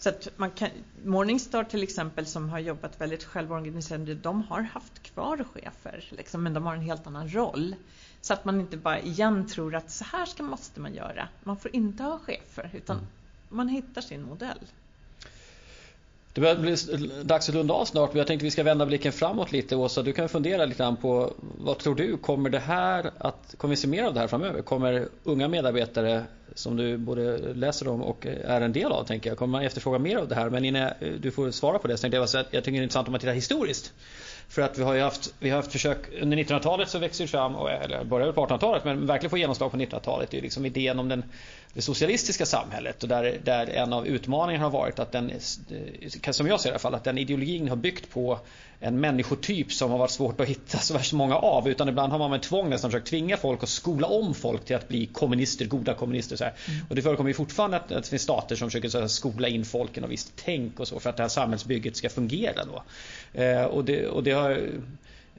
så 0.00 0.08
att 0.08 0.28
man 0.36 0.50
kan, 0.50 0.68
Morningstar 1.04 1.64
till 1.64 1.82
exempel 1.82 2.26
som 2.26 2.48
har 2.48 2.58
jobbat 2.58 3.00
väldigt 3.00 3.24
självorganiserande, 3.24 4.14
de 4.14 4.42
har 4.42 4.62
haft 4.62 5.02
kvar 5.02 5.44
chefer, 5.54 6.04
liksom, 6.10 6.42
men 6.42 6.54
de 6.54 6.66
har 6.66 6.74
en 6.74 6.80
helt 6.80 7.06
annan 7.06 7.28
roll. 7.28 7.74
Så 8.20 8.32
att 8.32 8.44
man 8.44 8.60
inte 8.60 8.76
bara 8.76 9.00
igen 9.00 9.46
tror 9.46 9.74
att 9.74 9.90
så 9.90 10.04
här 10.04 10.26
ska, 10.26 10.42
måste 10.42 10.80
man 10.80 10.94
göra. 10.94 11.28
Man 11.44 11.56
får 11.56 11.76
inte 11.76 12.02
ha 12.02 12.18
chefer, 12.18 12.70
utan 12.74 12.96
mm. 12.96 13.08
man 13.48 13.68
hittar 13.68 14.00
sin 14.00 14.22
modell. 14.22 14.66
Det 16.32 16.40
börjar 16.40 16.56
bli 16.56 16.76
dags 17.22 17.48
att 17.48 17.54
runda 17.54 17.74
av 17.74 17.84
snart 17.84 18.12
men 18.12 18.18
jag 18.18 18.26
tänkte 18.26 18.44
vi 18.44 18.50
ska 18.50 18.62
vända 18.62 18.86
blicken 18.86 19.12
framåt 19.12 19.52
lite 19.52 19.76
Åsa. 19.76 20.02
Du 20.02 20.12
kan 20.12 20.28
fundera 20.28 20.64
lite 20.64 20.78
grann 20.78 20.96
på 20.96 21.32
vad 21.58 21.78
tror 21.78 21.94
du, 21.94 22.16
kommer 22.16 22.50
det 22.50 22.58
här 22.58 23.10
att, 23.18 23.54
kommer 23.56 23.72
vi 23.72 23.76
se 23.76 23.88
mer 23.88 24.04
av 24.04 24.14
det 24.14 24.20
här 24.20 24.26
framöver? 24.26 24.62
Kommer 24.62 25.08
unga 25.24 25.48
medarbetare 25.48 26.24
som 26.54 26.76
du 26.76 26.96
både 26.96 27.38
läser 27.54 27.88
om 27.88 28.02
och 28.02 28.26
är 28.26 28.60
en 28.60 28.72
del 28.72 28.92
av 28.92 29.04
tänker 29.04 29.30
jag, 29.30 29.38
kommer 29.38 29.52
man 29.52 29.62
efterfråga 29.62 29.98
mer 29.98 30.16
av 30.16 30.28
det 30.28 30.34
här? 30.34 30.50
Men 30.50 30.64
innan 30.64 30.82
eh, 30.82 30.92
du 31.20 31.30
får 31.30 31.50
svara 31.50 31.78
på 31.78 31.88
det 31.88 31.96
så 31.96 32.00
tänkte 32.00 32.16
jag 32.16 32.28
säga 32.28 32.40
att 32.40 32.52
jag 32.52 32.64
tycker 32.64 32.72
det 32.72 32.78
är 32.78 32.82
intressant 32.82 33.08
om 33.08 33.12
man 33.12 33.20
tittar 33.20 33.34
historiskt. 33.34 33.92
För 34.48 34.62
att 34.62 34.78
vi 34.78 34.82
har 34.82 34.94
ju 34.94 35.00
haft, 35.00 35.34
vi 35.38 35.50
har 35.50 35.56
haft 35.56 35.72
försök, 35.72 35.98
under 36.22 36.36
1900-talet 36.36 36.88
så 36.88 36.98
växer 36.98 37.24
det 37.24 37.28
fram, 37.28 37.54
eller 37.54 38.04
började 38.04 38.32
på 38.32 38.46
1800-talet 38.46 38.84
men 38.84 39.06
verkligen 39.06 39.30
får 39.30 39.38
genomslag 39.38 39.70
på 39.70 39.76
1900-talet, 39.76 40.30
det 40.30 40.36
är 40.36 40.38
ju 40.38 40.42
liksom 40.42 40.66
idén 40.66 40.98
om 40.98 41.08
den 41.08 41.22
det 41.74 41.82
socialistiska 41.82 42.46
samhället 42.46 43.02
och 43.02 43.08
där, 43.08 43.40
där 43.44 43.66
en 43.66 43.92
av 43.92 44.06
utmaningarna 44.06 44.64
har 44.64 44.70
varit 44.70 44.98
att 44.98 45.12
den, 45.12 45.32
som 46.30 46.46
jag 46.46 46.60
ser 46.60 46.68
i 46.68 46.72
alla 46.72 46.78
fall, 46.78 46.94
att 46.94 47.04
den 47.04 47.18
ideologin 47.18 47.68
har 47.68 47.76
byggt 47.76 48.10
på 48.10 48.38
en 48.80 49.00
människotyp 49.00 49.72
som 49.72 49.90
har 49.90 49.98
varit 49.98 50.10
svårt 50.10 50.40
att 50.40 50.48
hitta 50.48 50.78
så 50.78 50.94
värst 50.94 51.12
många 51.12 51.36
av. 51.36 51.68
Utan 51.68 51.88
ibland 51.88 52.12
har 52.12 52.18
man 52.18 52.30
med 52.30 52.42
tvång 52.42 52.70
nästan 52.70 52.90
försökt 52.90 53.08
tvinga 53.08 53.36
folk 53.36 53.62
att 53.62 53.68
skola 53.68 54.06
om 54.06 54.34
folk 54.34 54.64
till 54.64 54.76
att 54.76 54.88
bli 54.88 55.06
kommunister, 55.06 55.64
goda 55.64 55.94
kommunister. 55.94 56.36
Så 56.36 56.44
mm. 56.44 56.54
Och 56.88 56.94
det 56.94 57.02
förekommer 57.02 57.30
ju 57.30 57.34
fortfarande 57.34 57.76
att, 57.76 57.92
att 57.92 58.04
det 58.04 58.10
finns 58.10 58.22
stater 58.22 58.56
som 58.56 58.68
försöker 58.68 58.88
så 58.88 59.00
här, 59.00 59.06
skola 59.06 59.48
in 59.48 59.64
folk 59.64 59.96
i 59.96 60.00
något 60.00 60.10
visst 60.10 60.32
tänk 60.36 60.80
och 60.80 60.88
så 60.88 61.00
för 61.00 61.10
att 61.10 61.16
det 61.16 61.22
här 61.22 61.28
samhällsbygget 61.28 61.96
ska 61.96 62.08
fungera 62.08 62.64
då. 62.64 62.82
Eh, 63.40 63.64
och, 63.64 63.84
det, 63.84 64.06
och 64.06 64.22
det 64.22 64.32
har 64.32 64.70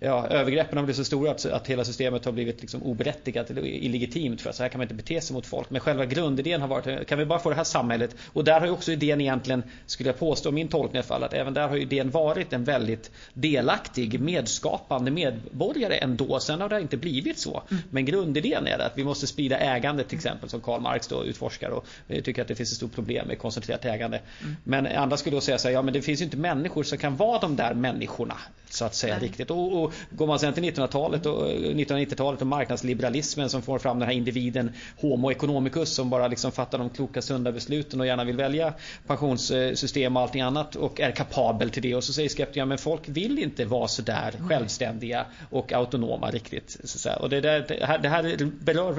ja, 0.04 0.28
övergreppen 0.28 0.78
har 0.78 0.86
blivit 0.86 0.98
så 0.98 1.06
stora 1.06 1.32
att, 1.32 1.46
att 1.46 1.68
hela 1.68 1.86
systemet 1.86 2.26
har 2.26 2.32
blivit 2.32 2.62
liksom 2.62 2.84
oberättigat 2.84 3.50
eller 3.50 3.66
illegitimt 3.66 4.42
för 4.42 4.50
att 4.50 4.56
så 4.56 4.64
här 4.64 4.70
kan 4.70 4.80
man 4.80 4.86
inte 4.86 4.96
bete 4.96 5.22
sig 5.22 5.34
mot 5.34 5.46
folk. 5.46 5.70
Men 5.70 5.82
själva 5.82 6.06
grundidén 6.06 6.62
har 6.62 6.68
varit, 6.68 7.08
kan 7.08 7.20
vi 7.20 7.26
bara 7.26 7.40
få 7.40 7.50
det 7.50 7.56
här 7.56 7.64
samhället? 7.64 8.16
Och 8.34 8.44
där 8.44 8.60
har 8.60 8.68
ju 8.68 8.74
också 8.74 8.92
idén 8.92 9.22
egentligen, 9.22 9.64
skulle 9.86 10.10
jag 10.10 10.20
påstå, 10.20 10.52
min 10.52 10.68
tolkning 10.68 10.96
i 10.96 10.98
alla 10.98 11.08
fall, 11.08 11.24
att 11.24 11.34
även 11.34 11.54
där 11.54 11.68
har 11.68 11.78
idén 11.78 12.10
varit 12.10 12.54
en 12.54 12.64
väldigt 12.64 13.12
delaktig, 13.34 14.20
medskapande 14.20 15.12
medborgare 15.12 15.96
ändå. 15.96 16.40
Sen 16.40 16.62
har 16.62 16.70
det 16.70 16.82
inte 16.82 16.98
blivit 16.98 17.40
så. 17.40 17.64
Mm. 17.72 17.84
Men 17.90 18.06
grundidén 18.06 18.68
är 18.68 18.80
att 18.80 18.98
vi 18.98 19.04
måste 19.04 19.28
sprida 19.28 19.58
ägandet 19.58 20.08
till 20.08 20.18
exempel, 20.18 20.50
som 20.50 20.62
Karl 20.62 20.82
Marx 20.82 21.08
då 21.08 21.26
utforskar 21.26 21.70
och 21.70 21.86
tycker 22.24 22.42
att 22.42 22.48
det 22.48 22.56
finns 22.56 22.72
ett 22.72 22.78
stort 22.78 22.96
problem 22.96 23.28
med 23.28 23.40
koncentrerat 23.40 23.86
ägande. 23.86 24.22
Mm. 24.42 24.56
Men 24.64 24.88
andra 24.88 25.18
skulle 25.18 25.36
då 25.36 25.42
säga 25.42 25.58
så 25.58 25.68
här, 25.68 25.74
ja 25.74 25.82
men 25.82 25.94
det 25.94 26.02
finns 26.02 26.22
ju 26.22 26.26
inte 26.26 26.38
människor 26.38 26.84
som 26.84 26.98
kan 26.98 27.16
vara 27.16 27.40
de 27.40 27.56
där 27.56 27.74
människorna, 27.74 28.38
så 28.74 28.86
att 28.86 28.96
säga, 28.96 29.14
Nej. 29.14 29.24
riktigt. 29.24 29.52
och, 29.52 29.84
och 29.84 29.94
går 30.10 30.28
man 30.28 30.40
sen 30.40 30.54
till 30.54 30.64
1900-talet 30.64 31.26
och 31.26 31.48
1990-talet 31.48 32.42
eh, 32.42 32.44
och 32.44 32.48
marknadsliberalismen 32.48 33.50
som 33.50 33.62
får 33.62 33.80
fram 33.80 34.00
den 34.00 34.08
här 34.08 34.16
individen 34.16 34.72
Homo 34.98 35.32
economicus 35.32 35.90
som 35.90 36.10
bara 36.10 36.28
liksom 36.28 36.52
fattar 36.52 36.78
de 36.78 36.90
kloka 36.90 37.22
sunda 37.22 37.52
besluten 37.52 38.00
och 38.00 38.06
gärna 38.06 38.24
vill 38.24 38.38
välja 38.38 38.74
pensionssystem 39.08 40.16
och 40.16 40.22
allting 40.22 40.42
annat 40.42 40.76
och 40.76 41.00
är 41.00 41.12
kapabel 41.12 41.70
till 41.70 41.82
det. 41.82 41.96
Och 41.96 42.04
så 42.04 42.14
säger 42.14 42.30
skeptikerna 42.30 42.66
men 42.66 42.78
folk 42.78 43.02
vill 43.06 43.40
inte 43.40 43.66
vara 43.66 43.88
sådär 43.88 44.34
självständiga 44.50 45.26
och 45.50 45.74
autonoma 45.74 46.32
riktigt. 46.32 46.78
Så 46.84 47.14
och 47.20 47.30
det, 47.30 47.42
där, 47.42 47.66
det, 47.68 47.86
här, 47.86 47.98
det 47.98 48.10
här 48.10 48.52
berör... 48.60 48.92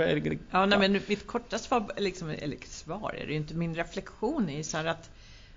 Ja, 0.50 0.66
nej, 0.66 0.78
men 0.78 1.00
mitt 1.06 1.26
korta 1.26 1.58
svar, 1.58 1.92
liksom, 1.96 2.30
eller 2.30 2.56
svar 2.68 3.14
är 3.22 3.26
det 3.26 3.32
ju 3.32 3.38
inte, 3.38 3.54
min 3.54 3.74
reflektion 3.74 4.50
är 4.50 4.62
så 4.62 4.76
här 4.76 4.84
att 4.84 5.10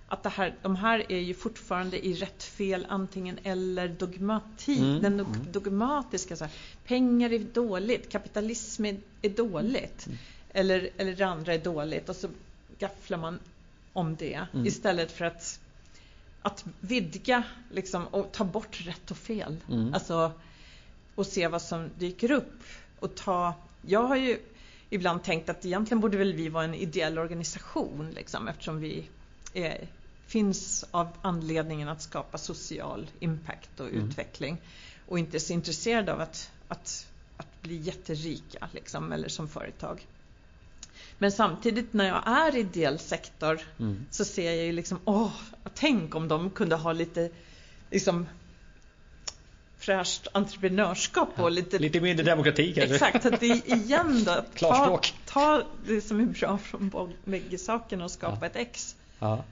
att 0.07 0.23
det 0.23 0.29
här, 0.29 0.55
de 0.61 0.75
här 0.75 1.11
är 1.11 1.19
ju 1.19 1.33
fortfarande 1.33 2.05
i 2.05 2.13
rätt 2.13 2.43
fel 2.43 2.85
antingen 2.89 3.39
eller 3.43 3.87
dogmatik. 3.87 4.79
Mm. 4.79 5.01
Den 5.01 5.19
mm. 5.19 5.51
dogmatiska, 5.51 6.35
så 6.35 6.43
här, 6.43 6.53
pengar 6.85 7.33
är 7.33 7.39
dåligt, 7.39 8.11
kapitalism 8.11 8.85
är, 8.85 8.97
är 9.21 9.29
dåligt. 9.29 10.05
Mm. 10.07 10.17
Eller, 10.53 10.89
eller 10.97 11.15
det 11.15 11.23
andra 11.23 11.53
är 11.53 11.59
dåligt 11.59 12.09
och 12.09 12.15
så 12.15 12.27
gafflar 12.79 13.17
man 13.17 13.39
om 13.93 14.15
det 14.15 14.45
mm. 14.53 14.65
istället 14.65 15.11
för 15.11 15.25
att, 15.25 15.59
att 16.41 16.65
vidga 16.79 17.43
liksom, 17.71 18.07
och 18.07 18.31
ta 18.31 18.43
bort 18.43 18.81
rätt 18.85 19.11
och 19.11 19.17
fel. 19.17 19.57
Mm. 19.71 19.93
Alltså, 19.93 20.31
och 21.15 21.25
se 21.25 21.47
vad 21.47 21.61
som 21.61 21.89
dyker 21.97 22.31
upp. 22.31 22.63
Och 22.99 23.15
ta, 23.15 23.53
jag 23.81 24.03
har 24.03 24.15
ju 24.15 24.39
ibland 24.89 25.23
tänkt 25.23 25.49
att 25.49 25.65
egentligen 25.65 26.01
borde 26.01 26.17
väl 26.17 26.33
vi 26.33 26.49
vara 26.49 26.63
en 26.63 26.73
ideell 26.73 27.19
organisation 27.19 28.11
liksom, 28.15 28.47
eftersom 28.47 28.79
vi 28.79 29.09
är, 29.55 29.87
finns 30.27 30.85
av 30.91 31.07
anledningen 31.21 31.89
att 31.89 32.01
skapa 32.01 32.37
social 32.37 33.09
impact 33.19 33.79
och 33.79 33.89
mm. 33.89 34.09
utveckling 34.09 34.57
och 35.07 35.19
inte 35.19 35.37
är 35.37 35.39
så 35.39 35.53
intresserade 35.53 36.13
av 36.13 36.21
att, 36.21 36.51
att, 36.67 37.07
att 37.37 37.61
bli 37.61 37.75
jätterika 37.75 38.69
liksom, 38.73 39.11
eller 39.11 39.27
som 39.27 39.47
företag. 39.47 40.07
Men 41.17 41.31
samtidigt 41.31 41.93
när 41.93 42.07
jag 42.07 42.27
är 42.27 42.55
i 42.55 42.59
ideell 42.59 42.99
sektor 42.99 43.59
mm. 43.79 44.05
så 44.11 44.25
ser 44.25 44.51
jag 44.51 44.65
ju 44.65 44.71
liksom, 44.71 44.99
åh, 45.05 45.31
tänk 45.73 46.15
om 46.15 46.27
de 46.27 46.49
kunde 46.49 46.75
ha 46.75 46.91
lite 46.91 47.29
liksom, 47.91 48.27
fräscht 49.77 50.27
entreprenörskap 50.31 51.39
och 51.39 51.51
lite... 51.51 51.79
Lite 51.79 52.01
mindre 52.01 52.25
demokrati 52.25 52.73
kanske? 52.73 52.95
Exakt, 52.95 53.25
att 53.25 53.39
det 53.39 53.45
igen 53.45 54.23
då. 54.23 54.45
Ta, 54.55 55.01
ta 55.25 55.63
det 55.87 56.01
som 56.01 56.19
är 56.19 56.25
bra 56.25 56.57
från 56.57 57.13
bägge 57.25 57.57
sakerna 57.57 58.03
och 58.03 58.11
skapa 58.11 58.37
ja. 58.41 58.45
ett 58.45 58.55
X. 58.55 58.95
Ja. 59.19 59.43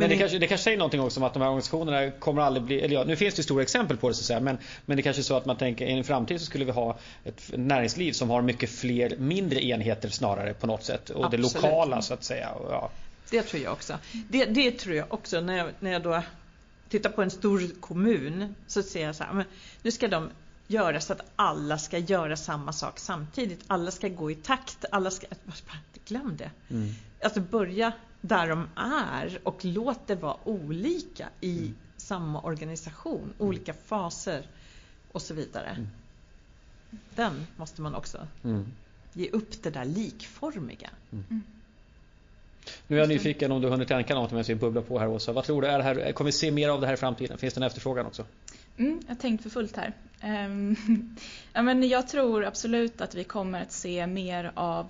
Men 0.00 0.10
det 0.10 0.16
kanske, 0.16 0.38
det 0.38 0.46
kanske 0.46 0.64
säger 0.64 0.78
någonting 0.78 1.00
också 1.00 1.20
om 1.20 1.24
att 1.24 1.34
de 1.34 1.42
här 1.42 1.48
organisationerna 1.48 2.10
kommer 2.10 2.42
aldrig 2.42 2.62
bli, 2.62 2.80
eller 2.80 2.94
ja, 2.94 3.04
nu 3.04 3.16
finns 3.16 3.34
det 3.34 3.42
stora 3.42 3.62
exempel 3.62 3.96
på 3.96 4.08
det 4.08 4.14
så 4.14 4.20
att 4.20 4.24
säga, 4.24 4.40
men, 4.40 4.58
men 4.86 4.96
det 4.96 5.02
kanske 5.02 5.20
är 5.20 5.24
så 5.24 5.36
att 5.36 5.46
man 5.46 5.56
tänker 5.56 5.86
i 5.86 5.92
en 5.92 6.04
framtid 6.04 6.40
så 6.40 6.46
skulle 6.46 6.64
vi 6.64 6.70
ha 6.70 6.98
ett 7.24 7.50
näringsliv 7.54 8.12
som 8.12 8.30
har 8.30 8.42
mycket 8.42 8.70
fler 8.70 9.16
mindre 9.16 9.64
enheter 9.64 10.08
snarare 10.08 10.54
på 10.54 10.66
något 10.66 10.84
sätt 10.84 11.10
och 11.10 11.24
Absolut. 11.24 11.52
det 11.52 11.60
lokala 11.60 12.02
så 12.02 12.14
att 12.14 12.24
säga. 12.24 12.50
Och, 12.50 12.72
ja. 12.72 12.90
Det 13.30 13.42
tror 13.42 13.62
jag 13.62 13.72
också. 13.72 13.98
Det, 14.28 14.44
det 14.44 14.70
tror 14.70 14.96
jag 14.96 15.12
också 15.12 15.40
när 15.40 15.56
jag, 15.56 15.68
när 15.80 15.92
jag 15.92 16.02
då 16.02 16.22
tittar 16.88 17.10
på 17.10 17.22
en 17.22 17.30
stor 17.30 17.80
kommun 17.80 18.54
så 18.66 18.82
ser 18.82 19.02
jag 19.02 19.16
så 19.16 19.24
här, 19.24 19.32
men 19.32 19.44
nu 19.82 19.90
ska 19.90 20.08
de 20.08 20.30
göra 20.68 21.00
så 21.00 21.12
att 21.12 21.22
alla 21.36 21.78
ska 21.78 21.98
göra 21.98 22.36
samma 22.36 22.72
sak 22.72 22.98
samtidigt. 22.98 23.64
Alla 23.66 23.90
ska 23.90 24.08
gå 24.08 24.30
i 24.30 24.34
takt. 24.34 24.84
Alla 24.92 25.10
ska... 25.10 25.26
Glöm 26.04 26.36
det. 26.36 26.50
Mm. 26.70 26.94
Alltså 27.22 27.40
börja 27.40 27.92
där 28.20 28.48
de 28.48 28.68
är 28.76 29.38
och 29.42 29.64
låt 29.64 30.06
det 30.06 30.14
vara 30.14 30.36
olika 30.44 31.28
i 31.40 31.58
mm. 31.58 31.74
samma 31.96 32.40
organisation. 32.40 33.22
Mm. 33.22 33.34
Olika 33.38 33.74
faser 33.74 34.46
och 35.12 35.22
så 35.22 35.34
vidare. 35.34 35.70
Mm. 35.70 35.88
Den 37.14 37.46
måste 37.56 37.82
man 37.82 37.94
också 37.94 38.26
mm. 38.44 38.66
ge 39.12 39.30
upp 39.30 39.62
det 39.62 39.70
där 39.70 39.84
likformiga. 39.84 40.90
Mm. 41.12 41.42
Nu 42.86 42.96
är 42.96 43.00
jag 43.00 43.08
nyfiken 43.08 43.52
om 43.52 43.60
du 43.60 43.68
hunnit 43.68 43.88
tänka 43.88 44.14
något 44.14 44.30
medan 44.30 44.44
vi 44.48 44.54
bubblar 44.54 44.82
på 44.82 44.98
här 44.98 45.08
Åsa. 45.08 45.32
Vad 45.32 45.44
tror 45.44 45.62
du? 45.62 45.68
Är 45.68 45.80
här, 45.80 46.12
kommer 46.12 46.28
vi 46.28 46.32
se 46.32 46.50
mer 46.50 46.68
av 46.68 46.80
det 46.80 46.86
här 46.86 46.94
i 46.94 46.96
framtiden? 46.96 47.38
Finns 47.38 47.54
det 47.54 47.58
en 47.58 47.66
efterfrågan 47.66 48.06
också? 48.06 48.24
Mm, 48.76 49.00
jag 49.06 49.14
har 49.14 49.20
tänkt 49.20 49.42
för 49.42 49.50
fullt 49.50 49.76
här. 49.76 49.92
Ehm, 50.20 50.76
ja, 51.52 51.62
men 51.62 51.88
jag 51.88 52.08
tror 52.08 52.44
absolut 52.44 53.00
att 53.00 53.14
vi 53.14 53.24
kommer 53.24 53.62
att 53.62 53.72
se 53.72 54.06
mer 54.06 54.52
av 54.54 54.88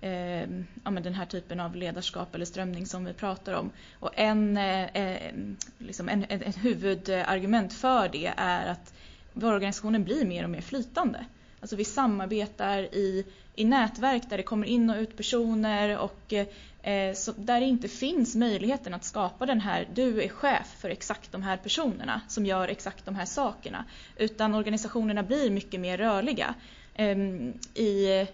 eh, 0.00 0.40
ja, 0.84 0.90
men 0.90 1.02
den 1.02 1.14
här 1.14 1.26
typen 1.26 1.60
av 1.60 1.76
ledarskap 1.76 2.34
eller 2.34 2.44
strömning 2.44 2.86
som 2.86 3.04
vi 3.04 3.12
pratar 3.12 3.52
om. 3.52 3.70
Och 3.92 4.10
en, 4.14 4.56
eh, 4.56 4.88
ehm, 4.94 5.56
liksom 5.78 6.08
en, 6.08 6.24
en, 6.28 6.52
huvudargument 6.52 7.72
för 7.72 8.08
det 8.08 8.32
är 8.36 8.66
att 8.66 8.94
organisationen 9.34 10.04
blir 10.04 10.24
mer 10.24 10.44
och 10.44 10.50
mer 10.50 10.60
flytande. 10.60 11.24
Alltså 11.60 11.76
vi 11.76 11.84
samarbetar 11.84 12.82
i, 12.82 13.24
i 13.54 13.64
nätverk 13.64 14.22
där 14.30 14.36
det 14.36 14.42
kommer 14.42 14.66
in 14.66 14.90
och 14.90 14.96
ut 14.96 15.16
personer 15.16 15.98
och 15.98 16.32
eh, 16.82 17.14
så 17.14 17.32
där 17.36 17.60
det 17.60 17.66
inte 17.66 17.88
finns 17.88 18.34
möjligheten 18.34 18.94
att 18.94 19.04
skapa 19.04 19.46
den 19.46 19.60
här, 19.60 19.88
du 19.94 20.22
är 20.22 20.28
chef 20.28 20.76
för 20.78 20.90
exakt 20.90 21.32
de 21.32 21.42
här 21.42 21.56
personerna 21.56 22.20
som 22.28 22.46
gör 22.46 22.68
exakt 22.68 23.04
de 23.04 23.14
här 23.14 23.24
sakerna. 23.24 23.84
Utan 24.16 24.54
organisationerna 24.54 25.22
blir 25.22 25.50
mycket 25.50 25.80
mer 25.80 25.98
rörliga. 25.98 26.54
Eh, 26.94 27.16
i, 27.74 28.26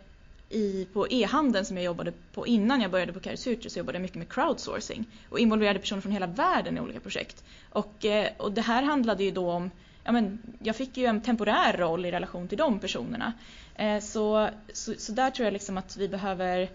i, 0.49 0.87
på 0.93 1.09
e-handeln 1.11 1.65
som 1.65 1.77
jag 1.77 1.85
jobbade 1.85 2.13
på 2.33 2.47
innan 2.47 2.81
jag 2.81 2.91
började 2.91 3.13
på 3.13 3.21
Caris 3.21 3.45
Future 3.45 3.71
så 3.71 3.79
jobbade 3.79 3.99
jag 3.99 4.03
mycket 4.03 4.19
med 4.19 4.29
crowdsourcing 4.29 5.05
och 5.29 5.39
involverade 5.39 5.79
personer 5.79 6.01
från 6.01 6.13
hela 6.13 6.27
världen 6.27 6.77
i 6.77 6.81
olika 6.81 7.01
projekt. 7.01 7.45
Och, 7.71 8.05
eh, 8.05 8.29
och 8.37 8.53
det 8.53 8.61
här 8.61 8.83
handlade 8.83 9.25
ju 9.25 9.31
då 9.31 9.51
om 9.51 9.71
ja, 10.07 10.13
men 10.13 10.39
jag 10.63 10.77
fick 10.77 10.97
ju 10.97 11.07
en 11.07 11.21
temporär 11.21 11.77
roll 11.77 12.07
i 12.07 12.11
relation 12.11 12.49
till 12.49 12.59
de 12.59 12.79
personerna. 12.79 13.33
Eh, 13.75 14.01
så, 14.01 14.49
så, 14.73 14.95
så, 14.99 15.13
där 15.13 15.31
tror 15.31 15.45
jag 15.45 15.53
liksom 15.53 15.79
att 15.79 15.97
vi 15.97 16.09
behöver 16.09 16.69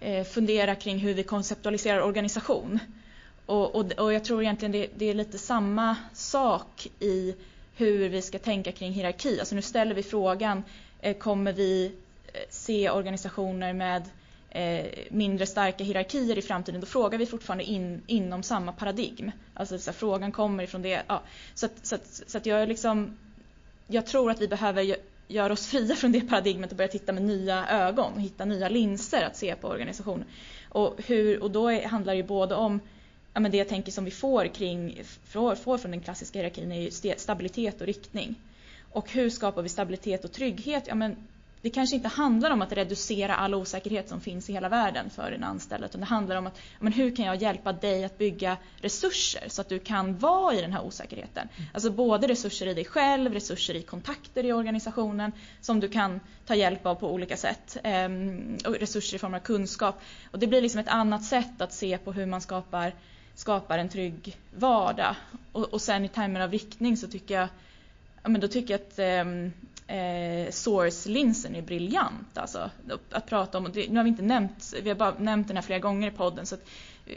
eh, 0.00 0.24
fundera 0.24 0.74
kring 0.74 0.98
hur 0.98 1.14
vi 1.14 1.22
konceptualiserar 1.22 2.00
organisation. 2.00 2.78
Och, 3.46 3.74
och, 3.74 3.92
och 3.92 4.12
jag 4.12 4.24
tror 4.24 4.42
egentligen 4.42 4.72
det, 4.72 4.88
det, 4.96 5.04
är 5.10 5.14
lite 5.14 5.38
samma 5.38 5.96
sak 6.12 6.86
i 7.00 7.34
hur 7.76 8.08
vi 8.08 8.22
ska 8.22 8.38
tänka 8.38 8.72
kring 8.72 8.92
hierarki. 8.92 9.40
Alltså 9.40 9.54
nu 9.54 9.62
ställer 9.62 9.94
vi 9.94 10.02
frågan, 10.02 10.62
eh, 11.00 11.16
kommer 11.16 11.52
vi 11.52 11.92
eh, 12.32 12.40
se 12.50 12.90
organisationer 12.90 13.72
med 13.72 14.02
Eh, 14.56 14.86
mindre 15.10 15.46
starka 15.46 15.84
hierarkier 15.84 16.38
i 16.38 16.42
framtiden, 16.42 16.80
då 16.80 16.86
frågar 16.86 17.18
vi 17.18 17.26
fortfarande 17.26 17.64
in, 17.64 18.02
inom 18.06 18.42
samma 18.42 18.72
paradigm. 18.72 19.30
Alltså 19.54 19.78
så 19.78 19.90
här, 19.90 19.98
frågan 19.98 20.32
kommer 20.32 20.64
ifrån 20.64 20.82
det. 20.82 21.02
Ja. 21.06 21.22
Så, 21.54 21.66
att, 21.66 21.86
så, 21.86 21.94
att, 21.94 22.22
så 22.26 22.38
att 22.38 22.46
jag, 22.46 22.68
liksom, 22.68 23.16
jag 23.86 24.06
tror 24.06 24.30
att 24.30 24.40
vi 24.40 24.48
behöver 24.48 24.96
göra 25.28 25.52
oss 25.52 25.66
fria 25.66 25.94
från 25.94 26.12
det 26.12 26.20
paradigmet 26.20 26.70
och 26.70 26.76
börja 26.76 26.88
titta 26.88 27.12
med 27.12 27.22
nya 27.22 27.66
ögon 27.68 28.12
och 28.12 28.20
hitta 28.20 28.44
nya 28.44 28.68
linser 28.68 29.22
att 29.22 29.36
se 29.36 29.54
på 29.54 29.68
organisationen. 29.68 30.24
Och, 30.68 30.94
hur, 31.06 31.42
och 31.42 31.50
då 31.50 31.68
är, 31.68 31.88
handlar 31.88 32.12
det 32.12 32.16
ju 32.16 32.26
både 32.26 32.54
om 32.54 32.80
ja, 33.34 33.40
men 33.40 33.50
det 33.50 33.56
jag 33.56 33.68
tänker 33.68 33.92
som 33.92 34.04
vi 34.04 34.10
får, 34.10 34.46
kring, 34.46 35.02
får, 35.24 35.54
får 35.54 35.78
från 35.78 35.90
den 35.90 36.00
klassiska 36.00 36.38
hierarkin 36.38 36.72
är 36.72 36.80
ju 36.80 37.14
stabilitet 37.16 37.80
och 37.80 37.86
riktning. 37.86 38.34
Och 38.92 39.10
hur 39.10 39.30
skapar 39.30 39.62
vi 39.62 39.68
stabilitet 39.68 40.24
och 40.24 40.32
trygghet? 40.32 40.84
Ja, 40.86 40.94
men 40.94 41.16
det 41.62 41.70
kanske 41.70 41.96
inte 41.96 42.08
handlar 42.08 42.50
om 42.50 42.62
att 42.62 42.72
reducera 42.72 43.36
all 43.36 43.54
osäkerhet 43.54 44.08
som 44.08 44.20
finns 44.20 44.50
i 44.50 44.52
hela 44.52 44.68
världen 44.68 45.10
för 45.10 45.32
en 45.32 45.44
anställd 45.44 45.84
utan 45.84 46.00
det 46.00 46.06
handlar 46.06 46.36
om 46.36 46.46
att 46.46 46.58
men 46.80 46.92
hur 46.92 47.16
kan 47.16 47.24
jag 47.24 47.36
hjälpa 47.36 47.72
dig 47.72 48.04
att 48.04 48.18
bygga 48.18 48.56
resurser 48.80 49.44
så 49.48 49.60
att 49.60 49.68
du 49.68 49.78
kan 49.78 50.18
vara 50.18 50.54
i 50.54 50.60
den 50.60 50.72
här 50.72 50.84
osäkerheten. 50.84 51.48
Mm. 51.56 51.68
Alltså 51.74 51.90
både 51.90 52.28
resurser 52.28 52.66
i 52.66 52.74
dig 52.74 52.84
själv, 52.84 53.32
resurser 53.32 53.74
i 53.74 53.82
kontakter 53.82 54.44
i 54.44 54.52
organisationen 54.52 55.32
som 55.60 55.80
du 55.80 55.88
kan 55.88 56.20
ta 56.46 56.54
hjälp 56.54 56.86
av 56.86 56.94
på 56.94 57.12
olika 57.12 57.36
sätt. 57.36 57.76
Ehm, 57.82 58.58
och 58.66 58.74
resurser 58.74 59.16
i 59.16 59.18
form 59.18 59.34
av 59.34 59.38
kunskap. 59.38 60.00
Och 60.30 60.38
det 60.38 60.46
blir 60.46 60.62
liksom 60.62 60.80
ett 60.80 60.88
annat 60.88 61.24
sätt 61.24 61.60
att 61.60 61.72
se 61.72 61.98
på 61.98 62.12
hur 62.12 62.26
man 62.26 62.40
skapar, 62.40 62.92
skapar 63.34 63.78
en 63.78 63.88
trygg 63.88 64.36
vardag. 64.56 65.14
Och, 65.52 65.64
och 65.64 65.82
sen 65.82 66.04
i 66.04 66.08
termer 66.08 66.40
av 66.40 66.50
riktning 66.50 66.96
så 66.96 67.06
tycker 67.06 67.34
jag 67.34 67.48
ja, 68.22 68.28
men 68.28 68.40
då 68.40 68.48
tycker 68.48 68.74
jag 68.74 68.80
att 68.80 68.98
eh, 69.86 70.50
source-linsen 70.50 71.56
är 71.56 71.62
briljant. 71.62 72.38
Alltså, 72.38 72.70
att 73.10 73.26
prata 73.26 73.58
om, 73.58 73.64
nu 73.88 73.96
har 73.96 74.04
vi 74.04 74.08
inte 74.08 74.22
nämnt, 74.22 74.74
vi 74.82 74.88
har 74.88 74.96
bara 74.96 75.14
nämnt 75.18 75.48
den 75.48 75.56
här 75.56 75.62
flera 75.62 75.78
gånger 75.78 76.08
i 76.08 76.10
podden 76.10 76.46
så 76.46 76.54
att 76.54 76.68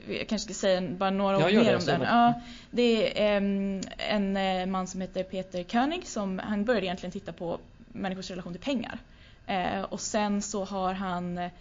jag 0.07 0.27
kanske 0.27 0.53
ska 0.53 0.53
säga 0.53 0.81
bara 0.81 1.09
några 1.09 1.37
ord 1.37 1.53
mer 1.53 1.75
om 1.75 1.85
den. 1.85 2.01
Ja, 2.01 2.41
det 2.71 3.21
är 3.21 3.41
eh, 3.41 3.81
en 3.97 4.71
man 4.71 4.87
som 4.87 5.01
heter 5.01 5.23
Peter 5.23 5.63
König 5.63 6.07
som 6.07 6.39
han 6.39 6.65
började 6.65 6.85
egentligen 6.85 7.11
titta 7.11 7.33
på 7.33 7.59
människors 7.87 8.29
relation 8.29 8.53
till 8.53 8.61
pengar. 8.61 8.99
Eh, 9.47 9.81
och 9.81 10.01
sen 10.01 10.41
så 10.41 10.65
har 10.65 10.93
han 10.93 11.37
eh, 11.37 11.51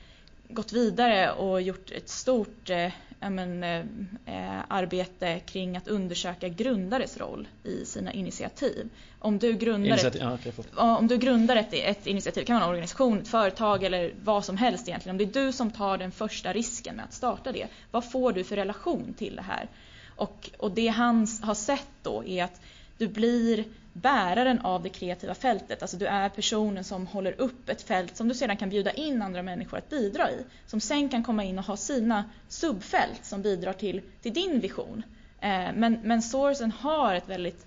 gått 0.48 0.72
vidare 0.72 1.32
och 1.32 1.62
gjort 1.62 1.90
ett 1.90 2.08
stort 2.08 2.70
eh, 2.70 2.92
men, 3.20 3.62
eh, 3.62 4.60
arbete 4.68 5.40
kring 5.40 5.76
att 5.76 5.88
undersöka 5.88 6.48
grundares 6.48 7.16
roll 7.16 7.48
i 7.64 7.84
sina 7.84 8.12
initiativ. 8.12 8.88
Om 9.18 9.38
du 9.38 9.52
grundar, 9.52 9.88
initiativ, 9.88 10.22
ett, 10.22 10.28
ja, 10.28 10.34
okay, 10.34 10.96
om 10.98 11.06
du 11.06 11.16
grundar 11.16 11.56
ett, 11.56 11.72
ett 11.72 12.06
initiativ, 12.06 12.44
kan 12.44 12.54
vara 12.54 12.64
en 12.64 12.70
organisation, 12.70 13.18
ett 13.18 13.28
företag 13.28 13.84
eller 13.84 14.14
vad 14.24 14.44
som 14.44 14.56
helst 14.56 14.88
egentligen. 14.88 15.14
Om 15.14 15.18
det 15.18 15.40
är 15.40 15.44
du 15.46 15.52
som 15.52 15.70
tar 15.70 15.98
den 15.98 16.12
första 16.12 16.52
risken 16.52 16.96
med 16.96 17.04
att 17.04 17.12
starta 17.12 17.52
det, 17.52 17.66
vad 17.90 18.10
får 18.10 18.32
du 18.32 18.44
för 18.44 18.56
relation 18.56 19.14
till 19.18 19.36
det 19.36 19.42
här? 19.42 19.68
Och, 20.16 20.50
och 20.58 20.70
det 20.70 20.88
han 20.88 21.26
har 21.42 21.54
sett 21.54 21.88
då 22.02 22.24
är 22.24 22.44
att 22.44 22.60
du 22.98 23.08
blir 23.08 23.64
bäraren 23.92 24.60
av 24.60 24.82
det 24.82 24.88
kreativa 24.88 25.34
fältet. 25.34 25.82
Alltså 25.82 25.96
du 25.96 26.06
är 26.06 26.28
personen 26.28 26.84
som 26.84 27.06
håller 27.06 27.40
upp 27.40 27.68
ett 27.68 27.82
fält 27.82 28.16
som 28.16 28.28
du 28.28 28.34
sedan 28.34 28.56
kan 28.56 28.70
bjuda 28.70 28.92
in 28.92 29.22
andra 29.22 29.42
människor 29.42 29.78
att 29.78 29.90
bidra 29.90 30.30
i. 30.30 30.44
Som 30.66 30.80
sen 30.80 31.08
kan 31.08 31.22
komma 31.24 31.44
in 31.44 31.58
och 31.58 31.64
ha 31.64 31.76
sina 31.76 32.24
subfält 32.48 33.24
som 33.24 33.42
bidrar 33.42 33.72
till, 33.72 34.00
till 34.22 34.34
din 34.34 34.60
vision. 34.60 35.02
Eh, 35.40 35.68
men, 35.74 35.98
men 36.02 36.22
sourcen 36.22 36.72
har 36.72 37.14
ett 37.14 37.28
väldigt, 37.28 37.66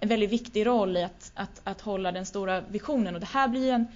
en 0.00 0.08
väldigt 0.08 0.30
viktig 0.30 0.66
roll 0.66 0.96
i 0.96 1.02
att, 1.02 1.32
att, 1.34 1.60
att 1.64 1.80
hålla 1.80 2.12
den 2.12 2.26
stora 2.26 2.60
visionen 2.60 3.14
och 3.14 3.20
det 3.20 3.26
här 3.26 3.48
blir 3.48 3.72
en 3.72 3.86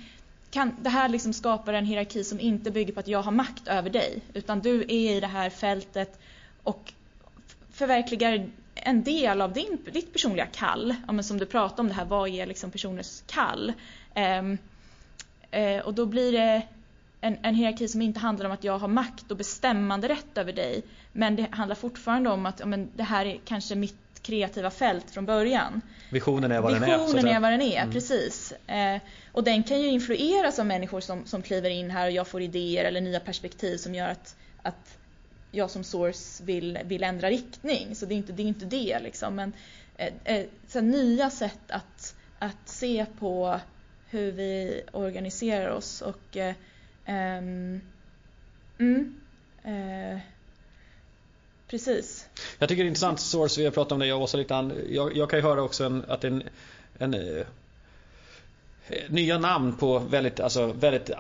kan, 0.51 0.76
det 0.80 0.91
här 0.91 1.09
liksom 1.09 1.32
skapar 1.32 1.72
en 1.72 1.87
hierarki 1.87 2.24
som 2.24 2.41
inte 2.41 2.70
bygger 2.70 2.93
på 2.93 3.01
att 3.01 3.09
jag 3.09 3.22
har 3.22 3.32
makt 3.32 3.68
över 3.68 3.91
dig 3.91 4.22
utan 4.35 4.61
du 4.61 4.80
är 4.80 5.16
i 5.16 5.20
det 5.20 5.26
här 5.26 5.51
fältet 5.51 6.20
och 6.62 6.93
förverkligar 7.72 8.49
en 8.85 9.03
del 9.03 9.41
av 9.41 9.53
din, 9.53 9.78
ditt 9.93 10.12
personliga 10.12 10.47
kall, 10.47 10.95
ja, 11.09 11.22
som 11.22 11.39
du 11.39 11.47
pratade 11.47 11.80
om 11.80 11.89
det 11.89 11.95
här, 11.95 12.05
vad 12.05 12.28
är 12.28 12.47
liksom 12.47 12.70
personers 12.70 13.22
kall? 13.26 13.72
Um, 14.16 14.59
uh, 15.57 15.78
och 15.78 15.95
då 15.95 16.07
blir 16.07 16.32
det 16.32 16.62
en, 17.20 17.37
en 17.43 17.55
hierarki 17.55 17.89
som 17.89 18.03
inte 18.03 18.20
handlar 18.20 18.47
om 18.47 18.53
att 18.53 18.64
jag 18.64 18.78
har 18.78 18.89
makt 18.89 19.30
och 19.30 19.37
bestämmande 19.37 20.09
rätt 20.09 20.39
över 20.39 20.53
dig, 20.53 20.82
men 21.12 21.37
det 21.37 21.47
handlar 21.51 21.76
fortfarande 21.76 22.30
om 22.30 22.47
att 22.47 22.61
ja, 22.61 22.66
men 22.66 22.91
det 22.97 23.03
här 23.03 23.26
är 23.26 23.41
kanske 23.45 23.74
mitt 23.74 24.22
kreativa 24.22 24.70
fält 24.70 25.11
från 25.11 25.26
början. 25.26 25.80
Visionen 26.11 26.53
är 26.53 26.61
vad 26.61 26.72
Visionen 26.72 26.91
den 26.91 27.01
är. 27.01 27.07
Visionen 27.07 27.28
är 27.28 27.41
vad 27.41 27.53
den 27.53 27.62
är, 27.62 27.80
mm. 27.80 27.93
precis. 27.93 28.53
Eh, 28.66 29.01
och 29.32 29.45
den 29.45 29.62
kan 29.62 29.80
ju 29.80 29.89
influeras 29.89 30.59
av 30.59 30.66
människor 30.66 31.01
som, 31.01 31.26
som 31.26 31.43
kliver 31.43 31.70
in 31.70 31.91
här 31.91 32.07
och 32.07 32.12
jag 32.12 32.28
får 32.28 32.43
idéer 32.43 32.85
eller 32.85 33.01
nya 33.01 33.20
perspektiv 33.20 33.76
som 33.76 33.95
gör 33.95 34.09
att, 34.09 34.37
att 34.62 34.99
jag 35.55 35.70
som 35.70 35.84
source 35.84 36.44
vill, 36.44 36.78
vill 36.84 37.02
ändra 37.02 37.30
riktning. 37.30 37.94
Så 37.94 38.07
det 38.07 38.14
är 38.14 38.16
inte 38.16 38.32
det. 38.32 38.42
Är 38.42 38.46
inte 38.46 38.64
det 38.64 39.00
liksom. 39.00 39.34
Men 39.34 39.52
eh, 39.96 40.12
eh 40.24 40.46
så 40.68 40.80
nya 40.80 41.30
sätt 41.30 41.70
att, 41.70 42.14
att 42.38 42.68
se 42.68 43.07
på 43.18 43.61
hur 44.11 44.32
vi 44.32 44.82
organiserar 44.92 45.70
oss 45.70 46.02
och 46.02 46.36
eh, 46.36 46.55
um, 47.06 47.81
mm, 48.78 49.20
eh, 49.64 50.20
Precis. 51.68 52.28
Jag 52.59 52.68
tycker 52.68 52.82
det 52.82 52.86
är 52.86 52.89
intressant 52.89 53.20
source, 53.20 53.60
vi 53.60 53.64
har 53.64 53.72
pratat 53.72 53.93
om 53.93 53.98
det 53.98 54.06
jag 54.06 54.16
och 54.16 54.22
Åsa 54.22 54.36
lite 54.36 54.70
jag, 54.89 55.16
jag 55.16 55.31
kan 55.31 55.39
ju 55.39 55.43
höra 55.43 55.62
också 55.62 55.85
en, 55.85 56.05
att 56.09 56.24
en, 56.24 56.43
en 56.98 57.14
eh, 57.14 57.47
Eh, 58.89 58.97
nya 59.09 59.39
namn 59.39 59.77
på 59.77 59.98
väldigt, 59.98 60.40
alltså 60.40 60.66
väldigt 60.66 61.11
äh, 61.11 61.16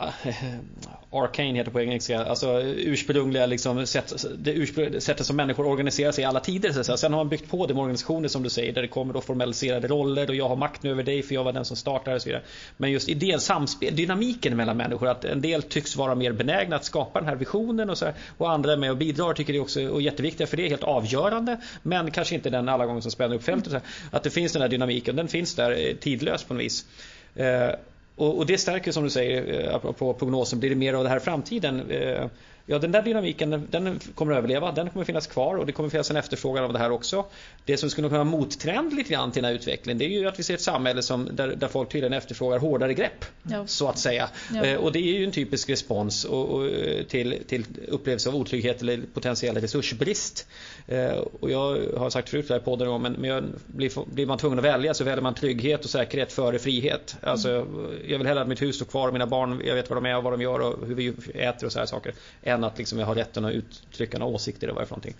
arcane 1.10 1.58
heter 1.58 1.70
på 1.70 1.80
engelska, 1.80 2.24
alltså 2.24 2.60
ursprungliga 2.62 3.46
liksom 3.46 3.86
sätt, 3.86 4.24
det 4.38 4.52
ursprungliga 4.52 5.00
sättet 5.00 5.26
som 5.26 5.36
människor 5.36 5.66
organiserar 5.66 6.12
sig 6.12 6.22
i 6.22 6.24
alla 6.24 6.40
tider. 6.40 6.72
Så 6.72 6.92
att 6.92 7.00
Sen 7.00 7.12
har 7.12 7.20
man 7.20 7.28
byggt 7.28 7.50
på 7.50 7.66
det 7.66 7.74
med 7.74 7.80
organisationer 7.80 8.28
som 8.28 8.42
du 8.42 8.50
säger 8.50 8.72
där 8.72 8.82
det 8.82 8.88
kommer 8.88 9.14
då 9.14 9.20
formaliserade 9.20 9.88
roller 9.88 10.28
och 10.28 10.34
jag 10.34 10.48
har 10.48 10.56
makt 10.56 10.84
över 10.84 11.02
dig 11.02 11.22
för 11.22 11.34
jag 11.34 11.44
var 11.44 11.52
den 11.52 11.64
som 11.64 11.76
startade 11.76 12.16
och 12.16 12.22
så 12.22 12.28
vidare. 12.28 12.42
Men 12.76 12.90
just 12.90 13.08
idén, 13.08 13.40
samspel, 13.40 13.96
dynamiken 13.96 14.56
mellan 14.56 14.76
människor, 14.76 15.08
att 15.08 15.24
en 15.24 15.40
del 15.40 15.62
tycks 15.62 15.96
vara 15.96 16.14
mer 16.14 16.32
benägna 16.32 16.76
att 16.76 16.84
skapa 16.84 17.20
den 17.20 17.28
här 17.28 17.36
visionen 17.36 17.90
och, 17.90 17.98
så 17.98 18.04
här, 18.04 18.14
och 18.38 18.50
andra 18.50 18.72
är 18.72 18.76
med 18.76 18.90
och 18.90 18.96
bidrar 18.96 19.34
tycker 19.34 19.52
det 19.52 19.60
också 19.60 19.80
är 19.80 20.00
jätteviktiga 20.00 20.46
för 20.46 20.56
det 20.56 20.66
är 20.66 20.68
helt 20.68 20.82
avgörande 20.82 21.60
men 21.82 22.10
kanske 22.10 22.34
inte 22.34 22.50
den 22.50 22.68
alla 22.68 22.86
gånger 22.86 23.00
som 23.00 23.10
spänner 23.10 23.36
upp 23.36 23.44
fältet. 23.44 23.82
Att 24.10 24.22
det 24.22 24.30
finns 24.30 24.52
den 24.52 24.62
här 24.62 24.68
dynamiken, 24.68 25.16
den 25.16 25.28
finns 25.28 25.54
där 25.54 25.70
eh, 25.70 25.94
tidlöst 25.94 26.48
på 26.48 26.54
något 26.54 26.62
vis. 26.62 26.86
Eh, 27.34 27.70
och, 28.16 28.46
det 28.46 28.58
stärker 28.58 28.92
som 28.92 29.04
du 29.04 29.10
säger, 29.10 29.68
eh, 29.68 29.74
apropå 29.74 30.12
på 30.12 30.18
prognosen, 30.18 30.60
blir 30.60 30.70
det 30.70 30.76
mer 30.76 30.94
av 30.94 31.04
det 31.04 31.10
här 31.10 31.16
i 31.16 31.20
framtiden. 31.20 31.90
Eh, 31.90 32.26
Eh, 32.66 32.74
Ja, 32.74 32.78
den 32.78 32.92
där 32.92 33.02
dynamiken 33.02 33.66
den 33.70 34.00
kommer 34.14 34.32
att 34.32 34.38
överleva, 34.38 34.72
den 34.72 34.90
kommer 34.90 35.02
att 35.02 35.06
finnas 35.06 35.26
kvar 35.26 35.56
och 35.56 35.66
det 35.66 35.72
kommer 35.72 35.86
att 35.86 35.92
finnas 35.92 36.10
en 36.10 36.16
efterfrågan 36.16 36.64
av 36.64 36.72
det 36.72 36.78
här 36.78 36.90
också. 36.90 37.24
Det 37.64 37.76
som 37.76 37.90
skulle 37.90 38.08
kunna 38.08 38.24
mottrend 38.24 38.92
lite 38.92 39.12
grann 39.12 39.32
till 39.32 39.42
den 39.42 39.48
här 39.48 39.56
utvecklingen 39.58 39.98
det 39.98 40.04
är 40.04 40.08
ju 40.08 40.28
att 40.28 40.38
vi 40.38 40.42
ser 40.42 40.54
ett 40.54 40.60
samhälle 40.60 41.02
som, 41.02 41.28
där, 41.32 41.48
där 41.48 41.68
folk 41.68 41.88
tydligen 41.88 42.12
efterfrågar 42.12 42.58
hårdare 42.58 42.94
grepp. 42.94 43.24
Ja. 43.42 43.66
Så 43.66 43.88
att 43.88 43.98
säga. 43.98 44.28
Ja. 44.54 44.64
Eh, 44.64 44.76
och 44.76 44.92
det 44.92 44.98
är 44.98 45.18
ju 45.18 45.24
en 45.24 45.32
typisk 45.32 45.70
respons 45.70 46.24
och, 46.24 46.48
och, 46.48 46.70
till, 47.08 47.38
till 47.46 47.64
upplevelse 47.88 48.28
av 48.28 48.36
otrygghet 48.36 48.82
eller 48.82 49.00
potentiell 49.14 49.56
resursbrist. 49.56 50.46
Eh, 50.86 51.16
och 51.40 51.50
jag 51.50 51.78
har 51.96 52.10
sagt 52.10 52.28
förut 52.28 52.50
i 52.50 52.58
podden 52.58 53.02
men, 53.02 53.12
men 53.12 53.60
blir, 53.66 54.14
blir, 54.14 54.26
man 54.26 54.38
tvungen 54.38 54.58
att 54.58 54.64
välja 54.64 54.94
så 54.94 55.04
väljer 55.04 55.22
man 55.22 55.34
trygghet 55.34 55.84
och 55.84 55.90
säkerhet 55.90 56.32
före 56.32 56.58
frihet. 56.58 57.16
Alltså, 57.22 57.66
jag 58.06 58.18
vill 58.18 58.26
hellre 58.26 58.42
att 58.42 58.48
mitt 58.48 58.62
hus 58.62 58.76
står 58.76 58.86
kvar 58.86 59.06
och 59.08 59.12
mina 59.12 59.26
barn, 59.26 59.62
jag 59.64 59.74
vet 59.74 59.90
vad 59.90 59.96
de 59.96 60.06
är 60.06 60.16
och 60.16 60.22
vad 60.22 60.32
de 60.32 60.40
gör 60.40 60.60
och 60.60 60.86
hur 60.86 60.94
vi 60.94 61.14
äter 61.34 61.66
och 61.66 61.72
så 61.72 61.78
här 61.78 61.86
saker 61.86 62.14
än 62.54 62.64
att 62.64 62.78
liksom 62.78 62.98
jag 62.98 63.06
har 63.06 63.14
rätten 63.14 63.44
att 63.44 63.52
uttrycka 63.52 64.18
några 64.18 64.34
åsikter 64.34 64.66
eller 64.66 64.74
vad 64.74 64.82
det 64.82 64.84
är 64.84 64.86
för 64.86 64.94
någonting. 64.94 65.14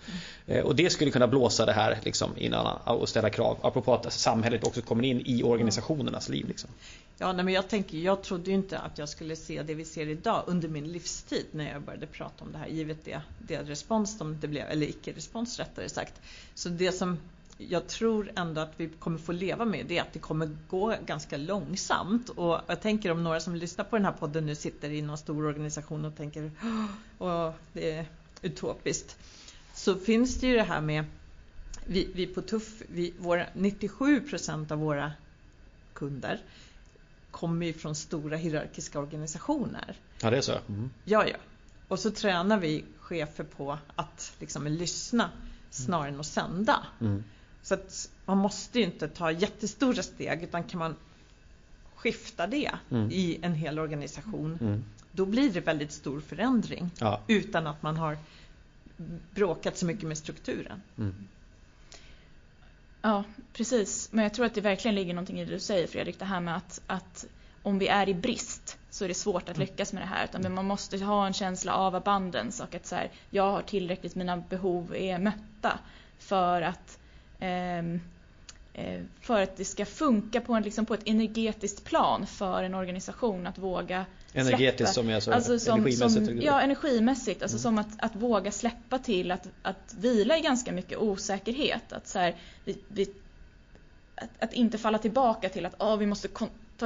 Mm. 0.47 0.67
Och 0.67 0.77
det 0.77 0.91
skulle 0.91 1.11
kunna 1.11 1.27
blåsa 1.27 1.67
det 1.67 1.73
här 1.73 1.99
liksom 2.05 2.31
innan 2.37 2.79
och 2.85 3.09
ställa 3.09 3.31
krav. 3.31 3.59
Apropå 3.63 3.95
att 3.95 4.13
samhället 4.13 4.65
också 4.65 4.83
kommer 4.83 5.05
in 5.05 5.23
i 5.27 5.43
organisationernas 5.43 6.29
liv. 6.29 6.49
Liksom. 6.49 6.71
Ja, 7.19 7.33
nej, 7.33 7.45
men 7.45 7.55
jag 7.55 7.69
tänker, 7.69 7.99
jag 7.99 8.23
trodde 8.23 8.51
ju 8.51 8.57
inte 8.57 8.79
att 8.79 8.99
jag 8.99 9.09
skulle 9.09 9.37
se 9.37 9.63
det 9.63 9.75
vi 9.75 9.85
ser 9.85 10.09
idag 10.09 10.43
under 10.47 10.69
min 10.69 10.93
livstid 10.93 11.47
när 11.51 11.73
jag 11.73 11.83
började 11.83 12.07
prata 12.07 12.45
om 12.45 12.53
det 12.53 12.59
här, 12.59 12.67
givet 12.67 13.05
det, 13.05 13.21
det 13.39 13.63
respons 13.63 14.19
som 14.19 14.41
det 14.41 14.49
blev, 14.49 14.69
eller 14.71 14.87
icke-respons 14.87 15.59
rättare 15.59 15.89
sagt. 15.89 16.21
Så 16.55 16.69
det 16.69 16.93
som 16.93 17.19
jag 17.69 17.87
tror 17.87 18.31
ändå 18.37 18.61
att 18.61 18.73
vi 18.77 18.89
kommer 18.89 19.19
få 19.19 19.33
leva 19.33 19.65
med 19.65 19.87
det 19.87 19.99
är 19.99 20.03
att 20.03 20.13
det 20.13 20.19
kommer 20.19 20.57
gå 20.69 20.97
ganska 21.07 21.37
långsamt. 21.37 22.29
Och 22.29 22.61
jag 22.67 22.81
tänker 22.81 23.11
om 23.11 23.25
några 23.25 23.41
som 23.41 23.55
lyssnar 23.55 23.85
på 23.85 23.97
den 23.97 24.05
här 24.05 24.13
podden 24.13 24.47
nu 24.47 24.55
sitter 24.55 24.91
i 24.91 25.03
någon 25.03 25.19
stor 25.19 25.47
organisation 25.47 26.05
och 26.05 26.17
tänker 26.17 26.51
att 27.19 27.55
det 27.73 27.93
är 27.93 28.07
utopiskt. 28.43 29.17
Så 29.75 29.95
finns 29.95 30.41
det 30.41 30.47
ju 30.47 30.55
det 30.55 30.63
här 30.63 30.81
med 30.81 31.05
vi, 31.87 32.11
vi 32.15 32.27
på 32.27 32.43
Tuff, 32.43 32.83
vi, 32.89 33.15
våra, 33.19 33.47
97 33.55 34.21
procent 34.21 34.71
av 34.71 34.79
våra 34.79 35.13
kunder 35.93 36.41
kommer 37.31 37.67
ju 37.67 37.73
från 37.73 37.95
stora 37.95 38.37
hierarkiska 38.37 38.99
organisationer. 38.99 39.97
Ja, 40.21 40.31
det 40.31 40.37
är 40.37 40.41
så? 40.41 40.59
Mm. 40.69 40.91
Ja, 41.05 41.27
ja. 41.27 41.37
Och 41.89 41.99
så 41.99 42.11
tränar 42.11 42.59
vi 42.59 42.85
chefer 42.99 43.45
på 43.45 43.79
att 43.97 44.33
liksom 44.41 44.67
lyssna 44.67 45.31
snarare 45.71 46.09
än 46.09 46.21
att 46.21 46.27
sända. 46.27 46.87
Mm. 47.01 47.25
Så 47.65 47.75
att 47.75 48.11
man 48.25 48.39
måste 48.39 48.79
ju 48.79 48.85
inte 48.85 49.09
ta 49.09 49.31
jättestora 49.31 50.03
steg 50.03 50.43
utan 50.43 50.65
kan 50.65 50.79
man 50.79 50.97
skifta 51.95 52.47
det 52.47 52.71
mm. 52.91 53.11
i 53.11 53.39
en 53.43 53.55
hel 53.55 53.79
organisation 53.79 54.59
mm. 54.61 54.85
då 55.13 55.27
blir 55.27 55.51
det 55.51 55.61
väldigt 55.61 55.93
stor 55.93 56.21
förändring 56.21 56.91
ja. 56.99 57.21
utan 57.27 57.67
att 57.67 57.83
man 57.83 57.97
har 57.97 58.19
bråkat 59.35 59.77
så 59.77 59.87
mycket 59.87 60.09
med 60.09 60.19
strukturen. 60.19 60.83
Mm. 60.99 61.15
Ja, 63.03 63.25
precis. 63.53 64.13
Men 64.13 64.23
jag 64.23 64.35
tror 64.35 64.47
att 64.47 64.55
det 64.55 64.61
verkligen 64.61 64.95
ligger 64.95 65.15
någonting 65.15 65.41
i 65.41 65.45
det 65.45 65.53
du 65.53 65.61
säger 65.61 65.87
Fredrik, 65.87 66.19
det 66.19 66.25
här 66.25 66.41
med 66.41 66.57
att, 66.57 66.81
att 66.87 67.27
om 67.63 67.79
vi 67.79 67.89
är 67.89 68.09
i 68.09 68.15
brist 68.15 68.79
så 68.91 69.05
är 69.05 69.09
det 69.09 69.15
svårt 69.15 69.49
att 69.49 69.57
mm. 69.57 69.69
lyckas 69.69 69.93
med 69.93 70.03
det 70.03 70.07
här. 70.07 70.25
Utan 70.25 70.55
man 70.55 70.65
måste 70.65 71.05
ha 71.05 71.27
en 71.27 71.33
känsla 71.33 71.75
av 71.75 71.95
abundance 71.95 72.63
och 72.63 72.75
att 72.75 72.87
så 72.87 72.95
här, 72.95 73.11
jag 73.31 73.51
har 73.51 73.63
tillräckligt, 73.63 74.15
mina 74.15 74.37
behov 74.37 74.95
är 74.95 75.19
mötta 75.19 75.79
för 76.19 76.63
att 76.63 76.99
för 79.21 79.43
att 79.43 79.57
det 79.57 79.65
ska 79.65 79.87
funka 79.87 80.41
på, 80.41 80.55
en, 80.55 80.63
liksom 80.63 80.87
på 80.87 80.95
ett 80.95 81.03
energetiskt 81.05 81.85
plan 81.85 82.27
för 82.27 82.63
en 82.63 82.75
organisation 82.75 83.47
att 83.47 83.59
våga 83.59 84.07
Energetiskt 84.37 84.95
som 84.95 85.09
är 85.09 85.15
alltså, 85.15 85.31
alltså 85.31 85.59
som, 85.59 85.81
energimässigt? 85.81 86.27
Som, 86.27 86.41
ja, 86.43 86.61
energimässigt. 86.61 87.43
Alltså 87.43 87.57
mm. 87.57 87.63
som 87.63 87.79
att, 87.79 88.05
att 88.05 88.23
våga 88.23 88.51
släppa 88.51 88.99
till 88.99 89.31
att, 89.31 89.49
att 89.63 89.95
vila 89.99 90.39
i 90.39 90.41
ganska 90.41 90.73
mycket 90.73 90.99
osäkerhet. 90.99 91.93
Att, 91.93 92.09
så 92.09 92.19
här, 92.19 92.35
vi, 92.65 92.79
vi, 92.89 93.09
att, 94.15 94.31
att, 94.39 94.53
inte 94.53 94.79
falla 94.79 94.99
tillbaka 94.99 95.49
till 95.49 95.67
att 95.67 95.81
oh, 95.83 95.97
vi 95.97 96.07
måste 96.07 96.29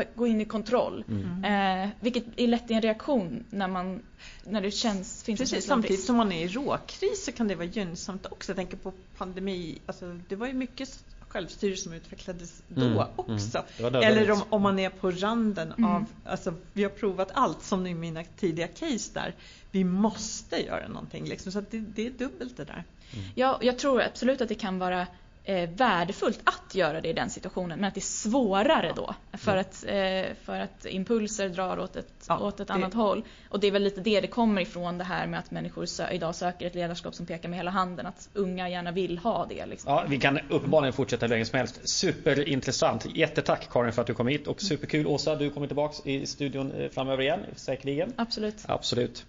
ta, 0.05 0.11
gå 0.15 0.27
in 0.27 0.41
i 0.41 0.45
kontroll. 0.45 1.05
Mm. 1.09 1.45
Eh, 1.85 1.91
vilket 2.01 2.25
är 2.37 2.47
lätt 2.47 2.71
i 2.71 2.75
en 2.75 2.83
reaktion 2.83 3.45
när, 3.51 3.69
man, 3.69 4.03
när 4.45 4.61
det 4.61 4.71
känns, 4.71 5.23
finns 5.23 5.41
Precis, 5.41 5.67
samtidigt 5.67 6.05
som 6.05 6.17
man 6.17 6.33
är 6.33 6.45
i 6.45 6.49
råkris 6.49 7.25
så 7.25 7.33
kan 7.33 7.49
det 7.49 7.55
vara 7.55 7.67
gynnsamt 7.67 8.27
också. 8.27 8.51
Jag 8.51 8.57
tänker 8.57 8.77
på 8.77 8.93
pandemi, 9.17 9.79
alltså, 9.87 10.21
det 10.29 10.37
var 10.37 10.47
ju 10.47 10.53
mycket 10.53 11.05
självstyre 11.29 11.77
som 11.77 11.93
utvecklades 11.93 12.63
då 12.69 12.81
mm, 12.81 12.93
mm. 12.93 13.07
också. 13.17 13.65
Mm. 13.79 13.95
Eller 13.95 14.31
om, 14.31 14.43
om, 14.51 14.63
man 14.63 14.79
är 14.79 14.91
på 14.91 15.11
randen 15.11 15.73
mm. 15.73 15.91
av, 15.91 16.05
alltså, 16.25 16.55
vi 16.73 16.83
har 16.83 16.91
provat 16.91 17.31
allt 17.35 17.63
som 17.63 17.87
i 17.87 17.95
mina 17.95 18.25
tidiga 18.25 18.69
case 18.69 19.11
där. 19.15 19.35
Vi 19.71 19.85
måste 19.85 20.65
göra 20.65 20.89
någonting 20.89 21.25
liksom, 21.25 21.53
så 21.53 21.61
det, 21.71 21.79
det, 21.79 22.07
är 22.07 22.11
dubbelt 22.11 22.57
det 22.57 22.65
där. 22.65 22.85
Mm. 23.13 23.25
Ja, 23.35 23.59
jag 23.63 23.79
tror 23.79 24.03
absolut 24.03 24.41
att 24.41 24.49
det 24.49 24.55
kan 24.55 24.79
vara 24.79 25.07
eh, 25.49 25.71
värdefullt 25.71 26.41
att 26.45 26.75
göra 26.75 27.01
det 27.01 27.09
i 27.09 27.13
den 27.13 27.31
situationen 27.31 27.79
men 27.79 27.89
att 27.89 27.95
det 27.95 27.99
är 27.99 28.03
svårare 28.03 28.93
då 28.97 29.15
för, 29.33 29.55
ja. 29.55 29.61
att, 29.61 29.85
eh, 29.85 30.37
för 30.45 30.61
att 30.61 30.87
impulser 30.87 31.49
drar 31.49 31.79
åt 31.79 31.97
ett, 31.97 32.25
ja, 32.29 32.39
åt 32.39 32.61
ett 32.61 32.69
det... 32.69 32.75
annat 32.75 32.95
håll. 32.95 33.25
Och 33.49 33.61
det 33.61 33.67
är 33.67 33.71
väl 33.71 33.83
lite 33.83 34.01
det 34.01 34.21
det 34.21 34.27
kommer 34.27 34.61
ifrån 34.61 34.99
det 34.99 35.05
här 35.05 35.27
med 35.27 35.39
att 35.39 35.51
människor 35.51 35.87
sö 35.87 36.11
idag 36.11 36.35
söker 36.35 36.67
ett 36.67 36.75
ledarskap 36.75 37.15
som 37.15 37.27
pekar 37.27 37.49
med 37.49 37.59
hela 37.59 37.71
handen. 37.71 38.07
Att 38.07 38.29
unga 38.35 38.69
gärna 38.69 38.93
vill 38.93 39.19
ha 39.19 39.47
det. 39.47 39.67
Liksom. 39.67 39.93
Ja, 39.93 40.05
vi 40.09 40.19
kan 40.19 40.39
uppenbarligen 40.51 40.93
fortsätta 40.93 41.27
hur 41.27 41.31
länge 41.31 41.45
som 41.45 41.59
helst. 41.59 41.89
Superintressant. 41.89 43.07
Jättetack 43.17 43.69
Karin 43.71 43.93
för 43.93 44.01
att 44.01 44.07
du 44.07 44.15
kom 44.15 44.27
hit 44.27 44.47
och 44.47 44.61
superkul 44.61 45.07
Åsa, 45.07 45.37
du 45.37 45.51
kommer 45.51 45.67
tillbaks 45.67 46.07
i 46.07 46.27
studion 46.27 46.73
eh, 46.73 46.91
framöver 46.91 47.23
igen 47.23 47.41
säkerligen. 47.57 48.13
Absolut. 48.17 48.57
Absolut. 48.67 49.27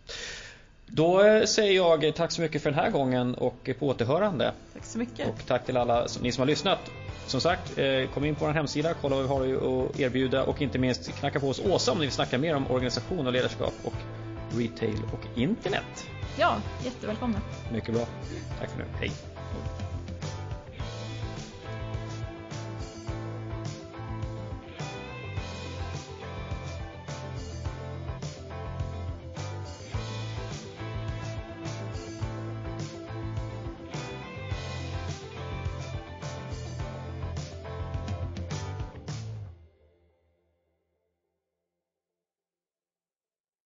Då 0.91 1.23
eh, 1.23 1.45
säger 1.45 1.73
jag 1.73 2.15
tack 2.15 2.31
så 2.31 2.41
mycket 2.41 2.61
för 2.61 2.71
den 2.71 2.79
här 2.79 2.89
gången 2.89 3.35
och 3.35 3.69
på 3.79 3.87
återhörande. 3.87 4.53
Tack 4.73 4.85
så 4.85 4.97
mycket. 4.97 5.27
Och 5.27 5.45
tack 5.47 5.65
till 5.65 5.77
alla 5.77 6.07
ni 6.21 6.31
som 6.31 6.41
har 6.41 6.47
lyssnat. 6.47 6.79
Som 7.27 7.41
sagt, 7.41 7.77
eh, 7.77 8.09
kom 8.13 8.25
in 8.25 8.35
på 8.35 8.45
vår 8.45 8.53
hemsida, 8.53 8.93
kolla 9.01 9.15
vad 9.15 9.41
vi 9.41 9.53
har 9.53 9.85
att 9.85 9.99
erbjuda 9.99 10.43
och 10.43 10.61
inte 10.61 10.79
minst 10.79 11.11
knacka 11.11 11.39
på 11.39 11.49
oss 11.49 11.59
Åsa 11.59 11.91
om 11.91 11.97
ni 11.97 12.05
vill 12.05 12.13
snacka 12.13 12.37
mer 12.37 12.55
om 12.55 12.71
organisation 12.71 13.27
och 13.27 13.33
ledarskap 13.33 13.73
och 13.83 13.93
retail 14.57 14.97
och 15.13 15.39
internet. 15.39 16.07
Ja, 16.39 16.55
jättevälkomna. 16.85 17.41
Mycket 17.71 17.93
bra. 17.93 18.05
Tack 18.59 18.69
för 18.69 18.77
nu. 18.77 18.85
Hej. 18.99 19.11